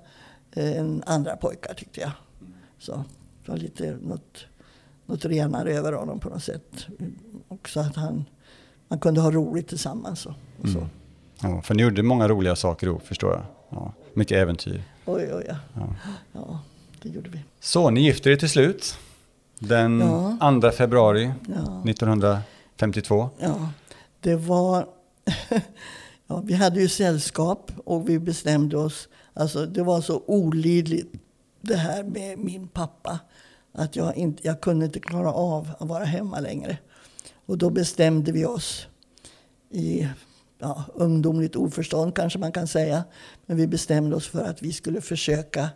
eh, 0.52 0.78
än 0.78 1.02
andra 1.06 1.36
pojkar 1.36 1.74
tyckte 1.74 2.00
jag. 2.00 2.10
Så 2.78 3.04
det 3.44 3.50
var 3.50 3.58
lite 3.58 3.98
något 4.02 4.46
något 5.06 5.24
renare 5.24 5.72
över 5.72 5.92
honom 5.92 6.20
på 6.20 6.28
något 6.28 6.42
sätt. 6.42 6.86
Också 7.48 7.80
att 7.80 7.96
han, 7.96 8.24
man 8.88 8.98
kunde 8.98 9.20
ha 9.20 9.30
roligt 9.30 9.68
tillsammans. 9.68 10.26
Och, 10.26 10.34
och 10.62 10.68
så. 10.68 10.78
Mm. 10.78 10.90
Ja, 11.42 11.62
för 11.62 11.74
ni 11.74 11.82
gjorde 11.82 12.02
många 12.02 12.28
roliga 12.28 12.56
saker 12.56 12.86
ihop 12.86 13.06
förstår 13.06 13.32
jag. 13.32 13.42
Ja, 13.70 13.92
mycket 14.14 14.38
äventyr. 14.38 14.82
Oj, 15.04 15.30
oj, 15.34 15.44
ja. 15.48 15.56
ja. 15.74 15.88
ja 16.32 16.60
det 17.02 17.08
gjorde 17.08 17.30
vi. 17.30 17.38
Så 17.60 17.90
ni 17.90 18.00
gifte 18.00 18.30
er 18.30 18.36
till 18.36 18.48
slut 18.48 18.98
den 19.58 20.00
ja. 20.40 20.60
2 20.60 20.70
februari 20.70 21.32
ja. 21.48 21.82
1952. 22.76 23.30
Ja, 23.38 23.70
det 24.20 24.36
var... 24.36 24.88
ja, 26.26 26.42
vi 26.44 26.54
hade 26.54 26.80
ju 26.80 26.88
sällskap 26.88 27.72
och 27.84 28.08
vi 28.08 28.18
bestämde 28.18 28.76
oss. 28.76 29.08
Alltså, 29.34 29.66
det 29.66 29.82
var 29.82 30.00
så 30.00 30.22
olidligt 30.26 31.12
det 31.60 31.76
här 31.76 32.02
med 32.02 32.38
min 32.38 32.68
pappa. 32.68 33.18
Att 33.72 33.96
jag, 33.96 34.16
inte, 34.16 34.46
jag 34.46 34.60
kunde 34.60 34.84
inte 34.86 35.00
klara 35.00 35.32
av 35.32 35.70
att 35.78 35.88
vara 35.88 36.04
hemma 36.04 36.40
längre. 36.40 36.78
Och 37.46 37.58
då 37.58 37.70
bestämde 37.70 38.32
vi 38.32 38.44
oss 38.44 38.86
i 39.70 40.08
ja, 40.58 40.84
ungdomligt 40.94 41.56
oförstånd 41.56 42.14
kanske 42.14 42.38
man 42.38 42.52
kan 42.52 42.66
säga. 42.66 43.04
Men 43.46 43.56
vi 43.56 43.66
bestämde 43.66 44.16
oss 44.16 44.28
för 44.28 44.44
att 44.44 44.62
vi 44.62 44.72
skulle 44.72 45.00
försöka 45.00 45.68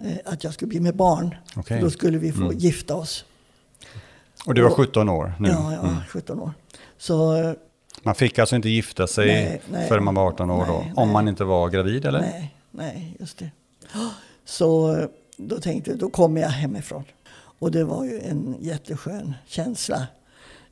eh, 0.00 0.16
att 0.24 0.44
jag 0.44 0.54
skulle 0.54 0.68
bli 0.68 0.80
med 0.80 0.96
barn. 0.96 1.34
Okay. 1.56 1.80
Då 1.80 1.90
skulle 1.90 2.18
vi 2.18 2.32
få 2.32 2.44
mm. 2.44 2.58
gifta 2.58 2.94
oss. 2.94 3.24
Och 4.46 4.54
du 4.54 4.62
var 4.62 4.70
17 4.70 5.08
år 5.08 5.32
nu? 5.38 5.48
Ja, 5.48 5.72
ja 5.72 5.80
mm. 5.80 5.96
17 6.08 6.40
år. 6.40 6.52
Så, 6.98 7.36
eh, 7.36 7.52
man 8.02 8.14
fick 8.14 8.38
alltså 8.38 8.56
inte 8.56 8.68
gifta 8.68 9.06
sig 9.06 9.26
nej, 9.26 9.62
nej, 9.70 9.88
förrän 9.88 10.04
man 10.04 10.14
var 10.14 10.26
18 10.26 10.50
år 10.50 10.66
nej, 10.66 10.92
då? 10.94 11.02
Om 11.02 11.10
man 11.10 11.28
inte 11.28 11.44
var 11.44 11.68
gravid 11.68 12.04
eller? 12.04 12.20
Nej, 12.20 12.56
nej, 12.70 13.16
just 13.20 13.38
det. 13.38 13.50
Så 14.44 14.96
eh, 14.96 15.08
då 15.36 15.60
tänkte 15.60 15.90
jag, 15.90 15.98
då 15.98 16.10
kommer 16.10 16.40
jag 16.40 16.48
hemifrån. 16.48 17.04
Och 17.58 17.70
det 17.70 17.84
var 17.84 18.04
ju 18.04 18.20
en 18.20 18.56
jätteskön 18.60 19.34
känsla. 19.46 20.06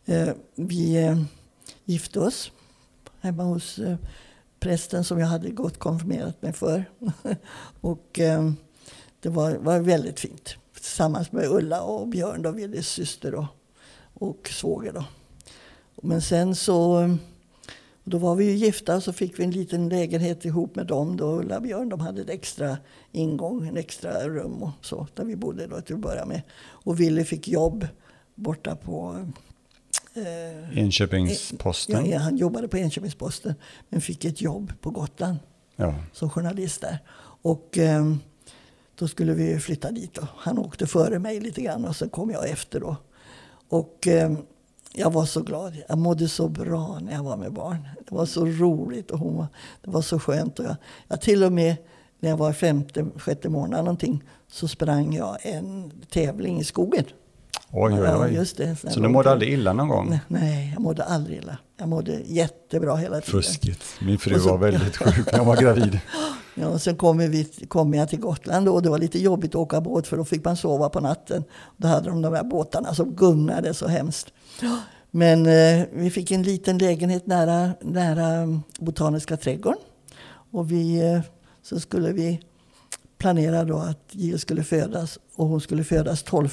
Eh, 0.05 0.29
vi 0.55 1.17
gifte 1.85 2.21
oss 2.21 2.53
hemma 3.21 3.43
hos 3.43 3.81
prästen 4.61 5.05
som 5.05 5.19
jag 5.19 5.27
hade 5.27 5.51
gått 5.51 5.79
konfirmerat 5.79 6.43
mig 6.43 6.53
för. 6.53 6.85
och 7.81 8.21
det 9.21 9.29
var, 9.29 9.55
var 9.55 9.79
väldigt 9.79 10.21
fint. 10.21 10.57
Tillsammans 10.75 11.33
med 11.33 11.45
Ulla 11.45 11.83
och 11.83 12.09
Björn, 12.09 12.43
då, 12.43 12.51
Willys 12.51 12.89
syster 12.89 13.35
och, 13.35 13.47
och 14.15 14.49
svåger. 14.49 14.93
Då. 14.93 15.05
Men 16.03 16.23
sen 16.23 16.55
så 16.55 17.09
då 18.05 18.19
var 18.19 18.35
vi 18.35 18.45
ju 18.45 18.53
gifta 18.53 19.01
så 19.01 19.13
fick 19.13 19.39
vi 19.39 19.45
en 19.45 19.51
liten 19.51 19.89
lägenhet 19.89 20.45
ihop 20.45 20.77
med 20.77 20.87
dem. 20.87 21.17
Då 21.17 21.27
Ulla 21.27 21.61
Björn 21.61 21.89
de 21.89 22.01
hade 22.01 22.23
en 22.23 22.29
extra 22.29 22.79
ingång, 23.13 23.69
en 23.69 23.77
extra 23.77 24.29
rum 24.29 24.63
och 24.63 24.71
så. 24.81 25.07
Där 25.15 25.25
vi 25.25 25.37
bodde 25.37 25.67
då 25.67 25.81
till 25.81 25.95
att 25.95 26.01
börja 26.01 26.27
med. 26.27 26.43
Och 26.57 27.01
Ville 27.01 27.25
fick 27.25 27.49
jobb 27.49 27.89
borta 28.35 28.77
på 28.77 29.27
eh, 30.15 30.79
Enköpingsposten? 30.79 32.11
Ja, 32.11 32.19
han 32.19 32.37
jobbade 32.37 32.69
på 32.69 32.79
Enköpingsposten. 32.79 33.55
Men 33.89 34.01
fick 34.01 34.25
ett 34.25 34.41
jobb 34.41 34.73
på 34.81 34.91
Gotland 34.91 35.39
ja. 35.77 35.95
som 36.13 36.31
journalist 36.31 36.81
där. 36.81 36.99
Och 37.43 37.79
eh, 37.79 38.15
då 38.99 39.09
skulle 39.09 39.35
vi 39.35 39.61
flytta 39.61 39.91
dit. 39.91 40.15
Då. 40.15 40.29
Han 40.37 40.59
åkte 40.59 40.87
före 40.87 41.19
mig 41.19 41.41
lite 41.41 41.61
grann 41.61 41.85
och 41.85 41.97
sen 41.97 42.09
kom 42.09 42.31
jag 42.31 42.49
efter 42.49 42.81
då. 42.81 42.97
Och 43.69 44.07
eh, 44.07 44.33
jag 44.93 45.11
var 45.11 45.25
så 45.25 45.43
glad. 45.43 45.77
Jag 45.89 45.99
mådde 45.99 46.29
så 46.29 46.49
bra 46.49 46.99
när 47.03 47.13
jag 47.13 47.23
var 47.23 47.37
med 47.37 47.53
barn. 47.53 47.89
Det 48.09 48.15
var 48.15 48.27
så 48.27 48.47
roligt 48.47 49.11
och 49.11 49.19
hon 49.19 49.37
var, 49.37 49.47
det 49.83 49.91
var 49.91 50.03
så 50.03 50.19
skönt. 50.19 50.59
Och 50.59 50.65
jag, 50.65 50.77
jag 51.09 51.21
till 51.21 51.45
och 51.45 51.53
med 51.53 51.77
när 52.21 52.31
jag 52.31 52.37
var 52.37 52.53
femte, 52.53 53.07
sjätte 53.17 53.49
månad 53.49 53.85
någonting 53.85 54.23
så 54.49 54.69
sprang 54.69 55.15
jag 55.15 55.37
en 55.43 55.93
tävling 56.11 56.61
i 56.61 56.65
skogen. 56.65 57.05
Oj, 57.77 57.93
oj, 58.01 58.09
oj. 58.21 58.35
just 58.35 58.57
det, 58.57 58.77
så 58.77 59.01
du 59.01 59.09
mådde 59.09 59.31
aldrig 59.31 59.53
illa 59.53 59.73
någon 59.73 59.89
gång? 59.89 60.19
Nej, 60.29 60.71
jag 60.73 60.83
mådde 60.83 61.05
aldrig 61.05 61.39
illa. 61.39 61.59
Jag 61.77 61.89
mådde 61.89 62.21
jättebra 62.25 62.97
hela 62.97 63.21
tiden. 63.21 63.43
Fuskigt. 63.43 63.85
Min 64.01 64.19
fru 64.19 64.39
så, 64.39 64.51
var 64.51 64.59
väldigt 64.59 64.97
sjuk 64.97 65.33
när 65.33 65.39
jag 65.39 65.45
var 65.45 65.57
gravid. 65.57 66.01
Ja, 66.57 66.69
och 66.69 66.83
sen 66.83 66.97
kom, 66.97 67.19
vi, 67.19 67.45
kom 67.69 67.95
jag 67.95 68.09
till 68.09 68.21
Gotland 68.21 68.69
och 68.69 68.83
det 68.83 68.91
var 68.91 68.99
lite 68.99 69.19
jobbigt 69.19 69.51
att 69.51 69.55
åka 69.55 69.81
båt 69.81 70.07
för 70.07 70.17
då 70.17 70.25
fick 70.25 70.45
man 70.45 70.57
sova 70.57 70.89
på 70.89 71.01
natten. 71.01 71.45
Då 71.77 71.89
hade 71.89 72.09
de 72.09 72.23
de 72.23 72.33
där 72.33 72.45
båtarna 72.45 72.95
som 72.95 73.15
gungade 73.15 73.75
så 73.75 73.87
hemskt. 73.87 74.33
Men 75.11 75.47
eh, 75.47 75.87
vi 75.93 76.11
fick 76.11 76.31
en 76.31 76.43
liten 76.43 76.79
lägenhet 76.79 77.27
nära, 77.27 77.71
nära 77.83 78.61
Botaniska 78.79 79.37
trädgården. 79.37 79.81
Och 80.51 80.73
vi, 80.73 81.13
eh, 81.13 81.21
så 81.63 81.81
skulle 81.81 82.13
vi 82.13 82.41
planera 83.19 83.65
då 83.65 83.79
att 83.79 84.09
Jill 84.11 84.39
skulle 84.39 84.63
födas. 84.63 85.19
Och 85.35 85.47
hon 85.47 85.61
skulle 85.61 85.85
födas 85.85 86.23
12, 86.23 86.49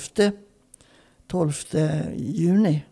12 1.32 1.53
juni. 2.15 2.86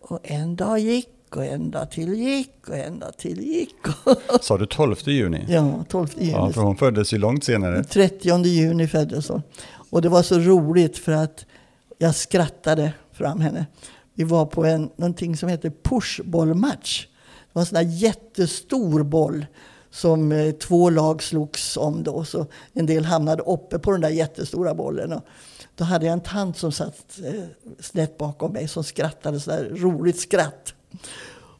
Och 0.00 0.20
en 0.22 0.56
dag 0.56 0.78
gick 0.78 1.36
och 1.36 1.44
en 1.44 1.70
dag 1.70 1.90
till 1.90 2.14
gick 2.14 2.68
och 2.68 2.76
en 2.76 2.98
dag 2.98 3.16
till 3.18 3.40
gick. 3.40 3.74
Sa 4.40 4.58
du 4.58 4.66
12 4.66 4.96
juni? 5.04 5.44
Ja, 5.48 5.84
12 5.88 6.08
juni. 6.16 6.30
Ja, 6.30 6.52
för 6.52 6.60
hon 6.60 6.76
föddes 6.76 7.12
ju 7.12 7.18
långt 7.18 7.44
senare. 7.44 7.84
30 7.84 8.44
juni 8.44 8.88
föddes 8.88 9.28
hon. 9.28 9.42
Och 9.90 10.02
det 10.02 10.08
var 10.08 10.22
så 10.22 10.38
roligt 10.38 10.98
för 10.98 11.12
att 11.12 11.46
jag 11.98 12.14
skrattade 12.14 12.92
fram 13.12 13.40
henne. 13.40 13.66
Vi 14.14 14.24
var 14.24 14.46
på 14.46 14.64
en, 14.64 14.90
någonting 14.96 15.36
som 15.36 15.48
heter 15.48 15.72
pushbollmatch. 15.82 17.06
Det 17.06 17.50
var 17.52 17.62
en 17.62 17.66
sån 17.66 17.74
där 17.74 17.92
jättestor 17.92 19.02
boll 19.02 19.46
som 19.90 20.32
eh, 20.32 20.52
två 20.52 20.90
lag 20.90 21.22
slogs 21.22 21.76
om. 21.76 22.02
Då. 22.02 22.24
Så 22.24 22.46
en 22.72 22.86
del 22.86 23.04
hamnade 23.04 23.42
uppe 23.42 23.78
på 23.78 23.92
den 23.92 24.00
där 24.00 24.08
jättestora 24.08 24.74
bollen. 24.74 25.12
Och 25.12 25.22
då 25.74 25.84
hade 25.84 26.06
jag 26.06 26.12
en 26.12 26.20
tant 26.20 26.56
som 26.56 26.72
satt 26.72 27.18
eh, 27.24 27.42
snett 27.80 28.18
bakom 28.18 28.52
mig 28.52 28.68
som 28.68 28.84
skrattade 28.84 29.40
så 29.40 29.50
där 29.50 29.64
roligt 29.64 30.20
skratt. 30.20 30.74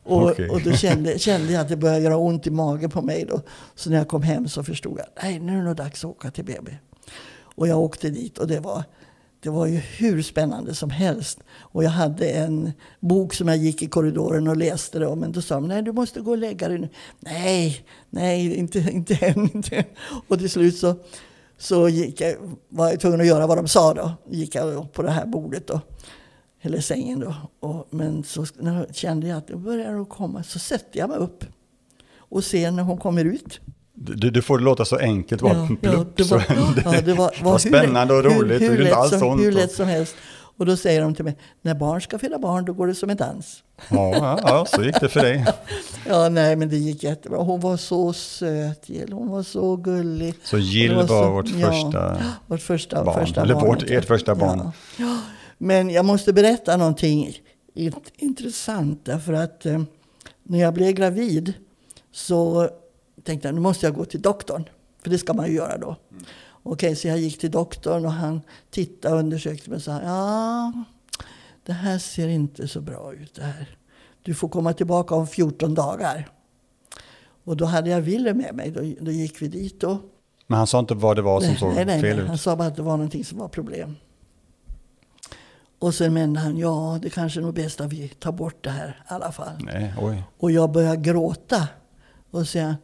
Och, 0.03 0.31
okay. 0.31 0.49
och 0.49 0.63
då 0.63 0.73
kände, 0.73 1.19
kände 1.19 1.53
jag 1.53 1.61
att 1.61 1.69
det 1.69 1.77
började 1.77 2.01
göra 2.01 2.17
ont 2.17 2.47
i 2.47 2.51
magen 2.51 2.91
på 2.91 3.03
mig. 3.03 3.25
Då. 3.25 3.41
Så 3.75 3.91
när 3.91 3.97
jag 3.97 4.09
kom 4.09 4.23
hem 4.23 4.49
så 4.49 4.65
förstod 4.65 4.99
jag 4.99 5.07
att 5.07 5.43
nu 5.43 5.53
är 5.53 5.57
det 5.57 5.65
nog 5.65 5.77
dags 5.77 6.05
att 6.05 6.11
åka 6.11 6.31
till 6.31 6.45
BB. 6.45 6.77
Och 7.57 7.69
jag 7.69 7.79
åkte 7.79 8.11
dit 8.11 8.39
och 8.39 8.47
det 8.47 8.61
var 8.61 8.85
det 9.47 9.51
var 9.51 9.67
ju 9.67 9.77
hur 9.77 10.23
spännande 10.23 10.75
som 10.75 10.91
helst. 10.91 11.39
Och 11.59 11.85
jag 11.85 11.91
hade 11.91 12.31
en 12.31 12.73
bok 13.01 13.35
som 13.35 13.49
jag 13.49 13.57
gick 13.57 13.83
i 13.83 13.87
korridoren 13.87 14.49
och 14.49 14.57
läste. 14.57 14.99
Det, 14.99 15.17
men 15.17 15.33
då 15.33 15.43
sa 15.43 15.55
de, 15.55 15.69
nej 15.69 15.83
du 15.83 15.93
måste 15.93 16.21
gå 16.21 16.31
och 16.31 16.39
lägga 16.39 16.69
dig 16.69 16.79
nu. 16.79 16.89
Nej, 17.21 17.87
nej, 18.11 18.55
inte, 18.57 18.79
inte 18.79 19.15
än. 19.15 19.51
Inte. 19.55 19.85
Och 20.29 20.39
till 20.39 20.51
slut 20.51 20.77
så, 20.77 20.95
så 21.59 21.89
gick 21.89 22.21
jag, 22.21 22.37
var 22.69 22.91
jag 22.91 23.01
tvungen 23.01 23.21
att 23.21 23.27
göra 23.27 23.47
vad 23.47 23.59
de 23.59 23.69
sa 23.69 23.95
då. 23.95 24.13
Gick 24.31 24.55
jag 24.55 24.75
upp 24.75 24.93
på 24.93 25.03
det 25.03 25.11
här 25.11 25.27
bordet 25.27 25.67
då. 25.67 25.81
Eller 26.61 26.81
sängen 26.81 27.21
då. 27.21 27.35
Och, 27.61 27.87
men 27.91 28.25
så 28.25 28.47
när 28.59 28.93
kände 28.93 29.29
jag 29.29 29.39
att 29.39 29.49
det 29.49 29.57
började 29.57 30.05
komma 30.05 30.43
så 30.43 30.59
sätter 30.59 30.99
jag 30.99 31.09
mig 31.09 31.19
upp. 31.19 31.45
Och 32.17 32.45
ser 32.45 32.71
när 32.71 32.83
hon 32.83 32.99
kommer 32.99 33.25
ut. 33.25 33.61
Du, 33.99 34.31
du, 34.31 34.43
får 34.43 34.59
det 34.59 34.65
låta 34.65 34.85
så 34.85 34.97
enkelt, 34.97 35.43
bara 35.43 35.53
ja, 35.55 35.67
plupp, 35.83 36.09
ja, 36.19 36.25
det 36.25 36.31
var, 36.31 36.45
ja, 36.95 37.01
det 37.01 37.15
var, 37.15 37.35
var 37.43 37.59
spännande 37.59 38.15
och 38.15 38.25
roligt. 38.25 38.63
Hur, 38.63 38.71
hur, 38.71 38.79
lätt 38.79 38.93
alls 38.93 39.19
som, 39.19 39.41
hur 39.41 39.53
lätt 39.53 39.73
som 39.73 39.89
helst. 39.89 40.17
Och 40.59 40.67
då 40.67 40.77
säger 40.77 41.01
de 41.01 41.15
till 41.15 41.25
mig, 41.25 41.37
när 41.63 41.75
barn 41.75 42.01
ska 42.01 42.19
föda 42.19 42.39
barn 42.39 42.65
då 42.65 42.73
går 42.73 42.87
det 42.87 42.95
som 42.95 43.11
en 43.11 43.17
dans. 43.17 43.63
Ja, 43.89 44.39
ja, 44.43 44.67
så 44.69 44.83
gick 44.83 45.01
det 45.01 45.09
för 45.09 45.21
dig. 45.21 45.47
ja, 46.07 46.29
nej 46.29 46.57
men 46.57 46.69
det 46.69 46.77
gick 46.77 47.03
jättebra. 47.03 47.39
Hon 47.39 47.61
var 47.61 47.77
så 47.77 48.13
söt 48.13 48.89
Jill, 48.89 49.13
hon 49.13 49.29
var 49.29 49.43
så 49.43 49.77
gullig. 49.77 50.35
Så 50.43 50.59
Jill 50.59 50.95
var, 50.95 51.03
var 51.03 51.09
så, 51.09 51.31
vårt 51.31 51.49
första, 51.49 52.19
vårt 52.47 52.61
första 52.61 53.05
barn? 53.05 53.21
Första 53.27 53.43
Eller 53.43 53.55
vårt, 53.55 53.83
ert 53.83 54.05
första 54.05 54.35
barn? 54.35 54.71
Ja. 54.97 55.19
Men 55.59 55.91
jag 55.91 56.05
måste 56.05 56.33
berätta 56.33 56.77
någonting 56.77 57.33
intressant. 58.17 59.01
Därför 59.05 59.33
att 59.33 59.67
eh, 59.67 59.83
när 60.43 60.59
jag 60.59 60.75
blev 60.75 60.93
gravid 60.93 61.53
så 62.13 62.71
tänkte 63.27 63.49
jag 63.49 63.55
nu 63.55 63.61
måste 63.61 63.87
jag 63.87 63.95
gå 63.95 64.05
till 64.05 64.23
doktorn. 64.23 64.69
För 65.03 65.11
det 65.11 65.19
ska 65.19 65.33
man 65.33 65.47
ju 65.47 65.53
göra 65.53 65.79
då. 65.79 65.97
Mm. 66.11 66.25
Okej, 66.63 66.97
så 66.97 67.09
jag 67.09 67.19
gick 67.19 67.39
till 67.39 67.51
doktorn 67.51 68.05
och 68.05 68.13
han 68.13 68.41
tittade 68.71 69.15
och 69.15 69.21
undersökte 69.21 69.71
mig 69.71 69.77
och 69.77 69.83
sa 69.83 70.03
ja, 70.03 70.73
det 71.67 71.73
här 71.73 71.99
ser 71.99 72.29
inte 72.29 72.69
så 72.69 72.81
bra 72.81 73.15
ut 73.15 73.35
det 73.35 73.43
här. 73.43 73.79
Du 74.23 74.35
får 74.35 74.49
komma 74.49 74.73
tillbaka 74.73 75.15
om 75.15 75.27
14 75.27 75.75
dagar. 75.75 76.29
Och 77.45 77.57
då 77.57 77.65
hade 77.65 77.91
jag 77.91 78.01
Wille 78.01 78.35
med 78.35 78.55
mig. 78.55 78.71
Då, 78.71 79.05
då 79.05 79.11
gick 79.11 79.43
vi 79.43 79.49
dit. 79.49 79.83
Och, 79.83 79.99
Men 80.47 80.59
han 80.59 80.67
sa 80.67 80.79
inte 80.79 80.95
vad 80.95 81.17
det 81.17 81.23
var 81.23 81.41
som 81.41 81.49
nej, 81.49 81.59
såg 81.59 81.75
nej, 81.75 81.85
nej, 81.85 82.01
fel 82.01 82.19
ut? 82.19 82.29
Han 82.29 82.39
sa 82.39 82.57
bara 82.57 82.69
att 82.69 82.77
det 82.77 82.83
var 82.83 82.97
någonting 82.97 83.25
som 83.25 83.39
var 83.39 83.49
problem. 83.49 83.97
Och 85.79 85.95
sen 85.95 86.15
menade 86.15 86.41
han, 86.41 86.57
ja 86.57 86.99
det 87.03 87.11
kanske 87.11 87.41
är 87.41 87.43
nog 87.43 87.55
bäst 87.55 87.81
att 87.81 87.93
vi 87.93 88.09
tar 88.09 88.33
bort 88.33 88.65
det 88.65 88.71
här 88.71 88.89
i 88.89 89.13
alla 89.13 89.33
fall. 89.33 89.57
Nej, 89.61 89.95
oj. 90.01 90.23
Och 90.39 90.51
jag 90.51 90.73
började 90.73 90.97
gråta. 90.97 91.69
Och 92.31 92.49
säga, 92.49 92.77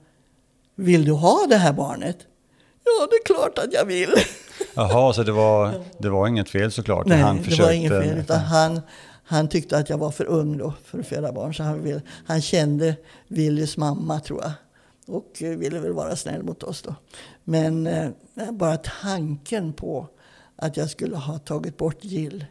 vill 0.83 1.05
du 1.05 1.13
ha 1.13 1.47
det 1.49 1.57
här 1.57 1.73
barnet? 1.73 2.19
Ja, 2.85 3.07
det 3.11 3.17
är 3.17 3.25
klart 3.25 3.59
att 3.59 3.73
jag 3.73 3.85
vill. 3.85 4.15
Jaha, 4.75 5.13
så 5.13 5.23
det 5.23 5.33
var, 5.33 5.85
det 5.99 6.11
var 6.11 6.29
inget 6.29 6.51
fel 6.51 6.73
såklart? 6.73 7.07
Nej, 7.07 7.21
han 7.21 7.43
det 7.43 7.61
var 7.61 7.73
inget 7.73 8.03
fel. 8.03 8.19
Utan 8.19 8.41
han, 8.41 8.81
han 9.25 9.49
tyckte 9.49 9.79
att 9.79 9.91
jag 9.91 9.99
var 9.99 10.11
för 10.11 10.25
ung 10.25 10.59
då 10.59 10.73
för 10.85 10.99
att 10.99 11.07
föda 11.07 11.33
barn. 11.33 11.55
Så 11.55 11.63
han, 11.63 11.83
vill, 11.83 12.01
han 12.27 12.41
kände 12.43 12.97
Willys 13.29 13.77
mamma 13.77 14.21
tror 14.21 14.43
jag. 14.43 14.53
Och 15.07 15.37
ville 15.41 15.79
väl 15.79 15.93
vara 15.93 16.17
snäll 16.17 16.43
mot 16.43 16.63
oss 16.63 16.83
då. 16.83 16.95
Men 17.45 17.87
eh, 17.87 18.11
bara 18.53 18.77
tanken 18.77 19.73
på 19.73 20.09
att 20.57 20.77
jag 20.77 20.91
skulle 20.91 21.17
ha 21.17 21.39
tagit 21.39 21.77
bort 21.77 22.05
Jill. 22.05 22.45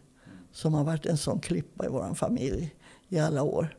Som 0.53 0.73
har 0.73 0.83
varit 0.83 1.05
en 1.05 1.17
sån 1.17 1.39
klippa 1.39 1.85
i 1.85 1.89
vår 1.89 2.13
familj 2.13 2.75
i 3.09 3.19
alla 3.19 3.43
år 3.43 3.75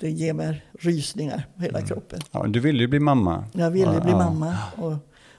det 0.00 0.10
ger 0.10 0.32
mig 0.32 0.64
rysningar 0.80 1.46
på 1.56 1.62
hela 1.62 1.78
mm. 1.78 1.88
kroppen. 1.88 2.20
Ja, 2.30 2.46
du 2.48 2.60
ville 2.60 2.78
ju 2.78 2.86
bli 2.86 3.00
mamma. 3.00 3.44
Jag 3.52 3.70
ville 3.70 3.94
ja, 3.94 4.00
bli 4.00 4.12
ja. 4.12 4.18
mamma. 4.18 4.56
Och, 4.76 4.94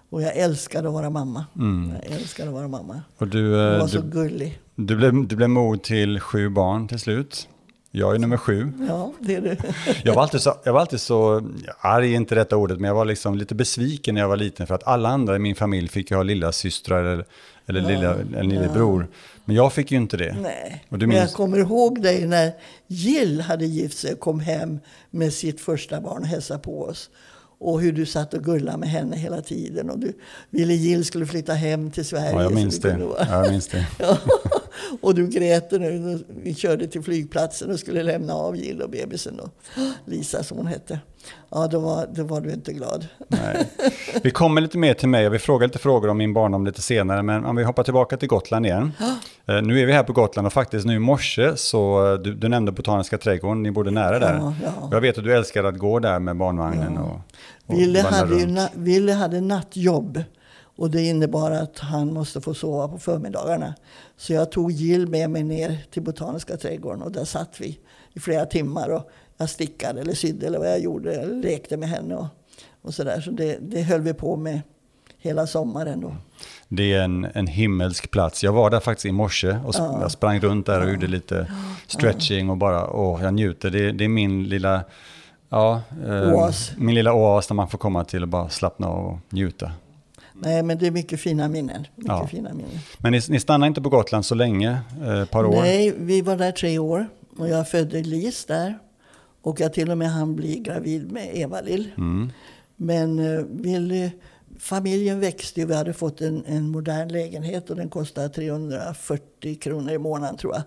och 0.10 0.22
jag 0.22 0.38
älskade 0.38 0.88
att 0.88 0.94
vara 0.94 1.10
mamma. 1.10 1.46
Mm. 1.56 1.94
Jag 2.04 2.16
älskade 2.16 2.50
att 2.50 2.56
vara 2.56 2.68
mamma. 2.68 3.02
Och 3.18 3.28
du, 3.28 3.44
Hon 3.50 3.80
var 3.80 3.84
du, 3.84 3.88
så 3.88 4.02
gullig. 4.02 4.60
Du 4.76 4.96
blev, 4.96 5.28
du 5.28 5.36
blev 5.36 5.50
mor 5.50 5.78
till 5.78 6.20
sju 6.20 6.50
barn 6.50 6.88
till 6.88 7.00
slut. 7.00 7.48
Jag 7.92 8.16
är 8.16 8.20
nummer 8.20 8.38
sju. 8.38 8.72
Ja, 8.88 9.14
det 9.20 9.36
är 9.36 9.42
du. 9.42 9.58
jag, 10.04 10.14
var 10.14 10.22
alltid 10.22 10.42
så, 10.42 10.56
jag 10.64 10.74
var 10.74 10.80
alltid 10.80 11.02
så, 11.02 11.50
arg 11.80 12.14
inte 12.14 12.36
rätta 12.36 12.58
ordet, 12.58 12.80
men 12.80 12.88
jag 12.88 12.96
var 12.96 13.06
liksom 13.06 13.38
lite 13.38 13.56
besviken 13.56 14.16
när 14.16 14.22
jag 14.22 14.28
var 14.28 14.38
liten 14.38 14.68
för 14.68 14.76
att 14.76 14.88
alla 14.88 15.10
andra 15.10 15.36
i 15.36 15.40
min 15.40 15.56
familj 15.56 15.88
fick 15.88 16.12
ju 16.12 16.18
ha 16.18 16.24
lilla 16.24 16.52
systrar 16.52 17.04
eller, 17.04 17.26
eller, 17.66 17.82
ja, 17.82 17.88
lilla, 17.88 18.16
eller 18.16 18.44
lillebror. 18.44 19.08
Ja. 19.12 19.18
Men 19.50 19.56
jag 19.56 19.74
fick 19.74 19.92
ju 19.92 19.98
inte 19.98 20.18
det. 20.18 20.36
Nej, 20.42 20.86
men 20.90 21.00
minns... 21.00 21.22
jag 21.22 21.34
kommer 21.34 21.58
ihåg 21.58 22.02
dig 22.02 22.28
när 22.28 22.52
Jill 22.88 23.42
hade 23.42 23.66
gift 23.66 23.98
sig 23.98 24.14
och 24.14 24.20
kom 24.20 24.40
hem 24.40 24.80
med 25.12 25.34
sitt 25.34 25.62
första 25.62 26.02
barn 26.02 26.22
och 26.22 26.28
hälsade 26.28 26.60
på 26.60 26.82
oss 26.82 27.10
och 27.60 27.82
hur 27.82 27.92
du 27.92 28.06
satt 28.06 28.34
och 28.34 28.44
gullade 28.44 28.78
med 28.78 28.90
henne 28.90 29.16
hela 29.16 29.42
tiden. 29.42 29.90
Och 29.90 30.00
du 30.00 30.14
ville 30.50 30.74
Jill 30.74 31.06
skulle 31.06 31.26
flytta 31.26 31.54
hem 31.54 31.92
till 31.92 32.06
Sverige. 32.06 32.32
Ja, 32.32 32.44
jag 32.44 32.54
minns 32.54 32.80
det. 32.80 32.98
Ja, 33.00 33.44
jag 33.44 33.52
minns 33.52 33.68
det. 33.68 33.86
Och 35.02 35.16
du 35.16 35.28
grät 35.28 35.72
nu. 35.72 36.20
Vi 36.28 36.56
körde 36.56 36.88
till 36.88 37.02
flygplatsen 37.02 37.72
och 37.72 37.80
skulle 37.80 38.04
lämna 38.04 38.34
av 38.34 38.58
Jill 38.58 38.82
och 38.82 38.90
bebisen. 38.90 39.40
Och 39.40 39.50
Lisa 40.06 40.44
som 40.44 40.58
hon 40.58 40.68
hette. 40.68 41.00
Ja, 41.50 41.68
då 41.68 41.80
var, 41.80 42.08
då 42.14 42.24
var 42.24 42.42
du 42.42 42.54
inte 42.54 42.74
glad. 42.74 43.08
Nej. 43.28 43.70
Vi 44.24 44.32
kommer 44.32 44.62
lite 44.62 44.78
mer 44.78 44.94
till 44.94 45.10
mig 45.10 45.28
och 45.28 45.34
vi 45.34 45.40
frågar 45.40 45.68
lite 45.68 45.80
frågor 45.80 46.10
om 46.10 46.18
min 46.18 46.34
barndom 46.34 46.66
lite 46.66 46.82
senare. 46.82 47.24
Men 47.24 47.46
om 47.46 47.56
vi 47.56 47.64
hoppar 47.64 47.84
tillbaka 47.84 48.18
till 48.18 48.28
Gotland 48.28 48.66
igen. 48.66 48.92
Uh, 49.50 49.62
nu 49.62 49.80
är 49.80 49.86
vi 49.86 49.94
här 49.94 50.04
på 50.04 50.14
Gotland 50.14 50.46
och 50.46 50.54
faktiskt 50.54 50.86
nu 50.86 50.94
i 50.96 51.00
morse 51.00 51.58
så, 51.58 52.18
du, 52.24 52.34
du 52.34 52.48
nämnde 52.48 52.72
Botaniska 52.72 53.18
trädgården, 53.18 53.64
ni 53.64 53.72
bodde 53.72 53.92
nära 53.92 54.20
där. 54.20 54.34
Ja, 54.34 54.54
ja. 54.64 54.90
Jag 54.92 55.02
vet 55.02 55.18
att 55.18 55.24
du 55.24 55.34
älskar 55.34 55.64
att 55.64 55.78
gå 55.78 56.00
där 56.00 56.20
med 56.20 56.38
barnvagnen. 56.38 56.94
Ja. 56.96 57.02
Och, 57.02 57.22
och 57.66 57.80
Ville, 57.80 58.02
hade 58.02 58.46
na, 58.46 58.70
Ville 58.74 59.14
hade 59.14 59.42
nattjobb. 59.42 60.24
Och 60.80 60.92
det 60.92 61.02
innebar 61.02 61.52
att 61.52 61.80
han 61.80 62.14
måste 62.14 62.42
få 62.42 62.54
sova 62.54 62.88
på 62.88 62.98
förmiddagarna. 62.98 63.76
Så 64.18 64.34
jag 64.34 64.52
tog 64.52 64.72
Jill 64.72 65.08
med 65.08 65.30
mig 65.30 65.44
ner 65.44 65.78
till 65.92 66.02
Botaniska 66.02 66.58
trädgården 66.58 67.02
och 67.02 67.12
där 67.12 67.26
satt 67.26 67.62
vi 67.62 67.80
i 68.14 68.20
flera 68.20 68.46
timmar. 68.46 68.90
Och 68.90 69.10
jag 69.38 69.50
stickade 69.50 70.02
eller 70.02 70.14
sydde 70.14 70.48
eller 70.48 70.60
vad 70.60 70.68
jag 70.68 70.80
gjorde. 70.80 71.16
Jag 71.16 71.46
lekte 71.46 71.78
med 71.78 71.90
henne 71.90 72.16
och, 72.16 72.26
och 72.82 72.94
sådär. 72.94 73.22
Så 73.22 73.32
det, 73.32 73.58
det 73.62 73.82
höll 73.82 74.02
vi 74.02 74.14
på 74.14 74.36
med 74.36 74.62
hela 75.18 75.48
sommaren 75.48 76.02
då. 76.02 76.16
Det 76.68 76.94
är 76.94 77.04
en, 77.04 77.28
en 77.34 77.48
himmelsk 77.48 78.12
plats. 78.12 78.44
Jag 78.44 78.54
var 78.54 78.70
där 78.70 78.80
faktiskt 78.80 79.06
i 79.06 79.12
morse 79.12 79.58
och 79.66 79.76
ja. 79.78 79.98
jag 80.02 80.12
sprang 80.12 80.40
runt 80.40 80.66
där 80.66 80.82
och 80.82 80.88
ja. 80.88 80.92
gjorde 80.92 81.08
lite 81.08 81.52
stretching 81.88 82.50
och 82.50 82.58
bara, 82.58 82.90
åh, 82.90 83.24
jag 83.24 83.34
njuter. 83.34 83.70
Det, 83.70 83.92
det 83.92 84.04
är 84.04 84.10
min 84.10 84.44
lilla, 84.44 84.84
ja, 85.50 85.82
eh, 86.08 86.50
min 86.78 86.96
lilla 86.96 87.14
oas 87.14 87.48
där 87.48 87.56
man 87.56 87.68
får 87.68 87.78
komma 87.78 88.04
till 88.04 88.22
och 88.22 88.30
bara 88.30 88.50
slappna 88.50 88.88
av 88.88 89.06
och 89.06 89.20
njuta. 89.30 89.72
Nej, 90.42 90.64
men 90.64 90.78
det 90.78 90.88
är 90.88 90.92
mycket 90.92 91.20
fina 91.20 91.48
minnen. 91.48 91.88
Mycket 91.96 92.12
ja. 92.12 92.28
fina 92.28 92.54
minnen. 92.54 92.80
Men 92.98 93.12
ni, 93.12 93.22
ni 93.30 93.40
stannade 93.40 93.68
inte 93.68 93.82
på 93.82 93.90
Gotland 93.90 94.26
så 94.26 94.36
länge, 94.36 94.80
eh, 95.06 95.26
par 95.26 95.46
år? 95.46 95.52
Nej, 95.52 95.94
vi 95.98 96.22
var 96.22 96.36
där 96.36 96.52
tre 96.52 96.80
år 96.80 97.08
och 97.38 97.50
jag 97.50 97.70
födde 97.70 98.02
Lis 98.02 98.46
där. 98.46 98.80
Och 99.42 99.60
jag 99.60 99.74
till 99.74 99.92
och 99.92 99.98
med 99.98 100.12
hann 100.12 100.36
bli 100.36 100.60
gravid 100.60 101.12
med 101.12 101.30
Eva-Lill. 101.34 101.92
Mm. 101.98 102.32
Men 102.76 103.20
uh, 103.20 103.46
vill, 103.50 104.10
familjen 104.60 105.20
växte 105.20 105.60
ju. 105.60 105.66
Vi 105.66 105.76
hade 105.76 105.94
fått 105.94 106.22
en, 106.22 106.46
en 106.46 106.70
modern 106.70 107.08
lägenhet 107.08 107.70
och 107.70 107.76
den 107.76 107.90
kostade 107.90 108.30
340 108.30 109.56
kronor 109.56 109.94
i 109.94 109.98
månaden 109.98 110.38
tror 110.38 110.54
jag. 110.54 110.64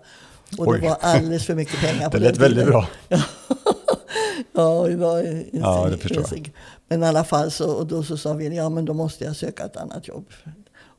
Och 0.59 0.67
Oj. 0.67 0.79
det 0.79 0.87
var 0.87 0.97
alldeles 1.01 1.45
för 1.45 1.55
mycket 1.55 1.79
pengar 1.79 2.09
på 2.09 2.17
Det 2.17 2.23
lät 2.23 2.37
väldigt 2.37 2.65
bra. 2.65 2.87
ja, 3.07 3.21
det 4.53 4.95
var 4.95 5.19
en, 5.19 5.45
ja, 5.53 5.87
det 5.89 5.97
förstår 5.97 6.25
jag. 6.31 6.51
Men 6.87 7.03
i 7.03 7.05
alla 7.05 7.23
fall 7.23 7.51
så, 7.51 7.71
och 7.71 7.87
då 7.87 8.03
så 8.03 8.17
sa 8.17 8.33
vi, 8.33 8.55
ja 8.55 8.69
men 8.69 8.85
då 8.85 8.93
måste 8.93 9.23
jag 9.23 9.35
söka 9.35 9.65
ett 9.65 9.77
annat 9.77 10.07
jobb. 10.07 10.25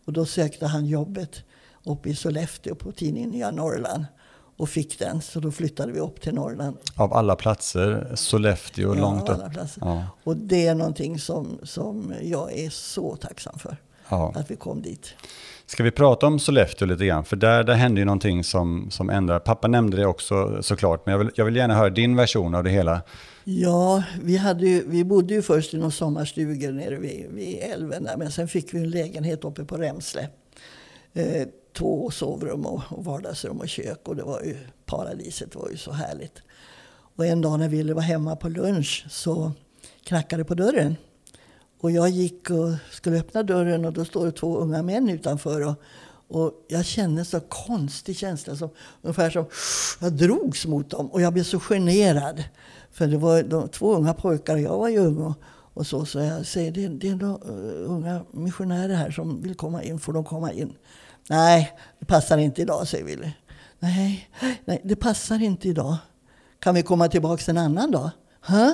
Och 0.06 0.12
då 0.12 0.24
sökte 0.24 0.66
han 0.66 0.86
jobbet 0.86 1.42
uppe 1.84 2.08
i 2.08 2.14
Sollefteå 2.14 2.74
på 2.74 2.92
tidningen 2.92 3.30
Nya 3.30 3.50
Norrland 3.50 4.04
och 4.56 4.68
fick 4.68 4.98
den. 4.98 5.20
Så 5.20 5.40
då 5.40 5.50
flyttade 5.50 5.92
vi 5.92 6.00
upp 6.00 6.20
till 6.20 6.34
Norrland. 6.34 6.76
Av 6.96 7.12
alla 7.12 7.36
platser, 7.36 8.12
Sollefteå 8.14 8.94
ja, 8.94 9.00
långt 9.00 9.28
upp. 9.28 9.40
Ja. 9.80 10.06
Och 10.24 10.36
det 10.36 10.66
är 10.66 10.74
någonting 10.74 11.18
som, 11.18 11.58
som 11.62 12.14
jag 12.22 12.58
är 12.58 12.70
så 12.70 13.16
tacksam 13.16 13.58
för. 13.58 13.76
Ja. 14.08 14.32
Att 14.36 14.50
vi 14.50 14.56
kom 14.56 14.82
dit. 14.82 15.14
Ska 15.66 15.82
vi 15.82 15.90
prata 15.90 16.26
om 16.26 16.38
Sollefteå 16.38 16.88
lite 16.88 17.06
grann? 17.06 17.24
För 17.24 17.36
där, 17.36 17.64
där 17.64 17.74
hände 17.74 18.00
ju 18.00 18.04
någonting 18.04 18.44
som, 18.44 18.90
som 18.90 19.10
ändrar. 19.10 19.38
Pappa 19.38 19.68
nämnde 19.68 19.96
det 19.96 20.06
också 20.06 20.62
såklart, 20.62 21.06
men 21.06 21.12
jag 21.12 21.18
vill, 21.18 21.30
jag 21.34 21.44
vill 21.44 21.56
gärna 21.56 21.74
höra 21.74 21.90
din 21.90 22.16
version 22.16 22.54
av 22.54 22.64
det 22.64 22.70
hela. 22.70 23.02
Ja, 23.44 24.02
vi, 24.22 24.36
hade 24.36 24.66
ju, 24.66 24.88
vi 24.88 25.04
bodde 25.04 25.34
ju 25.34 25.42
först 25.42 25.74
i 25.74 25.76
några 25.76 25.90
sommarstugor 25.90 26.72
nere 26.72 26.96
vid, 26.96 27.26
vid 27.30 27.58
älven 27.60 28.04
där, 28.04 28.16
men 28.16 28.32
sen 28.32 28.48
fick 28.48 28.74
vi 28.74 28.78
en 28.78 28.90
lägenhet 28.90 29.44
uppe 29.44 29.64
på 29.64 29.76
Remsle. 29.76 30.28
Eh, 31.12 31.48
två 31.72 32.10
sovrum 32.10 32.66
och, 32.66 32.82
och 32.88 33.04
vardagsrum 33.04 33.60
och 33.60 33.68
kök 33.68 34.08
och 34.08 34.16
det 34.16 34.22
var 34.22 34.42
ju 34.42 34.56
paradiset, 34.86 35.54
var 35.54 35.68
ju 35.70 35.76
så 35.76 35.92
härligt. 35.92 36.42
Och 37.16 37.26
en 37.26 37.40
dag 37.40 37.58
när 37.58 37.68
Ville 37.68 37.94
var 37.94 38.02
hemma 38.02 38.36
på 38.36 38.48
lunch 38.48 39.06
så 39.10 39.52
knackade 40.04 40.40
det 40.42 40.46
på 40.46 40.54
dörren. 40.54 40.96
Och 41.80 41.90
jag 41.90 42.08
gick 42.08 42.50
och 42.50 42.70
skulle 42.90 43.18
öppna 43.18 43.42
dörren 43.42 43.84
och 43.84 43.92
då 43.92 44.04
står 44.04 44.26
det 44.26 44.32
två 44.32 44.56
unga 44.56 44.82
män 44.82 45.08
utanför. 45.08 45.66
Och, 45.66 45.74
och 46.28 46.66
jag 46.68 46.84
kände 46.84 47.24
så 47.24 47.40
konstig 47.40 48.16
känsla, 48.16 48.56
som, 48.56 48.68
ungefär 49.02 49.30
som 49.30 49.44
jag 50.00 50.12
drogs 50.12 50.66
mot 50.66 50.90
dem. 50.90 51.06
Och 51.06 51.20
jag 51.20 51.32
blev 51.32 51.44
så 51.44 51.60
generad. 51.60 52.44
För 52.94 53.06
det 53.06 53.16
var 53.16 53.42
de, 53.42 53.68
två 53.68 53.94
unga 53.94 54.14
pojkar 54.14 54.56
jag 54.56 54.78
var 54.78 54.88
ju 54.88 54.98
ung. 54.98 55.18
Och, 55.18 55.34
och 55.74 55.86
så, 55.86 56.04
så 56.04 56.18
jag 56.18 56.46
säger, 56.46 56.72
det, 56.72 56.88
det 56.88 57.08
är 57.08 57.14
några 57.14 57.34
uh, 57.34 57.90
unga 57.90 58.24
missionärer 58.30 58.94
här 58.94 59.10
som 59.10 59.42
vill 59.42 59.54
komma 59.54 59.82
in. 59.82 59.98
Får 59.98 60.12
de 60.12 60.24
komma 60.24 60.52
in? 60.52 60.72
Nej, 61.30 61.72
det 61.98 62.06
passar 62.06 62.38
inte 62.38 62.62
idag, 62.62 62.88
säger 62.88 63.04
Wille. 63.04 63.32
Nej, 63.78 64.28
nej, 64.64 64.80
det 64.84 64.96
passar 64.96 65.42
inte 65.42 65.68
idag. 65.68 65.96
Kan 66.58 66.74
vi 66.74 66.82
komma 66.82 67.08
tillbaka 67.08 67.50
en 67.50 67.58
annan 67.58 67.90
dag? 67.90 68.10
Huh? 68.40 68.72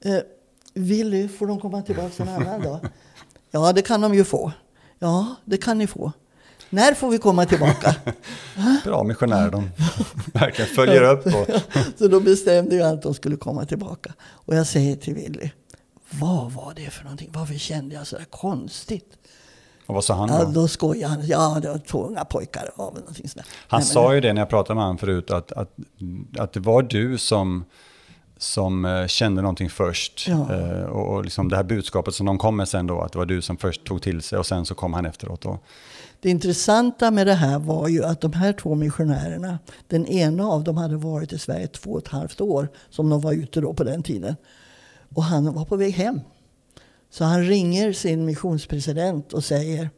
Eh, 0.00 0.20
Willy, 0.74 1.28
får 1.28 1.46
de 1.46 1.60
komma 1.60 1.82
tillbaka 1.82 2.22
en 2.22 2.28
annan 2.28 2.62
dag? 2.62 2.78
Ja, 3.50 3.72
det 3.72 3.82
kan 3.82 4.00
de 4.00 4.14
ju 4.14 4.24
få. 4.24 4.52
Ja, 4.98 5.34
det 5.44 5.56
kan 5.56 5.78
ni 5.78 5.86
få. 5.86 6.12
När 6.70 6.94
får 6.94 7.10
vi 7.10 7.18
komma 7.18 7.46
tillbaka? 7.46 7.94
Bra 8.84 9.04
missionärer 9.04 9.50
de 9.50 9.70
verkligen 10.32 10.70
följer 10.70 11.02
upp. 11.02 11.26
Och 11.26 11.48
så 11.98 12.08
då 12.08 12.20
bestämde 12.20 12.76
jag 12.76 12.94
att 12.94 13.02
de 13.02 13.14
skulle 13.14 13.36
komma 13.36 13.64
tillbaka. 13.64 14.14
Och 14.20 14.54
jag 14.54 14.66
säger 14.66 14.96
till 14.96 15.14
Willy, 15.14 15.50
vad 16.10 16.52
var 16.52 16.72
det 16.76 16.90
för 16.90 17.04
någonting? 17.04 17.30
Varför 17.32 17.54
kände 17.54 17.94
jag 17.94 18.06
så 18.06 18.16
där 18.16 18.24
konstigt? 18.24 19.18
Och 19.86 19.94
vad 19.94 20.04
sa 20.04 20.14
han 20.14 20.28
då? 20.28 20.34
Ja, 20.34 20.44
då 20.44 20.68
skojade 20.68 21.14
han. 21.14 21.26
Ja, 21.26 21.58
det 21.62 21.68
var 21.68 21.78
två 21.78 22.06
unga 22.06 22.24
pojkar. 22.24 22.70
Av 22.76 22.94
någonting 22.94 23.28
sådär. 23.28 23.46
Han 23.68 23.80
Nej, 23.80 23.88
sa 23.88 24.06
men, 24.06 24.14
ju 24.14 24.20
det 24.20 24.32
när 24.32 24.40
jag 24.40 24.48
pratade 24.48 24.74
med 24.74 24.84
honom 24.84 24.98
förut, 24.98 25.30
att, 25.30 25.52
att, 25.52 25.76
att 26.38 26.52
det 26.52 26.60
var 26.60 26.82
du 26.82 27.18
som 27.18 27.64
som 28.38 28.84
eh, 28.84 29.06
kände 29.06 29.42
någonting 29.42 29.70
först. 29.70 30.28
Ja. 30.28 30.54
Eh, 30.54 30.82
och, 30.82 31.14
och 31.14 31.24
liksom 31.24 31.48
det 31.48 31.56
här 31.56 31.62
budskapet 31.62 32.14
som 32.14 32.26
de 32.26 32.38
kom 32.38 32.56
med 32.56 32.68
sen 32.68 32.86
då, 32.86 33.00
att 33.00 33.12
det 33.12 33.18
var 33.18 33.26
du 33.26 33.42
som 33.42 33.56
först 33.56 33.84
tog 33.84 34.02
till 34.02 34.22
sig 34.22 34.38
och 34.38 34.46
sen 34.46 34.66
så 34.66 34.74
kom 34.74 34.92
han 34.92 35.06
efteråt. 35.06 35.40
Då. 35.40 35.58
Det 36.20 36.30
intressanta 36.30 37.10
med 37.10 37.26
det 37.26 37.34
här 37.34 37.58
var 37.58 37.88
ju 37.88 38.04
att 38.04 38.20
de 38.20 38.32
här 38.32 38.52
två 38.52 38.74
missionärerna, 38.74 39.58
den 39.86 40.06
ena 40.06 40.46
av 40.46 40.64
dem 40.64 40.76
hade 40.76 40.96
varit 40.96 41.32
i 41.32 41.38
Sverige 41.38 41.66
två 41.66 41.90
och 41.90 41.98
ett 41.98 42.08
halvt 42.08 42.40
år, 42.40 42.68
som 42.90 43.08
de 43.08 43.20
var 43.20 43.32
ute 43.32 43.60
då 43.60 43.74
på 43.74 43.84
den 43.84 44.02
tiden. 44.02 44.36
Och 45.14 45.24
han 45.24 45.54
var 45.54 45.64
på 45.64 45.76
väg 45.76 45.92
hem. 45.92 46.20
Så 47.10 47.24
han 47.24 47.44
ringer 47.44 47.92
sin 47.92 48.24
missionspresident 48.24 49.32
och 49.32 49.44
säger 49.44 49.90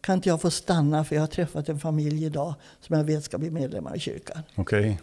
kan 0.00 0.14
inte 0.14 0.28
jag 0.28 0.40
få 0.40 0.50
stanna 0.50 1.04
för 1.04 1.14
jag 1.14 1.22
har 1.22 1.26
träffat 1.26 1.68
en 1.68 1.78
familj 1.78 2.24
idag 2.24 2.54
som 2.80 2.96
jag 2.96 3.04
vet 3.04 3.24
ska 3.24 3.38
bli 3.38 3.50
medlemmar 3.50 3.96
i 3.96 4.00
kyrkan. 4.00 4.42
Okay. 4.56 4.96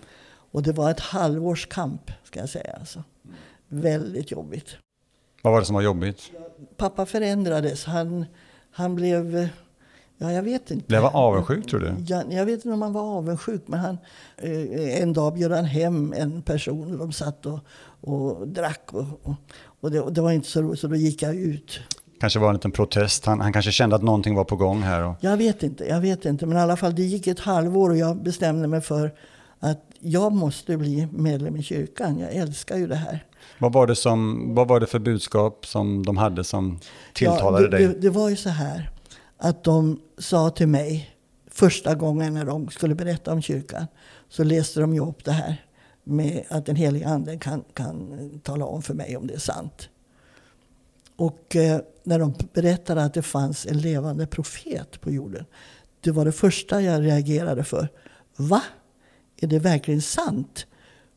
Och 0.51 0.63
det 0.63 0.71
var 0.71 0.91
ett 0.91 0.99
halvårs 0.99 1.67
kamp, 1.67 2.11
ska 2.23 2.39
jag 2.39 2.49
säga. 2.49 2.76
Alltså. 2.80 3.03
Väldigt 3.67 4.32
jobbigt. 4.32 4.78
Vad 5.41 5.53
var 5.53 5.59
det 5.59 5.65
som 5.65 5.76
var 5.76 5.82
jobbigt? 5.82 6.32
Pappa 6.78 7.05
förändrades. 7.05 7.86
Han, 7.86 8.26
han 8.71 8.95
blev... 8.95 9.49
Ja, 10.18 10.32
jag 10.32 10.43
vet 10.43 10.72
inte. 10.72 10.88
Blev 10.88 11.01
han 11.01 11.16
avundsjuk 11.16 11.70
tror 11.70 11.80
du? 11.80 11.95
Ja, 12.07 12.24
jag 12.30 12.45
vet 12.45 12.55
inte 12.55 12.72
om 12.72 12.82
han 12.82 12.93
var 12.93 13.01
avundsjuk. 13.01 13.63
Men 13.66 13.80
han, 13.80 13.97
eh, 14.38 15.01
en 15.01 15.13
dag 15.13 15.34
bjöd 15.34 15.51
han 15.51 15.66
hem 15.66 16.13
en 16.18 16.41
person. 16.41 16.91
Och 16.91 16.97
de 16.97 17.11
satt 17.11 17.45
och, 17.45 17.59
och 18.01 18.47
drack. 18.47 18.89
Och, 18.91 19.05
och, 19.24 19.36
och 19.82 19.91
det, 19.91 20.11
det, 20.11 20.22
var 20.22 20.32
inte 20.32 20.47
så 20.47 20.61
roligt, 20.61 20.80
så 20.80 20.88
då 20.88 20.95
gick 20.95 21.22
jag 21.22 21.36
ut. 21.36 21.80
Kanske 22.20 22.39
var 22.39 22.49
en 22.49 22.55
liten 22.55 22.72
protest. 22.72 23.26
Han, 23.26 23.41
han 23.41 23.53
kanske 23.53 23.72
kände 23.72 23.95
att 23.95 24.03
någonting 24.03 24.36
var 24.36 24.43
på 24.43 24.55
gång 24.55 24.82
här. 24.82 25.03
Och... 25.03 25.16
Jag 25.20 25.38
vet 25.38 25.63
inte. 25.63 25.86
Jag 25.86 26.01
vet 26.01 26.26
inte. 26.26 26.45
Men 26.45 26.57
i 26.57 26.61
alla 26.61 26.78
fall, 26.78 26.95
det 26.95 27.03
gick 27.03 27.28
ett 27.28 27.39
halvår 27.39 27.89
och 27.89 27.97
jag 27.97 28.24
bestämde 28.24 28.68
mig 28.68 28.82
för 28.82 29.13
att 29.59 29.82
jag 29.99 30.32
måste 30.32 30.78
bli 30.78 31.07
medlem 31.11 31.55
i 31.55 31.63
kyrkan. 31.63 32.20
Jag 32.20 32.32
älskar 32.32 32.78
ju 32.78 32.88
det 32.88 32.95
här. 32.95 33.26
Vad 33.59 33.74
var 33.74 33.88
det, 33.88 33.95
som, 33.95 34.45
vad 34.55 34.68
var 34.68 34.80
det 34.80 34.88
för 34.88 34.99
budskap 34.99 35.66
som 35.66 36.05
de 36.05 36.18
hade 36.18 36.43
som 36.43 36.80
tilltalade 37.13 37.63
ja, 37.63 37.70
det, 37.70 37.78
dig? 37.78 37.88
Det, 37.88 37.99
det 37.99 38.09
var 38.09 38.30
ju 38.30 38.36
så 38.36 38.49
här 38.49 38.91
att 39.38 39.63
de 39.63 39.99
sa 40.18 40.49
till 40.49 40.68
mig 40.68 41.16
första 41.47 41.95
gången 41.95 42.34
när 42.34 42.45
de 42.45 42.70
skulle 42.70 42.95
berätta 42.95 43.34
om 43.34 43.41
kyrkan 43.41 43.86
så 44.30 44.43
läste 44.43 44.80
de 44.80 44.93
ju 44.93 44.99
upp 44.99 45.26
det 45.26 45.32
här 45.32 45.66
med 46.03 46.43
att 46.49 46.66
den 46.66 46.76
heliga 46.76 47.07
anden 47.07 47.39
kan, 47.39 47.63
kan 47.74 48.39
tala 48.39 48.66
om 48.66 48.82
för 48.82 48.93
mig 48.93 49.18
om 49.18 49.28
det 49.28 49.34
är 49.34 49.39
sant. 49.39 49.89
Och 51.16 51.55
eh, 51.55 51.82
när 52.03 52.20
de 52.20 52.34
berättade 52.53 53.03
att 53.03 53.13
det 53.13 53.22
fanns 53.22 53.66
en 53.66 53.78
levande 53.78 54.28
profet 54.28 55.01
på 55.01 55.11
jorden. 55.11 55.45
Det 56.01 56.11
var 56.11 56.26
det 56.26 56.32
första 56.32 56.82
jag 56.82 57.03
reagerade 57.03 57.63
för. 57.63 57.88
Va? 58.36 58.61
Är 59.38 59.47
det 59.47 59.59
verkligen 59.59 60.01
sant? 60.01 60.68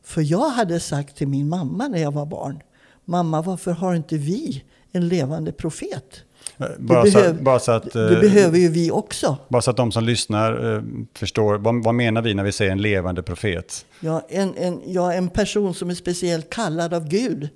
För 0.02 0.22
jag 0.22 0.50
hade 0.50 0.80
sagt 0.80 1.16
till 1.16 1.28
min 1.28 1.48
mamma 1.48 1.88
när 1.88 1.98
jag 1.98 2.12
var 2.12 2.26
barn. 2.26 2.62
Mamma, 3.04 3.42
varför 3.42 3.72
har 3.72 3.94
inte 3.94 4.16
vi 4.16 4.64
en 4.92 5.08
levande 5.08 5.52
profet? 5.52 6.24
Bara, 6.56 7.04
det, 7.04 7.12
behöv, 7.12 7.36
så, 7.36 7.42
bara 7.42 7.58
så 7.58 7.72
att, 7.72 7.92
det 7.92 8.20
behöver 8.20 8.58
ju 8.58 8.68
vi 8.68 8.90
också. 8.90 9.36
Bara 9.48 9.62
så 9.62 9.70
att 9.70 9.76
de 9.76 9.92
som 9.92 10.04
lyssnar 10.04 10.74
eh, 10.74 10.82
förstår, 11.14 11.58
vad, 11.58 11.84
vad, 11.84 11.94
menar 11.94 12.22
vi 12.22 12.34
när 12.34 12.44
vi 12.44 12.52
säger 12.52 12.72
en 12.72 12.82
levande 12.82 13.22
profet? 13.22 13.84
Ja 14.00 14.22
en, 14.28 14.54
en, 14.56 14.80
ja, 14.86 15.12
en 15.12 15.28
person 15.28 15.74
som 15.74 15.90
är 15.90 15.94
speciellt 15.94 16.50
kallad 16.50 16.94
av 16.94 17.08
Gud 17.08 17.48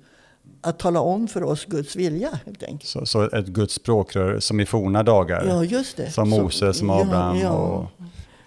att 0.61 0.79
tala 0.79 0.99
om 0.99 1.27
för 1.27 1.43
oss 1.43 1.65
Guds 1.65 1.95
vilja. 1.95 2.39
Helt 2.45 2.63
enkelt. 2.63 2.89
Så, 2.89 3.05
så 3.05 3.23
ett 3.23 3.47
Guds 3.47 3.73
språkrör 3.73 4.39
som 4.39 4.59
i 4.59 4.65
forna 4.65 5.03
dagar? 5.03 5.45
Ja, 5.47 5.63
just 5.63 5.97
det. 5.97 6.11
Som 6.11 6.29
Moses, 6.29 6.77
som 6.77 6.89
Abraham 6.89 7.37
ja, 7.37 7.43
ja. 7.43 7.51
och 7.51 7.85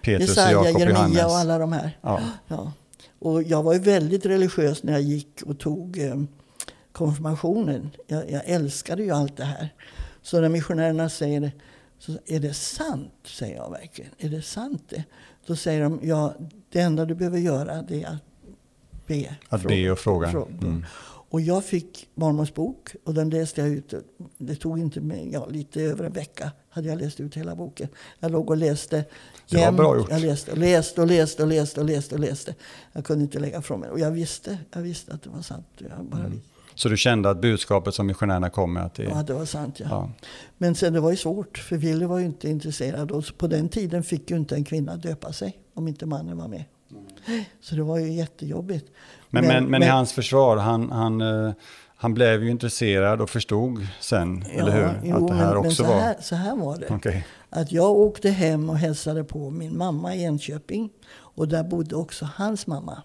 Petrus 0.03 0.29
Jesaja, 0.29 0.59
och 0.59 0.67
Jakob 0.67 0.83
och 0.83 0.89
Johannes? 0.89 1.25
och 1.25 1.31
alla 1.31 1.59
de 1.59 1.73
här. 1.73 1.99
Ja. 2.01 2.21
ja. 2.49 2.73
Och 3.19 3.43
jag 3.43 3.63
var 3.63 3.73
ju 3.73 3.79
väldigt 3.79 4.27
religiös 4.27 4.83
när 4.83 4.93
jag 4.93 5.03
gick 5.03 5.43
och 5.47 5.59
tog 5.59 5.99
eh, 5.99 6.15
konfirmationen. 6.93 7.91
Jag, 8.07 8.31
jag 8.31 8.43
älskade 8.45 9.03
ju 9.03 9.11
allt 9.11 9.37
det 9.37 9.45
här. 9.45 9.69
Så 10.27 10.41
när 10.41 10.49
missionärerna 10.49 11.09
säger 11.09 11.41
det, 11.41 11.53
så 11.99 12.13
är 12.27 12.41
det 12.41 12.55
sant? 12.55 13.13
Säger 13.25 13.57
jag 13.57 13.71
verkligen. 13.71 14.11
Är 14.19 14.29
det 14.29 14.43
sant 14.43 14.83
det? 14.89 15.05
Då 15.47 15.57
säger 15.57 15.83
de, 15.83 16.01
ja, 16.03 16.35
det 16.73 16.81
enda 16.81 17.05
du 17.05 17.15
behöver 17.15 17.39
göra 17.39 17.83
det 17.83 18.03
är 18.03 18.09
att 18.09 19.07
be. 19.07 19.37
Att 19.49 19.63
be 19.63 19.91
och 19.91 19.99
fråga. 19.99 20.29
Mm. 20.29 20.85
Och 21.29 21.41
jag 21.41 21.65
fick 21.65 22.09
mormors 22.15 22.55
bok 22.55 22.95
och 23.05 23.15
den 23.15 23.31
läste 23.31 23.61
jag 23.61 23.71
ut. 23.71 23.95
Det 24.39 24.57
tog 24.57 24.79
inte 24.79 25.01
med, 25.01 25.29
ja, 25.33 25.47
lite 25.47 25.83
över 25.83 26.05
en 26.05 26.13
vecka 26.13 26.53
hade 26.69 26.89
jag 26.89 26.99
läst 26.99 27.21
ut 27.21 27.37
hela 27.37 27.57
boken. 27.57 27.89
Jag 28.21 28.31
låg 28.31 28.51
och 28.51 28.57
läste 28.57 29.05
det 29.51 29.65
var 29.65 29.73
bra 29.73 29.97
gjort. 29.97 30.11
Jag 30.11 30.21
läste 30.21 30.53
och 30.53 30.59
läste 30.59 31.01
och 31.01 31.07
läste 31.07 31.43
och 31.43 31.49
läste 31.49 31.81
och 31.81 31.87
läste 31.87 32.15
och 32.15 32.21
läste. 32.21 32.55
Jag 32.93 33.05
kunde 33.05 33.25
inte 33.25 33.39
lägga 33.39 33.63
från 33.63 33.81
mig. 33.81 33.91
Och 33.91 34.01
jag 34.01 34.11
visste, 34.11 34.59
jag 34.73 34.83
visste 34.83 35.15
att 35.15 35.23
det 35.23 35.31
var 35.31 35.43
sant. 35.43 35.67
Jag 35.79 36.05
bara 36.05 36.25
mm. 36.25 36.41
Så 36.77 36.89
du 36.89 36.97
kände 36.97 37.31
att 37.31 37.41
budskapet 37.41 37.95
som 37.95 38.07
missionärerna 38.07 38.51
kom 38.51 38.73
med? 38.73 38.85
Att 38.85 38.95
det, 38.95 39.03
ja, 39.03 39.23
det 39.23 39.35
var 39.35 39.45
sant. 39.45 39.81
Ja. 39.81 39.87
ja. 39.91 40.11
Men 40.59 40.75
sen 40.75 40.93
det 40.93 41.01
var 41.01 41.11
ju 41.11 41.17
svårt, 41.17 41.59
för 41.59 41.77
Wille 41.77 42.07
var 42.07 42.19
ju 42.19 42.25
inte 42.25 42.49
intresserad. 42.49 43.11
Och 43.11 43.25
på 43.39 43.47
den 43.47 43.69
tiden 43.69 44.03
fick 44.03 44.31
ju 44.31 44.37
inte 44.37 44.55
en 44.55 44.65
kvinna 44.65 44.97
döpa 44.97 45.33
sig 45.33 45.59
om 45.75 45.89
inte 45.89 46.07
mannen 46.07 46.37
var 46.37 46.49
med. 46.49 46.65
Mm. 46.91 47.45
Så 47.61 47.75
det 47.75 47.83
var 47.83 47.99
ju 47.99 48.13
jättejobbigt. 48.13 48.87
Men, 49.31 49.47
men, 49.47 49.55
men, 49.55 49.71
men 49.71 49.83
i 49.83 49.87
hans 49.87 50.13
försvar, 50.13 50.57
han, 50.57 50.91
han, 50.91 51.21
uh, 51.21 51.53
han 51.97 52.15
blev 52.15 52.45
ju 52.45 52.51
intresserad 52.51 53.21
och 53.21 53.31
förstod 53.31 53.87
sen, 54.01 54.45
ja, 54.47 54.61
eller 54.61 54.73
hur? 54.73 55.01
Jo, 55.05 55.17
att 55.17 55.29
det 55.29 55.35
här 55.35 55.55
men, 55.55 55.57
också 55.57 55.83
men 55.83 55.93
så, 55.93 55.99
här, 55.99 56.17
så 56.21 56.35
här 56.35 56.57
var 56.57 56.79
det. 56.79 56.95
Okay. 56.95 57.23
Att 57.51 57.73
jag 57.73 57.91
åkte 57.91 58.31
hem 58.31 58.71
och 58.71 58.79
hälsade 58.79 59.25
på 59.25 59.51
min 59.51 59.79
mamma 59.79 60.15
i 60.15 60.25
Enköping. 60.25 60.91
Och 61.15 61.49
där 61.49 61.65
bodde 61.65 61.97
också 61.97 62.29
hans 62.35 62.67
mamma. 62.67 63.03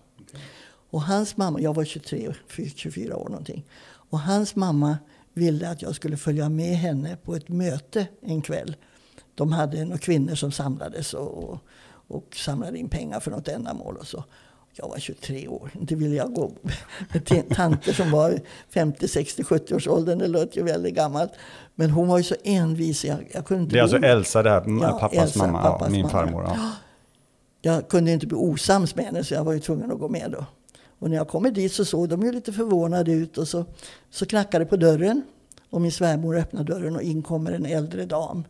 Och 0.92 1.02
hans 1.02 1.38
mamma, 1.38 1.62
jag 1.62 1.74
var 1.74 1.86
23, 1.86 2.34
24 2.76 3.18
år 3.18 3.30
någonting. 3.30 3.66
Och 3.84 4.20
hans 4.20 4.56
mamma 4.56 4.98
ville 5.34 5.70
att 5.70 5.82
jag 5.82 5.96
skulle 5.96 6.18
följa 6.18 6.50
med 6.50 6.78
henne 6.78 7.18
på 7.24 7.36
ett 7.36 7.50
möte 7.50 8.08
en 8.22 8.42
kväll. 8.42 8.76
De 9.36 9.52
hade 9.52 9.86
några 9.86 9.98
kvinnor 9.98 10.36
som 10.36 10.52
samlades 10.52 11.14
och, 11.14 11.60
och 12.08 12.36
samlade 12.36 12.78
in 12.78 12.90
pengar 12.90 13.20
för 13.20 13.32
något 13.32 13.48
ändamål 13.48 13.98
och 13.98 14.08
så. 14.08 14.24
Jag 14.74 14.90
var 14.90 15.00
23 15.00 15.48
år. 15.48 15.72
Inte 15.80 15.96
ville 15.96 16.16
jag 16.16 16.34
gå 16.34 16.52
med 17.14 17.50
tanter 17.50 17.94
som 17.94 18.12
var 18.12 18.40
50, 18.70 19.08
60, 19.08 19.44
70 19.44 19.76
års 19.76 19.88
åldern. 19.88 20.20
Det 20.20 20.28
låter 20.28 20.58
ju 20.58 20.64
väldigt 20.64 20.96
gammalt. 20.96 21.32
Men 21.76 21.90
hon 21.90 22.08
var 22.08 22.18
ju 22.18 22.24
så 22.24 22.36
envis. 22.44 23.06
Jag, 23.06 23.30
jag 23.34 23.46
kunde 23.46 23.64
inte 23.64 23.76
det 23.76 23.80
är 23.80 23.84
alltså 23.84 23.98
Elsa, 23.98 24.44
det 24.44 24.50
här, 24.50 24.64
ja, 24.82 24.98
pappas 25.00 25.18
Elsa, 25.18 25.40
mamma, 25.40 25.62
pappas 25.62 25.88
ja, 25.88 25.92
min 25.92 26.02
mamma. 26.02 26.12
farmor. 26.12 26.44
Ja. 26.44 26.72
Jag 27.62 27.88
kunde 27.88 28.12
inte 28.12 28.28
bli 28.28 28.38
osams 28.38 28.96
med 28.96 29.06
henne 29.06 29.24
så 29.24 29.34
jag 29.34 29.44
var 29.44 29.54
ju 29.54 29.60
tvungen 29.60 29.92
att 29.92 30.00
gå 30.00 30.10
med 30.10 30.32
då. 30.32 30.46
Och 31.02 31.10
när 31.10 31.18
jag 31.18 31.28
kommer 31.28 31.52
dit 31.52 31.74
så 31.74 31.86
såg 31.86 32.10
de 32.10 32.22
ju 32.22 32.32
lite 32.32 32.54
förvånade 32.54 33.12
ut 33.12 33.38
och 33.38 33.48
så, 33.48 33.66
så 34.10 34.26
knackade 34.26 34.66
det 34.66 34.70
på 34.70 34.78
dörren. 34.78 35.22
Och 35.70 35.82
min 35.82 35.92
svärmor 35.92 36.38
öppnar 36.38 36.64
dörren 36.64 36.96
och 36.96 37.02
in 37.02 37.24
kommer 37.24 37.52
en 37.52 37.66
äldre 37.66 38.06
dam. 38.06 38.44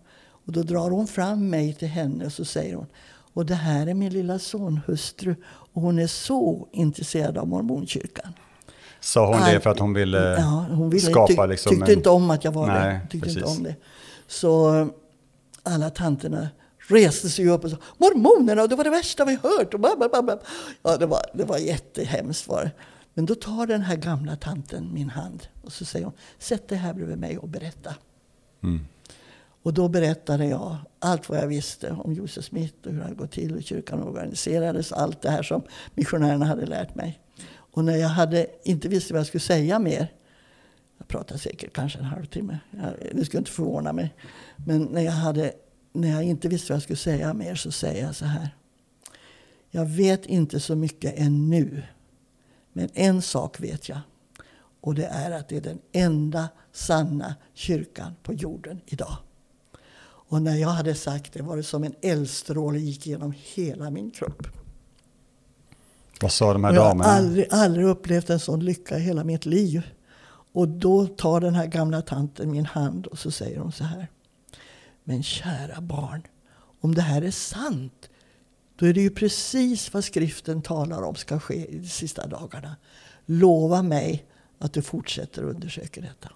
Och 0.46 0.52
då 0.52 0.64
drar 0.64 0.90
hon 0.90 1.08
fram 1.08 1.50
mig 1.50 1.74
till 1.74 1.88
henne 1.88 2.26
och 2.26 2.34
så 2.34 2.46
säger 2.46 2.76
hon 2.76 2.88
och 3.34 3.46
det 3.46 3.56
här 3.56 3.88
är 3.88 3.94
min 3.94 4.14
lilla 4.14 4.40
sonhustru 4.40 5.36
och 5.46 5.82
hon 5.82 6.00
är 6.00 6.08
så 6.08 6.68
intresserad 6.72 7.38
av 7.38 7.48
mormonkyrkan. 7.48 8.34
Sa 9.00 9.28
hon 9.28 9.54
det 9.54 9.60
för 9.60 9.70
att 9.70 9.80
hon 9.80 9.94
ville, 9.94 10.36
ja, 10.40 10.66
hon 10.70 10.90
ville 10.90 11.12
skapa 11.12 11.28
tyck, 11.28 11.50
liksom 11.50 11.70
Tyckte 11.70 11.92
en... 11.92 11.98
inte 11.98 12.10
om 12.10 12.30
att 12.30 12.44
jag 12.44 12.52
var 12.52 12.68
Nej, 12.68 12.94
där. 12.94 13.08
Tyckte 13.10 13.30
inte 13.30 13.44
om 13.44 13.64
det. 13.64 13.76
Så 14.28 14.88
alla 15.64 15.90
tanterna 15.90 16.50
reste 16.92 17.30
sig 17.30 17.50
upp 17.50 17.64
och 17.64 17.72
sa 17.72 17.78
mormonerna, 17.98 18.68
det 18.68 18.76
var 18.76 18.84
det 18.84 18.90
värsta 18.90 19.26
vi 19.26 19.36
hört. 19.36 19.74
Ja, 20.84 20.98
det 20.98 21.06
var, 21.06 21.22
det 21.34 21.44
var 21.44 21.58
jättehemskt 21.58 22.48
var 22.48 22.64
det. 22.64 22.72
Men 23.14 23.26
då 23.26 23.36
tar 23.36 23.68
den 23.68 23.82
här 23.82 23.96
gamla 23.96 24.36
tanten 24.36 24.94
min 24.94 25.10
hand 25.10 25.48
och 25.64 25.74
så 25.74 25.86
säger 25.86 26.06
hon, 26.06 26.14
sätt 26.40 26.68
dig 26.68 26.78
här 26.78 26.94
bredvid 26.94 27.18
mig 27.18 27.38
och 27.38 27.48
berätta. 27.48 27.96
Mm. 28.64 28.80
Och 29.64 29.74
då 29.74 29.88
berättade 29.88 30.46
jag 30.46 30.78
allt 31.00 31.30
vad 31.30 31.38
jag 31.38 31.48
visste 31.48 31.92
om 31.92 32.14
Josef 32.14 32.46
Smith 32.46 32.76
och 32.86 32.92
hur 32.92 32.98
det 32.98 33.04
hade 33.04 33.16
gått 33.16 33.32
till, 33.32 33.54
hur 33.54 33.62
kyrkan 33.62 34.04
organiserades, 34.04 34.92
allt 34.92 35.22
det 35.22 35.30
här 35.30 35.44
som 35.44 35.62
missionärerna 35.94 36.46
hade 36.46 36.66
lärt 36.66 36.96
mig. 36.96 37.20
Och 37.54 37.86
när 37.86 37.96
jag 37.96 38.08
hade, 38.08 38.48
inte 38.64 38.88
visste 38.88 39.14
vad 39.14 39.20
jag 39.20 39.28
skulle 39.28 39.42
säga 39.42 39.80
mer, 39.80 40.08
jag 40.98 41.08
pratade 41.08 41.40
säkert 41.40 41.74
kanske 41.74 42.00
en 42.00 42.06
halvtimme, 42.06 42.60
det 43.12 43.26
skulle 43.26 43.40
inte 43.40 43.52
förvåna 43.52 43.94
mig. 43.94 44.14
Men 44.56 44.84
när 44.84 45.02
jag, 45.02 45.12
hade, 45.12 45.54
när 45.94 46.10
jag 46.10 46.24
inte 46.24 46.48
visste 46.48 46.72
vad 46.72 46.76
jag 46.76 46.84
skulle 46.84 46.98
säga 46.98 47.34
mer 47.34 47.56
så 47.56 47.72
säger 47.72 48.06
jag 48.06 48.16
så 48.16 48.26
här. 48.26 48.56
Jag 49.70 49.86
vet 49.86 50.26
inte 50.26 50.60
så 50.60 50.76
mycket 50.76 51.14
ännu, 51.18 51.84
men 52.74 52.90
en 52.94 53.22
sak 53.22 53.60
vet 53.60 53.90
jag. 53.90 54.00
Och 54.82 54.96
det 54.96 55.06
är 55.06 55.32
att 55.32 55.50
det 55.50 55.58
är 55.58 55.62
den 55.62 55.80
enda 55.92 56.50
sanna 56.72 57.36
kyrkan 57.54 58.14
på 58.24 58.34
jorden 58.34 58.82
idag. 58.86 59.18
Och 60.04 60.42
när 60.42 60.56
jag 60.56 60.70
hade 60.70 60.96
sagt 60.96 61.34
det 61.34 61.42
var 61.42 61.58
det 61.58 61.64
som 61.64 61.84
en 61.84 61.96
eldstråle 62.02 62.80
gick 62.80 63.08
genom 63.08 63.34
hela 63.54 63.90
min 63.90 64.12
kropp. 64.12 64.48
Vad 66.22 66.32
sa 66.32 66.54
de 66.54 66.64
här 66.64 66.74
damerna? 66.74 67.04
Jag 67.04 67.12
har 67.12 67.18
aldrig, 67.18 67.48
aldrig 67.52 67.86
upplevt 67.86 68.30
en 68.30 68.40
sån 68.40 68.66
lycka 68.66 68.98
i 68.98 69.02
hela 69.02 69.24
mitt 69.24 69.46
liv. 69.46 69.82
Och 70.54 70.68
då 70.68 71.08
tar 71.08 71.42
den 71.42 71.56
här 71.56 71.66
gamla 71.66 72.02
tanten 72.02 72.52
min 72.52 72.66
hand 72.66 73.08
och 73.08 73.20
så 73.20 73.32
säger 73.32 73.60
hon 73.60 73.72
så 73.72 73.84
här. 73.84 74.08
Men 75.04 75.24
kära 75.24 75.82
barn, 75.82 76.22
om 76.82 76.96
det 76.96 77.02
här 77.02 77.22
är 77.22 77.32
sant, 77.32 78.10
då 78.76 78.86
är 78.86 78.94
det 78.94 79.02
ju 79.02 79.10
precis 79.10 79.94
vad 79.94 80.04
skriften 80.04 80.62
talar 80.62 81.04
om 81.04 81.16
ska 81.16 81.40
ske 81.40 81.56
i 81.56 81.80
de 81.80 81.88
sista 81.88 82.28
dagarna. 82.28 82.76
Lova 83.26 83.82
mig 83.82 84.26
att 84.60 84.74
du 84.74 84.82
fortsätter 84.82 85.44
undersöka 85.44 86.02
detta. 86.02 86.30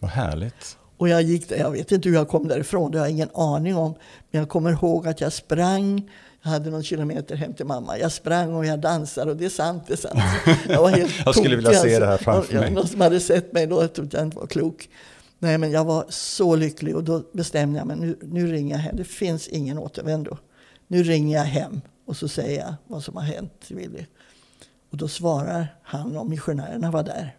Vad 0.00 0.10
härligt. 0.10 0.78
Och 0.96 1.08
jag 1.08 1.22
gick 1.22 1.50
Jag 1.50 1.70
vet 1.70 1.92
inte 1.92 2.08
hur 2.08 2.16
jag 2.16 2.28
kom 2.28 2.48
därifrån. 2.48 2.90
Det 2.90 2.98
har 2.98 3.06
jag 3.06 3.12
ingen 3.12 3.30
aning 3.34 3.76
om. 3.76 3.94
Men 4.30 4.40
jag 4.40 4.48
kommer 4.48 4.70
ihåg 4.70 5.08
att 5.08 5.20
jag 5.20 5.32
sprang. 5.32 6.10
Jag 6.42 6.50
hade 6.50 6.70
någon 6.70 6.82
kilometer 6.82 7.36
hem 7.36 7.54
till 7.54 7.66
mamma. 7.66 7.98
Jag 7.98 8.12
sprang 8.12 8.54
och 8.54 8.66
jag 8.66 8.80
dansade 8.80 9.30
och 9.30 9.36
det 9.36 9.44
är 9.44 9.48
sant, 9.48 9.82
det 9.86 9.92
är 9.92 9.96
sant. 9.96 10.20
Jag 10.68 10.82
var 10.82 10.90
helt 10.90 11.12
Jag 11.24 11.34
skulle 11.34 11.56
vilja 11.56 11.72
se 11.72 11.98
det 11.98 12.06
här 12.06 12.16
framför 12.16 12.40
alltså. 12.40 12.54
mig. 12.54 12.70
Någon 12.70 12.88
som 12.88 13.00
hade 13.00 13.20
sett 13.20 13.52
mig 13.52 13.66
då 13.66 13.88
trodde 13.88 14.16
jag 14.16 14.26
inte 14.26 14.36
var 14.36 14.46
klok. 14.46 14.88
Nej, 15.38 15.58
men 15.58 15.70
jag 15.70 15.84
var 15.84 16.04
så 16.08 16.56
lycklig 16.56 16.96
och 16.96 17.04
då 17.04 17.24
bestämde 17.32 17.78
jag 17.78 17.86
mig. 17.86 17.96
Nu, 17.96 18.18
nu 18.22 18.46
ringer 18.46 18.74
jag 18.74 18.82
hem. 18.82 18.96
Det 18.96 19.04
finns 19.04 19.48
ingen 19.48 19.78
återvändo. 19.78 20.36
Nu 20.86 21.02
ringer 21.02 21.38
jag 21.38 21.44
hem 21.44 21.80
och 22.04 22.16
så 22.16 22.28
säger 22.28 22.60
jag 22.60 22.74
vad 22.86 23.04
som 23.04 23.16
har 23.16 23.22
hänt 23.22 23.70
Willy. 23.70 24.06
Och 24.90 24.96
då 24.96 25.08
svarar 25.08 25.76
han 25.82 26.16
om 26.16 26.30
missionärerna 26.30 26.90
var 26.90 27.02
där. 27.02 27.36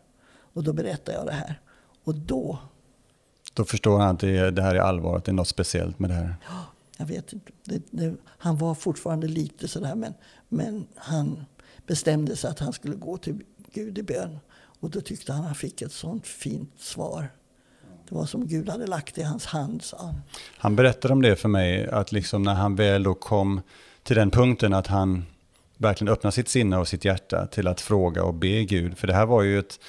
Och 0.53 0.63
då 0.63 0.73
berättar 0.73 1.13
jag 1.13 1.25
det 1.25 1.31
här. 1.31 1.61
Och 2.03 2.15
då 2.15 2.59
då 3.53 3.65
förstår 3.65 3.99
han 3.99 4.15
att 4.15 4.19
det, 4.19 4.51
det 4.51 4.61
här 4.61 4.75
är 4.75 4.79
allvar, 4.79 5.17
att 5.17 5.25
det 5.25 5.31
är 5.31 5.33
något 5.33 5.47
speciellt 5.47 5.99
med 5.99 6.09
det 6.09 6.13
här. 6.13 6.35
Ja, 6.47 6.65
jag 6.97 7.05
vet 7.05 7.33
inte. 7.33 7.51
Det, 7.63 7.81
det, 7.91 8.15
han 8.25 8.57
var 8.57 8.75
fortfarande 8.75 9.27
lite 9.27 9.67
sådär, 9.67 9.95
men, 9.95 10.13
men 10.49 10.87
han 10.95 11.45
bestämde 11.87 12.35
sig 12.35 12.49
att 12.49 12.59
han 12.59 12.73
skulle 12.73 12.95
gå 12.95 13.17
till 13.17 13.43
Gud 13.73 13.97
i 13.97 14.03
bön. 14.03 14.39
Och 14.79 14.89
då 14.89 15.01
tyckte 15.01 15.31
han 15.31 15.41
att 15.41 15.47
han 15.47 15.55
fick 15.55 15.81
ett 15.81 15.91
sånt 15.91 16.27
fint 16.27 16.73
svar. 16.77 17.29
Det 18.09 18.15
var 18.15 18.25
som 18.25 18.47
Gud 18.47 18.69
hade 18.69 18.87
lagt 18.87 19.17
i 19.17 19.23
hans 19.23 19.45
hand, 19.45 19.81
sa 19.81 19.97
han. 19.97 20.21
Han 20.57 20.75
berättade 20.75 21.13
om 21.13 21.21
det 21.21 21.35
för 21.35 21.49
mig, 21.49 21.87
att 21.87 22.11
liksom 22.11 22.43
när 22.43 22.53
han 22.53 22.75
väl 22.75 23.03
då 23.03 23.13
kom 23.13 23.61
till 24.03 24.15
den 24.15 24.31
punkten 24.31 24.73
att 24.73 24.87
han 24.87 25.25
verkligen 25.77 26.13
öppnade 26.13 26.31
sitt 26.31 26.49
sinne 26.49 26.77
och 26.77 26.87
sitt 26.87 27.05
hjärta 27.05 27.47
till 27.47 27.67
att 27.67 27.81
fråga 27.81 28.23
och 28.23 28.33
be 28.33 28.63
Gud. 28.63 28.97
För 28.97 29.07
det 29.07 29.13
här 29.13 29.25
var 29.25 29.43
ju 29.43 29.59
ett 29.59 29.79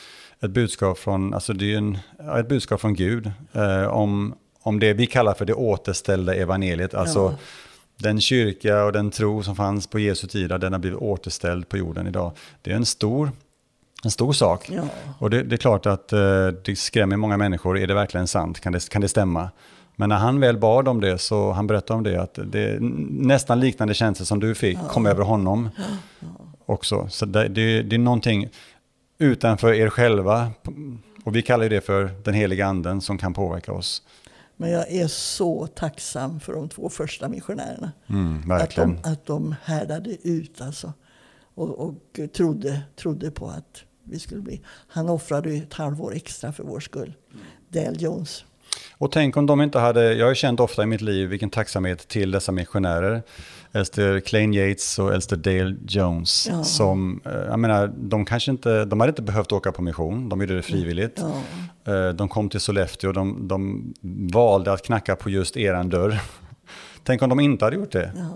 ett 0.40 0.50
budskap 0.50 0.98
från, 0.98 1.34
alltså 1.34 1.52
det 1.52 1.74
är 1.74 1.78
en, 1.78 1.98
ett 2.38 2.48
budskap 2.48 2.80
från 2.80 2.94
Gud 2.94 3.32
eh, 3.52 3.84
om, 3.84 4.34
om 4.62 4.80
det 4.80 4.92
vi 4.92 5.06
kallar 5.06 5.34
för 5.34 5.44
det 5.44 5.54
återställda 5.54 6.34
evangeliet. 6.34 6.94
Alltså 6.94 7.18
ja. 7.18 7.36
den 7.96 8.20
kyrka 8.20 8.84
och 8.84 8.92
den 8.92 9.10
tro 9.10 9.42
som 9.42 9.56
fanns 9.56 9.86
på 9.86 9.98
Jesu 9.98 10.26
tid, 10.26 10.48
den 10.48 10.72
har 10.72 10.80
blivit 10.80 10.98
återställd 10.98 11.68
på 11.68 11.76
jorden 11.76 12.06
idag. 12.06 12.32
Det 12.62 12.72
är 12.72 12.76
en 12.76 12.86
stor, 12.86 13.30
en 14.04 14.10
stor 14.10 14.32
sak. 14.32 14.70
Ja. 14.70 14.82
Och 15.18 15.30
det, 15.30 15.42
det, 15.42 15.54
är 15.54 15.58
klart 15.58 15.86
att 15.86 16.12
eh, 16.12 16.46
det 16.64 16.78
skrämmer 16.78 17.16
många 17.16 17.36
människor. 17.36 17.78
Är 17.78 17.86
det 17.86 17.94
verkligen 17.94 18.26
sant? 18.26 18.60
Kan 18.60 18.72
det, 18.72 18.88
kan 18.88 19.02
det 19.02 19.08
stämma? 19.08 19.50
Men 19.96 20.08
när 20.08 20.16
han 20.16 20.40
väl 20.40 20.58
bad 20.58 20.88
om 20.88 21.00
det 21.00 21.18
så 21.18 21.52
han 21.52 21.66
berättade 21.66 21.96
om 21.96 22.02
det 22.02 22.22
att 22.22 22.38
det 22.44 22.78
nästan 23.10 23.60
liknande 23.60 23.94
känslor 23.94 24.24
som 24.24 24.40
du 24.40 24.54
fick 24.54 24.78
ja. 24.78 24.88
kom 24.88 25.06
över 25.06 25.22
honom. 25.22 25.68
också. 26.66 27.08
Så 27.10 27.26
det, 27.26 27.48
det, 27.48 27.82
det 27.82 27.96
är 27.96 27.98
någonting 27.98 28.48
utanför 29.18 29.72
er 29.72 29.88
själva. 29.88 30.50
Och 31.24 31.36
vi 31.36 31.42
kallar 31.42 31.68
det 31.68 31.80
för 31.80 32.10
den 32.24 32.34
heliga 32.34 32.66
anden 32.66 33.00
som 33.00 33.18
kan 33.18 33.34
påverka 33.34 33.72
oss. 33.72 34.02
Men 34.56 34.70
jag 34.70 34.92
är 34.92 35.06
så 35.06 35.66
tacksam 35.66 36.40
för 36.40 36.52
de 36.52 36.68
två 36.68 36.88
första 36.88 37.28
missionärerna. 37.28 37.92
Mm, 38.08 38.50
att, 38.50 38.76
de, 38.76 38.98
att 39.02 39.26
de 39.26 39.54
härdade 39.62 40.28
ut 40.28 40.60
alltså. 40.60 40.92
Och, 41.54 41.78
och 41.78 42.20
trodde, 42.32 42.82
trodde 42.96 43.30
på 43.30 43.48
att 43.48 43.84
vi 44.10 44.18
skulle 44.18 44.40
bli. 44.40 44.60
Han 44.88 45.08
offrade 45.08 45.50
ett 45.50 45.74
halvår 45.74 46.14
extra 46.14 46.52
för 46.52 46.64
vår 46.64 46.80
skull. 46.80 47.14
Dale 47.68 47.96
Jones. 47.98 48.44
Och 48.98 49.12
tänk 49.12 49.36
om 49.36 49.46
de 49.46 49.62
inte 49.62 49.78
hade, 49.78 50.14
jag 50.14 50.26
har 50.26 50.34
känt 50.34 50.60
ofta 50.60 50.82
i 50.82 50.86
mitt 50.86 51.00
liv 51.00 51.28
vilken 51.28 51.50
tacksamhet 51.50 52.08
till 52.08 52.30
dessa 52.30 52.52
missionärer. 52.52 53.22
Älster 53.72 54.20
Clayne 54.20 54.56
Yates 54.56 54.98
och 54.98 55.14
Älster 55.14 55.36
Dale 55.36 55.76
Jones. 55.88 56.48
Ja. 56.50 56.64
Som, 56.64 57.20
eh, 57.24 57.32
jag 57.32 57.58
menar, 57.58 57.92
de 57.96 58.24
kanske 58.24 58.50
inte, 58.50 58.84
de 58.84 59.00
hade 59.00 59.10
inte 59.10 59.22
behövt 59.22 59.52
åka 59.52 59.72
på 59.72 59.82
mission, 59.82 60.28
de 60.28 60.40
gjorde 60.40 60.56
det 60.56 60.62
frivilligt. 60.62 61.22
Ja. 61.84 61.94
Eh, 61.94 62.08
de 62.08 62.28
kom 62.28 62.48
till 62.48 62.60
Sollefteå, 62.60 63.12
de, 63.12 63.48
de 63.48 63.94
valde 64.32 64.72
att 64.72 64.82
knacka 64.82 65.16
på 65.16 65.30
just 65.30 65.56
eran 65.56 65.88
dörr. 65.88 66.20
Tänk 67.04 67.22
om 67.22 67.28
de 67.28 67.40
inte 67.40 67.64
hade 67.64 67.76
gjort 67.76 67.92
det. 67.92 68.12
Ja. 68.16 68.30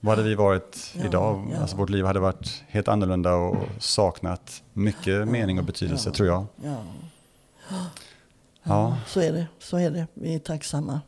Vad 0.00 0.16
hade 0.16 0.28
vi 0.28 0.34
varit 0.34 0.94
idag? 1.04 1.56
Alltså 1.60 1.76
vårt 1.76 1.90
liv 1.90 2.04
hade 2.04 2.20
varit 2.20 2.64
helt 2.68 2.88
annorlunda 2.88 3.34
och 3.34 3.56
saknat 3.78 4.62
mycket 4.72 5.28
mening 5.28 5.58
och 5.58 5.64
betydelse, 5.64 6.10
tror 6.10 6.28
jag. 6.28 6.46
Ja. 8.62 8.96
Så 9.06 9.20
är 9.20 9.32
det. 9.32 9.46
Så 9.58 9.76
är 9.76 9.90
det. 9.90 10.06
Vi 10.14 10.34
är 10.34 10.38
tacksamma. 10.38 11.00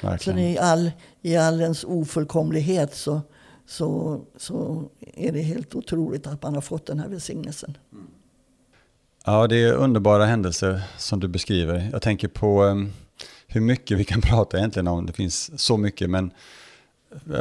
Verkligen. 0.00 0.38
Så 0.38 0.42
i 0.42 0.58
all, 0.58 0.90
i 1.22 1.36
all 1.36 1.60
ens 1.60 1.84
ofullkomlighet 1.84 2.94
så, 2.94 3.20
så, 3.66 4.20
så 4.36 4.84
är 5.00 5.32
det 5.32 5.42
helt 5.42 5.74
otroligt 5.74 6.26
att 6.26 6.42
man 6.42 6.54
har 6.54 6.60
fått 6.60 6.86
den 6.86 7.00
här 7.00 7.08
välsignelsen. 7.08 7.76
Ja, 9.24 9.46
det 9.46 9.56
är 9.56 9.72
underbara 9.72 10.26
händelser 10.26 10.82
som 10.98 11.20
du 11.20 11.28
beskriver. 11.28 11.88
Jag 11.92 12.02
tänker 12.02 12.28
på 12.28 12.62
um, 12.64 12.92
hur 13.46 13.60
mycket 13.60 13.98
vi 13.98 14.04
kan 14.04 14.20
prata 14.22 14.58
egentligen 14.58 14.88
om. 14.88 15.06
Det 15.06 15.12
finns 15.12 15.60
så 15.60 15.76
mycket, 15.76 16.10
men 16.10 16.30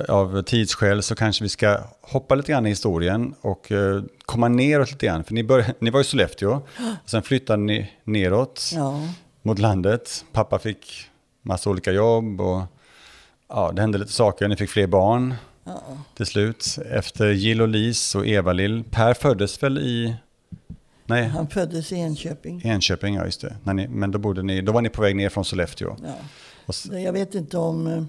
av 0.07 0.41
tidsskäl 0.41 1.03
så 1.03 1.15
kanske 1.15 1.43
vi 1.43 1.49
ska 1.49 1.77
hoppa 2.01 2.35
lite 2.35 2.51
grann 2.51 2.65
i 2.65 2.69
historien 2.69 3.35
och 3.41 3.71
uh, 3.71 4.03
komma 4.25 4.47
neråt 4.47 4.91
lite 4.91 5.05
grann. 5.05 5.23
För 5.23 5.33
ni, 5.33 5.43
började, 5.43 5.73
ni 5.79 5.89
var 5.89 6.01
i 6.01 6.03
Sollefteå, 6.03 6.51
och 6.51 6.67
sen 7.05 7.23
flyttade 7.23 7.63
ni 7.63 7.91
neråt. 8.03 8.71
Ja 8.75 9.01
mot 9.41 9.59
landet. 9.59 10.25
Pappa 10.31 10.59
fick 10.59 11.09
massa 11.41 11.69
olika 11.69 11.91
jobb 11.91 12.41
och 12.41 12.61
ja, 13.47 13.71
det 13.71 13.81
hände 13.81 13.97
lite 13.97 14.11
saker. 14.11 14.47
Ni 14.47 14.55
fick 14.55 14.69
fler 14.69 14.87
barn 14.87 15.35
ja. 15.63 15.81
till 16.15 16.25
slut. 16.25 16.77
Efter 16.91 17.29
Jill 17.31 17.61
och 17.61 17.67
Lis 17.67 18.15
och 18.15 18.27
Eva-Lill. 18.27 18.83
Per 18.91 19.13
föddes 19.13 19.63
väl 19.63 19.77
i... 19.77 20.15
Nej. 21.05 21.27
Han 21.27 21.47
föddes 21.47 21.91
i 21.91 21.95
Enköping. 21.95 22.61
Enköping, 22.65 23.15
ja 23.15 23.25
just 23.25 23.41
det. 23.41 23.73
Ni, 23.73 23.87
men 23.87 24.11
då, 24.11 24.19
bodde 24.19 24.43
ni, 24.43 24.61
då 24.61 24.71
var 24.71 24.81
ni 24.81 24.89
på 24.89 25.01
väg 25.01 25.15
ner 25.15 25.29
från 25.29 25.45
Sollefteå. 25.45 25.95
Ja. 26.03 26.99
Jag 26.99 27.13
vet 27.13 27.35
inte 27.35 27.57
om 27.57 27.87
uh, 27.87 28.03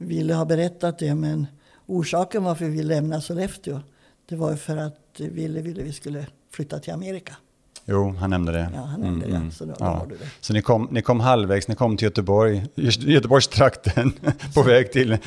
Ville 0.00 0.34
har 0.34 0.46
berättat 0.46 0.98
det, 0.98 1.14
men 1.14 1.46
orsaken 1.86 2.44
varför 2.44 2.64
vi 2.64 2.82
lämnade 2.82 3.22
Sollefteå, 3.22 3.80
det 4.28 4.36
var 4.36 4.56
för 4.56 4.76
att 4.76 4.96
Ville 5.16 5.60
ville 5.60 5.82
vi 5.82 5.92
skulle 5.92 6.26
flytta 6.52 6.78
till 6.78 6.92
Amerika. 6.92 7.36
Jo, 7.84 8.14
han 8.18 8.30
nämnde 8.30 8.52
det. 8.52 8.70
Ja, 8.74 8.80
han 8.80 9.00
nämnde 9.00 9.26
mm, 9.26 9.44
det. 9.44 9.54
Så, 9.54 9.64
då, 9.64 9.74
ja. 9.78 9.86
har 9.86 10.06
du 10.06 10.16
det. 10.16 10.30
så 10.40 10.52
ni, 10.52 10.62
kom, 10.62 10.88
ni 10.90 11.02
kom 11.02 11.20
halvvägs, 11.20 11.68
ni 11.68 11.74
kom 11.74 11.96
till 11.96 12.04
Göteborg, 12.04 12.66
Göteborgstrakten 12.98 14.12
på 14.54 14.62
väg 14.62 14.92
till... 14.92 15.18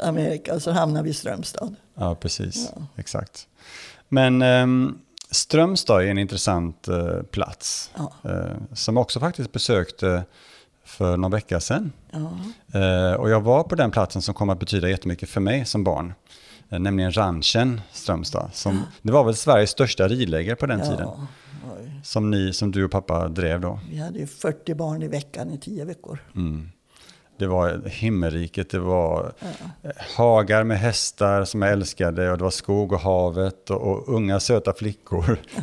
Amerika, 0.00 0.54
och 0.54 0.62
så 0.62 0.70
hamnade 0.70 1.04
vi 1.04 1.10
i 1.10 1.14
Strömstad. 1.14 1.74
Ja, 1.94 2.14
precis. 2.14 2.72
Ja. 2.76 2.82
Exakt. 2.96 3.46
Men 4.08 4.42
um, 4.42 4.98
Strömstad 5.30 6.02
är 6.02 6.06
en 6.06 6.18
intressant 6.18 6.88
uh, 6.88 7.22
plats. 7.22 7.90
Ja. 7.96 8.12
Uh, 8.30 8.74
som 8.74 8.96
också 8.96 9.20
faktiskt 9.20 9.52
besökte 9.52 10.24
för 10.88 11.16
någon 11.16 11.30
vecka 11.30 11.60
sedan. 11.60 11.92
Uh, 12.74 13.12
och 13.12 13.30
jag 13.30 13.40
var 13.40 13.62
på 13.62 13.74
den 13.74 13.90
platsen 13.90 14.22
som 14.22 14.34
kom 14.34 14.50
att 14.50 14.60
betyda 14.60 14.88
jättemycket 14.88 15.28
för 15.28 15.40
mig 15.40 15.64
som 15.64 15.84
barn. 15.84 16.14
nämligen 16.68 17.16
ranchen 17.16 17.80
Strömstad. 17.92 18.50
Som, 18.52 18.82
det 19.02 19.12
var 19.12 19.24
väl 19.24 19.34
Sveriges 19.34 19.70
största 19.70 20.08
ridläger 20.08 20.54
på 20.54 20.66
den 20.66 20.80
tiden. 20.80 21.08
Som, 22.02 22.30
ni, 22.30 22.52
som 22.52 22.70
du 22.70 22.84
och 22.84 22.90
pappa 22.90 23.28
drev 23.28 23.60
då? 23.60 23.80
Vi 23.90 23.98
hade 23.98 24.26
40 24.26 24.74
barn 24.74 25.02
i 25.02 25.08
veckan 25.08 25.52
i 25.52 25.58
tio 25.58 25.84
veckor. 25.84 26.18
Mm. 26.36 26.70
Det 27.38 27.46
var 27.46 27.88
himmelriket, 27.88 28.70
det 28.70 28.78
var 28.78 29.32
ja. 29.82 29.90
hagar 30.16 30.64
med 30.64 30.78
hästar 30.78 31.44
som 31.44 31.62
jag 31.62 31.72
älskade 31.72 32.30
och 32.30 32.38
det 32.38 32.44
var 32.44 32.50
skog 32.50 32.92
och 32.92 33.00
havet 33.00 33.70
och, 33.70 33.82
och 33.82 34.14
unga 34.14 34.40
söta 34.40 34.72
flickor. 34.74 35.38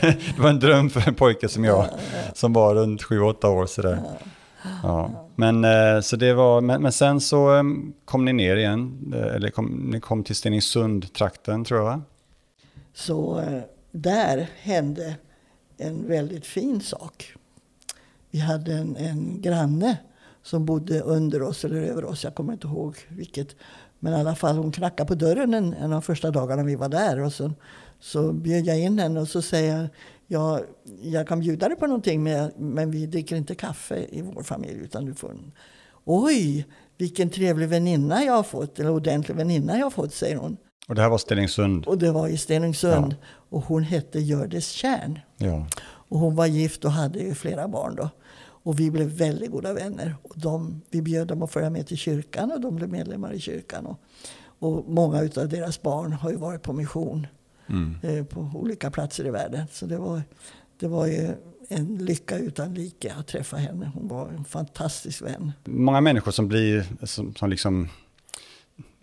Det 0.00 0.38
var, 0.38 0.50
en 0.50 0.60
dröm 0.60 0.90
för 0.90 1.08
en 1.08 1.14
pojke 1.14 1.48
som 1.48 1.64
jag, 1.64 1.84
ja, 1.84 1.88
ja. 1.92 2.34
som 2.34 2.52
var 2.52 2.74
runt 2.74 3.02
7-8 3.02 3.46
år 3.46 3.66
sådär. 3.66 3.98
Ja. 4.04 4.28
Men, 5.36 5.64
eh, 5.64 6.00
så 6.00 6.16
det 6.16 6.34
var, 6.34 6.60
men, 6.60 6.82
men, 6.82 6.92
sen 6.92 7.20
så 7.20 7.48
ehm, 7.48 7.92
kom 8.04 8.24
ni 8.24 8.32
ner 8.32 8.56
igen, 8.56 9.12
eh, 9.16 9.34
eller 9.34 9.50
kom, 9.50 9.66
ni 9.66 10.00
kom 10.00 10.24
till 10.24 10.36
Stenungsund-trakten 10.36 11.64
tror 11.64 11.90
jag? 11.90 12.00
Så 12.94 13.38
eh, 13.38 13.62
där 13.92 14.50
hände 14.60 15.14
en 15.78 16.08
väldigt 16.08 16.46
fin 16.46 16.80
sak. 16.80 17.34
Vi 18.30 18.38
hade 18.38 18.72
en, 18.72 18.96
en 18.96 19.40
granne 19.40 19.96
som 20.42 20.64
bodde 20.64 21.00
under 21.00 21.42
oss 21.42 21.64
eller 21.64 21.82
över 21.82 22.04
oss. 22.04 22.24
Jag 22.24 22.34
kommer 22.34 22.52
inte 22.52 22.66
ihåg 22.66 22.96
vilket. 23.08 23.56
Men 23.98 24.12
i 24.12 24.16
alla 24.16 24.34
fall 24.34 24.56
hon 24.56 24.72
knackade 24.72 25.08
på 25.08 25.14
dörren 25.14 25.54
en, 25.54 25.74
en 25.74 25.84
av 25.84 25.90
de 25.90 26.02
första 26.02 26.30
dagarna 26.30 26.62
vi 26.62 26.74
var 26.74 26.88
där. 26.88 27.20
Och 27.20 27.32
sen, 27.32 27.54
så 28.00 28.32
bjöd 28.32 28.64
jag 28.64 28.80
in 28.80 28.98
henne 28.98 29.20
och 29.20 29.28
så 29.28 29.42
säger 29.42 29.76
jag, 29.76 29.88
ja, 30.26 30.60
jag 31.02 31.28
kan 31.28 31.40
bjuda 31.40 31.68
dig 31.68 31.78
på 31.78 31.86
någonting 31.86 32.22
men, 32.22 32.50
men 32.56 32.90
vi 32.90 33.06
dricker 33.06 33.36
inte 33.36 33.54
kaffe 33.54 34.06
i 34.10 34.22
vår 34.22 34.42
familj. 34.42 34.80
Utan 34.80 35.04
du 35.04 35.14
får 35.14 35.30
en, 35.30 35.52
Oj, 36.04 36.66
vilken 36.98 37.30
trevlig 37.30 37.68
väninna 37.68 38.24
jag 38.24 38.32
har 38.32 38.42
fått. 38.42 38.78
Eller 38.78 38.90
ordentlig 38.90 39.36
väninna 39.36 39.78
jag 39.78 39.86
har 39.86 39.90
fått, 39.90 40.14
säger 40.14 40.36
hon. 40.36 40.56
Och 40.88 40.94
det 40.94 41.02
här 41.02 41.08
var 41.08 41.18
Stenungsund? 41.18 41.86
Och 41.86 41.98
det 41.98 42.12
var 42.12 42.28
i 42.28 42.38
Stenungsund. 42.38 43.12
Ja. 43.12 43.26
Och 43.48 43.62
hon 43.62 43.82
hette 43.82 44.20
Gördis 44.20 44.68
Kärn. 44.68 45.18
Ja. 45.36 45.66
Och 45.82 46.18
hon 46.18 46.36
var 46.36 46.46
gift 46.46 46.84
och 46.84 46.90
hade 46.90 47.34
flera 47.34 47.68
barn 47.68 47.94
då. 47.96 48.10
Och 48.38 48.80
vi 48.80 48.90
blev 48.90 49.08
väldigt 49.08 49.50
goda 49.50 49.72
vänner. 49.72 50.14
Och 50.22 50.34
de, 50.38 50.82
vi 50.90 51.02
bjöd 51.02 51.28
dem 51.28 51.42
att 51.42 51.52
följa 51.52 51.70
med 51.70 51.86
till 51.86 51.96
kyrkan 51.96 52.52
och 52.52 52.60
de 52.60 52.76
blev 52.76 52.90
medlemmar 52.90 53.32
i 53.32 53.40
kyrkan. 53.40 53.86
Och, 53.86 54.00
och 54.58 54.84
många 54.88 55.18
av 55.18 55.48
deras 55.48 55.82
barn 55.82 56.12
har 56.12 56.30
ju 56.30 56.36
varit 56.36 56.62
på 56.62 56.72
mission 56.72 57.26
mm. 57.68 57.96
eh, 58.02 58.24
på 58.24 58.50
olika 58.54 58.90
platser 58.90 59.26
i 59.26 59.30
världen. 59.30 59.66
Så 59.72 59.86
det 59.86 59.96
var, 59.96 60.22
det 60.78 60.88
var 60.88 61.06
ju 61.06 61.34
en 61.68 61.96
lycka 61.96 62.38
utan 62.38 62.74
like 62.74 63.14
att 63.18 63.26
träffa 63.26 63.56
henne. 63.56 63.90
Hon 63.94 64.08
var 64.08 64.28
en 64.28 64.44
fantastisk 64.44 65.22
vän. 65.22 65.52
Många 65.64 66.00
människor 66.00 66.32
som 66.32 66.48
blir, 66.48 66.86
som, 67.02 67.34
som 67.34 67.50
liksom 67.50 67.88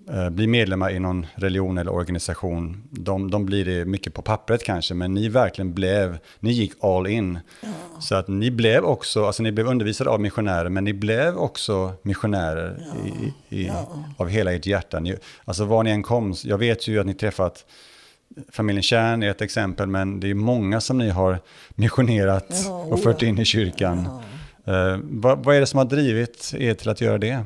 Eh, 0.09 0.29
blir 0.29 0.47
medlemmar 0.47 0.91
i 0.91 0.99
någon 0.99 1.25
religion 1.35 1.77
eller 1.77 1.93
organisation, 1.93 2.83
de, 2.89 3.31
de, 3.31 3.45
blir 3.45 3.65
det 3.65 3.85
mycket 3.85 4.13
på 4.13 4.21
pappret 4.21 4.63
kanske, 4.63 4.93
men 4.93 5.13
ni 5.13 5.29
verkligen 5.29 5.73
blev, 5.73 6.17
ni 6.39 6.51
gick 6.51 6.73
all 6.81 7.07
in. 7.07 7.39
Ja. 7.61 7.69
Så 7.99 8.15
att 8.15 8.27
ni 8.27 8.51
blev 8.51 8.83
också, 8.83 9.25
alltså 9.25 9.43
ni 9.43 9.51
blev 9.51 9.67
undervisade 9.67 10.09
av 10.09 10.21
missionärer, 10.21 10.69
men 10.69 10.83
ni 10.83 10.93
blev 10.93 11.37
också 11.37 11.93
missionärer 12.01 12.77
ja. 12.79 13.09
i, 13.09 13.33
i, 13.61 13.67
ja. 13.67 13.87
av 14.17 14.27
hela 14.29 14.53
ert 14.53 14.65
hjärta. 14.65 14.99
Ni, 14.99 15.15
alltså 15.45 15.65
var 15.65 15.83
ni 15.83 15.89
än 15.89 16.03
kom, 16.03 16.35
jag 16.43 16.57
vet 16.57 16.87
ju 16.87 16.99
att 16.99 17.05
ni 17.05 17.13
träffat 17.13 17.65
familjen 18.49 18.83
Kärn 18.83 19.23
är 19.23 19.29
ett 19.29 19.41
exempel, 19.41 19.87
men 19.87 20.19
det 20.19 20.29
är 20.29 20.33
många 20.33 20.81
som 20.81 20.97
ni 20.97 21.09
har 21.09 21.39
missionerat 21.69 22.53
och 22.69 23.03
fört 23.03 23.21
in 23.21 23.39
i 23.39 23.45
kyrkan. 23.45 24.07
Uh, 24.67 24.99
vad, 25.01 25.43
vad 25.43 25.55
är 25.55 25.59
det 25.59 25.65
som 25.65 25.77
har 25.77 25.85
drivit 25.85 26.53
er 26.57 26.73
till 26.73 26.89
att 26.89 27.01
göra 27.01 27.17
det? 27.17 27.43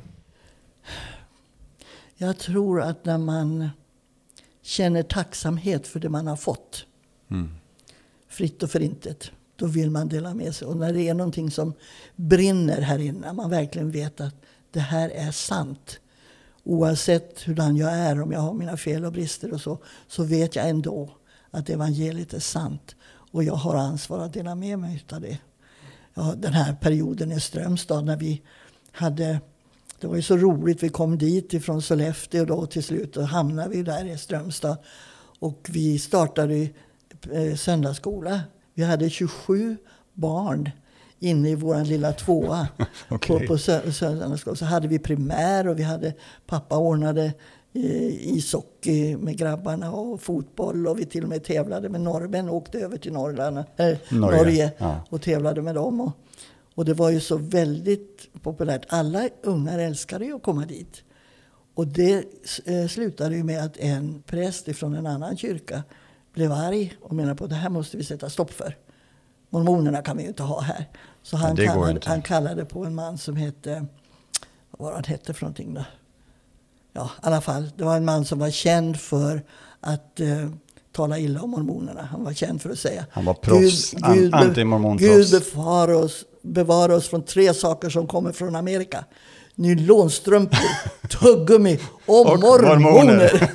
Jag 2.17 2.37
tror 2.37 2.81
att 2.81 3.05
när 3.05 3.17
man 3.17 3.69
känner 4.61 5.03
tacksamhet 5.03 5.87
för 5.87 5.99
det 5.99 6.09
man 6.09 6.27
har 6.27 6.35
fått, 6.35 6.85
mm. 7.31 7.49
fritt 8.29 8.63
och 8.63 8.71
förintet, 8.71 9.31
då 9.55 9.65
vill 9.65 9.89
man 9.89 10.07
dela 10.07 10.33
med 10.33 10.55
sig. 10.55 10.67
Och 10.67 10.77
när 10.77 10.93
det 10.93 11.09
är 11.09 11.13
någonting 11.13 11.51
som 11.51 11.73
brinner 12.15 12.81
här 12.81 12.99
inne, 12.99 13.33
man 13.33 13.49
verkligen 13.49 13.91
vet 13.91 14.21
att 14.21 14.35
det 14.71 14.79
här 14.79 15.09
är 15.09 15.31
sant. 15.31 15.99
Oavsett 16.69 17.41
hurdan 17.41 17.77
jag 17.77 17.93
är, 17.93 18.21
om 18.21 18.31
jag 18.31 18.39
har 18.39 18.53
mina 18.53 18.77
fel 18.77 19.05
och 19.05 19.11
brister 19.11 19.53
och 19.53 19.61
så, 19.61 19.77
så 20.07 20.23
vet 20.23 20.55
jag 20.55 20.69
ändå 20.69 21.09
att 21.51 21.69
evangeliet 21.69 22.33
är 22.33 22.39
sant. 22.39 22.95
Och 23.31 23.43
jag 23.43 23.53
har 23.53 23.75
ansvar 23.75 24.19
att 24.19 24.33
dela 24.33 24.55
med 24.55 24.79
mig 24.79 25.03
av 25.11 25.21
det. 25.21 25.37
Ja, 26.13 26.33
den 26.37 26.53
här 26.53 26.73
perioden 26.73 27.31
i 27.31 27.39
Strömstad 27.39 28.05
när 28.05 28.17
vi 28.17 28.41
hade 28.91 29.39
det 29.99 30.07
var 30.07 30.15
ju 30.15 30.21
så 30.21 30.37
roligt. 30.37 30.83
Vi 30.83 30.89
kom 30.89 31.17
dit 31.17 31.53
ifrån 31.53 31.81
Sollefteå 31.81 32.45
då 32.45 32.65
till 32.65 32.83
slut 32.83 33.17
och 33.17 33.27
hamnade 33.27 33.69
vi 33.69 33.83
där 33.83 34.05
i 34.05 34.17
Strömstad. 34.17 34.77
Och 35.39 35.67
vi 35.69 35.99
startade 35.99 36.69
eh, 37.31 37.55
söndagsskola. 37.55 38.41
Vi 38.73 38.83
hade 38.83 39.09
27 39.09 39.77
barn 40.13 40.69
inne 41.19 41.49
i 41.49 41.55
vår 41.55 41.85
lilla 41.85 42.13
tvåa 42.13 42.67
okay. 43.09 43.39
på, 43.39 43.53
på 43.53 43.57
söndagsskolan. 43.91 44.57
Så 44.57 44.65
hade 44.65 44.87
vi 44.87 44.99
primär 44.99 45.67
och 45.67 45.79
vi 45.79 45.83
hade, 45.83 46.13
pappa 46.45 46.77
ordnade 46.77 47.33
ishockey 47.73 49.17
med 49.17 49.37
grabbarna 49.37 49.91
och 49.91 50.21
fotboll 50.21 50.87
och 50.87 50.99
vi 50.99 51.05
till 51.05 51.23
och 51.23 51.29
med 51.29 51.43
tävlade 51.43 51.89
med 51.89 52.01
norrmän 52.01 52.49
och 52.49 52.55
åkte 52.55 52.79
över 52.79 52.97
till 52.97 53.13
Norrland, 53.13 53.57
äh, 53.57 53.63
Norge, 53.77 53.97
Norge 54.11 54.71
ja. 54.77 55.01
och 55.09 55.21
tävlade 55.21 55.61
med 55.61 55.75
dem. 55.75 56.01
Och, 56.01 56.11
och 56.75 56.85
det 56.85 56.93
var 56.93 57.09
ju 57.09 57.19
så 57.19 57.37
väldigt 57.37 58.29
populärt. 58.41 58.85
Alla 58.89 59.29
ungar 59.43 59.79
älskade 59.79 60.25
ju 60.25 60.35
att 60.35 60.43
komma 60.43 60.65
dit. 60.65 61.03
Och 61.73 61.87
det 61.87 62.25
eh, 62.65 62.87
slutade 62.87 63.35
ju 63.35 63.43
med 63.43 63.63
att 63.63 63.77
en 63.77 64.23
präst 64.25 64.75
från 64.75 64.95
en 64.95 65.07
annan 65.07 65.37
kyrka 65.37 65.83
blev 66.33 66.51
arg 66.51 66.93
och 67.01 67.15
menade 67.15 67.35
på 67.35 67.43
att 67.43 67.49
det 67.49 67.55
här 67.55 67.69
måste 67.69 67.97
vi 67.97 68.03
sätta 68.03 68.29
stopp 68.29 68.51
för. 68.51 68.75
Mormonerna 69.49 70.01
kan 70.01 70.17
vi 70.17 70.23
ju 70.23 70.29
inte 70.29 70.43
ha 70.43 70.61
här. 70.61 70.85
Så 71.23 71.37
han, 71.37 71.55
kallade, 71.55 72.01
han 72.05 72.21
kallade 72.21 72.65
på 72.65 72.85
en 72.85 72.95
man 72.95 73.17
som 73.17 73.35
hette, 73.35 73.85
vad 74.71 74.89
var 74.89 74.95
han 74.95 75.03
hette 75.03 75.33
för 75.33 75.41
någonting 75.41 75.73
då? 75.73 75.85
Ja, 76.93 77.11
i 77.15 77.19
alla 77.21 77.41
fall, 77.41 77.71
det 77.75 77.83
var 77.83 77.97
en 77.97 78.05
man 78.05 78.25
som 78.25 78.39
var 78.39 78.49
känd 78.49 78.99
för 78.99 79.43
att 79.79 80.19
eh, 80.19 80.49
tala 80.91 81.19
illa 81.19 81.41
om 81.41 81.49
mormonerna. 81.49 82.01
Han 82.01 82.23
var 82.23 82.33
känd 82.33 82.61
för 82.61 82.69
att 82.69 82.79
säga. 82.79 83.05
Han 83.11 83.25
var 83.25 83.33
proffs, 83.33 83.91
Gud, 83.91 84.33
Gud, 84.33 84.99
Gud 84.99 85.43
bevara 85.53 85.97
oss, 85.97 86.25
bevara 86.41 86.95
oss 86.95 87.09
från 87.09 87.23
tre 87.23 87.53
saker 87.53 87.89
som 87.89 88.07
kommer 88.07 88.31
från 88.31 88.55
Amerika 88.55 89.05
nylonstrumpor, 89.57 91.07
tuggummi 91.09 91.79
och, 92.05 92.33
och 92.33 92.39
mormoner. 92.39 93.49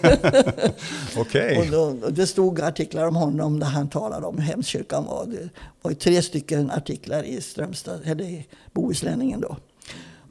okay. 1.20 1.74
och, 1.74 2.05
och 2.05 2.12
det 2.12 2.26
stod 2.26 2.61
artiklar 2.61 3.09
om 3.09 3.16
honom 3.16 3.59
där 3.59 3.66
han 3.66 3.88
talade 3.88 4.26
om 4.26 4.38
hur 4.38 4.44
hemsk 4.44 4.68
kyrkan 4.68 5.05
var. 5.05 5.26
Det 5.26 5.48
var 5.82 5.92
tre 5.92 6.22
stycken 6.22 6.70
artiklar 6.70 7.22
i 7.22 7.40
Strömstad, 7.40 8.00
eller 8.05 8.24
i 8.24 8.46
Bohuslänningen 8.72 9.40
då. 9.40 9.57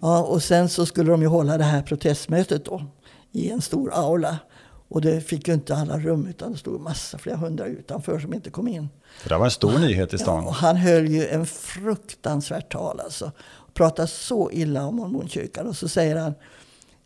Ja, 0.01 0.23
och 0.23 0.43
sen 0.43 0.69
så 0.69 0.85
skulle 0.85 1.11
de 1.11 1.21
ju 1.21 1.27
hålla 1.27 1.57
det 1.57 1.63
här 1.63 1.81
protestmötet 1.81 2.65
då 2.65 2.83
i 3.31 3.49
en 3.49 3.61
stor 3.61 3.93
aula. 3.93 4.37
Och 4.87 5.01
det 5.01 5.21
fick 5.21 5.47
ju 5.47 5.53
inte 5.53 5.75
alla 5.75 5.99
rum 5.99 6.27
utan 6.27 6.51
det 6.51 6.57
stod 6.57 6.81
massa, 6.81 7.17
flera 7.17 7.37
hundra 7.37 7.65
utanför 7.65 8.19
som 8.19 8.33
inte 8.33 8.49
kom 8.49 8.67
in. 8.67 8.89
Det 9.27 9.37
var 9.37 9.45
en 9.45 9.51
stor 9.51 9.79
nyhet 9.79 10.13
i 10.13 10.17
stan. 10.17 10.43
Ja, 10.43 10.49
och 10.49 10.55
han 10.55 10.75
höll 10.75 11.07
ju 11.07 11.27
en 11.27 11.45
fruktansvärt 11.45 12.71
tal 12.71 12.99
alltså 12.99 13.31
pratar 13.73 14.05
så 14.05 14.51
illa 14.51 14.85
om 14.85 14.95
mormonkyrkan. 14.95 15.67
Och 15.67 15.75
så 15.75 15.87
säger 15.87 16.15
han, 16.15 16.33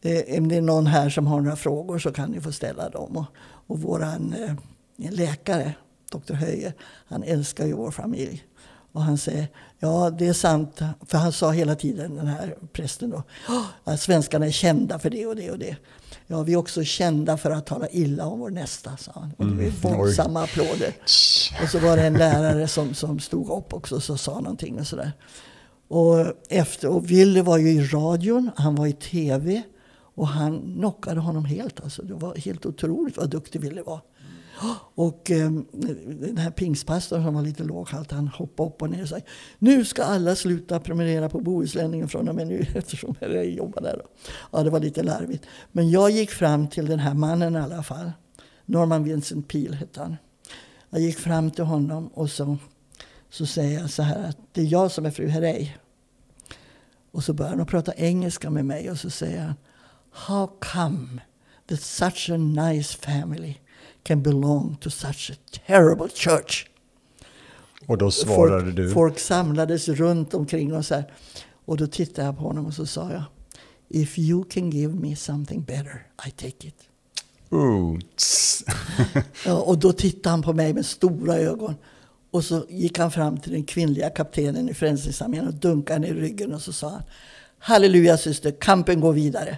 eh, 0.01 0.37
om 0.37 0.47
det 0.47 0.55
är 0.55 0.61
någon 0.61 0.87
här 0.87 1.09
som 1.09 1.27
har 1.27 1.41
några 1.41 1.55
frågor 1.55 1.99
så 1.99 2.11
kan 2.11 2.31
ni 2.31 2.41
få 2.41 2.51
ställa 2.51 2.89
dem. 2.89 3.17
Och, 3.17 3.25
och 3.67 3.81
våran 3.81 4.33
eh, 4.33 5.11
läkare, 5.11 5.73
doktor 6.11 6.33
Höje, 6.33 6.73
han 7.07 7.23
älskar 7.23 7.65
ju 7.65 7.73
vår 7.73 7.91
familj. 7.91 8.43
Och 8.91 9.01
han 9.01 9.17
säger, 9.17 9.47
ja 9.79 10.09
det 10.09 10.27
är 10.27 10.33
sant, 10.33 10.81
för 11.07 11.17
han 11.17 11.31
sa 11.31 11.51
hela 11.51 11.75
tiden, 11.75 12.15
den 12.15 12.27
här 12.27 12.55
prästen 12.73 13.09
då, 13.09 13.23
att 13.83 14.01
svenskarna 14.01 14.45
är 14.45 14.51
kända 14.51 14.99
för 14.99 15.09
det 15.09 15.25
och 15.25 15.35
det 15.35 15.51
och 15.51 15.59
det. 15.59 15.77
Ja, 16.27 16.43
vi 16.43 16.53
är 16.53 16.57
också 16.57 16.83
kända 16.83 17.37
för 17.37 17.51
att 17.51 17.65
tala 17.65 17.87
illa 17.87 18.25
om 18.25 18.39
vår 18.39 18.49
nästa, 18.49 18.97
sa 18.97 19.11
han. 19.15 19.33
Och 19.37 19.45
det 19.45 19.51
blev 19.51 19.85
mm. 19.85 19.97
våldsamma 19.97 20.43
applåder. 20.43 20.93
Och 21.63 21.69
så 21.69 21.79
var 21.79 21.97
det 21.97 22.03
en 22.03 22.13
lärare 22.13 22.67
som, 22.67 22.93
som 22.93 23.19
stod 23.19 23.49
upp 23.49 23.73
också 23.73 23.95
och 23.95 24.19
sa 24.19 24.39
någonting 24.39 24.79
och 24.79 24.87
sådär. 24.87 25.11
Och, 25.87 26.33
efter, 26.49 26.89
och 26.89 27.11
Wille 27.11 27.41
var 27.41 27.57
ju 27.57 27.69
i 27.69 27.83
radion, 27.83 28.51
han 28.55 28.75
var 28.75 28.87
i 28.87 28.93
tv. 28.93 29.63
Och 30.15 30.27
han 30.27 30.61
knockade 30.61 31.19
honom 31.19 31.45
helt. 31.45 31.81
Alltså. 31.81 32.01
Det 32.01 32.13
var 32.13 32.35
helt 32.35 32.65
otroligt 32.65 33.17
vad 33.17 33.29
duktig 33.29 33.61
Wille 33.61 33.81
var. 33.81 34.01
Och 34.95 35.31
eh, 35.31 35.51
den 36.07 36.37
här 36.37 36.51
pingstpastorn 36.51 37.23
som 37.23 37.33
var 37.33 37.41
lite 37.41 37.63
låghalt, 37.63 38.11
han 38.11 38.27
hoppade 38.27 38.69
upp 38.69 38.81
och 38.81 38.89
ner 38.89 39.01
och 39.01 39.09
sa 39.09 39.17
Nu 39.59 39.85
ska 39.85 40.03
alla 40.03 40.35
sluta 40.35 40.79
prenumerera 40.79 41.29
på 41.29 41.39
Bohuslänningen 41.39 42.09
från 42.09 42.29
och 42.29 42.35
med 42.35 42.47
nu 42.47 42.65
eftersom 42.75 43.15
jag 43.19 43.49
jobbar 43.49 43.81
där. 43.81 44.01
Ja, 44.51 44.63
det 44.63 44.69
var 44.69 44.79
lite 44.79 45.03
larvigt. 45.03 45.45
Men 45.71 45.89
jag 45.89 46.11
gick 46.11 46.31
fram 46.31 46.67
till 46.67 46.85
den 46.85 46.99
här 46.99 47.13
mannen 47.13 47.55
i 47.55 47.59
alla 47.59 47.83
fall. 47.83 48.11
Norman 48.65 49.03
Vincent 49.03 49.47
Peel 49.47 49.73
hette 49.73 49.99
han. 49.99 50.17
Jag 50.89 51.01
gick 51.01 51.17
fram 51.17 51.51
till 51.51 51.63
honom 51.63 52.07
och 52.07 52.29
så 52.29 52.57
så 53.35 53.45
säger 53.45 53.79
jag 53.79 53.89
så 53.89 54.03
här 54.03 54.29
att 54.29 54.37
det 54.51 54.61
är 54.61 54.65
jag 54.65 54.91
som 54.91 55.05
är 55.05 55.11
fru 55.11 55.27
Herrey. 55.27 55.69
Och 57.11 57.23
så 57.23 57.33
börjar 57.33 57.55
han 57.55 57.65
prata 57.65 57.93
engelska 57.93 58.49
med 58.49 58.65
mig 58.65 58.91
och 58.91 58.99
så 58.99 59.09
säger 59.09 59.41
han 59.41 59.55
How 60.11 60.47
come 60.59 61.21
that 61.69 61.81
such 61.81 62.29
a 62.29 62.37
nice 62.37 62.97
family 62.97 63.55
can 64.03 64.23
belong 64.23 64.77
to 64.81 64.89
such 64.89 65.31
a 65.31 65.35
terrible 65.67 66.09
church? 66.09 66.65
Och 67.87 67.97
då 67.97 68.11
svarade 68.11 68.63
folk, 68.63 68.75
du? 68.75 68.93
Folk 68.93 69.19
samlades 69.19 69.87
runt 69.87 70.33
omkring 70.33 70.73
och 70.73 70.85
så 70.85 70.95
här. 70.95 71.13
Och 71.65 71.77
då 71.77 71.87
tittade 71.87 72.27
jag 72.27 72.37
på 72.37 72.43
honom 72.43 72.65
och 72.65 72.73
så 72.73 72.85
sa 72.85 73.11
jag 73.11 73.23
If 73.89 74.19
you 74.19 74.43
can 74.43 74.69
give 74.69 74.93
me 74.93 75.15
something 75.15 75.63
better, 75.63 76.07
I 76.27 76.31
take 76.31 76.67
it. 76.67 76.77
Ooh. 77.49 77.99
ja, 79.45 79.61
och 79.61 79.77
då 79.77 79.93
tittade 79.93 80.29
han 80.29 80.41
på 80.41 80.53
mig 80.53 80.73
med 80.73 80.85
stora 80.85 81.35
ögon. 81.35 81.75
Och 82.35 82.43
så 82.43 82.65
gick 82.69 82.99
han 82.99 83.11
fram 83.11 83.37
till 83.37 83.51
den 83.51 83.63
kvinnliga 83.63 84.09
kaptenen 84.09 84.69
i 84.69 84.73
Frälsningsarmén 84.73 85.47
och 85.47 85.53
dunkade 85.53 85.93
henne 85.93 86.07
i 86.07 86.21
ryggen 86.21 86.53
och 86.53 86.61
så 86.61 86.73
sa 86.73 86.89
han 86.89 87.01
Halleluja 87.59 88.17
syster, 88.17 88.51
kampen 88.51 89.01
går 89.01 89.13
vidare. 89.13 89.57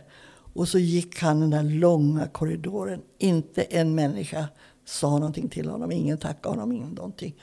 Och 0.54 0.68
så 0.68 0.80
gick 0.80 1.22
han 1.22 1.40
den 1.40 1.50
där 1.50 1.64
långa 1.64 2.28
korridoren. 2.28 3.02
Inte 3.18 3.62
en 3.62 3.96
människa 3.96 4.48
sa 4.86 5.10
någonting 5.10 5.50
till 5.50 5.70
honom. 5.70 5.92
Ingen 5.92 6.18
tackade 6.18 6.56
honom, 6.56 6.72
ingen 6.72 6.90
någonting. 6.90 7.36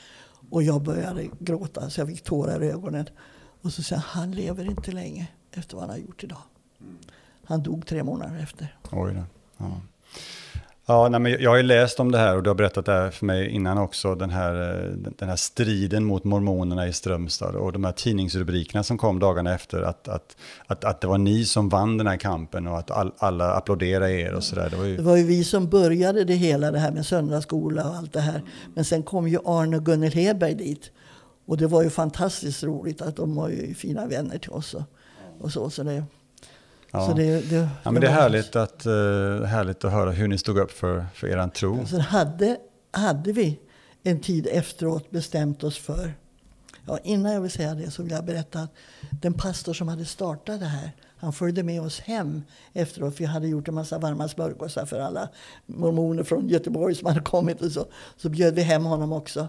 Och 0.49 0.63
jag 0.63 0.81
började 0.81 1.27
gråta 1.39 1.89
så 1.89 2.01
jag 2.01 2.07
fick 2.07 2.23
tårar 2.23 2.63
i 2.63 2.67
ögonen. 2.67 3.05
Och 3.61 3.73
så 3.73 3.83
sa 3.83 3.95
han, 3.95 4.03
han 4.03 4.31
lever 4.31 4.65
inte 4.65 4.91
länge 4.91 5.27
efter 5.51 5.75
vad 5.75 5.83
han 5.83 5.89
har 5.89 5.97
gjort 5.97 6.23
idag. 6.23 6.41
Han 7.43 7.63
dog 7.63 7.85
tre 7.85 8.03
månader 8.03 8.39
efter. 8.39 8.77
Oj 8.91 9.13
då. 9.13 9.23
Ja. 9.57 9.81
Ja, 10.87 11.09
nej, 11.09 11.19
men 11.19 11.31
jag 11.31 11.49
har 11.49 11.57
ju 11.57 11.63
läst 11.63 11.99
om 11.99 12.11
det 12.11 12.17
här 12.17 12.35
och 12.35 12.43
du 12.43 12.49
har 12.49 12.55
berättat 12.55 12.85
det 12.85 12.91
här 12.91 13.11
för 13.11 13.25
mig 13.25 13.49
innan 13.49 13.77
också, 13.77 14.15
den 14.15 14.29
här, 14.29 14.83
eh, 14.83 14.91
den 15.17 15.29
här 15.29 15.35
striden 15.35 16.05
mot 16.05 16.23
mormonerna 16.23 16.87
i 16.87 16.93
Strömstad 16.93 17.55
och 17.55 17.73
de 17.73 17.83
här 17.83 17.91
tidningsrubrikerna 17.91 18.83
som 18.83 18.97
kom 18.97 19.19
dagarna 19.19 19.53
efter, 19.53 19.81
att, 19.81 20.07
att, 20.07 20.37
att, 20.67 20.83
att 20.83 21.01
det 21.01 21.07
var 21.07 21.17
ni 21.17 21.45
som 21.45 21.69
vann 21.69 21.97
den 21.97 22.07
här 22.07 22.17
kampen 22.17 22.67
och 22.67 22.77
att 22.77 22.91
all, 22.91 23.11
alla 23.17 23.53
applåderade 23.53 24.11
er 24.11 24.33
och 24.33 24.43
sådär. 24.43 24.69
Det, 24.69 24.77
var 24.77 24.85
ju... 24.85 24.97
det 24.97 25.03
var 25.03 25.15
ju 25.15 25.23
vi 25.23 25.43
som 25.43 25.69
började 25.69 26.23
det 26.23 26.35
hela, 26.35 26.71
det 26.71 26.79
här 26.79 26.91
med 26.91 27.05
söndagsskola 27.05 27.89
och 27.89 27.95
allt 27.95 28.13
det 28.13 28.21
här. 28.21 28.41
Men 28.73 28.85
sen 28.85 29.03
kom 29.03 29.27
ju 29.27 29.39
Arne 29.45 29.77
och 29.77 29.85
Gunnel 29.85 30.11
Hedberg 30.11 30.55
dit. 30.55 30.91
Och 31.47 31.57
det 31.57 31.67
var 31.67 31.83
ju 31.83 31.89
fantastiskt 31.89 32.63
roligt 32.63 33.01
att 33.01 33.15
de 33.15 33.35
var 33.35 33.49
ju 33.49 33.73
fina 33.73 34.07
vänner 34.07 34.37
till 34.37 34.51
oss. 34.51 34.73
Och, 34.73 34.83
och 35.39 35.51
så, 35.51 35.69
så 35.69 35.83
det, 35.83 36.03
Ja. 36.95 37.13
Det, 37.15 37.49
det, 37.49 37.69
ja, 37.83 37.91
men 37.91 38.01
det 38.01 38.07
är 38.07 38.11
härligt 38.11 38.55
att, 38.55 38.85
uh, 38.85 39.43
härligt 39.43 39.85
att 39.85 39.91
höra 39.91 40.11
hur 40.11 40.27
ni 40.27 40.37
stod 40.37 40.57
upp 40.57 40.71
för, 40.71 41.05
för 41.13 41.27
er 41.27 41.47
tro. 41.47 41.85
Så 41.85 41.99
hade, 41.99 42.57
hade 42.91 43.31
vi 43.31 43.59
en 44.03 44.19
tid 44.19 44.47
efteråt 44.51 45.11
bestämt 45.11 45.63
oss 45.63 45.77
för, 45.77 46.13
ja, 46.85 46.97
innan 47.03 47.33
jag 47.33 47.41
vill 47.41 47.51
säga 47.51 47.75
det 47.75 47.91
så 47.91 48.03
vill 48.03 48.11
jag 48.11 48.25
berätta 48.25 48.59
att 48.59 48.73
den 49.21 49.33
pastor 49.33 49.73
som 49.73 49.87
hade 49.87 50.05
startat 50.05 50.59
det 50.59 50.65
här, 50.65 50.91
han 51.17 51.33
följde 51.33 51.63
med 51.63 51.81
oss 51.81 51.99
hem 51.99 52.43
efteråt. 52.73 53.19
Vi 53.19 53.25
hade 53.25 53.47
gjort 53.47 53.67
en 53.67 53.73
massa 53.73 53.97
varma 53.97 54.27
smörgåsar 54.27 54.85
för 54.85 54.99
alla 54.99 55.29
mormoner 55.65 56.23
från 56.23 56.49
Göteborg 56.49 56.95
som 56.95 57.07
hade 57.07 57.21
kommit. 57.21 57.61
Och 57.61 57.71
så, 57.71 57.85
så 58.17 58.29
bjöd 58.29 58.55
vi 58.55 58.61
hem 58.61 58.85
honom 58.85 59.13
också. 59.13 59.47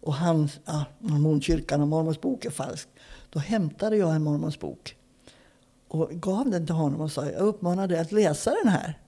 Och 0.00 0.14
han, 0.14 0.48
ja, 0.64 0.84
mormonkyrkan 0.98 1.80
och 1.80 1.88
mormons 1.88 2.20
bok 2.20 2.44
är 2.44 2.50
falsk. 2.50 2.88
Då 3.30 3.38
hämtade 3.38 3.96
jag 3.96 4.14
en 4.14 4.22
mormons 4.22 4.60
bok 4.60 4.96
och 5.88 6.10
gav 6.10 6.50
den 6.50 6.66
till 6.66 6.74
honom 6.74 7.00
och 7.00 7.12
sa 7.12 7.26
jag 7.26 7.40
uppmanar 7.40 7.88
dig 7.88 7.98
att 7.98 8.12
läsa 8.12 8.54
den 8.62 8.72
här 8.72 8.98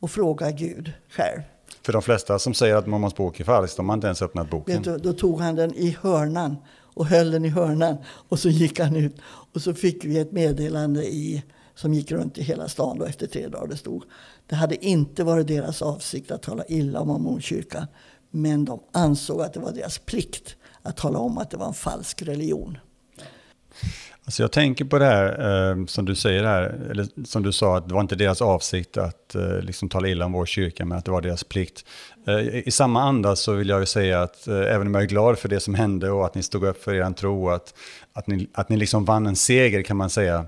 och 0.00 0.10
fråga 0.10 0.50
Gud 0.50 0.92
själv. 1.08 1.42
För 1.82 1.92
de 1.92 2.02
flesta 2.02 2.38
som 2.38 2.54
säger 2.54 2.76
att 2.76 2.86
Mormons 2.86 3.14
bok 3.14 3.40
är 3.40 3.44
falsk, 3.44 3.76
de 3.76 3.88
har 3.88 3.94
inte 3.94 4.06
ens 4.06 4.22
öppnat 4.22 4.50
boken. 4.50 4.82
Du, 4.82 4.98
då 4.98 5.12
tog 5.12 5.40
han 5.40 5.54
den 5.54 5.74
i 5.74 5.96
hörnan 6.00 6.56
och 6.78 7.06
höll 7.06 7.30
den 7.30 7.44
i 7.44 7.48
hörnan 7.48 7.96
och 8.06 8.38
så 8.38 8.48
gick 8.48 8.80
han 8.80 8.96
ut. 8.96 9.16
Och 9.24 9.62
så 9.62 9.74
fick 9.74 10.04
vi 10.04 10.18
ett 10.18 10.32
meddelande 10.32 11.04
i, 11.04 11.44
som 11.74 11.94
gick 11.94 12.12
runt 12.12 12.38
i 12.38 12.42
hela 12.42 12.68
stan 12.68 12.98
då 12.98 13.04
efter 13.04 13.26
tre 13.26 13.48
dagar. 13.48 13.66
Det 13.66 13.76
stod 13.76 14.04
det 14.46 14.54
hade 14.54 14.84
inte 14.84 15.24
varit 15.24 15.46
deras 15.46 15.82
avsikt 15.82 16.30
att 16.30 16.42
tala 16.42 16.64
illa 16.68 17.00
om 17.00 17.08
Mormonkyrkan. 17.08 17.86
Men 18.30 18.64
de 18.64 18.80
ansåg 18.92 19.40
att 19.42 19.52
det 19.52 19.60
var 19.60 19.72
deras 19.72 19.98
plikt 19.98 20.56
att 20.82 20.96
tala 20.96 21.18
om 21.18 21.38
att 21.38 21.50
det 21.50 21.56
var 21.56 21.66
en 21.66 21.74
falsk 21.74 22.22
religion. 22.22 22.78
Alltså 24.26 24.42
jag 24.42 24.52
tänker 24.52 24.84
på 24.84 24.98
det 24.98 25.04
här 25.04 25.70
eh, 25.70 25.86
som 25.86 26.04
du 26.04 26.14
säger 26.14 26.44
här, 26.44 26.62
eller 26.90 27.06
som 27.24 27.42
du 27.42 27.52
sa, 27.52 27.76
att 27.76 27.88
det 27.88 27.94
var 27.94 28.00
inte 28.00 28.16
deras 28.16 28.42
avsikt 28.42 28.96
att 28.96 29.34
eh, 29.34 29.60
liksom 29.60 29.88
tala 29.88 30.08
illa 30.08 30.24
om 30.24 30.32
vår 30.32 30.46
kyrka, 30.46 30.84
men 30.84 30.98
att 30.98 31.04
det 31.04 31.10
var 31.10 31.20
deras 31.20 31.44
plikt. 31.44 31.84
Eh, 32.26 32.68
I 32.68 32.70
samma 32.70 33.02
anda 33.02 33.36
så 33.36 33.52
vill 33.52 33.68
jag 33.68 33.80
ju 33.80 33.86
säga 33.86 34.22
att 34.22 34.48
eh, 34.48 34.74
även 34.74 34.86
om 34.86 34.94
jag 34.94 35.02
är 35.02 35.08
glad 35.08 35.38
för 35.38 35.48
det 35.48 35.60
som 35.60 35.74
hände 35.74 36.10
och 36.10 36.26
att 36.26 36.34
ni 36.34 36.42
stod 36.42 36.64
upp 36.64 36.84
för 36.84 36.94
er 36.94 37.12
tro, 37.12 37.50
att, 37.50 37.74
att 38.12 38.26
ni, 38.26 38.48
att 38.54 38.68
ni 38.68 38.76
liksom 38.76 39.04
vann 39.04 39.26
en 39.26 39.36
seger 39.36 39.82
kan 39.82 39.96
man 39.96 40.10
säga, 40.10 40.46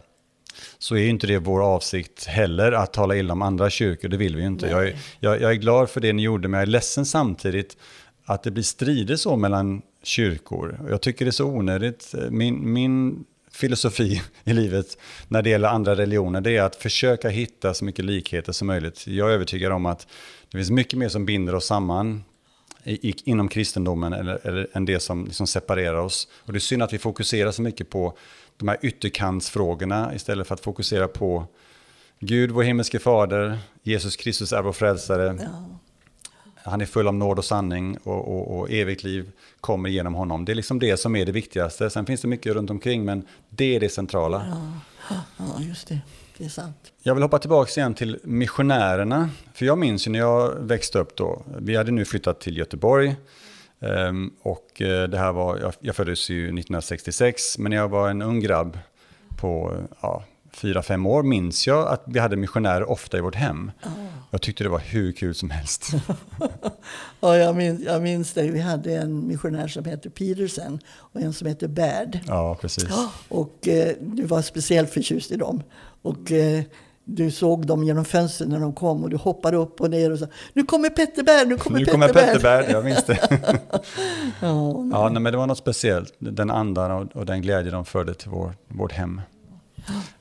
så 0.78 0.94
är 0.94 1.00
ju 1.00 1.08
inte 1.08 1.26
det 1.26 1.38
vår 1.38 1.74
avsikt 1.74 2.24
heller 2.24 2.72
att 2.72 2.92
tala 2.92 3.16
illa 3.16 3.32
om 3.32 3.42
andra 3.42 3.70
kyrkor, 3.70 4.08
det 4.08 4.16
vill 4.16 4.36
vi 4.36 4.42
ju 4.42 4.48
inte. 4.48 4.66
Jag 4.66 4.88
är, 4.88 4.96
jag, 5.20 5.40
jag 5.40 5.50
är 5.50 5.56
glad 5.56 5.90
för 5.90 6.00
det 6.00 6.12
ni 6.12 6.22
gjorde, 6.22 6.48
men 6.48 6.58
jag 6.58 6.62
är 6.62 6.70
ledsen 6.70 7.06
samtidigt 7.06 7.76
att 8.24 8.42
det 8.42 8.50
blir 8.50 8.64
strider 8.64 9.16
så 9.16 9.36
mellan 9.36 9.82
kyrkor. 10.02 10.80
Jag 10.90 11.00
tycker 11.00 11.24
det 11.24 11.28
är 11.28 11.32
så 11.32 11.46
onödigt. 11.46 12.14
Min, 12.30 12.72
min 12.72 13.24
filosofi 13.50 14.22
i 14.44 14.52
livet 14.52 14.98
när 15.28 15.42
det 15.42 15.50
gäller 15.50 15.68
andra 15.68 15.94
religioner, 15.94 16.40
det 16.40 16.56
är 16.56 16.62
att 16.62 16.76
försöka 16.76 17.28
hitta 17.28 17.74
så 17.74 17.84
mycket 17.84 18.04
likheter 18.04 18.52
som 18.52 18.66
möjligt. 18.66 19.06
Jag 19.06 19.28
är 19.28 19.32
övertygad 19.32 19.72
om 19.72 19.86
att 19.86 20.06
det 20.50 20.58
finns 20.58 20.70
mycket 20.70 20.98
mer 20.98 21.08
som 21.08 21.26
binder 21.26 21.54
oss 21.54 21.66
samman 21.66 22.24
i, 22.84 23.14
inom 23.30 23.48
kristendomen 23.48 24.12
eller, 24.12 24.46
eller, 24.46 24.68
än 24.72 24.84
det 24.84 25.00
som 25.00 25.24
liksom 25.24 25.46
separerar 25.46 25.98
oss. 25.98 26.28
Och 26.34 26.52
det 26.52 26.58
är 26.58 26.60
synd 26.60 26.82
att 26.82 26.92
vi 26.92 26.98
fokuserar 26.98 27.50
så 27.50 27.62
mycket 27.62 27.90
på 27.90 28.18
de 28.56 28.68
här 28.68 28.78
ytterkantsfrågorna 28.82 30.14
istället 30.14 30.46
för 30.46 30.54
att 30.54 30.60
fokusera 30.60 31.08
på 31.08 31.46
Gud, 32.20 32.50
vår 32.50 32.62
himmelske 32.62 32.98
fader, 32.98 33.58
Jesus 33.82 34.16
Kristus 34.16 34.52
är 34.52 34.62
vår 34.62 34.72
frälsare. 34.72 35.38
Ja. 35.40 35.78
Han 36.68 36.80
är 36.80 36.86
full 36.86 37.08
av 37.08 37.14
nåd 37.14 37.38
och 37.38 37.44
sanning 37.44 37.98
och, 38.02 38.28
och, 38.28 38.58
och, 38.58 38.70
evigt 38.70 39.04
liv 39.04 39.30
kommer 39.60 39.88
genom 39.88 40.14
honom. 40.14 40.44
Det 40.44 40.52
är 40.52 40.54
liksom 40.54 40.78
det 40.78 40.96
som 40.96 41.16
är 41.16 41.26
det 41.26 41.32
viktigaste. 41.32 41.90
Sen 41.90 42.06
finns 42.06 42.20
det 42.20 42.28
mycket 42.28 42.54
runt 42.54 42.70
omkring, 42.70 43.04
men 43.04 43.22
det 43.48 43.76
är 43.76 43.80
det 43.80 43.88
centrala. 43.88 44.46
Ja, 45.10 45.16
ja 45.36 45.62
just 45.62 45.88
det. 45.88 46.00
Det 46.38 46.44
är 46.44 46.48
sant. 46.48 46.92
Jag 47.02 47.14
vill 47.14 47.22
hoppa 47.22 47.38
tillbaka 47.38 47.80
igen 47.80 47.94
till 47.94 48.18
missionärerna. 48.24 49.30
För 49.54 49.66
jag 49.66 49.78
minns 49.78 50.06
ju 50.06 50.10
när 50.10 50.18
jag 50.18 50.54
växte 50.60 50.98
upp 50.98 51.16
då. 51.16 51.42
Vi 51.58 51.76
hade 51.76 51.90
nu 51.90 52.04
flyttat 52.04 52.40
till 52.40 52.56
Göteborg. 52.56 53.16
Ehm, 53.80 54.30
och 54.42 54.82
eh, 54.82 55.08
det 55.08 55.18
här 55.18 55.32
var, 55.32 55.74
jag 55.80 55.96
föddes 55.96 56.30
ju 56.30 56.44
1966, 56.44 57.58
men 57.58 57.72
jag 57.72 57.88
var 57.88 58.10
en 58.10 58.22
ung 58.22 58.40
grabb 58.40 58.78
på 59.36 59.76
ja, 60.00 60.24
fyra, 60.58 60.82
fem 60.82 61.06
år 61.06 61.22
minns 61.22 61.66
jag 61.66 61.88
att 61.88 62.02
vi 62.06 62.18
hade 62.18 62.36
missionärer 62.36 62.90
ofta 62.90 63.18
i 63.18 63.20
vårt 63.20 63.34
hem. 63.34 63.70
Oh. 63.84 63.90
Jag 64.30 64.42
tyckte 64.42 64.64
det 64.64 64.70
var 64.70 64.78
hur 64.78 65.12
kul 65.12 65.34
som 65.34 65.50
helst. 65.50 65.90
ja, 67.20 67.36
jag 67.36 67.56
minns, 67.56 67.80
jag 67.80 68.02
minns 68.02 68.32
det. 68.32 68.42
Vi 68.42 68.60
hade 68.60 68.96
en 68.96 69.26
missionär 69.26 69.68
som 69.68 69.84
hette 69.84 70.10
Petersen 70.10 70.78
och 70.88 71.20
en 71.20 71.32
som 71.32 71.46
hette 71.48 71.68
Baird. 71.68 72.18
Ja, 72.26 72.58
precis. 72.60 72.88
Och 73.28 73.68
eh, 73.68 73.94
du 74.00 74.24
var 74.24 74.42
speciellt 74.42 74.90
förtjust 74.90 75.32
i 75.32 75.36
dem. 75.36 75.62
Och 76.02 76.32
eh, 76.32 76.62
du 77.10 77.30
såg 77.30 77.66
dem 77.66 77.84
genom 77.84 78.04
fönstret 78.04 78.50
när 78.50 78.60
de 78.60 78.72
kom 78.72 79.04
och 79.04 79.10
du 79.10 79.16
hoppade 79.16 79.56
upp 79.56 79.80
och 79.80 79.90
ner 79.90 80.12
och 80.12 80.18
sa 80.18 80.26
Nu 80.52 80.62
kommer 80.64 80.90
Petter 80.90 81.22
Baird, 81.22 81.48
nu 81.48 81.56
kommer 81.56 81.78
nu 81.78 81.84
Petter 81.84 81.92
kommer 81.92 82.08
Petter 82.08 82.40
Baird, 82.40 82.70
jag 82.70 82.84
minns 82.84 83.04
det. 83.04 83.18
ja, 84.40 84.82
nej. 84.82 84.90
ja 84.92 85.08
nej, 85.08 85.22
men 85.22 85.32
det 85.32 85.38
var 85.38 85.46
något 85.46 85.58
speciellt. 85.58 86.14
Den 86.18 86.50
andan 86.50 86.90
och, 86.90 87.16
och 87.16 87.26
den 87.26 87.42
glädje 87.42 87.70
de 87.70 87.84
förde 87.84 88.14
till 88.14 88.30
vår, 88.30 88.54
vårt 88.68 88.92
hem. 88.92 89.20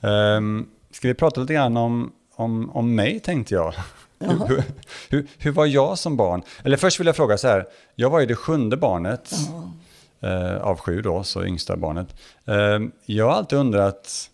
Um, 0.02 0.70
ska 0.92 1.08
vi 1.08 1.14
prata 1.14 1.42
lite 1.42 1.54
grann 1.54 1.78
om, 1.78 2.12
om, 2.36 2.70
om 2.70 2.96
mig 2.96 3.20
tänkte 3.20 3.54
jag. 3.54 3.74
Hur, 4.20 4.64
hur, 5.10 5.28
hur, 5.38 5.52
var 5.52 5.66
jag 5.66 5.98
som 5.98 6.18
barn? 6.18 6.42
Eller 6.64 6.78
först 6.78 7.00
vill 7.00 7.08
jag 7.08 7.16
fråga 7.16 7.38
så 7.38 7.48
här, 7.48 7.66
jag 7.96 8.10
var 8.10 8.20
ju 8.20 8.26
det 8.26 8.36
sjunde 8.36 8.78
barnet 8.78 9.34
uh, 10.24 10.62
av 10.62 10.80
sju 10.80 11.02
då, 11.02 11.24
så 11.24 11.46
yngsta 11.46 11.78
barnet. 11.78 12.16
Uh, 12.50 12.88
jag 13.06 13.26
har 13.26 13.34
alltid 13.34 13.60
undrat 13.60 14.30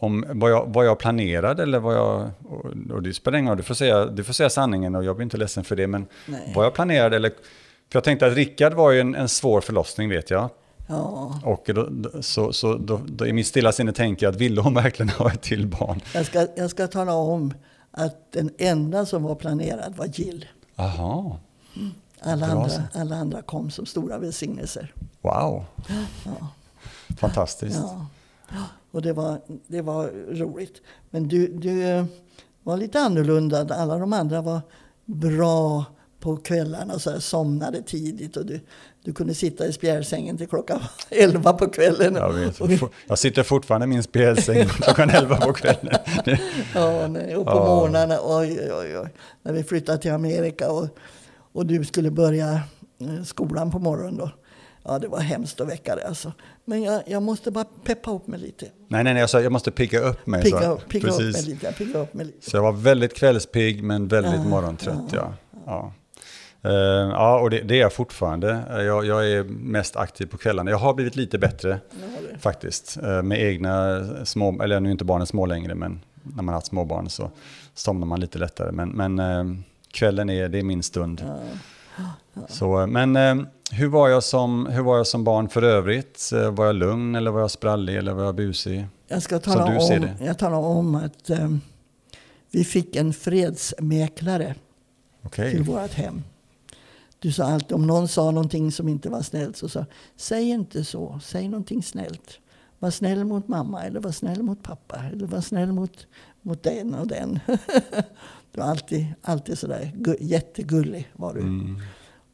om 0.00 0.24
vad 0.28 0.50
jag, 0.50 0.66
vad 0.66 0.86
jag 0.86 0.98
planerade 0.98 1.62
eller 1.62 1.78
vad 1.78 1.94
jag, 1.94 2.30
och, 2.48 2.64
och 2.90 3.02
det 3.02 3.14
spelar 3.14 3.38
ingen 3.38 3.50
roll, 3.50 3.56
du 3.56 3.62
får, 3.62 3.74
säga, 3.74 4.04
du 4.04 4.24
får 4.24 4.32
säga 4.32 4.50
sanningen 4.50 4.94
och 4.94 5.04
jag 5.04 5.16
blir 5.16 5.24
inte 5.24 5.36
ledsen 5.36 5.64
för 5.64 5.76
det, 5.76 5.86
men 5.86 6.06
Nej. 6.26 6.52
vad 6.56 6.64
jag 6.64 6.74
planerade 6.74 7.16
eller, 7.16 7.30
för 7.30 7.96
jag 7.96 8.04
tänkte 8.04 8.26
att 8.26 8.34
Rickard 8.34 8.72
var 8.72 8.90
ju 8.90 9.00
en, 9.00 9.14
en 9.14 9.28
svår 9.28 9.60
förlossning 9.60 10.08
vet 10.08 10.30
jag, 10.30 10.50
Ja. 10.90 11.40
Och 11.44 11.70
då, 11.74 11.88
så, 12.22 12.52
så 12.52 12.74
då, 12.74 13.00
då 13.06 13.26
i 13.26 13.32
mitt 13.32 13.46
stilla 13.46 13.72
sinne 13.72 13.92
tänker 13.92 14.26
jag 14.26 14.34
att 14.34 14.40
ville 14.40 14.60
hon 14.60 14.74
verkligen 14.74 15.08
ha 15.18 15.32
ett 15.32 15.42
till 15.42 15.66
barn? 15.66 16.00
Jag 16.14 16.26
ska, 16.26 16.46
jag 16.56 16.70
ska 16.70 16.86
tala 16.86 17.14
om 17.14 17.54
att 17.90 18.32
den 18.32 18.50
enda 18.58 19.06
som 19.06 19.22
var 19.22 19.34
planerad 19.34 19.96
var 19.96 20.06
Jill. 20.14 20.46
Aha. 20.76 21.38
Mm. 21.76 21.90
Alla, 22.20 22.46
andra, 22.46 22.82
alla 22.94 23.16
andra 23.16 23.42
kom 23.42 23.70
som 23.70 23.86
stora 23.86 24.18
välsignelser. 24.18 24.92
Wow. 25.20 25.64
Ja. 26.24 26.48
Fantastiskt. 27.18 27.80
Ja. 27.82 28.06
Och 28.90 29.02
det 29.02 29.12
var, 29.12 29.40
det 29.66 29.82
var 29.82 30.06
roligt. 30.34 30.82
Men 31.10 31.28
du, 31.28 31.46
du 31.46 31.84
eh, 31.84 32.04
var 32.62 32.76
lite 32.76 33.00
annorlunda. 33.00 33.74
Alla 33.74 33.98
de 33.98 34.12
andra 34.12 34.42
var 34.42 34.60
bra 35.04 35.84
på 36.20 36.36
kvällarna 36.36 36.94
och 36.94 37.02
så 37.02 37.10
här, 37.10 37.18
somnade 37.18 37.82
tidigt. 37.82 38.36
Och 38.36 38.46
du, 38.46 38.60
du 39.04 39.12
kunde 39.12 39.34
sitta 39.34 39.66
i 39.66 39.72
spjälsängen 39.72 40.36
till 40.36 40.48
klockan 40.48 40.80
11 41.10 41.52
på 41.52 41.68
kvällen. 41.68 42.14
Jag, 42.14 42.32
vet. 42.32 42.82
jag 43.08 43.18
sitter 43.18 43.42
fortfarande 43.42 43.84
i 43.84 43.88
min 43.88 44.02
spjälsäng 44.02 44.66
klockan 44.68 45.10
11 45.10 45.36
på 45.36 45.52
kvällen. 45.52 45.94
ja, 46.74 47.08
nej. 47.08 47.36
och 47.36 47.46
på 47.46 47.52
ja. 47.52 47.64
morgnarna, 47.64 48.18
oj, 48.22 48.72
oj, 48.72 48.98
oj, 48.98 49.08
när 49.42 49.52
vi 49.52 49.64
flyttade 49.64 49.98
till 49.98 50.12
Amerika 50.12 50.70
och, 50.70 50.88
och 51.52 51.66
du 51.66 51.84
skulle 51.84 52.10
börja 52.10 52.52
eh, 53.00 53.22
skolan 53.24 53.70
på 53.70 53.78
morgonen 53.78 54.16
då. 54.16 54.30
Ja, 54.84 54.98
det 54.98 55.08
var 55.08 55.20
hemskt 55.20 55.60
att 55.60 55.68
väcka 55.68 55.96
dig 55.96 56.04
alltså. 56.04 56.32
Men 56.64 56.82
jag, 56.82 57.02
jag 57.06 57.22
måste 57.22 57.50
bara 57.50 57.64
peppa 57.64 58.10
upp 58.10 58.26
mig 58.26 58.40
lite. 58.40 58.64
Nej, 58.64 59.04
nej, 59.04 59.14
nej, 59.14 59.20
jag 59.20 59.30
sa 59.30 59.40
jag 59.40 59.52
måste 59.52 59.70
pigga 59.70 60.00
upp 60.00 60.26
mig. 60.26 60.42
Pigga, 60.42 60.70
upp, 60.70 60.88
pigga 60.88 61.10
upp 61.10 61.18
mig 61.18 61.42
lite, 61.42 61.72
pigga 61.72 61.98
upp 61.98 62.14
mig 62.14 62.26
lite. 62.26 62.50
Så 62.50 62.56
jag 62.56 62.62
var 62.62 62.72
väldigt 62.72 63.14
kvällspigg 63.14 63.82
men 63.84 64.08
väldigt 64.08 64.32
ja, 64.32 64.44
morgontrött, 64.44 65.12
ja. 65.12 65.34
ja. 65.52 65.62
ja. 65.66 65.92
Uh, 66.64 66.72
ja, 66.72 67.40
och 67.40 67.50
det, 67.50 67.60
det, 67.60 67.74
är 67.74 67.80
jag 67.80 67.92
fortfarande. 67.92 68.62
Jag, 68.70 69.06
jag, 69.06 69.30
är 69.30 69.44
mest 69.44 69.96
aktiv 69.96 70.26
på 70.26 70.38
kvällarna. 70.38 70.70
Jag 70.70 70.78
har 70.78 70.94
blivit 70.94 71.16
lite 71.16 71.38
bättre 71.38 71.80
faktiskt. 72.38 72.98
Uh, 73.02 73.22
med 73.22 73.42
egna 73.42 74.04
små, 74.24 74.62
eller 74.62 74.80
nu 74.80 74.88
är 74.88 74.92
inte 74.92 75.04
barnen 75.04 75.26
små 75.26 75.46
längre, 75.46 75.74
men 75.74 76.00
när 76.22 76.42
man 76.42 76.48
har 76.48 76.54
haft 76.54 76.66
småbarn 76.66 77.10
så 77.10 77.30
somnar 77.74 78.06
man 78.06 78.20
lite 78.20 78.38
lättare. 78.38 78.72
Men, 78.72 78.88
men 78.88 79.64
kvällen 79.92 80.30
är, 80.30 80.48
det 80.48 80.58
är 80.58 80.62
min 80.62 80.82
stund. 80.82 81.24
Så, 82.48 82.86
men 82.86 83.16
hur, 83.72 83.88
var 83.88 84.08
jag 84.08 84.22
som, 84.22 84.66
hur 84.66 84.82
var 84.82 84.96
jag 84.96 85.06
som 85.06 85.24
barn 85.24 85.48
för 85.48 85.62
övrigt? 85.62 86.30
Var 86.52 86.66
jag 86.66 86.74
lugn 86.74 87.14
eller 87.14 87.30
var 87.30 87.40
jag 87.40 87.50
sprallig 87.50 87.96
eller 87.96 88.12
var 88.12 88.24
jag 88.24 88.34
busig? 88.34 88.86
Jag 89.08 89.22
ska 89.22 89.38
tala, 89.38 89.64
om, 89.64 90.08
jag 90.20 90.38
talar 90.38 90.58
om 90.58 90.94
att 90.94 91.30
um, 91.30 91.60
vi 92.50 92.64
fick 92.64 92.96
en 92.96 93.12
fredsmäklare 93.12 94.54
okay. 95.22 95.50
till 95.50 95.62
vårt 95.62 95.92
hem. 95.92 96.22
Du 97.20 97.32
sa 97.32 97.44
alltid, 97.44 97.72
om 97.72 97.86
någon 97.86 98.08
sa 98.08 98.30
någonting 98.30 98.72
som 98.72 98.88
inte 98.88 99.08
var 99.08 99.22
snällt 99.22 99.56
så 99.56 99.68
sa 99.68 99.86
säg 100.16 100.48
inte 100.48 100.84
så, 100.84 101.20
säg 101.22 101.48
någonting 101.48 101.82
snällt. 101.82 102.38
Var 102.78 102.90
snäll 102.90 103.24
mot 103.24 103.48
mamma 103.48 103.82
eller 103.82 104.00
var 104.00 104.12
snäll 104.12 104.42
mot 104.42 104.62
pappa 104.62 105.04
eller 105.12 105.26
var 105.26 105.40
snäll 105.40 105.72
mot, 105.72 106.06
mot 106.42 106.62
den 106.62 106.94
och 106.94 107.06
den. 107.06 107.40
du 108.52 108.60
var 108.60 108.64
alltid, 108.64 109.06
alltid 109.22 109.58
sådär 109.58 109.92
jättegullig 110.20 111.12
var 111.12 111.34
du. 111.34 111.40
Mm. 111.40 111.80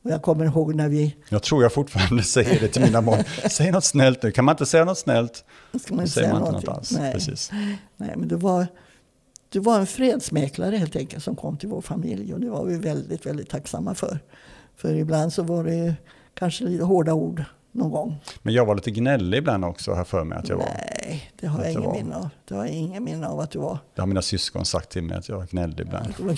Och 0.03 0.11
jag 0.11 0.22
kommer 0.22 0.45
ihåg 0.45 0.74
när 0.74 0.89
vi... 0.89 1.16
Jag 1.28 1.43
tror 1.43 1.62
jag 1.62 1.72
fortfarande 1.72 2.22
säger 2.22 2.61
det 2.61 2.68
till 2.68 2.82
mina 2.82 3.03
barn. 3.03 3.24
Säg 3.51 3.72
något 3.72 3.84
snällt 3.84 4.22
nu. 4.22 4.30
Kan 4.30 4.45
man 4.45 4.53
inte 4.53 4.66
säga 4.66 4.84
något 4.84 4.99
snällt? 4.99 5.45
Inte 5.72 6.07
säger 6.09 6.32
man 6.32 6.41
inte 6.43 6.53
något 6.53 6.68
alls. 6.68 6.93
Nej. 6.93 7.12
Precis. 7.12 7.51
Nej, 7.97 8.14
men 8.16 8.28
du 8.28 8.37
var, 8.37 8.66
du 9.49 9.61
var 9.61 9.80
en 9.80 9.87
fredsmäklare 9.87 10.76
helt 10.76 10.97
enkelt 10.97 11.24
som 11.24 11.37
kom 11.37 11.57
till 11.57 11.68
vår 11.68 11.80
familj. 11.80 12.34
Och 12.34 12.41
det 12.41 12.51
var 12.51 12.64
vi 12.64 12.78
väldigt, 12.78 13.26
väldigt 13.26 13.51
tacksamma 13.51 13.95
för. 13.95 14.20
För 14.77 14.95
ibland 14.95 15.33
så 15.33 15.43
var 15.43 15.64
det 15.64 15.95
kanske 16.35 16.64
lite 16.64 16.85
hårda 16.85 17.14
ord 17.14 17.45
någon 17.77 17.91
gång. 17.91 18.16
Men 18.43 18.55
jag 18.55 18.66
var 18.66 18.74
lite 18.74 18.91
gnällig 18.91 19.39
ibland 19.39 19.64
också, 19.64 19.93
har 19.93 20.05
för 20.05 20.24
mig 20.24 20.39
att 20.39 20.49
jag 20.49 20.57
var. 20.57 20.64
Nej, 20.64 21.31
det 21.41 21.47
har 21.47 21.64
jag 21.64 21.72
ingen 21.72 21.93
minne 21.93 22.16
av. 22.16 22.29
Det 22.49 22.55
har 22.55 22.64
jag 22.64 22.74
ingen 22.74 23.05
minne 23.05 23.27
av 23.27 23.41
att 23.41 23.51
du 23.51 23.59
var. 23.59 23.79
Det 23.95 24.03
har 24.03 24.07
mina 24.07 24.22
syskon 24.22 24.64
sagt 24.64 24.91
till 24.91 25.03
mig 25.03 25.16
att 25.16 25.29
jag 25.29 25.49
gnällde 25.49 25.83
ibland. 25.83 26.14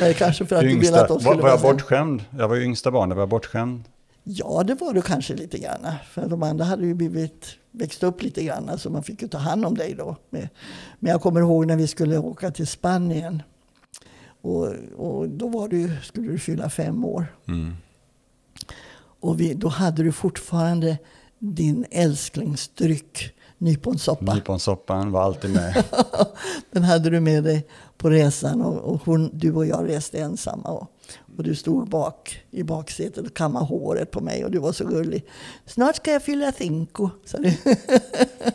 Nej, 0.00 0.14
kanske 0.14 0.46
för 0.46 0.56
att 0.56 0.62
yngsta, 0.62 0.80
du 0.80 0.86
ville 0.86 1.00
att 1.00 1.08
de 1.08 1.20
skulle 1.20 1.36
var, 1.36 1.42
var 1.42 1.48
jag 1.48 1.60
bortskämd? 1.60 2.24
Jag 2.38 2.48
var 2.48 2.56
ju 2.56 2.64
yngsta 2.64 2.90
barnet, 2.90 3.16
var 3.16 3.22
jag 3.22 3.28
bortskämd? 3.28 3.84
Ja, 4.24 4.62
det 4.66 4.74
var 4.74 4.92
du 4.94 5.02
kanske 5.02 5.34
lite 5.34 5.58
grann. 5.58 5.86
För 6.10 6.28
de 6.28 6.42
andra 6.42 6.64
hade 6.64 6.86
ju 6.86 6.94
blivit, 6.94 7.46
växt 7.70 8.02
upp 8.02 8.22
lite 8.22 8.44
grann, 8.44 8.78
så 8.78 8.90
man 8.90 9.02
fick 9.02 9.22
ju 9.22 9.28
ta 9.28 9.38
hand 9.38 9.66
om 9.66 9.74
dig 9.74 9.94
då. 9.98 10.16
Men 10.30 10.48
jag 11.00 11.22
kommer 11.22 11.40
ihåg 11.40 11.66
när 11.66 11.76
vi 11.76 11.86
skulle 11.86 12.18
åka 12.18 12.50
till 12.50 12.66
Spanien 12.66 13.42
och, 14.42 14.66
och 14.96 15.28
då 15.28 15.48
var 15.48 15.68
du, 15.68 15.90
skulle 16.02 16.32
du 16.32 16.38
fylla 16.38 16.70
fem 16.70 17.04
år. 17.04 17.36
Mm. 17.48 17.74
Och 19.20 19.40
vi, 19.40 19.54
då 19.54 19.68
hade 19.68 20.02
du 20.02 20.12
fortfarande 20.12 20.98
din 21.38 21.86
älsklingsdryck, 21.90 23.34
nyponsoppa. 23.58 24.34
Nyponsoppan 24.34 25.12
var 25.12 25.22
alltid 25.22 25.50
med. 25.52 25.84
Den 26.70 26.82
hade 26.82 27.10
du 27.10 27.20
med 27.20 27.44
dig 27.44 27.66
på 27.96 28.10
resan 28.10 28.62
och, 28.62 28.78
och 28.78 29.00
hon, 29.04 29.30
du 29.32 29.54
och 29.54 29.66
jag 29.66 29.88
reste 29.88 30.18
ensamma. 30.18 30.68
Och, 30.68 30.86
och 31.36 31.42
du 31.42 31.54
stod 31.54 31.88
bak 31.88 32.44
i 32.50 32.62
baksätet 32.62 33.26
och 33.26 33.34
kammade 33.34 33.66
håret 33.66 34.10
på 34.10 34.20
mig 34.20 34.44
och 34.44 34.50
du 34.50 34.58
var 34.58 34.72
så 34.72 34.84
gullig. 34.84 35.26
Snart 35.66 35.96
ska 35.96 36.12
jag 36.12 36.22
fylla 36.22 36.52
cinco, 36.52 37.10
sa 37.24 37.38
du. 37.38 37.56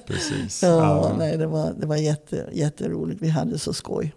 Precis. 0.05 0.63
ja, 0.63 0.69
ja. 0.69 1.15
Nej, 1.17 1.37
det 1.37 1.47
var, 1.47 1.73
det 1.79 1.87
var 1.87 1.95
jätte, 1.95 2.49
jätteroligt. 2.51 3.21
Vi 3.21 3.29
hade 3.29 3.59
så 3.59 3.73
skoj 3.73 4.13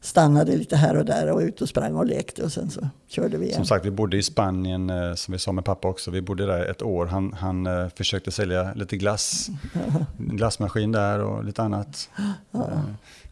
stannade 0.00 0.56
lite 0.56 0.76
här 0.76 0.96
och 0.96 1.04
där 1.04 1.32
och 1.32 1.40
ut 1.40 1.60
och 1.60 1.68
sprang 1.68 1.94
och 1.94 2.06
lekte 2.06 2.42
och 2.42 2.52
sen 2.52 2.70
så 2.70 2.88
körde 3.08 3.36
vi 3.36 3.44
igen. 3.46 3.56
Som 3.56 3.66
sagt, 3.66 3.84
vi 3.84 3.90
bodde 3.90 4.16
i 4.16 4.22
Spanien, 4.22 4.90
eh, 4.90 5.14
som 5.14 5.32
vi 5.32 5.38
sa 5.38 5.52
med 5.52 5.64
pappa 5.64 5.88
också. 5.88 6.10
Vi 6.10 6.22
bodde 6.22 6.46
där 6.46 6.64
ett 6.64 6.82
år. 6.82 7.06
Han, 7.06 7.32
han 7.32 7.66
eh, 7.66 7.88
försökte 7.88 8.30
sälja 8.30 8.74
lite 8.74 8.96
glass, 8.96 9.50
en 10.18 10.36
glassmaskin 10.36 10.92
där 10.92 11.20
och 11.20 11.44
lite 11.44 11.62
annat. 11.62 12.08
Ja. 12.50 12.60
Eh, 12.60 12.80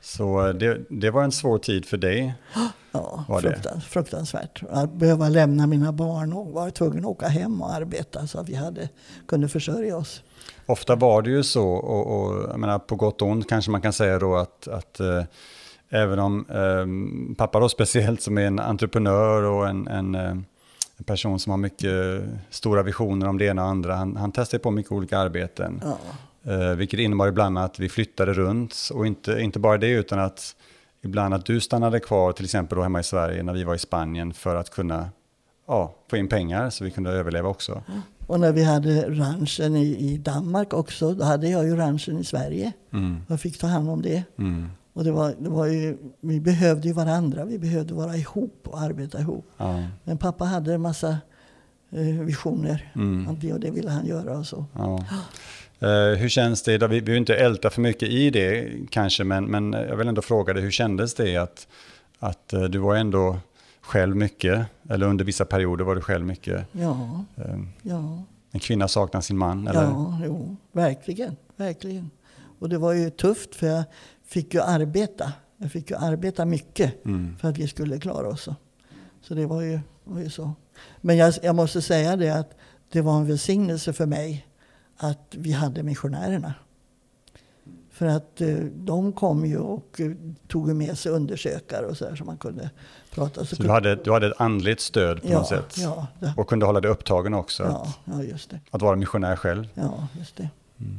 så 0.00 0.52
det, 0.52 0.80
det 0.90 1.10
var 1.10 1.22
en 1.22 1.32
svår 1.32 1.58
tid 1.58 1.84
för 1.86 1.96
dig. 1.96 2.34
Ja, 2.92 3.24
fruktans, 3.40 3.84
fruktansvärt. 3.84 4.62
Att 4.70 4.92
behöva 4.92 5.28
lämna 5.28 5.66
mina 5.66 5.92
barn 5.92 6.32
och 6.32 6.46
vara 6.46 6.70
tvungen 6.70 6.98
att 6.98 7.04
åka 7.04 7.28
hem 7.28 7.62
och 7.62 7.74
arbeta 7.74 8.26
så 8.26 8.40
att 8.40 8.48
vi 8.48 8.54
hade, 8.54 8.88
kunde 9.26 9.48
försörja 9.48 9.96
oss. 9.96 10.22
Ofta 10.66 10.96
var 10.96 11.22
det 11.22 11.30
ju 11.30 11.42
så, 11.42 11.68
och, 11.68 12.06
och 12.06 12.58
menar, 12.60 12.78
på 12.78 12.96
gott 12.96 13.22
och 13.22 13.28
ont 13.28 13.48
kanske 13.48 13.70
man 13.70 13.80
kan 13.80 13.92
säga 13.92 14.18
då 14.18 14.36
att, 14.36 14.68
att 14.68 15.00
även 15.90 16.18
om 16.18 16.46
eh, 16.48 17.34
pappa 17.36 17.60
då 17.60 17.68
speciellt 17.68 18.22
som 18.22 18.38
är 18.38 18.46
en 18.46 18.58
entreprenör 18.58 19.42
och 19.42 19.68
en, 19.68 19.88
en, 19.88 20.14
eh, 20.14 20.30
en, 20.96 21.04
person 21.06 21.38
som 21.38 21.50
har 21.50 21.56
mycket 21.56 22.22
stora 22.50 22.82
visioner 22.82 23.28
om 23.28 23.38
det 23.38 23.44
ena 23.44 23.62
och 23.62 23.68
andra, 23.68 23.94
han, 23.94 24.16
han 24.16 24.32
testade 24.32 24.62
på 24.62 24.70
mycket 24.70 24.92
olika 24.92 25.18
arbeten. 25.18 25.82
Ja. 25.84 25.98
Eh, 26.52 26.74
vilket 26.74 27.00
innebar 27.00 27.28
ibland 27.28 27.58
att 27.58 27.78
vi 27.78 27.88
flyttade 27.88 28.32
runt 28.32 28.74
och 28.94 29.06
inte, 29.06 29.40
inte 29.40 29.58
bara 29.58 29.78
det 29.78 29.90
utan 29.90 30.18
att 30.18 30.56
ibland 31.02 31.34
att 31.34 31.44
du 31.44 31.60
stannade 31.60 32.00
kvar 32.00 32.32
till 32.32 32.44
exempel 32.44 32.76
då 32.76 32.82
hemma 32.82 33.00
i 33.00 33.04
Sverige 33.04 33.42
när 33.42 33.52
vi 33.52 33.64
var 33.64 33.74
i 33.74 33.78
Spanien 33.78 34.32
för 34.32 34.56
att 34.56 34.70
kunna 34.70 35.08
ja, 35.66 35.94
få 36.10 36.16
in 36.16 36.28
pengar 36.28 36.70
så 36.70 36.84
vi 36.84 36.90
kunde 36.90 37.10
överleva 37.10 37.48
också. 37.48 37.82
Och 38.26 38.40
när 38.40 38.52
vi 38.52 38.64
hade 38.64 39.10
ranchen 39.10 39.76
i, 39.76 39.96
i 40.12 40.18
Danmark 40.18 40.74
också, 40.74 41.14
då 41.14 41.24
hade 41.24 41.48
jag 41.48 41.64
ju 41.64 41.76
ranchen 41.76 42.18
i 42.18 42.24
Sverige. 42.24 42.72
Mm. 42.92 43.20
Jag 43.28 43.40
fick 43.40 43.58
ta 43.58 43.66
hand 43.66 43.90
om 43.90 44.02
det. 44.02 44.24
Mm. 44.38 44.70
Och 44.98 45.04
det 45.04 45.12
var, 45.12 45.34
det 45.38 45.48
var 45.48 45.66
ju, 45.66 45.96
vi 46.20 46.40
behövde 46.40 46.88
ju 46.88 46.94
varandra, 46.94 47.44
vi 47.44 47.58
behövde 47.58 47.94
vara 47.94 48.16
ihop 48.16 48.60
och 48.64 48.80
arbeta 48.80 49.20
ihop. 49.20 49.46
Ja. 49.56 49.84
Men 50.04 50.18
pappa 50.18 50.44
hade 50.44 50.74
en 50.74 50.80
massa 50.80 51.18
eh, 51.90 52.04
visioner. 52.04 52.92
Mm. 52.94 53.36
Det 53.40 53.52
och 53.52 53.60
det 53.60 53.70
ville 53.70 53.90
han 53.90 54.06
göra 54.06 54.38
och 54.38 54.46
så. 54.46 54.64
Ja. 54.74 55.04
Uh, 55.82 56.16
hur 56.16 56.28
känns 56.28 56.62
det, 56.62 56.72
vi 56.72 57.02
behöver 57.02 57.16
inte 57.16 57.36
älta 57.36 57.70
för 57.70 57.80
mycket 57.80 58.08
i 58.08 58.30
det 58.30 58.70
kanske, 58.90 59.24
men, 59.24 59.44
men 59.44 59.72
jag 59.72 59.96
vill 59.96 60.08
ändå 60.08 60.22
fråga 60.22 60.52
dig, 60.52 60.62
hur 60.62 60.70
kändes 60.70 61.14
det 61.14 61.36
att, 61.36 61.68
att 62.18 62.54
uh, 62.54 62.62
du 62.64 62.78
var 62.78 62.96
ändå 62.96 63.38
själv 63.80 64.16
mycket, 64.16 64.66
eller 64.88 65.06
under 65.06 65.24
vissa 65.24 65.44
perioder 65.44 65.84
var 65.84 65.94
du 65.94 66.00
själv 66.00 66.26
mycket? 66.26 66.64
Ja. 66.72 67.24
Uh, 67.38 67.64
ja. 67.82 68.22
En 68.50 68.60
kvinna 68.60 68.88
saknar 68.88 69.20
sin 69.20 69.38
man, 69.38 69.68
eller? 69.68 69.82
Ja, 69.82 70.20
jo, 70.24 70.56
verkligen, 70.72 71.36
verkligen. 71.56 72.10
Och 72.58 72.68
det 72.68 72.78
var 72.78 72.92
ju 72.92 73.10
tufft 73.10 73.54
för 73.54 73.66
jag 73.66 73.84
fick 74.28 74.54
ju 74.54 74.60
arbeta. 74.60 75.32
Jag 75.56 75.72
fick 75.72 75.90
ju 75.90 75.96
arbeta 75.96 76.44
mycket 76.44 77.04
mm. 77.04 77.36
för 77.40 77.48
att 77.48 77.58
vi 77.58 77.68
skulle 77.68 77.98
klara 77.98 78.28
oss. 78.28 78.48
Så 79.22 79.34
det 79.34 79.46
var 79.46 79.62
ju, 79.62 79.80
var 80.04 80.20
ju 80.20 80.30
så. 80.30 80.52
Men 81.00 81.16
jag, 81.16 81.34
jag 81.42 81.54
måste 81.54 81.82
säga 81.82 82.16
det 82.16 82.30
att 82.30 82.56
det 82.92 83.00
var 83.00 83.16
en 83.16 83.26
välsignelse 83.26 83.92
för 83.92 84.06
mig 84.06 84.46
att 84.96 85.34
vi 85.36 85.52
hade 85.52 85.82
missionärerna. 85.82 86.54
För 87.90 88.06
att 88.06 88.40
eh, 88.40 88.56
de 88.74 89.12
kom 89.12 89.46
ju 89.46 89.58
och 89.58 90.00
eh, 90.00 90.12
tog 90.48 90.68
med 90.68 90.98
sig 90.98 91.12
undersökare 91.12 91.86
och 91.86 91.96
så 91.96 92.04
där 92.04 92.16
som 92.16 92.26
man 92.26 92.36
kunde 92.36 92.70
prata. 93.10 93.44
Så, 93.44 93.56
så 93.56 93.62
du, 93.62 93.68
hade, 93.68 93.96
du 93.96 94.12
hade 94.12 94.26
ett 94.26 94.40
andligt 94.40 94.80
stöd 94.80 95.22
på 95.22 95.28
ja, 95.28 95.38
något 95.38 95.48
sätt? 95.48 95.74
Ja. 95.78 96.06
Det. 96.20 96.34
Och 96.36 96.48
kunde 96.48 96.66
hålla 96.66 96.80
dig 96.80 96.90
upptagen 96.90 97.34
också? 97.34 97.62
Ja, 97.62 97.70
att, 97.82 97.98
ja, 98.04 98.22
just 98.22 98.50
det. 98.50 98.60
Att 98.70 98.82
vara 98.82 98.96
missionär 98.96 99.36
själv? 99.36 99.68
Ja, 99.74 100.08
just 100.18 100.36
det. 100.36 100.48
Mm. 100.80 100.98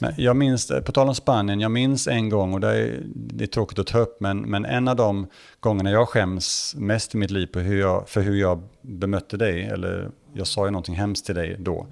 Men 0.00 0.14
jag 0.16 0.36
minns, 0.36 0.72
på 0.84 0.92
tal 0.92 1.08
om 1.08 1.14
Spanien, 1.14 1.60
jag 1.60 1.70
minns 1.70 2.08
en 2.08 2.28
gång, 2.28 2.54
och 2.54 2.60
det 2.60 2.68
är, 2.68 3.00
det 3.14 3.44
är 3.44 3.48
tråkigt 3.48 3.78
att 3.78 3.86
ta 3.86 3.98
upp, 3.98 4.20
men, 4.20 4.40
men 4.40 4.64
en 4.64 4.88
av 4.88 4.96
de 4.96 5.26
gångerna 5.60 5.90
jag 5.90 6.08
skäms 6.08 6.74
mest 6.78 7.14
i 7.14 7.18
mitt 7.18 7.30
liv 7.30 7.46
på 7.46 7.58
hur 7.58 7.80
jag, 7.80 8.08
för 8.08 8.20
hur 8.20 8.36
jag 8.36 8.62
bemötte 8.82 9.36
dig, 9.36 9.64
eller 9.64 10.10
jag 10.32 10.46
sa 10.46 10.64
ju 10.64 10.70
någonting 10.70 10.94
hemskt 10.94 11.26
till 11.26 11.34
dig 11.34 11.56
då, 11.58 11.86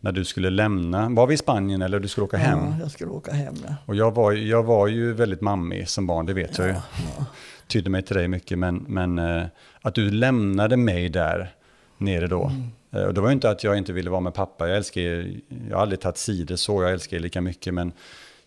när 0.00 0.12
du 0.12 0.24
skulle 0.24 0.50
lämna. 0.50 1.08
Var 1.08 1.26
vi 1.26 1.34
i 1.34 1.36
Spanien 1.36 1.82
eller 1.82 2.00
du 2.00 2.08
skulle 2.08 2.24
åka 2.24 2.36
hem? 2.36 2.58
Ja, 2.58 2.76
jag 2.80 2.90
skulle 2.90 3.10
åka 3.10 3.32
hem. 3.32 3.54
Ja. 3.68 3.74
Och 3.86 3.96
jag 3.96 4.14
var, 4.14 4.32
jag 4.32 4.62
var 4.62 4.86
ju 4.86 5.12
väldigt 5.12 5.40
mammig 5.40 5.88
som 5.88 6.06
barn, 6.06 6.26
det 6.26 6.32
vet 6.32 6.58
ja, 6.58 6.64
jag 6.64 6.74
ju. 6.74 6.80
Ja. 7.18 7.24
Tydde 7.66 7.90
mig 7.90 8.02
till 8.02 8.16
dig 8.16 8.28
mycket, 8.28 8.58
men, 8.58 8.84
men 8.88 9.18
uh, 9.18 9.44
att 9.82 9.94
du 9.94 10.10
lämnade 10.10 10.76
mig 10.76 11.08
där 11.08 11.54
nere 11.98 12.26
då. 12.26 12.44
Mm. 12.44 12.70
Uh, 12.96 13.02
och 13.02 13.14
det 13.14 13.20
var 13.20 13.28
ju 13.28 13.32
inte 13.32 13.50
att 13.50 13.64
jag 13.64 13.78
inte 13.78 13.92
ville 13.92 14.10
vara 14.10 14.20
med 14.20 14.34
pappa, 14.34 14.68
jag 14.68 14.76
älskar 14.76 15.00
er, 15.00 15.40
jag 15.68 15.76
har 15.76 15.82
aldrig 15.82 16.00
tagit 16.00 16.18
sidor 16.18 16.56
så, 16.56 16.82
jag 16.82 16.92
älskar 16.92 17.16
er 17.16 17.20
lika 17.20 17.40
mycket, 17.40 17.74
men 17.74 17.92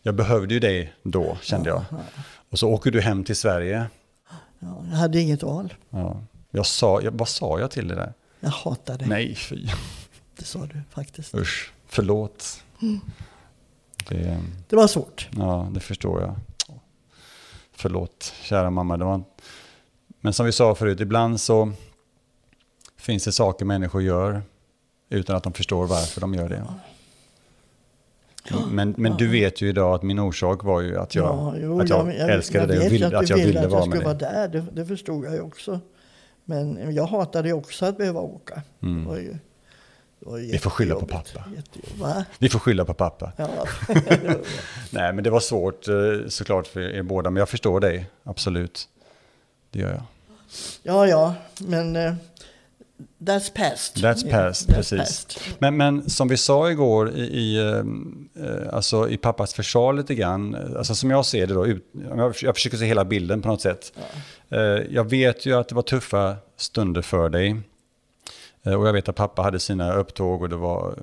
jag 0.02 0.16
behövde 0.16 0.54
ju 0.54 0.60
dig 0.60 0.94
då, 1.04 1.38
kände 1.42 1.70
jag. 1.70 1.84
Och 2.50 2.60
så 2.60 2.70
åker 2.70 2.92
du 2.92 3.02
hem 3.02 3.24
till 3.24 3.36
Sverige. 3.36 3.86
Ja, 4.60 4.84
jag 4.90 4.98
hade 4.98 5.20
inget 5.20 5.44
val. 5.44 5.74
Ja. 5.90 6.22
Jag 6.52 6.66
sa, 6.66 7.02
jag, 7.02 7.12
vad 7.12 7.28
sa 7.28 7.60
jag 7.60 7.72
till 7.72 7.88
dig 7.88 7.98
där? 7.98 8.14
Jag 8.40 8.50
hatar 8.50 8.98
dig. 8.98 9.08
Nej, 9.08 9.36
fy. 9.36 9.68
Det 10.38 10.46
sa 10.46 10.60
du 10.60 10.82
faktiskt. 10.90 11.36
Usch, 11.36 11.74
förlåt. 11.88 12.64
Mm. 12.82 13.00
Det, 14.10 14.38
det, 14.68 14.76
var 14.76 14.88
svårt. 14.88 15.30
Ja, 15.38 15.70
det 15.74 15.80
förstår 15.80 16.22
jag. 16.22 16.36
Förlåt, 17.72 18.34
kära 18.44 18.70
mamma. 18.70 18.98
Det 18.98 19.06
var... 19.06 19.22
Men 20.22 20.34
som 20.34 20.46
vi 20.46 20.52
sa 20.52 20.76
förut, 20.76 21.00
ibland 21.00 21.42
så 21.42 21.72
finns 23.00 23.24
det 23.24 23.32
saker 23.32 23.66
människor 23.66 24.02
gör 24.02 24.42
utan 25.10 25.36
att 25.36 25.44
de 25.44 25.54
förstår 25.54 25.88
varför 25.88 26.22
de 26.22 26.34
gör 26.34 26.50
det. 26.50 26.64
Men, 28.72 28.96
men 28.98 29.18
du 29.18 29.28
vet 29.28 29.62
ju 29.62 29.70
idag 29.70 29.96
att 29.96 30.04
min 30.04 30.20
orsak 30.20 30.64
var 30.64 30.82
ju 30.82 31.00
att 31.00 31.16
jag, 31.16 31.26
ja, 31.26 31.56
jo, 31.58 31.82
att 31.82 31.90
jag, 31.90 32.16
jag 32.16 32.30
älskade 32.30 32.66
dig 32.66 32.86
och 32.86 32.94
vill, 32.94 33.16
att, 33.16 33.30
jag 33.30 33.38
ville 33.38 33.68
vara 33.68 33.86
med 33.86 33.98
dig. 33.98 34.06
Vara 34.06 34.14
där, 34.14 34.48
det, 34.48 34.66
det 34.74 34.86
förstod 34.86 35.26
jag 35.26 35.34
ju 35.34 35.42
också. 35.42 35.80
Men 36.46 36.96
jag 36.96 37.06
hatade 37.06 37.48
ju 37.48 37.54
också 37.54 37.86
att 37.86 37.98
behöva 37.98 38.20
åka. 38.20 38.62
Mm. 38.82 39.04
Det 39.04 39.10
var 39.10 39.18
ju, 39.18 39.36
vi 40.52 40.60
får 40.60 40.70
skylla 40.70 40.96
på 40.96 41.06
pappa. 41.06 41.44
Vi 42.40 42.50
får 42.50 42.60
skylla 42.60 42.86
på 42.86 42.94
pappa. 42.94 43.32
Ja. 43.38 43.48
Nej, 44.92 45.14
men 45.14 45.24
det 45.24 45.30
var 45.30 45.40
svårt 45.40 45.88
eh, 45.88 46.28
såklart 46.28 46.68
för 46.68 46.80
er 46.80 47.04
båda, 47.04 47.30
men 47.30 47.40
jag 47.40 47.50
förstår 47.50 47.80
dig, 47.80 48.10
absolut. 48.24 48.88
Det 49.72 49.80
gör 49.80 49.92
jag. 49.92 50.04
Ja, 50.84 51.08
ja, 51.08 51.36
men 51.60 51.96
uh, 51.96 52.14
that's 53.20 53.54
past. 53.54 53.96
That's 53.96 54.26
yeah, 54.26 54.46
past, 54.46 54.70
that's 54.70 54.76
precis. 54.76 55.00
Past. 55.00 55.60
Men, 55.60 55.78
men 55.78 56.10
som 56.10 56.28
vi 56.28 56.38
sa 56.38 56.72
igår 56.72 57.12
i, 57.16 57.22
i, 57.22 57.60
uh, 57.60 58.74
alltså 58.74 59.10
i 59.10 59.18
pappas 59.18 59.54
försvar 59.54 59.94
lite 59.94 60.16
grann, 60.16 60.58
alltså 60.78 60.96
som 60.96 61.12
jag 61.12 61.26
ser 61.26 61.48
det 61.48 61.54
då, 61.54 61.68
ut, 61.68 61.86
jag, 62.42 62.56
försöker 62.56 62.78
se 62.78 62.86
hela 62.86 63.06
bilden 63.06 63.42
på 63.42 63.48
något 63.48 63.62
sätt. 63.62 63.94
Ja. 64.50 64.58
Uh, 64.58 64.84
jag 64.90 65.10
vet 65.10 65.46
ju 65.46 65.54
att 65.54 65.70
det 65.70 65.76
var 65.76 65.82
tuffa 65.82 66.36
stunder 66.58 67.02
för 67.02 67.30
dig. 67.30 67.56
Eh, 68.64 68.74
och 68.74 68.88
jag 68.88 68.94
vet 68.94 69.10
att 69.10 69.16
pappa 69.16 69.42
hade 69.42 69.60
sina 69.60 69.94
upptåg 69.94 70.42
och 70.42 70.50
det 70.50 70.56
var 70.56 70.96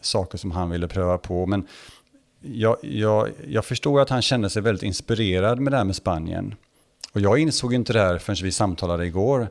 saker 0.00 0.38
som 0.38 0.50
han 0.50 0.70
ville 0.70 0.88
pröva 0.88 1.18
på. 1.18 1.46
Men 1.46 1.66
jag, 2.40 2.76
jag, 2.82 3.28
jag 3.48 3.64
förstår 3.64 4.00
att 4.00 4.10
han 4.10 4.22
kände 4.22 4.50
sig 4.50 4.62
väldigt 4.62 4.82
inspirerad 4.82 5.60
med 5.60 5.72
det 5.72 5.76
här 5.76 5.84
med 5.84 5.96
Spanien. 5.96 6.54
Och 7.12 7.20
jag 7.20 7.38
insåg 7.38 7.74
inte 7.74 7.92
det 7.92 8.00
här 8.00 8.18
förrän 8.18 8.36
vi 8.42 8.52
samtalade 8.52 9.06
igår. 9.06 9.48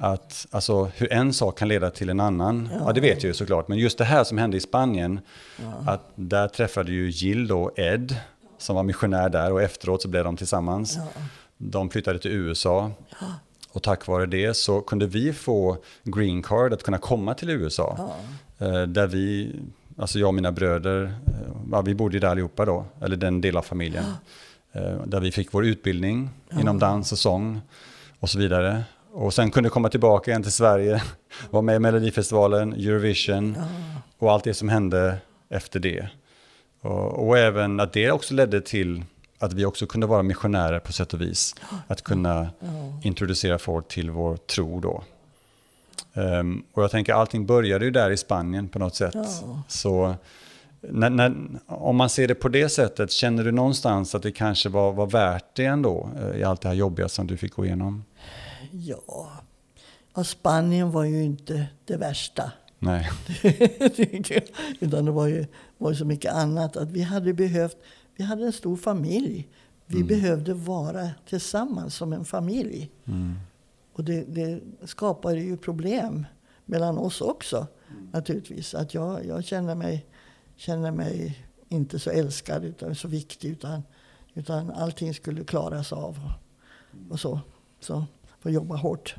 Att 0.00 0.46
alltså, 0.50 0.84
hur 0.84 1.12
en 1.12 1.32
sak 1.32 1.58
kan 1.58 1.68
leda 1.68 1.90
till 1.90 2.10
en 2.10 2.20
annan, 2.20 2.68
ja. 2.72 2.80
ja 2.86 2.92
det 2.92 3.00
vet 3.00 3.22
jag 3.22 3.28
ju 3.28 3.34
såklart. 3.34 3.68
Men 3.68 3.78
just 3.78 3.98
det 3.98 4.04
här 4.04 4.24
som 4.24 4.38
hände 4.38 4.56
i 4.56 4.60
Spanien, 4.60 5.20
ja. 5.56 5.92
att 5.92 6.10
där 6.14 6.48
träffade 6.48 6.92
ju 6.92 7.10
Jill 7.10 7.52
och 7.52 7.78
Ed, 7.78 8.16
som 8.58 8.76
var 8.76 8.82
missionär 8.82 9.28
där 9.28 9.52
och 9.52 9.62
efteråt 9.62 10.02
så 10.02 10.08
blev 10.08 10.24
de 10.24 10.36
tillsammans. 10.36 10.96
Ja. 10.96 11.22
De 11.56 11.90
flyttade 11.90 12.18
till 12.18 12.30
USA. 12.30 12.90
Och 13.72 13.82
tack 13.82 14.06
vare 14.06 14.26
det 14.26 14.54
så 14.56 14.80
kunde 14.80 15.06
vi 15.06 15.32
få 15.32 15.76
green 16.02 16.42
card 16.42 16.72
att 16.72 16.82
kunna 16.82 16.98
komma 16.98 17.34
till 17.34 17.50
USA. 17.50 17.94
Ja. 18.58 18.86
Där 18.86 19.06
vi, 19.06 19.56
alltså 19.96 20.18
jag 20.18 20.28
och 20.28 20.34
mina 20.34 20.52
bröder, 20.52 21.14
eh, 21.72 21.82
vi 21.82 21.94
bodde 21.94 22.18
där 22.18 22.28
allihopa 22.28 22.64
då, 22.64 22.84
eller 23.00 23.16
den 23.16 23.40
delen 23.40 23.58
av 23.58 23.62
familjen. 23.62 24.04
Eh, 24.72 25.02
där 25.06 25.20
vi 25.20 25.32
fick 25.32 25.54
vår 25.54 25.66
utbildning 25.66 26.30
inom 26.60 26.78
dans 26.78 27.12
och 27.12 27.18
sång 27.18 27.60
och 28.20 28.30
så 28.30 28.38
vidare. 28.38 28.82
Och 29.18 29.34
sen 29.34 29.50
kunde 29.50 29.70
komma 29.70 29.88
tillbaka 29.88 30.30
igen 30.30 30.42
till 30.42 30.52
Sverige, 30.52 31.02
vara 31.50 31.62
med 31.62 31.76
i 31.76 31.78
Melodifestivalen, 31.78 32.72
Eurovision 32.72 33.56
och 34.18 34.32
allt 34.32 34.44
det 34.44 34.54
som 34.54 34.68
hände 34.68 35.18
efter 35.48 35.80
det. 35.80 36.08
Och, 36.80 37.28
och 37.28 37.38
även 37.38 37.80
att 37.80 37.92
det 37.92 38.10
också 38.10 38.34
ledde 38.34 38.60
till 38.60 39.04
att 39.38 39.52
vi 39.52 39.64
också 39.64 39.86
kunde 39.86 40.06
vara 40.06 40.22
missionärer 40.22 40.78
på 40.78 40.92
sätt 40.92 41.14
och 41.14 41.20
vis. 41.20 41.54
Att 41.86 42.02
kunna 42.02 42.48
introducera 43.02 43.58
folk 43.58 43.88
till 43.88 44.10
vår 44.10 44.36
tro 44.36 44.80
då. 44.80 45.04
Um, 46.14 46.64
och 46.72 46.82
jag 46.82 46.90
tänker 46.90 47.12
allting 47.12 47.46
började 47.46 47.84
ju 47.84 47.90
där 47.90 48.10
i 48.10 48.16
Spanien 48.16 48.68
på 48.68 48.78
något 48.78 48.94
sätt. 48.94 49.14
Så 49.68 50.14
när, 50.80 51.10
när, 51.10 51.34
om 51.66 51.96
man 51.96 52.08
ser 52.08 52.28
det 52.28 52.34
på 52.34 52.48
det 52.48 52.68
sättet, 52.68 53.12
känner 53.12 53.44
du 53.44 53.52
någonstans 53.52 54.14
att 54.14 54.22
det 54.22 54.32
kanske 54.32 54.68
var, 54.68 54.92
var 54.92 55.06
värt 55.06 55.54
det 55.54 55.64
ändå? 55.64 56.10
Eh, 56.22 56.40
I 56.40 56.44
allt 56.44 56.60
det 56.60 56.68
här 56.68 56.74
jobbiga 56.74 57.08
som 57.08 57.26
du 57.26 57.36
fick 57.36 57.54
gå 57.54 57.64
igenom? 57.64 58.04
Ja, 58.72 59.30
och 60.12 60.26
Spanien 60.26 60.90
var 60.90 61.04
ju 61.04 61.22
inte 61.22 61.66
det 61.84 61.96
värsta. 61.96 62.52
Nej. 62.78 63.10
Utan 64.80 65.04
det 65.04 65.10
var 65.10 65.26
ju, 65.26 65.46
var 65.78 65.90
ju 65.90 65.96
så 65.96 66.04
mycket 66.04 66.32
annat. 66.32 66.76
Att 66.76 66.90
vi 66.90 67.02
hade 67.02 67.34
behövt 67.34 67.76
vi 68.18 68.24
hade 68.24 68.46
en 68.46 68.52
stor 68.52 68.76
familj. 68.76 69.48
Vi 69.86 69.96
mm. 69.96 70.06
behövde 70.06 70.54
vara 70.54 71.10
tillsammans 71.28 71.94
som 71.94 72.12
en 72.12 72.24
familj. 72.24 72.90
Mm. 73.04 73.34
Och 73.92 74.04
det, 74.04 74.24
det 74.24 74.60
skapade 74.84 75.40
ju 75.40 75.56
problem 75.56 76.26
mellan 76.64 76.98
oss 76.98 77.20
också. 77.20 77.66
Naturligtvis. 78.12 78.74
Att 78.74 78.94
jag, 78.94 79.26
jag 79.26 79.44
känner, 79.44 79.74
mig, 79.74 80.06
känner 80.56 80.90
mig 80.90 81.44
inte 81.68 81.98
så 81.98 82.10
älskad 82.10 82.64
utan 82.64 82.94
så 82.94 83.08
viktig. 83.08 83.48
Utan, 83.48 83.82
utan 84.34 84.70
allting 84.70 85.14
skulle 85.14 85.44
klaras 85.44 85.92
av. 85.92 86.18
Och, 87.06 87.12
och 87.12 87.20
så. 87.20 87.40
så. 87.80 88.04
Får 88.42 88.52
jobba 88.52 88.76
hårt. 88.76 89.16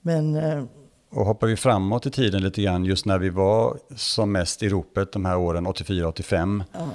Men, 0.00 0.34
eh, 0.34 0.64
och 1.10 1.26
hoppar 1.26 1.46
vi 1.46 1.56
framåt 1.56 2.06
i 2.06 2.10
tiden 2.10 2.42
lite 2.42 2.62
grann, 2.62 2.84
just 2.84 3.06
när 3.06 3.18
vi 3.18 3.30
var 3.30 3.78
som 3.96 4.32
mest 4.32 4.62
i 4.62 4.68
ropet 4.68 5.12
de 5.12 5.24
här 5.24 5.36
åren 5.38 5.66
84-85. 5.66 6.64
Ja. 6.72 6.88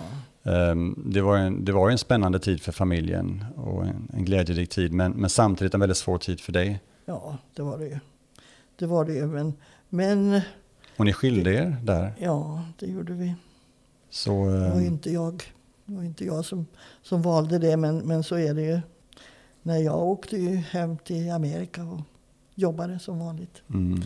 Ehm, 0.52 1.04
det 1.06 1.22
var, 1.22 1.38
en, 1.38 1.66
det 1.66 1.72
var 1.72 1.90
en 1.90 1.98
spännande 1.98 2.40
tid 2.40 2.62
för 2.62 2.72
familjen 2.72 3.46
och 3.56 3.86
en, 3.86 4.12
en 4.14 4.26
glädjerik 4.26 4.70
tid, 4.70 4.94
men, 4.94 5.12
men 5.12 5.30
samtidigt 5.30 5.74
en 5.74 5.80
väldigt 5.80 5.98
svår 5.98 6.18
tid 6.18 6.40
för 6.40 6.52
dig. 6.52 6.80
Ja, 7.06 7.38
det 7.56 7.62
var 7.62 7.78
det 7.78 7.86
ju. 7.86 8.00
Det 8.80 8.86
var 8.86 9.06
det 9.06 9.14
ju, 9.14 9.26
men... 9.26 9.54
men 9.90 10.42
och 10.98 11.06
ni 11.06 11.14
skilde 11.14 11.54
er 11.54 11.78
där? 11.84 12.14
Ja, 12.20 12.64
det 12.80 12.86
gjorde 12.86 13.14
vi. 13.14 13.36
Så, 14.10 14.32
det 14.46 14.70
var 14.70 14.78
ehm, 14.78 14.86
inte 14.86 15.12
jag, 15.12 15.44
det 15.86 15.96
var 15.96 16.04
inte 16.04 16.26
jag 16.26 16.46
som, 16.46 16.66
som 17.02 17.22
valde 17.22 17.60
det, 17.60 17.78
men, 17.78 17.98
men 17.98 18.24
så 18.24 18.36
är 18.36 18.54
det 18.54 18.62
ju. 18.62 18.80
När 19.68 19.78
jag 19.78 20.00
åkte 20.00 20.38
ju 20.38 20.56
hem 20.56 20.98
till 20.98 21.32
Amerika 21.32 21.84
och 21.84 22.00
jobbade 22.56 23.00
som 23.00 23.20
vanligt. 23.20 23.62
Mm. 23.70 24.02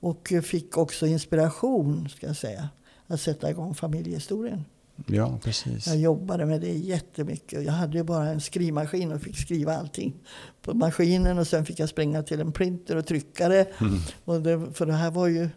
Och 0.00 0.32
fick 0.42 0.76
också 0.76 1.06
inspiration, 1.06 2.08
ska 2.08 2.26
jag 2.26 2.36
säga, 2.36 2.68
att 3.06 3.20
sätta 3.20 3.50
igång 3.50 3.74
familjehistorien. 3.74 4.64
Ja, 5.06 5.38
precis. 5.42 5.86
Jag 5.86 5.96
jobbade 5.96 6.46
med 6.46 6.60
det 6.60 6.72
jättemycket. 6.72 7.64
Jag 7.64 7.72
hade 7.72 7.98
ju 7.98 8.04
bara 8.04 8.28
en 8.28 8.40
skrivmaskin 8.40 9.12
och 9.12 9.22
fick 9.22 9.36
skriva 9.36 9.76
allting 9.76 10.14
på 10.62 10.74
maskinen. 10.74 11.38
Och 11.38 11.46
sen 11.46 11.66
fick 11.66 11.78
jag 11.78 11.88
springa 11.88 12.22
till 12.22 12.40
en 12.40 12.52
printer 12.52 12.96
och 12.96 13.06
trycka 13.06 13.48
det. 13.48 13.80
Mm. 13.80 13.98
Och 14.24 14.42
det 14.42 14.72
för 14.72 14.86
det 14.86 14.92
här 14.92 15.10
var 15.10 15.26
ju 15.26 15.48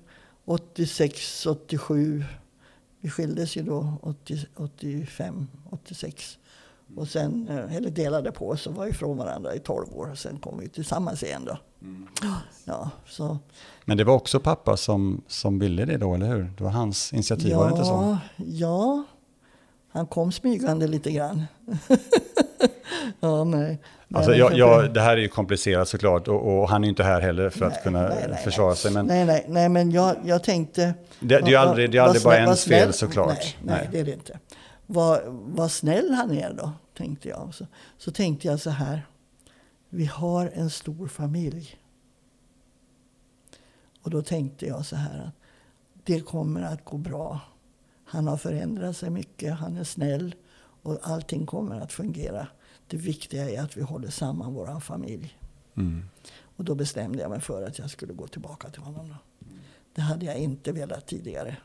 86, 0.46 1.46
87. 1.46 2.24
Vi 3.00 3.10
skildes 3.10 3.58
ju 3.58 3.64
då 3.64 3.94
80, 4.02 4.46
85, 4.56 5.48
86. 5.70 6.38
Och 6.96 7.08
sen, 7.08 7.48
eh, 7.50 7.76
eller 7.76 7.90
delade 7.90 8.32
på 8.32 8.50
oss 8.50 8.68
och 8.68 8.76
var 8.76 8.88
ifrån 8.88 9.18
varandra 9.18 9.56
i 9.56 9.60
12 9.60 9.98
år. 9.98 10.10
Och 10.12 10.18
sen 10.18 10.40
kom 10.40 10.60
vi 10.60 10.70
tillsammans 10.70 11.24
igen 11.24 11.46
då. 11.46 11.58
Mm. 11.82 12.08
Ja, 12.66 12.90
så. 13.08 13.38
Men 13.86 13.98
det 13.98 14.04
var 14.04 14.14
också 14.14 14.40
pappa 14.40 14.78
som, 14.78 15.22
som 15.28 15.60
ville 15.60 15.86
det 15.86 15.98
då, 15.98 16.14
eller 16.16 16.26
hur? 16.26 16.54
Det 16.58 16.64
var 16.64 16.72
hans 16.72 17.14
initiativ, 17.14 17.52
ja, 17.52 17.58
var 17.58 17.66
det 17.66 17.72
inte 17.72 17.86
så? 17.86 18.18
Ja, 18.38 19.04
han 19.92 20.08
kom 20.08 20.32
smygande 20.32 20.88
lite 20.88 21.12
grann. 21.12 21.44
ja, 23.20 23.44
nej. 23.44 23.80
Alltså, 24.14 24.36
jag, 24.36 24.54
jag, 24.54 24.94
det 24.94 25.02
här 25.02 25.18
är 25.18 25.22
ju 25.22 25.28
komplicerat 25.28 25.88
såklart 25.88 26.28
och, 26.28 26.62
och, 26.62 26.70
han 26.70 26.84
är 26.84 26.86
ju 26.86 26.90
inte 26.90 27.04
här 27.04 27.22
heller 27.22 27.50
för 27.50 27.60
nej, 27.60 27.68
att 27.68 27.84
kunna 27.84 28.02
nej, 28.02 28.26
nej, 28.30 28.44
försvara 28.44 28.76
sig. 28.76 28.92
Men, 28.92 29.06
nej, 29.06 29.26
nej, 29.26 29.46
nej, 29.48 29.70
men 29.70 29.92
jag, 29.92 30.16
jag 30.26 30.44
tänkte... 30.44 30.94
Det, 31.20 31.28
det 31.28 31.36
är 31.36 31.50
ju 31.50 31.56
aldrig, 31.56 31.92
det 31.92 31.98
är 31.98 32.02
aldrig 32.02 32.24
bara 32.24 32.38
ens 32.38 32.66
fel 32.66 32.94
såklart. 32.94 33.30
Nej, 33.30 33.56
nej, 33.62 33.90
det 33.92 34.00
är 34.00 34.04
det 34.04 34.12
inte. 34.12 34.40
Vad, 34.86 35.20
vad 35.28 35.72
snäll 35.72 36.12
han 36.12 36.32
är 36.32 36.54
då, 36.54 36.72
tänkte 36.94 37.30
jag. 37.30 37.54
Så, 37.54 37.68
så 37.98 38.12
tänkte 38.12 38.48
jag 38.48 38.60
så 38.60 38.70
här. 38.70 39.08
Vi 39.90 40.06
har 40.06 40.52
en 40.54 40.70
stor 40.70 41.08
familj. 41.08 41.76
Och 44.02 44.10
då 44.10 44.22
tänkte 44.22 44.66
jag 44.66 44.86
så 44.86 44.96
här 44.96 45.20
att 45.20 45.34
det 46.04 46.20
kommer 46.20 46.62
att 46.62 46.86
gå 46.86 46.98
bra. 46.98 47.40
Han 48.06 48.28
har 48.28 48.38
förändrat 48.38 48.98
sig 48.98 49.10
mycket, 49.10 49.54
han 49.54 49.78
är 49.78 49.84
snäll 49.84 50.36
och 50.56 51.00
allting 51.02 51.46
kommer 51.46 51.80
att 51.80 51.94
fungera. 51.94 52.48
Det 52.88 52.98
viktiga 52.98 53.50
är 53.50 53.62
att 53.62 53.78
vi 53.78 53.82
håller 53.82 54.10
samman 54.10 54.54
vår 54.54 54.80
familj. 54.80 55.38
Mm. 55.76 56.10
Och 56.58 56.64
då 56.64 56.76
bestämde 56.76 57.22
jag 57.22 57.32
mig 57.32 57.42
för 57.42 57.64
att 57.64 57.80
jag 57.80 57.90
skulle 57.90 58.14
gå 58.14 58.28
tillbaka 58.28 58.70
till 58.70 58.82
honom. 58.82 59.16
Det 59.94 60.02
hade 60.02 60.26
jag 60.26 60.38
inte 60.38 60.72
velat 60.72 61.08
tidigare. 61.08 61.58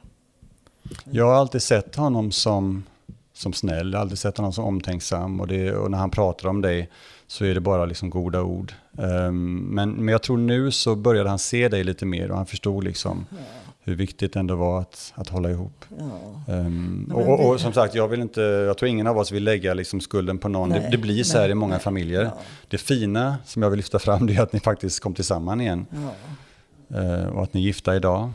Jag 1.05 1.27
har 1.27 1.35
alltid 1.35 1.63
sett 1.63 1.97
honom 1.97 2.33
som, 2.33 2.85
som 3.39 3.53
snäll, 3.53 3.95
aldrig 3.95 4.19
sett 4.19 4.37
honom 4.37 4.53
som 4.53 4.65
omtänksam. 4.65 5.41
Och, 5.41 5.47
det, 5.47 5.73
och 5.73 5.91
när 5.91 5.99
han 5.99 6.11
pratar 6.11 6.49
om 6.49 6.61
dig 6.61 6.91
så 7.27 7.45
är 7.45 7.55
det 7.55 7.61
bara 7.61 7.85
liksom 7.85 8.11
goda 8.11 8.43
ord. 8.43 8.73
Um, 8.93 9.57
men, 9.57 9.91
men 9.91 10.09
jag 10.09 10.23
tror 10.23 10.39
nu 10.39 10.71
så 10.71 10.97
började 10.97 11.29
han 11.29 11.39
se 11.39 11.69
dig 11.69 11.85
lite 11.85 12.07
mer 12.07 12.31
och 12.31 12.37
han 12.37 12.47
förstod 12.47 12.85
liksom 12.85 13.27
ja 13.31 13.37
hur 13.89 13.95
viktigt 13.97 14.33
det 14.33 14.41
ändå 14.41 14.57
var 14.57 14.81
att, 14.81 15.13
att 15.15 15.29
hålla 15.29 15.51
ihop. 15.51 15.85
Ja. 15.99 16.55
Um, 16.55 17.13
och, 17.15 17.29
och, 17.29 17.49
och, 17.49 17.61
som 17.61 17.73
sagt, 17.73 17.95
jag, 17.95 18.09
vill 18.09 18.21
inte, 18.21 18.41
jag 18.41 18.79
tror 18.79 18.89
ingen 18.89 19.07
av 19.07 19.19
oss 19.19 19.33
vill 19.33 19.45
lägga 19.45 19.75
liksom 19.75 20.01
skulden 20.01 20.39
på 20.39 20.49
någon. 20.49 20.69
Nej, 20.69 20.81
det, 20.81 20.89
det, 20.91 20.99
blir 20.99 21.25
så 21.25 21.39
här 21.39 21.49
i 21.49 21.55
många 21.55 21.75
nej, 21.75 21.81
familjer. 21.81 22.23
Ja. 22.23 22.39
Det 22.69 22.79
fina 22.79 23.37
som 23.45 23.63
jag 23.63 23.71
vill 23.71 23.77
lyfta 23.77 23.99
fram 23.99 24.27
det 24.27 24.35
är 24.35 24.43
att 24.43 24.53
ni 24.53 24.61
faktiskt 24.61 25.01
kom 25.01 25.15
tillsammans 25.15 25.61
igen. 25.61 25.87
Uh, 26.95 27.27
och 27.27 27.43
att 27.43 27.55
ni 27.55 27.61
är 27.61 27.65
gifta 27.65 27.97
idag. 27.97 28.31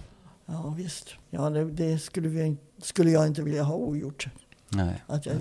Ja 0.46 0.74
visst, 0.78 1.16
ja, 1.30 1.50
det, 1.50 1.72
det 1.72 2.00
skulle, 2.00 2.28
vi, 2.28 2.58
skulle 2.82 3.12
jag 3.12 3.28
inte 3.28 3.42
vilja 3.42 3.64
ha 3.64 3.76
ogjort. 3.76 4.28
Nej. 4.76 5.04
Att, 5.08 5.26
jag, 5.26 5.36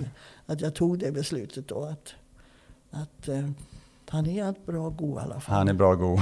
att 0.45 0.61
jag 0.61 0.73
tog 0.73 0.99
det 0.99 1.11
beslutet 1.11 1.67
då. 1.67 1.83
Att, 1.83 2.13
att 2.91 3.29
uh, 3.29 3.49
han 4.13 4.25
är 4.27 4.49
ett 4.49 4.65
bra 4.65 4.89
go 4.89 5.19
i 5.19 5.21
alla 5.21 5.39
fall. 5.39 5.55
Han 5.55 5.67
är 5.67 5.73
bra 5.73 5.95
go. 5.95 6.19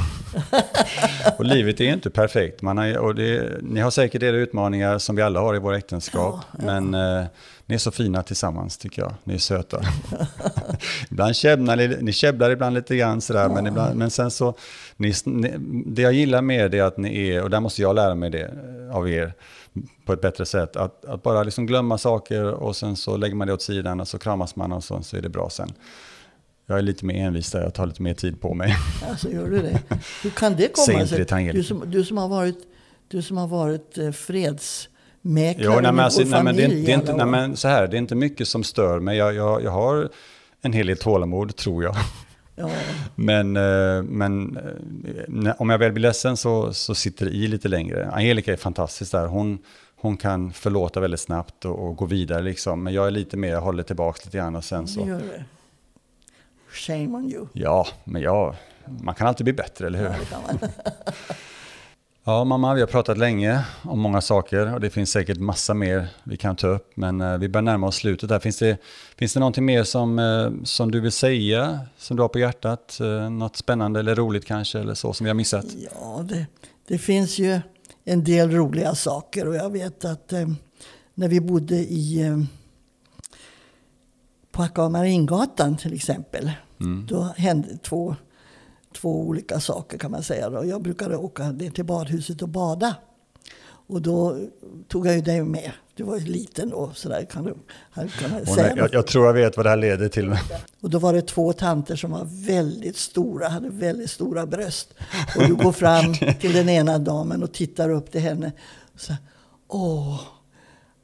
och 1.38 1.46
livet 1.46 1.82
är 1.82 1.94
inte 1.94 2.10
perfekt. 2.10 2.62
Man 2.62 2.78
har, 2.78 2.98
och 2.98 3.16
det, 3.16 3.62
ni 3.62 3.80
har 3.80 3.92
säkert 3.92 4.24
era 4.24 4.36
utmaningar 4.36 4.98
som 4.98 5.16
vi 5.16 5.22
alla 5.22 5.40
har 5.40 5.56
i 5.56 5.60
våra 5.60 5.78
äktenskap. 5.78 6.36
Ja, 6.52 6.60
ja. 6.60 6.66
Men 6.66 6.94
eh, 6.94 7.26
ni 7.66 7.76
är 7.76 7.80
så 7.80 7.92
fina 7.92 8.24
tillsammans 8.24 8.78
tycker 8.78 9.02
jag. 9.02 9.14
Ni 9.24 9.34
är 9.34 9.38
söta. 9.38 9.82
ibland 11.10 11.36
käbblar 11.36 12.02
ni 12.02 12.14
käbblar 12.14 12.50
ibland 12.50 12.76
lite 12.76 12.96
grann 12.96 13.22
sådär. 13.22 13.42
Ja. 13.42 13.54
Men, 13.54 13.68
ibland, 13.68 13.96
men 13.96 14.10
sen 14.10 14.32
så, 14.32 14.56
ni, 14.98 15.14
det 15.86 16.02
jag 16.02 16.14
gillar 16.14 16.42
med 16.42 16.72
det 16.72 16.80
är 16.80 16.84
att 16.84 16.98
ni 16.98 17.30
är, 17.30 17.44
och 17.44 17.50
där 17.50 17.60
måste 17.60 17.82
jag 17.82 17.96
lära 17.96 18.16
mig 18.16 18.30
det 18.30 18.44
eh, 18.44 18.96
av 18.96 19.10
er 19.10 19.34
på 20.06 20.14
ett 20.14 20.22
bättre 20.22 20.46
sätt. 20.46 20.76
Att, 20.76 21.06
att 21.06 21.24
bara 21.24 21.44
liksom 21.44 21.66
glömma 21.66 21.98
saker 21.98 22.44
och 22.44 22.76
sen 22.76 22.96
så 22.96 23.18
lägger 23.18 23.36
man 23.36 23.48
det 23.48 23.54
åt 23.54 23.62
sidan 23.62 24.00
och 24.00 24.08
så 24.08 24.20
kramas 24.20 24.56
man 24.56 24.72
och 24.72 24.84
så, 24.84 25.02
så 25.02 25.18
är 25.18 25.22
det 25.22 25.30
bra 25.30 25.50
sen. 25.50 25.74
Jag 26.66 26.78
är 26.78 26.82
lite 26.82 27.06
mer 27.06 27.16
envis 27.16 27.52
där, 27.52 27.62
jag 27.64 27.74
tar 27.74 27.86
lite 27.86 28.02
mer 28.02 28.14
tid 28.14 28.42
på 28.42 28.54
mig. 28.54 28.76
Alltså 29.10 29.30
gör 29.30 29.50
du 29.50 29.62
det? 29.62 29.80
Hur 30.24 30.30
kan 30.30 30.56
det 30.56 30.68
komma 30.68 31.06
sig? 31.08 31.52
Du 31.54 31.64
som, 31.64 31.84
du 31.88 32.04
som 32.04 32.18
har 32.18 32.28
varit, 32.28 32.58
du 33.08 33.22
som 33.22 33.38
har 33.38 33.48
varit 33.48 33.98
eh, 33.98 34.12
fredsmäklare 34.12 35.66
jo, 35.66 35.72
nej, 35.72 35.82
men 35.82 36.00
alltså, 36.00 36.22
nej, 36.26 36.44
men 36.44 36.56
det, 36.56 36.64
är, 36.64 36.70
det 36.70 36.92
är 36.92 36.96
inte, 36.96 37.16
nej, 37.16 37.26
men 37.26 37.58
så 37.58 37.68
här, 37.68 37.88
det 37.88 37.96
är 37.96 38.00
inte 38.00 38.16
mycket 38.16 38.48
som 38.48 38.64
stör 38.64 39.00
mig. 39.00 39.18
Jag, 39.18 39.34
jag, 39.36 39.64
jag 39.64 39.72
har 39.72 40.10
en 40.62 40.74
hel 40.74 40.88
del 40.88 40.98
tålamod, 40.98 41.56
tror 41.56 41.84
jag. 41.84 41.96
Ja. 42.56 42.70
Men, 43.16 43.58
eh, 43.58 44.04
men 44.04 44.58
eh, 45.46 45.54
om 45.58 45.70
jag 45.70 45.78
väl 45.78 45.92
blir 45.92 46.02
ledsen 46.02 46.38
så, 46.38 46.74
så 46.74 46.96
sitter 46.96 47.26
det 47.26 47.32
i 47.32 47.48
lite 47.48 47.68
längre. 47.68 48.12
Angelica 48.12 48.54
är 48.54 48.58
fantastisk 48.58 49.12
där. 49.12 49.26
Hon, 49.28 49.60
hon 49.96 50.18
kan 50.18 50.54
förlåta 50.54 51.00
väldigt 51.00 51.20
snabbt 51.20 51.66
och, 51.66 51.88
och 51.88 51.96
gå 51.96 52.06
vidare. 52.06 52.42
Liksom. 52.42 52.84
Men 52.84 52.94
jag 52.94 53.08
är 53.08 53.12
lite 53.12 53.38
mer, 53.38 53.50
jag 53.50 53.62
håller 53.62 53.84
tillbaka 53.84 54.22
lite 54.26 54.38
grann 54.38 54.56
och 54.56 54.64
sen 54.64 54.88
så... 54.88 55.20
Shame 56.70 57.18
on 57.18 57.32
you. 57.32 57.48
Ja, 57.54 57.88
men 58.04 58.22
ja, 58.22 58.56
man 59.02 59.16
kan 59.16 59.28
alltid 59.28 59.44
bli 59.44 59.54
bättre, 59.54 59.88
eller 59.88 60.00
hur? 60.00 60.10
Ja, 60.32 60.68
ja, 62.24 62.44
mamma, 62.44 62.74
vi 62.74 62.82
har 62.82 62.88
pratat 62.88 63.18
länge 63.18 63.66
om 63.84 64.00
många 64.00 64.22
saker 64.22 64.74
och 64.74 64.80
det 64.80 64.90
finns 64.90 65.12
säkert 65.12 65.38
massa 65.38 65.74
mer 65.74 66.08
vi 66.24 66.38
kan 66.38 66.56
ta 66.56 66.68
upp. 66.68 66.92
Men 66.96 67.22
eh, 67.22 67.38
vi 67.38 67.50
börjar 67.50 67.64
närma 67.64 67.88
oss 67.88 67.96
slutet 67.96 68.30
här. 68.30 68.40
Finns 68.40 68.58
det, 68.58 68.78
finns 69.18 69.34
det 69.34 69.40
någonting 69.40 69.66
mer 69.66 69.84
som, 69.84 70.20
eh, 70.20 70.64
som 70.64 70.92
du 70.92 71.00
vill 71.00 71.12
säga, 71.12 71.80
som 71.98 72.18
du 72.18 72.24
har 72.24 72.30
på 72.30 72.40
hjärtat? 72.40 73.00
Eh, 73.00 73.30
något 73.30 73.56
spännande 73.56 74.00
eller 74.00 74.16
roligt 74.16 74.46
kanske, 74.46 74.80
eller 74.80 74.94
så 74.94 75.14
som 75.14 75.24
vi 75.24 75.30
har 75.30 75.36
missat? 75.36 75.66
Ja, 75.92 76.26
det, 76.30 76.46
det 76.88 76.98
finns 76.98 77.40
ju 77.40 77.60
en 78.06 78.24
del 78.24 78.52
roliga 78.52 78.96
saker 78.96 79.48
och 79.48 79.56
jag 79.56 79.70
vet 79.70 80.06
att 80.06 80.34
eh, 80.34 80.48
när 81.14 81.28
vi 81.28 81.42
bodde 81.42 81.76
i 81.76 82.22
eh, 82.22 82.38
på 84.52 84.64
Akvamaringatan 84.64 85.78
till 85.78 85.94
exempel. 85.94 86.52
Mm. 86.80 87.06
Då 87.10 87.24
hände 87.38 87.78
två, 87.78 88.16
två 88.94 89.22
olika 89.22 89.60
saker 89.60 89.98
kan 89.98 90.12
man 90.12 90.24
säga. 90.24 90.50
Då. 90.50 90.66
Jag 90.66 90.82
brukade 90.82 91.18
åka 91.18 91.52
ner 91.52 91.70
till 91.70 91.86
badhuset 91.86 92.42
och 92.42 92.50
bada. 92.50 92.96
Och 93.88 94.02
då 94.02 94.40
tog 94.88 95.08
jag 95.08 95.16
ju 95.16 95.22
dig 95.22 95.44
med. 95.44 95.72
Du 95.96 96.04
var 96.04 96.18
ju 96.18 96.26
liten 96.26 96.70
då. 96.70 96.92
Så 96.96 97.10
där 97.10 97.26
kan 97.26 97.44
du, 97.44 97.56
kan 97.94 98.46
säga 98.46 98.76
jag, 98.76 98.94
jag, 98.94 99.08
tror 99.08 99.26
jag 99.26 99.34
vet 99.34 99.58
vad 99.58 99.66
det 99.66 99.70
här 99.70 99.78
leder 99.78 100.10
till. 100.10 100.38
Och 100.82 100.90
då 100.90 101.00
var 101.00 101.14
det 101.14 101.22
två 101.22 101.54
tanter 101.54 101.96
som 101.96 102.12
var 102.12 102.28
väldigt 102.48 102.98
stora, 102.98 103.48
hade 103.48 103.70
väldigt 103.70 104.10
stora 104.10 104.46
bröst. 104.46 104.94
Och 105.38 105.48
du 105.48 105.56
går 105.56 105.72
fram 105.72 106.14
till 106.40 106.54
den 106.54 106.70
ena 106.70 107.00
damen 107.00 107.44
och 107.44 107.54
tittar 107.54 107.90
upp 107.90 108.12
till 108.12 108.22
henne. 108.22 108.52
Och 108.94 109.00
så, 109.00 109.14
Åh, 109.68 110.22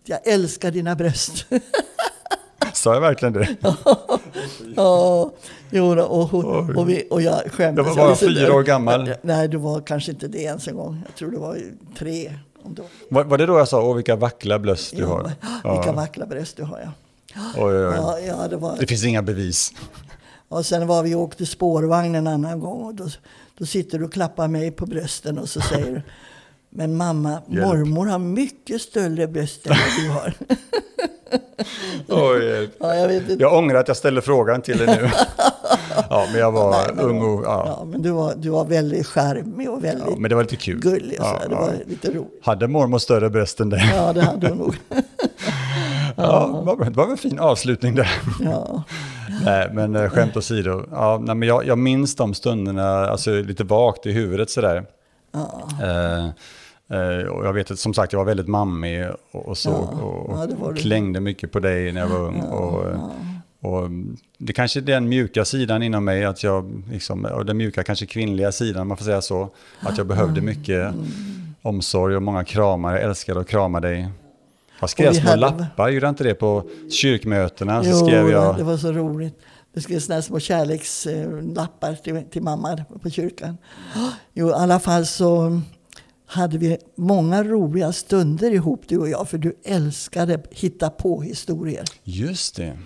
jag 0.05 0.27
älskar 0.27 0.72
dina 0.72 0.95
bröst. 0.95 1.45
Sa 2.78 2.94
jag 2.94 3.02
verkligen 3.02 3.34
det? 3.34 3.56
ja, 4.76 5.32
jo, 5.70 5.99
och, 5.99 6.30
hon, 6.30 6.76
och, 6.78 6.90
vi, 6.90 7.08
och 7.10 7.22
jag 7.22 7.52
skämdes. 7.52 7.88
Jag 7.88 7.95
var 7.95 8.06
bara 8.06 8.16
fyra 8.16 8.54
år 8.54 8.64
gammal. 8.64 9.14
Nej, 9.22 9.48
du 9.48 9.58
var 9.58 9.82
kanske 9.82 10.12
inte 10.12 10.28
det 10.28 10.41
ens 10.41 10.68
en 10.68 10.76
gång. 10.76 11.02
Jag 11.06 11.16
tror 11.16 11.32
det 11.32 11.38
var 11.38 11.60
tre. 11.98 12.34
Var, 13.10 13.24
var 13.24 13.38
det 13.38 13.45
då 13.45 13.58
jag 13.58 13.68
sa, 13.68 13.82
åh 13.82 13.95
vilka 13.95 14.16
vackla 14.16 14.60
bröst 14.60 14.95
du 14.95 15.02
ja, 15.02 15.08
har? 15.08 15.74
Vilka 15.74 15.91
vackla 15.91 16.26
bröst 16.26 16.58
du 16.58 16.64
har, 16.64 16.80
ja. 16.80 16.91
Oj, 17.58 17.64
oj, 17.64 17.88
oj. 17.88 17.94
Ja, 17.95 18.20
ja, 18.20 18.48
det, 18.48 18.56
var... 18.56 18.78
det 18.80 18.88
finns 18.88 19.06
inga 19.06 19.22
bevis. 19.22 19.74
Och 20.49 20.66
sen 20.66 20.88
var 20.88 21.04
vi 21.04 21.16
och 21.16 21.22
åkte 21.22 21.45
spårvagn 21.45 22.16
en 22.16 22.28
annan 22.28 22.60
gång. 22.60 22.82
Och 22.82 22.95
då, 22.95 23.08
då 23.58 23.66
sitter 23.66 23.99
du 23.99 24.06
och 24.06 24.14
klappar 24.14 24.48
mig 24.48 24.72
på 24.72 24.86
brösten 24.86 25.38
och 25.38 25.49
så 25.49 25.62
säger 25.62 25.91
du 25.91 26.02
Men 26.70 26.98
mamma, 26.98 27.41
Hjälp. 27.48 27.66
mormor 27.66 28.06
har 28.06 28.20
mycket 28.20 28.82
större 28.82 29.28
bröst 29.28 29.68
än 29.68 29.76
vad 29.78 30.04
du 30.04 30.10
har. 30.10 30.34
Oj, 32.08 32.70
ja, 32.80 32.95
jag, 32.95 33.08
vet 33.08 33.30
inte. 33.30 33.44
jag 33.44 33.54
ångrar 33.54 33.80
att 33.80 33.88
jag 33.88 33.98
ställde 33.98 34.22
frågan 34.22 34.62
till 34.62 34.78
dig 34.78 34.88
nu. 34.88 35.10
ja, 36.10 36.28
men 36.32 36.40
jag 36.40 36.52
var 36.52 36.72
Nej, 36.95 37.06
ung 37.06 37.22
och... 37.22 37.45
Ja. 37.45 37.64
ja. 37.66 37.86
men 37.86 38.02
du 38.02 38.12
var, 38.12 38.34
du 38.36 38.49
var 38.49 38.66
väldigt 38.66 39.08
charmig 39.08 39.70
och 39.70 39.84
väldigt 39.84 40.08
ja, 40.10 40.16
men 40.18 40.30
det 40.30 40.36
var 40.36 40.44
lite 40.44 40.56
kul. 40.56 40.80
gullig. 40.80 41.18
Ja. 41.20 41.41
Det 41.49 41.56
var 41.56 41.74
lite 41.86 42.08
roligt. 42.08 42.40
Hade 42.41 42.68
mormor 42.68 42.99
större 42.99 43.30
bröst 43.30 43.60
än 43.60 43.70
det? 43.70 43.91
Ja, 43.95 44.14
det 44.14 44.22
hade 44.22 44.49
hon 44.49 44.58
nog. 44.58 44.76
ja, 46.16 46.78
det 46.86 46.90
var 46.90 47.12
en 47.12 47.18
fin 47.18 47.40
avslutning 47.40 47.95
där. 47.95 48.10
Ja. 48.40 48.84
nej, 49.45 49.70
men 49.74 49.95
eh, 49.95 50.10
skämt 50.10 50.38
åsido. 50.38 50.84
Ja, 50.91 51.18
nej, 51.22 51.36
men 51.36 51.48
jag, 51.48 51.66
jag 51.66 51.78
minns 51.78 52.16
de 52.16 52.34
stunderna, 52.34 53.10
alltså 53.10 53.32
lite 53.32 53.64
vagt 53.64 54.06
i 54.06 54.12
huvudet 54.12 54.49
sådär. 54.49 54.86
Ja. 55.32 55.70
Eh, 55.82 56.26
Eh, 56.28 56.30
och 57.30 57.45
jag 57.45 57.53
vet 57.53 57.72
att 57.72 57.80
som 57.80 57.93
sagt 57.93 58.14
jag 58.14 58.19
var 58.19 58.26
väldigt 58.26 58.47
mammig 58.47 59.07
och, 59.31 59.57
så 59.57 59.69
ja, 59.69 60.01
och, 60.01 60.49
ja, 60.61 60.73
klängde 60.73 61.19
mycket 61.19 61.51
på 61.51 61.59
dig 61.59 61.91
när 61.91 62.01
jag 62.01 62.07
var 62.07 62.19
ung. 62.19 62.43
Ja, 62.45 62.51
och, 63.59 63.84
och, 63.84 63.89
det 64.38 64.53
kanske 64.53 64.80
är 64.80 64.81
den 64.81 65.09
mjuka 65.09 65.45
sidan 65.45 65.84
inom 65.84 66.05
mig, 66.05 66.26
att 66.26 66.43
jag, 66.43 66.84
liksom, 66.91 67.26
och 67.26 67.45
den 67.45 67.57
mjuka 67.57 67.84
kanske 67.84 68.05
kvinnliga 68.05 68.51
sidan 68.51 68.81
om 68.81 68.88
man 68.88 68.97
får 68.97 69.05
säga 69.05 69.22
så, 69.22 69.49
att 69.80 69.97
jag 69.97 70.07
behövde 70.07 70.41
mycket 70.41 70.93
mm. 70.93 71.05
omsorg 71.61 72.15
och 72.15 72.22
många 72.23 72.43
kramar. 72.43 72.93
Jag 72.93 73.03
älskade 73.03 73.39
att 73.39 73.47
krama 73.47 73.80
dig. 73.80 74.09
Jag 74.80 74.89
skrev 74.89 75.14
små 75.14 75.30
hade... 75.30 75.41
lappar, 75.41 75.89
gjorde 75.89 76.05
jag 76.05 76.11
inte 76.11 76.23
det 76.23 76.34
på 76.34 76.69
kyrkmötena? 76.91 77.81
Jo, 77.85 77.91
så 77.91 78.05
skrev 78.05 78.30
jag... 78.30 78.57
det 78.57 78.64
var 78.64 78.77
så 78.77 78.91
roligt. 78.91 79.39
Det 79.73 79.81
skrevs 79.81 80.05
sådana 80.05 80.22
små 80.22 80.39
kärlekslappar 80.39 81.93
till, 81.93 82.23
till 82.31 82.41
mamma 82.41 82.85
på 83.03 83.09
kyrkan. 83.09 83.57
Jo, 84.34 84.49
i 84.49 84.53
alla 84.53 84.80
fall 84.80 85.05
så 85.05 85.61
hade 86.30 86.58
vi 86.58 86.78
många 86.95 87.44
roliga 87.44 87.91
stunder 87.91 88.52
ihop 88.52 88.84
du 88.88 88.98
och 88.98 89.10
jag. 89.10 89.30
För 89.30 89.38
du 89.38 89.58
älskade 89.64 90.44
hitta 90.52 90.90
på 90.90 91.22
historier. 91.22 91.84
Just 92.04 92.56
det. 92.56 92.78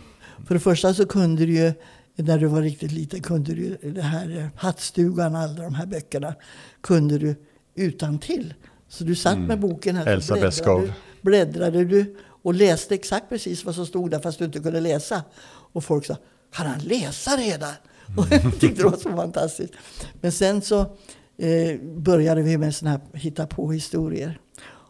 För 0.47 0.53
det 0.53 0.59
första 0.59 0.93
så 0.93 1.05
kunde 1.05 1.45
du 1.45 1.53
ju, 1.53 1.73
när 2.15 2.39
du 2.39 2.47
var 2.47 2.61
riktigt 2.61 2.91
liten, 2.91 3.21
kunde 3.21 3.53
du 3.53 3.77
det 3.93 4.01
här 4.01 4.37
eh, 4.37 4.45
Hattstugan, 4.55 5.35
alla 5.35 5.63
de 5.63 5.73
här 5.73 5.85
böckerna, 5.85 6.35
kunde 6.81 7.17
du 7.17 7.35
utan 7.75 8.19
till. 8.19 8.53
Så 8.87 9.03
du 9.03 9.15
satt 9.15 9.33
mm. 9.33 9.45
med 9.45 9.59
boken 9.59 9.95
här. 9.95 10.05
Elsa 10.05 10.35
Beskow. 10.35 10.91
Bläddrade 11.21 11.85
du 11.85 12.15
och 12.43 12.53
läste 12.53 12.95
exakt 12.95 13.29
precis 13.29 13.65
vad 13.65 13.75
som 13.75 13.85
stod 13.85 14.11
där 14.11 14.19
fast 14.19 14.39
du 14.39 14.45
inte 14.45 14.59
kunde 14.59 14.79
läsa. 14.79 15.23
Och 15.73 15.83
folk 15.83 16.05
sa, 16.05 16.17
kan 16.53 16.65
han 16.65 16.79
läsa 16.79 17.31
redan? 17.31 17.73
Och 18.17 18.27
jag 18.29 18.59
tyckte 18.59 18.83
det 18.83 18.89
var 18.89 18.97
så 18.97 19.09
fantastiskt. 19.09 19.73
Men 20.21 20.31
sen 20.31 20.61
så 20.61 20.95
eh, 21.41 21.79
började 21.81 22.41
vi 22.41 22.57
med 22.57 22.75
såna 22.75 22.91
här 22.91 23.01
hitta 23.13 23.47
på 23.47 23.71
historier. 23.71 24.39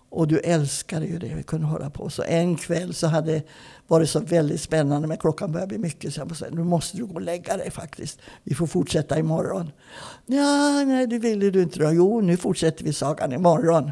Och 0.09 0.27
du 0.27 0.39
älskade 0.39 1.05
ju 1.05 1.19
det 1.19 1.33
vi 1.35 1.43
kunde 1.43 1.67
hålla 1.67 1.89
på. 1.89 2.09
Så 2.09 2.23
en 2.23 2.55
kväll 2.55 2.93
så 2.93 3.07
hade 3.07 3.43
varit 3.87 4.09
så 4.09 4.19
väldigt 4.19 4.61
spännande 4.61 5.07
men 5.07 5.17
klockan 5.17 5.51
började 5.51 5.67
bli 5.67 5.77
mycket. 5.77 6.13
Så 6.13 6.19
jag 6.19 6.37
sa, 6.37 6.45
nu 6.51 6.63
måste 6.63 6.97
du 6.97 7.05
gå 7.05 7.13
och 7.13 7.21
lägga 7.21 7.57
dig 7.57 7.71
faktiskt. 7.71 8.19
Vi 8.43 8.55
får 8.55 8.67
fortsätta 8.67 9.19
imorgon. 9.19 9.71
Ja, 10.25 10.83
nej, 10.85 11.07
det 11.07 11.19
ville 11.19 11.49
du 11.49 11.61
inte 11.61 11.79
då. 11.79 11.91
Jo, 11.91 12.21
nu 12.21 12.37
fortsätter 12.37 12.83
vi 12.83 12.93
sagan 12.93 13.33
imorgon. 13.33 13.91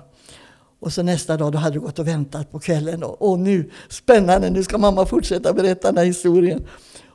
Och 0.79 0.93
så 0.93 1.03
nästa 1.03 1.37
dag 1.37 1.51
då 1.51 1.57
hade 1.57 1.75
du 1.75 1.79
gått 1.79 1.99
och 1.99 2.07
väntat 2.07 2.51
på 2.51 2.59
kvällen. 2.59 3.03
Och, 3.03 3.29
och 3.29 3.39
nu, 3.39 3.71
spännande, 3.89 4.49
nu 4.49 4.63
ska 4.63 4.77
mamma 4.77 5.05
fortsätta 5.05 5.53
berätta 5.53 5.87
den 5.87 5.97
här 5.97 6.05
historien. 6.05 6.67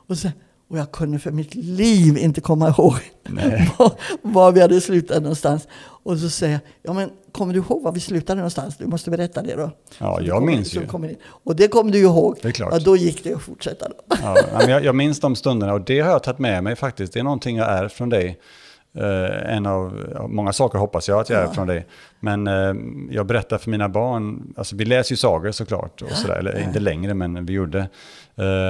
Och 0.07 0.17
sen, 0.17 0.31
och 0.67 0.77
jag 0.77 0.91
kunde 0.91 1.19
för 1.19 1.31
mitt 1.31 1.55
liv 1.55 2.17
inte 2.17 2.41
komma 2.41 2.69
ihåg 2.69 2.95
var, 3.77 3.91
var, 4.21 4.51
vi 4.51 4.61
hade 4.61 4.81
slutat 4.81 5.21
någonstans. 5.21 5.67
Och 6.03 6.17
så 6.17 6.29
säger 6.29 6.53
jag, 6.53 6.61
ja 6.81 6.93
men 6.93 7.09
kommer 7.31 7.53
du 7.53 7.59
ihåg 7.59 7.83
var 7.83 7.91
vi 7.91 7.99
slutade 7.99 8.35
någonstans? 8.35 8.77
Du 8.77 8.87
måste 8.87 9.11
berätta 9.11 9.41
det 9.41 9.55
då. 9.55 9.71
Ja, 9.99 10.21
jag 10.21 10.35
kommer, 10.35 10.51
minns 10.51 10.75
ju. 10.75 10.87
Och 11.25 11.55
det 11.55 11.67
kommer 11.67 11.91
du 11.91 11.99
ihåg. 11.99 12.37
Det 12.41 12.47
är 12.47 12.51
klart. 12.51 12.73
Ja, 12.73 12.79
då 12.79 12.95
gick 12.95 13.23
det 13.23 13.33
att 13.33 13.41
fortsätta. 13.41 13.87
Då. 13.89 13.95
Ja, 14.21 14.69
jag, 14.69 14.83
jag 14.83 14.95
minns 14.95 15.19
de 15.19 15.35
stunderna 15.35 15.73
och 15.73 15.81
det 15.81 15.99
har 15.99 16.11
jag 16.11 16.23
tagit 16.23 16.39
med 16.39 16.63
mig 16.63 16.75
faktiskt. 16.75 17.13
Det 17.13 17.19
är 17.19 17.23
någonting 17.23 17.57
jag 17.57 17.69
är 17.69 17.87
från 17.87 18.09
dig. 18.09 18.39
Uh, 18.97 19.55
en 19.55 19.65
av 19.65 20.05
många 20.29 20.53
saker 20.53 20.79
hoppas 20.79 21.07
jag 21.07 21.19
att 21.19 21.29
jag 21.29 21.41
är 21.41 21.47
från 21.47 21.67
dig. 21.67 21.87
Men 22.19 22.47
uh, 22.47 22.75
jag 23.11 23.25
berättar 23.25 23.57
för 23.57 23.71
mina 23.71 23.89
barn, 23.89 24.53
alltså 24.57 24.75
vi 24.75 24.85
läser 24.85 25.11
ju 25.11 25.17
sagor 25.17 25.51
såklart, 25.51 26.01
och 26.01 26.11
sådär, 26.11 26.35
eller 26.35 26.63
inte 26.63 26.79
längre 26.79 27.13
men 27.13 27.45
vi 27.45 27.53
gjorde. 27.53 27.79
Uh, 27.79 27.85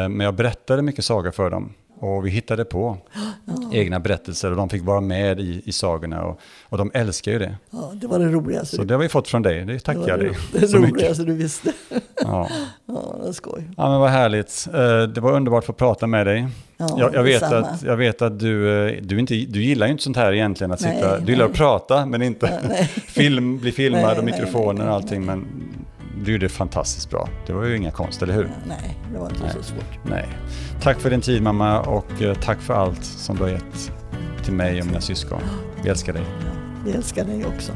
men 0.09 0.19
jag 0.19 0.35
berättade 0.35 0.81
mycket 0.81 1.05
sagor 1.05 1.31
för 1.31 1.49
dem. 1.49 1.73
Och 2.05 2.25
vi 2.25 2.29
hittade 2.29 2.65
på 2.65 2.97
ja. 3.45 3.53
egna 3.73 3.99
berättelser 3.99 4.51
och 4.51 4.57
de 4.57 4.69
fick 4.69 4.83
vara 4.83 5.01
med 5.01 5.39
i, 5.39 5.61
i 5.65 5.71
sagorna 5.71 6.23
och, 6.23 6.39
och 6.63 6.77
de 6.77 6.91
älskar 6.93 7.31
ju 7.31 7.39
det. 7.39 7.55
Ja, 7.69 7.91
det 7.95 8.07
var 8.07 8.19
det 8.19 8.25
roligaste. 8.25 8.75
Så 8.75 8.83
det 8.83 8.93
har 8.93 9.01
vi 9.01 9.09
fått 9.09 9.27
från 9.27 9.41
dig, 9.41 9.65
det 9.65 9.79
tackar 9.79 10.07
jag 10.07 10.19
dig 10.19 10.31
Det 10.51 10.67
så 10.67 10.77
roligaste 10.77 11.23
du 11.23 11.33
visste. 11.33 11.73
Ja. 12.21 12.49
ja, 12.85 13.15
det 13.23 13.27
är 13.29 13.31
skoj. 13.31 13.63
Ja, 13.77 13.89
men 13.89 13.99
vad 13.99 14.09
härligt. 14.09 14.67
Eh, 14.73 15.03
det 15.03 15.21
var 15.21 15.31
underbart 15.31 15.59
att 15.59 15.65
få 15.65 15.73
prata 15.73 16.07
med 16.07 16.27
dig. 16.27 16.47
Ja, 16.77 16.95
jag, 16.99 17.13
jag 17.13 17.23
vet 17.23 17.43
att, 17.43 17.83
jag 17.83 17.97
vet 17.97 18.21
att 18.21 18.39
du, 18.39 18.87
eh, 18.87 19.01
du, 19.01 19.19
inte, 19.19 19.33
du 19.35 19.63
gillar 19.63 19.87
ju 19.87 19.91
inte 19.91 20.03
sånt 20.03 20.17
här 20.17 20.33
egentligen, 20.33 20.71
att 20.71 20.81
nej, 20.81 20.95
sitta, 20.95 21.19
du 21.19 21.31
gillar 21.31 21.45
nej. 21.45 21.51
att 21.51 21.57
prata 21.57 22.05
men 22.05 22.21
inte 22.21 22.59
film, 23.07 23.57
bli 23.57 23.71
filmad 23.71 24.03
nej, 24.03 24.17
och 24.17 24.23
mikrofoner 24.23 24.87
och 24.87 24.93
allting. 24.93 25.25
Men 25.25 25.47
du 26.23 26.31
gjorde 26.31 26.49
fantastiskt 26.49 27.09
bra. 27.09 27.29
Det 27.47 27.53
var 27.53 27.65
ju 27.65 27.77
inga 27.77 27.91
konst, 27.91 28.21
eller 28.21 28.33
hur? 28.33 28.49
Nej, 28.67 28.97
det 29.11 29.19
var 29.19 29.29
inte 29.29 29.43
nej. 29.43 29.53
så 29.53 29.63
svårt. 29.63 29.99
Nej. 30.03 30.27
Tack 30.81 30.99
för 30.99 31.09
din 31.09 31.21
tid 31.21 31.43
mamma 31.43 31.81
och 31.81 32.21
eh, 32.21 32.35
tack 32.35 32.61
för 32.61 32.73
allt 32.73 33.05
som 33.05 33.35
du 33.35 33.43
har 33.43 33.49
gett 33.49 33.91
till 34.43 34.53
mig 34.53 34.81
och 34.81 34.87
mina 34.87 35.01
syskon. 35.01 35.41
Vi 35.83 35.89
älskar 35.89 36.13
dig. 36.13 36.23
Ja, 36.39 36.51
vi 36.85 36.91
älskar 36.91 37.25
dig 37.25 37.45
också. 37.45 37.71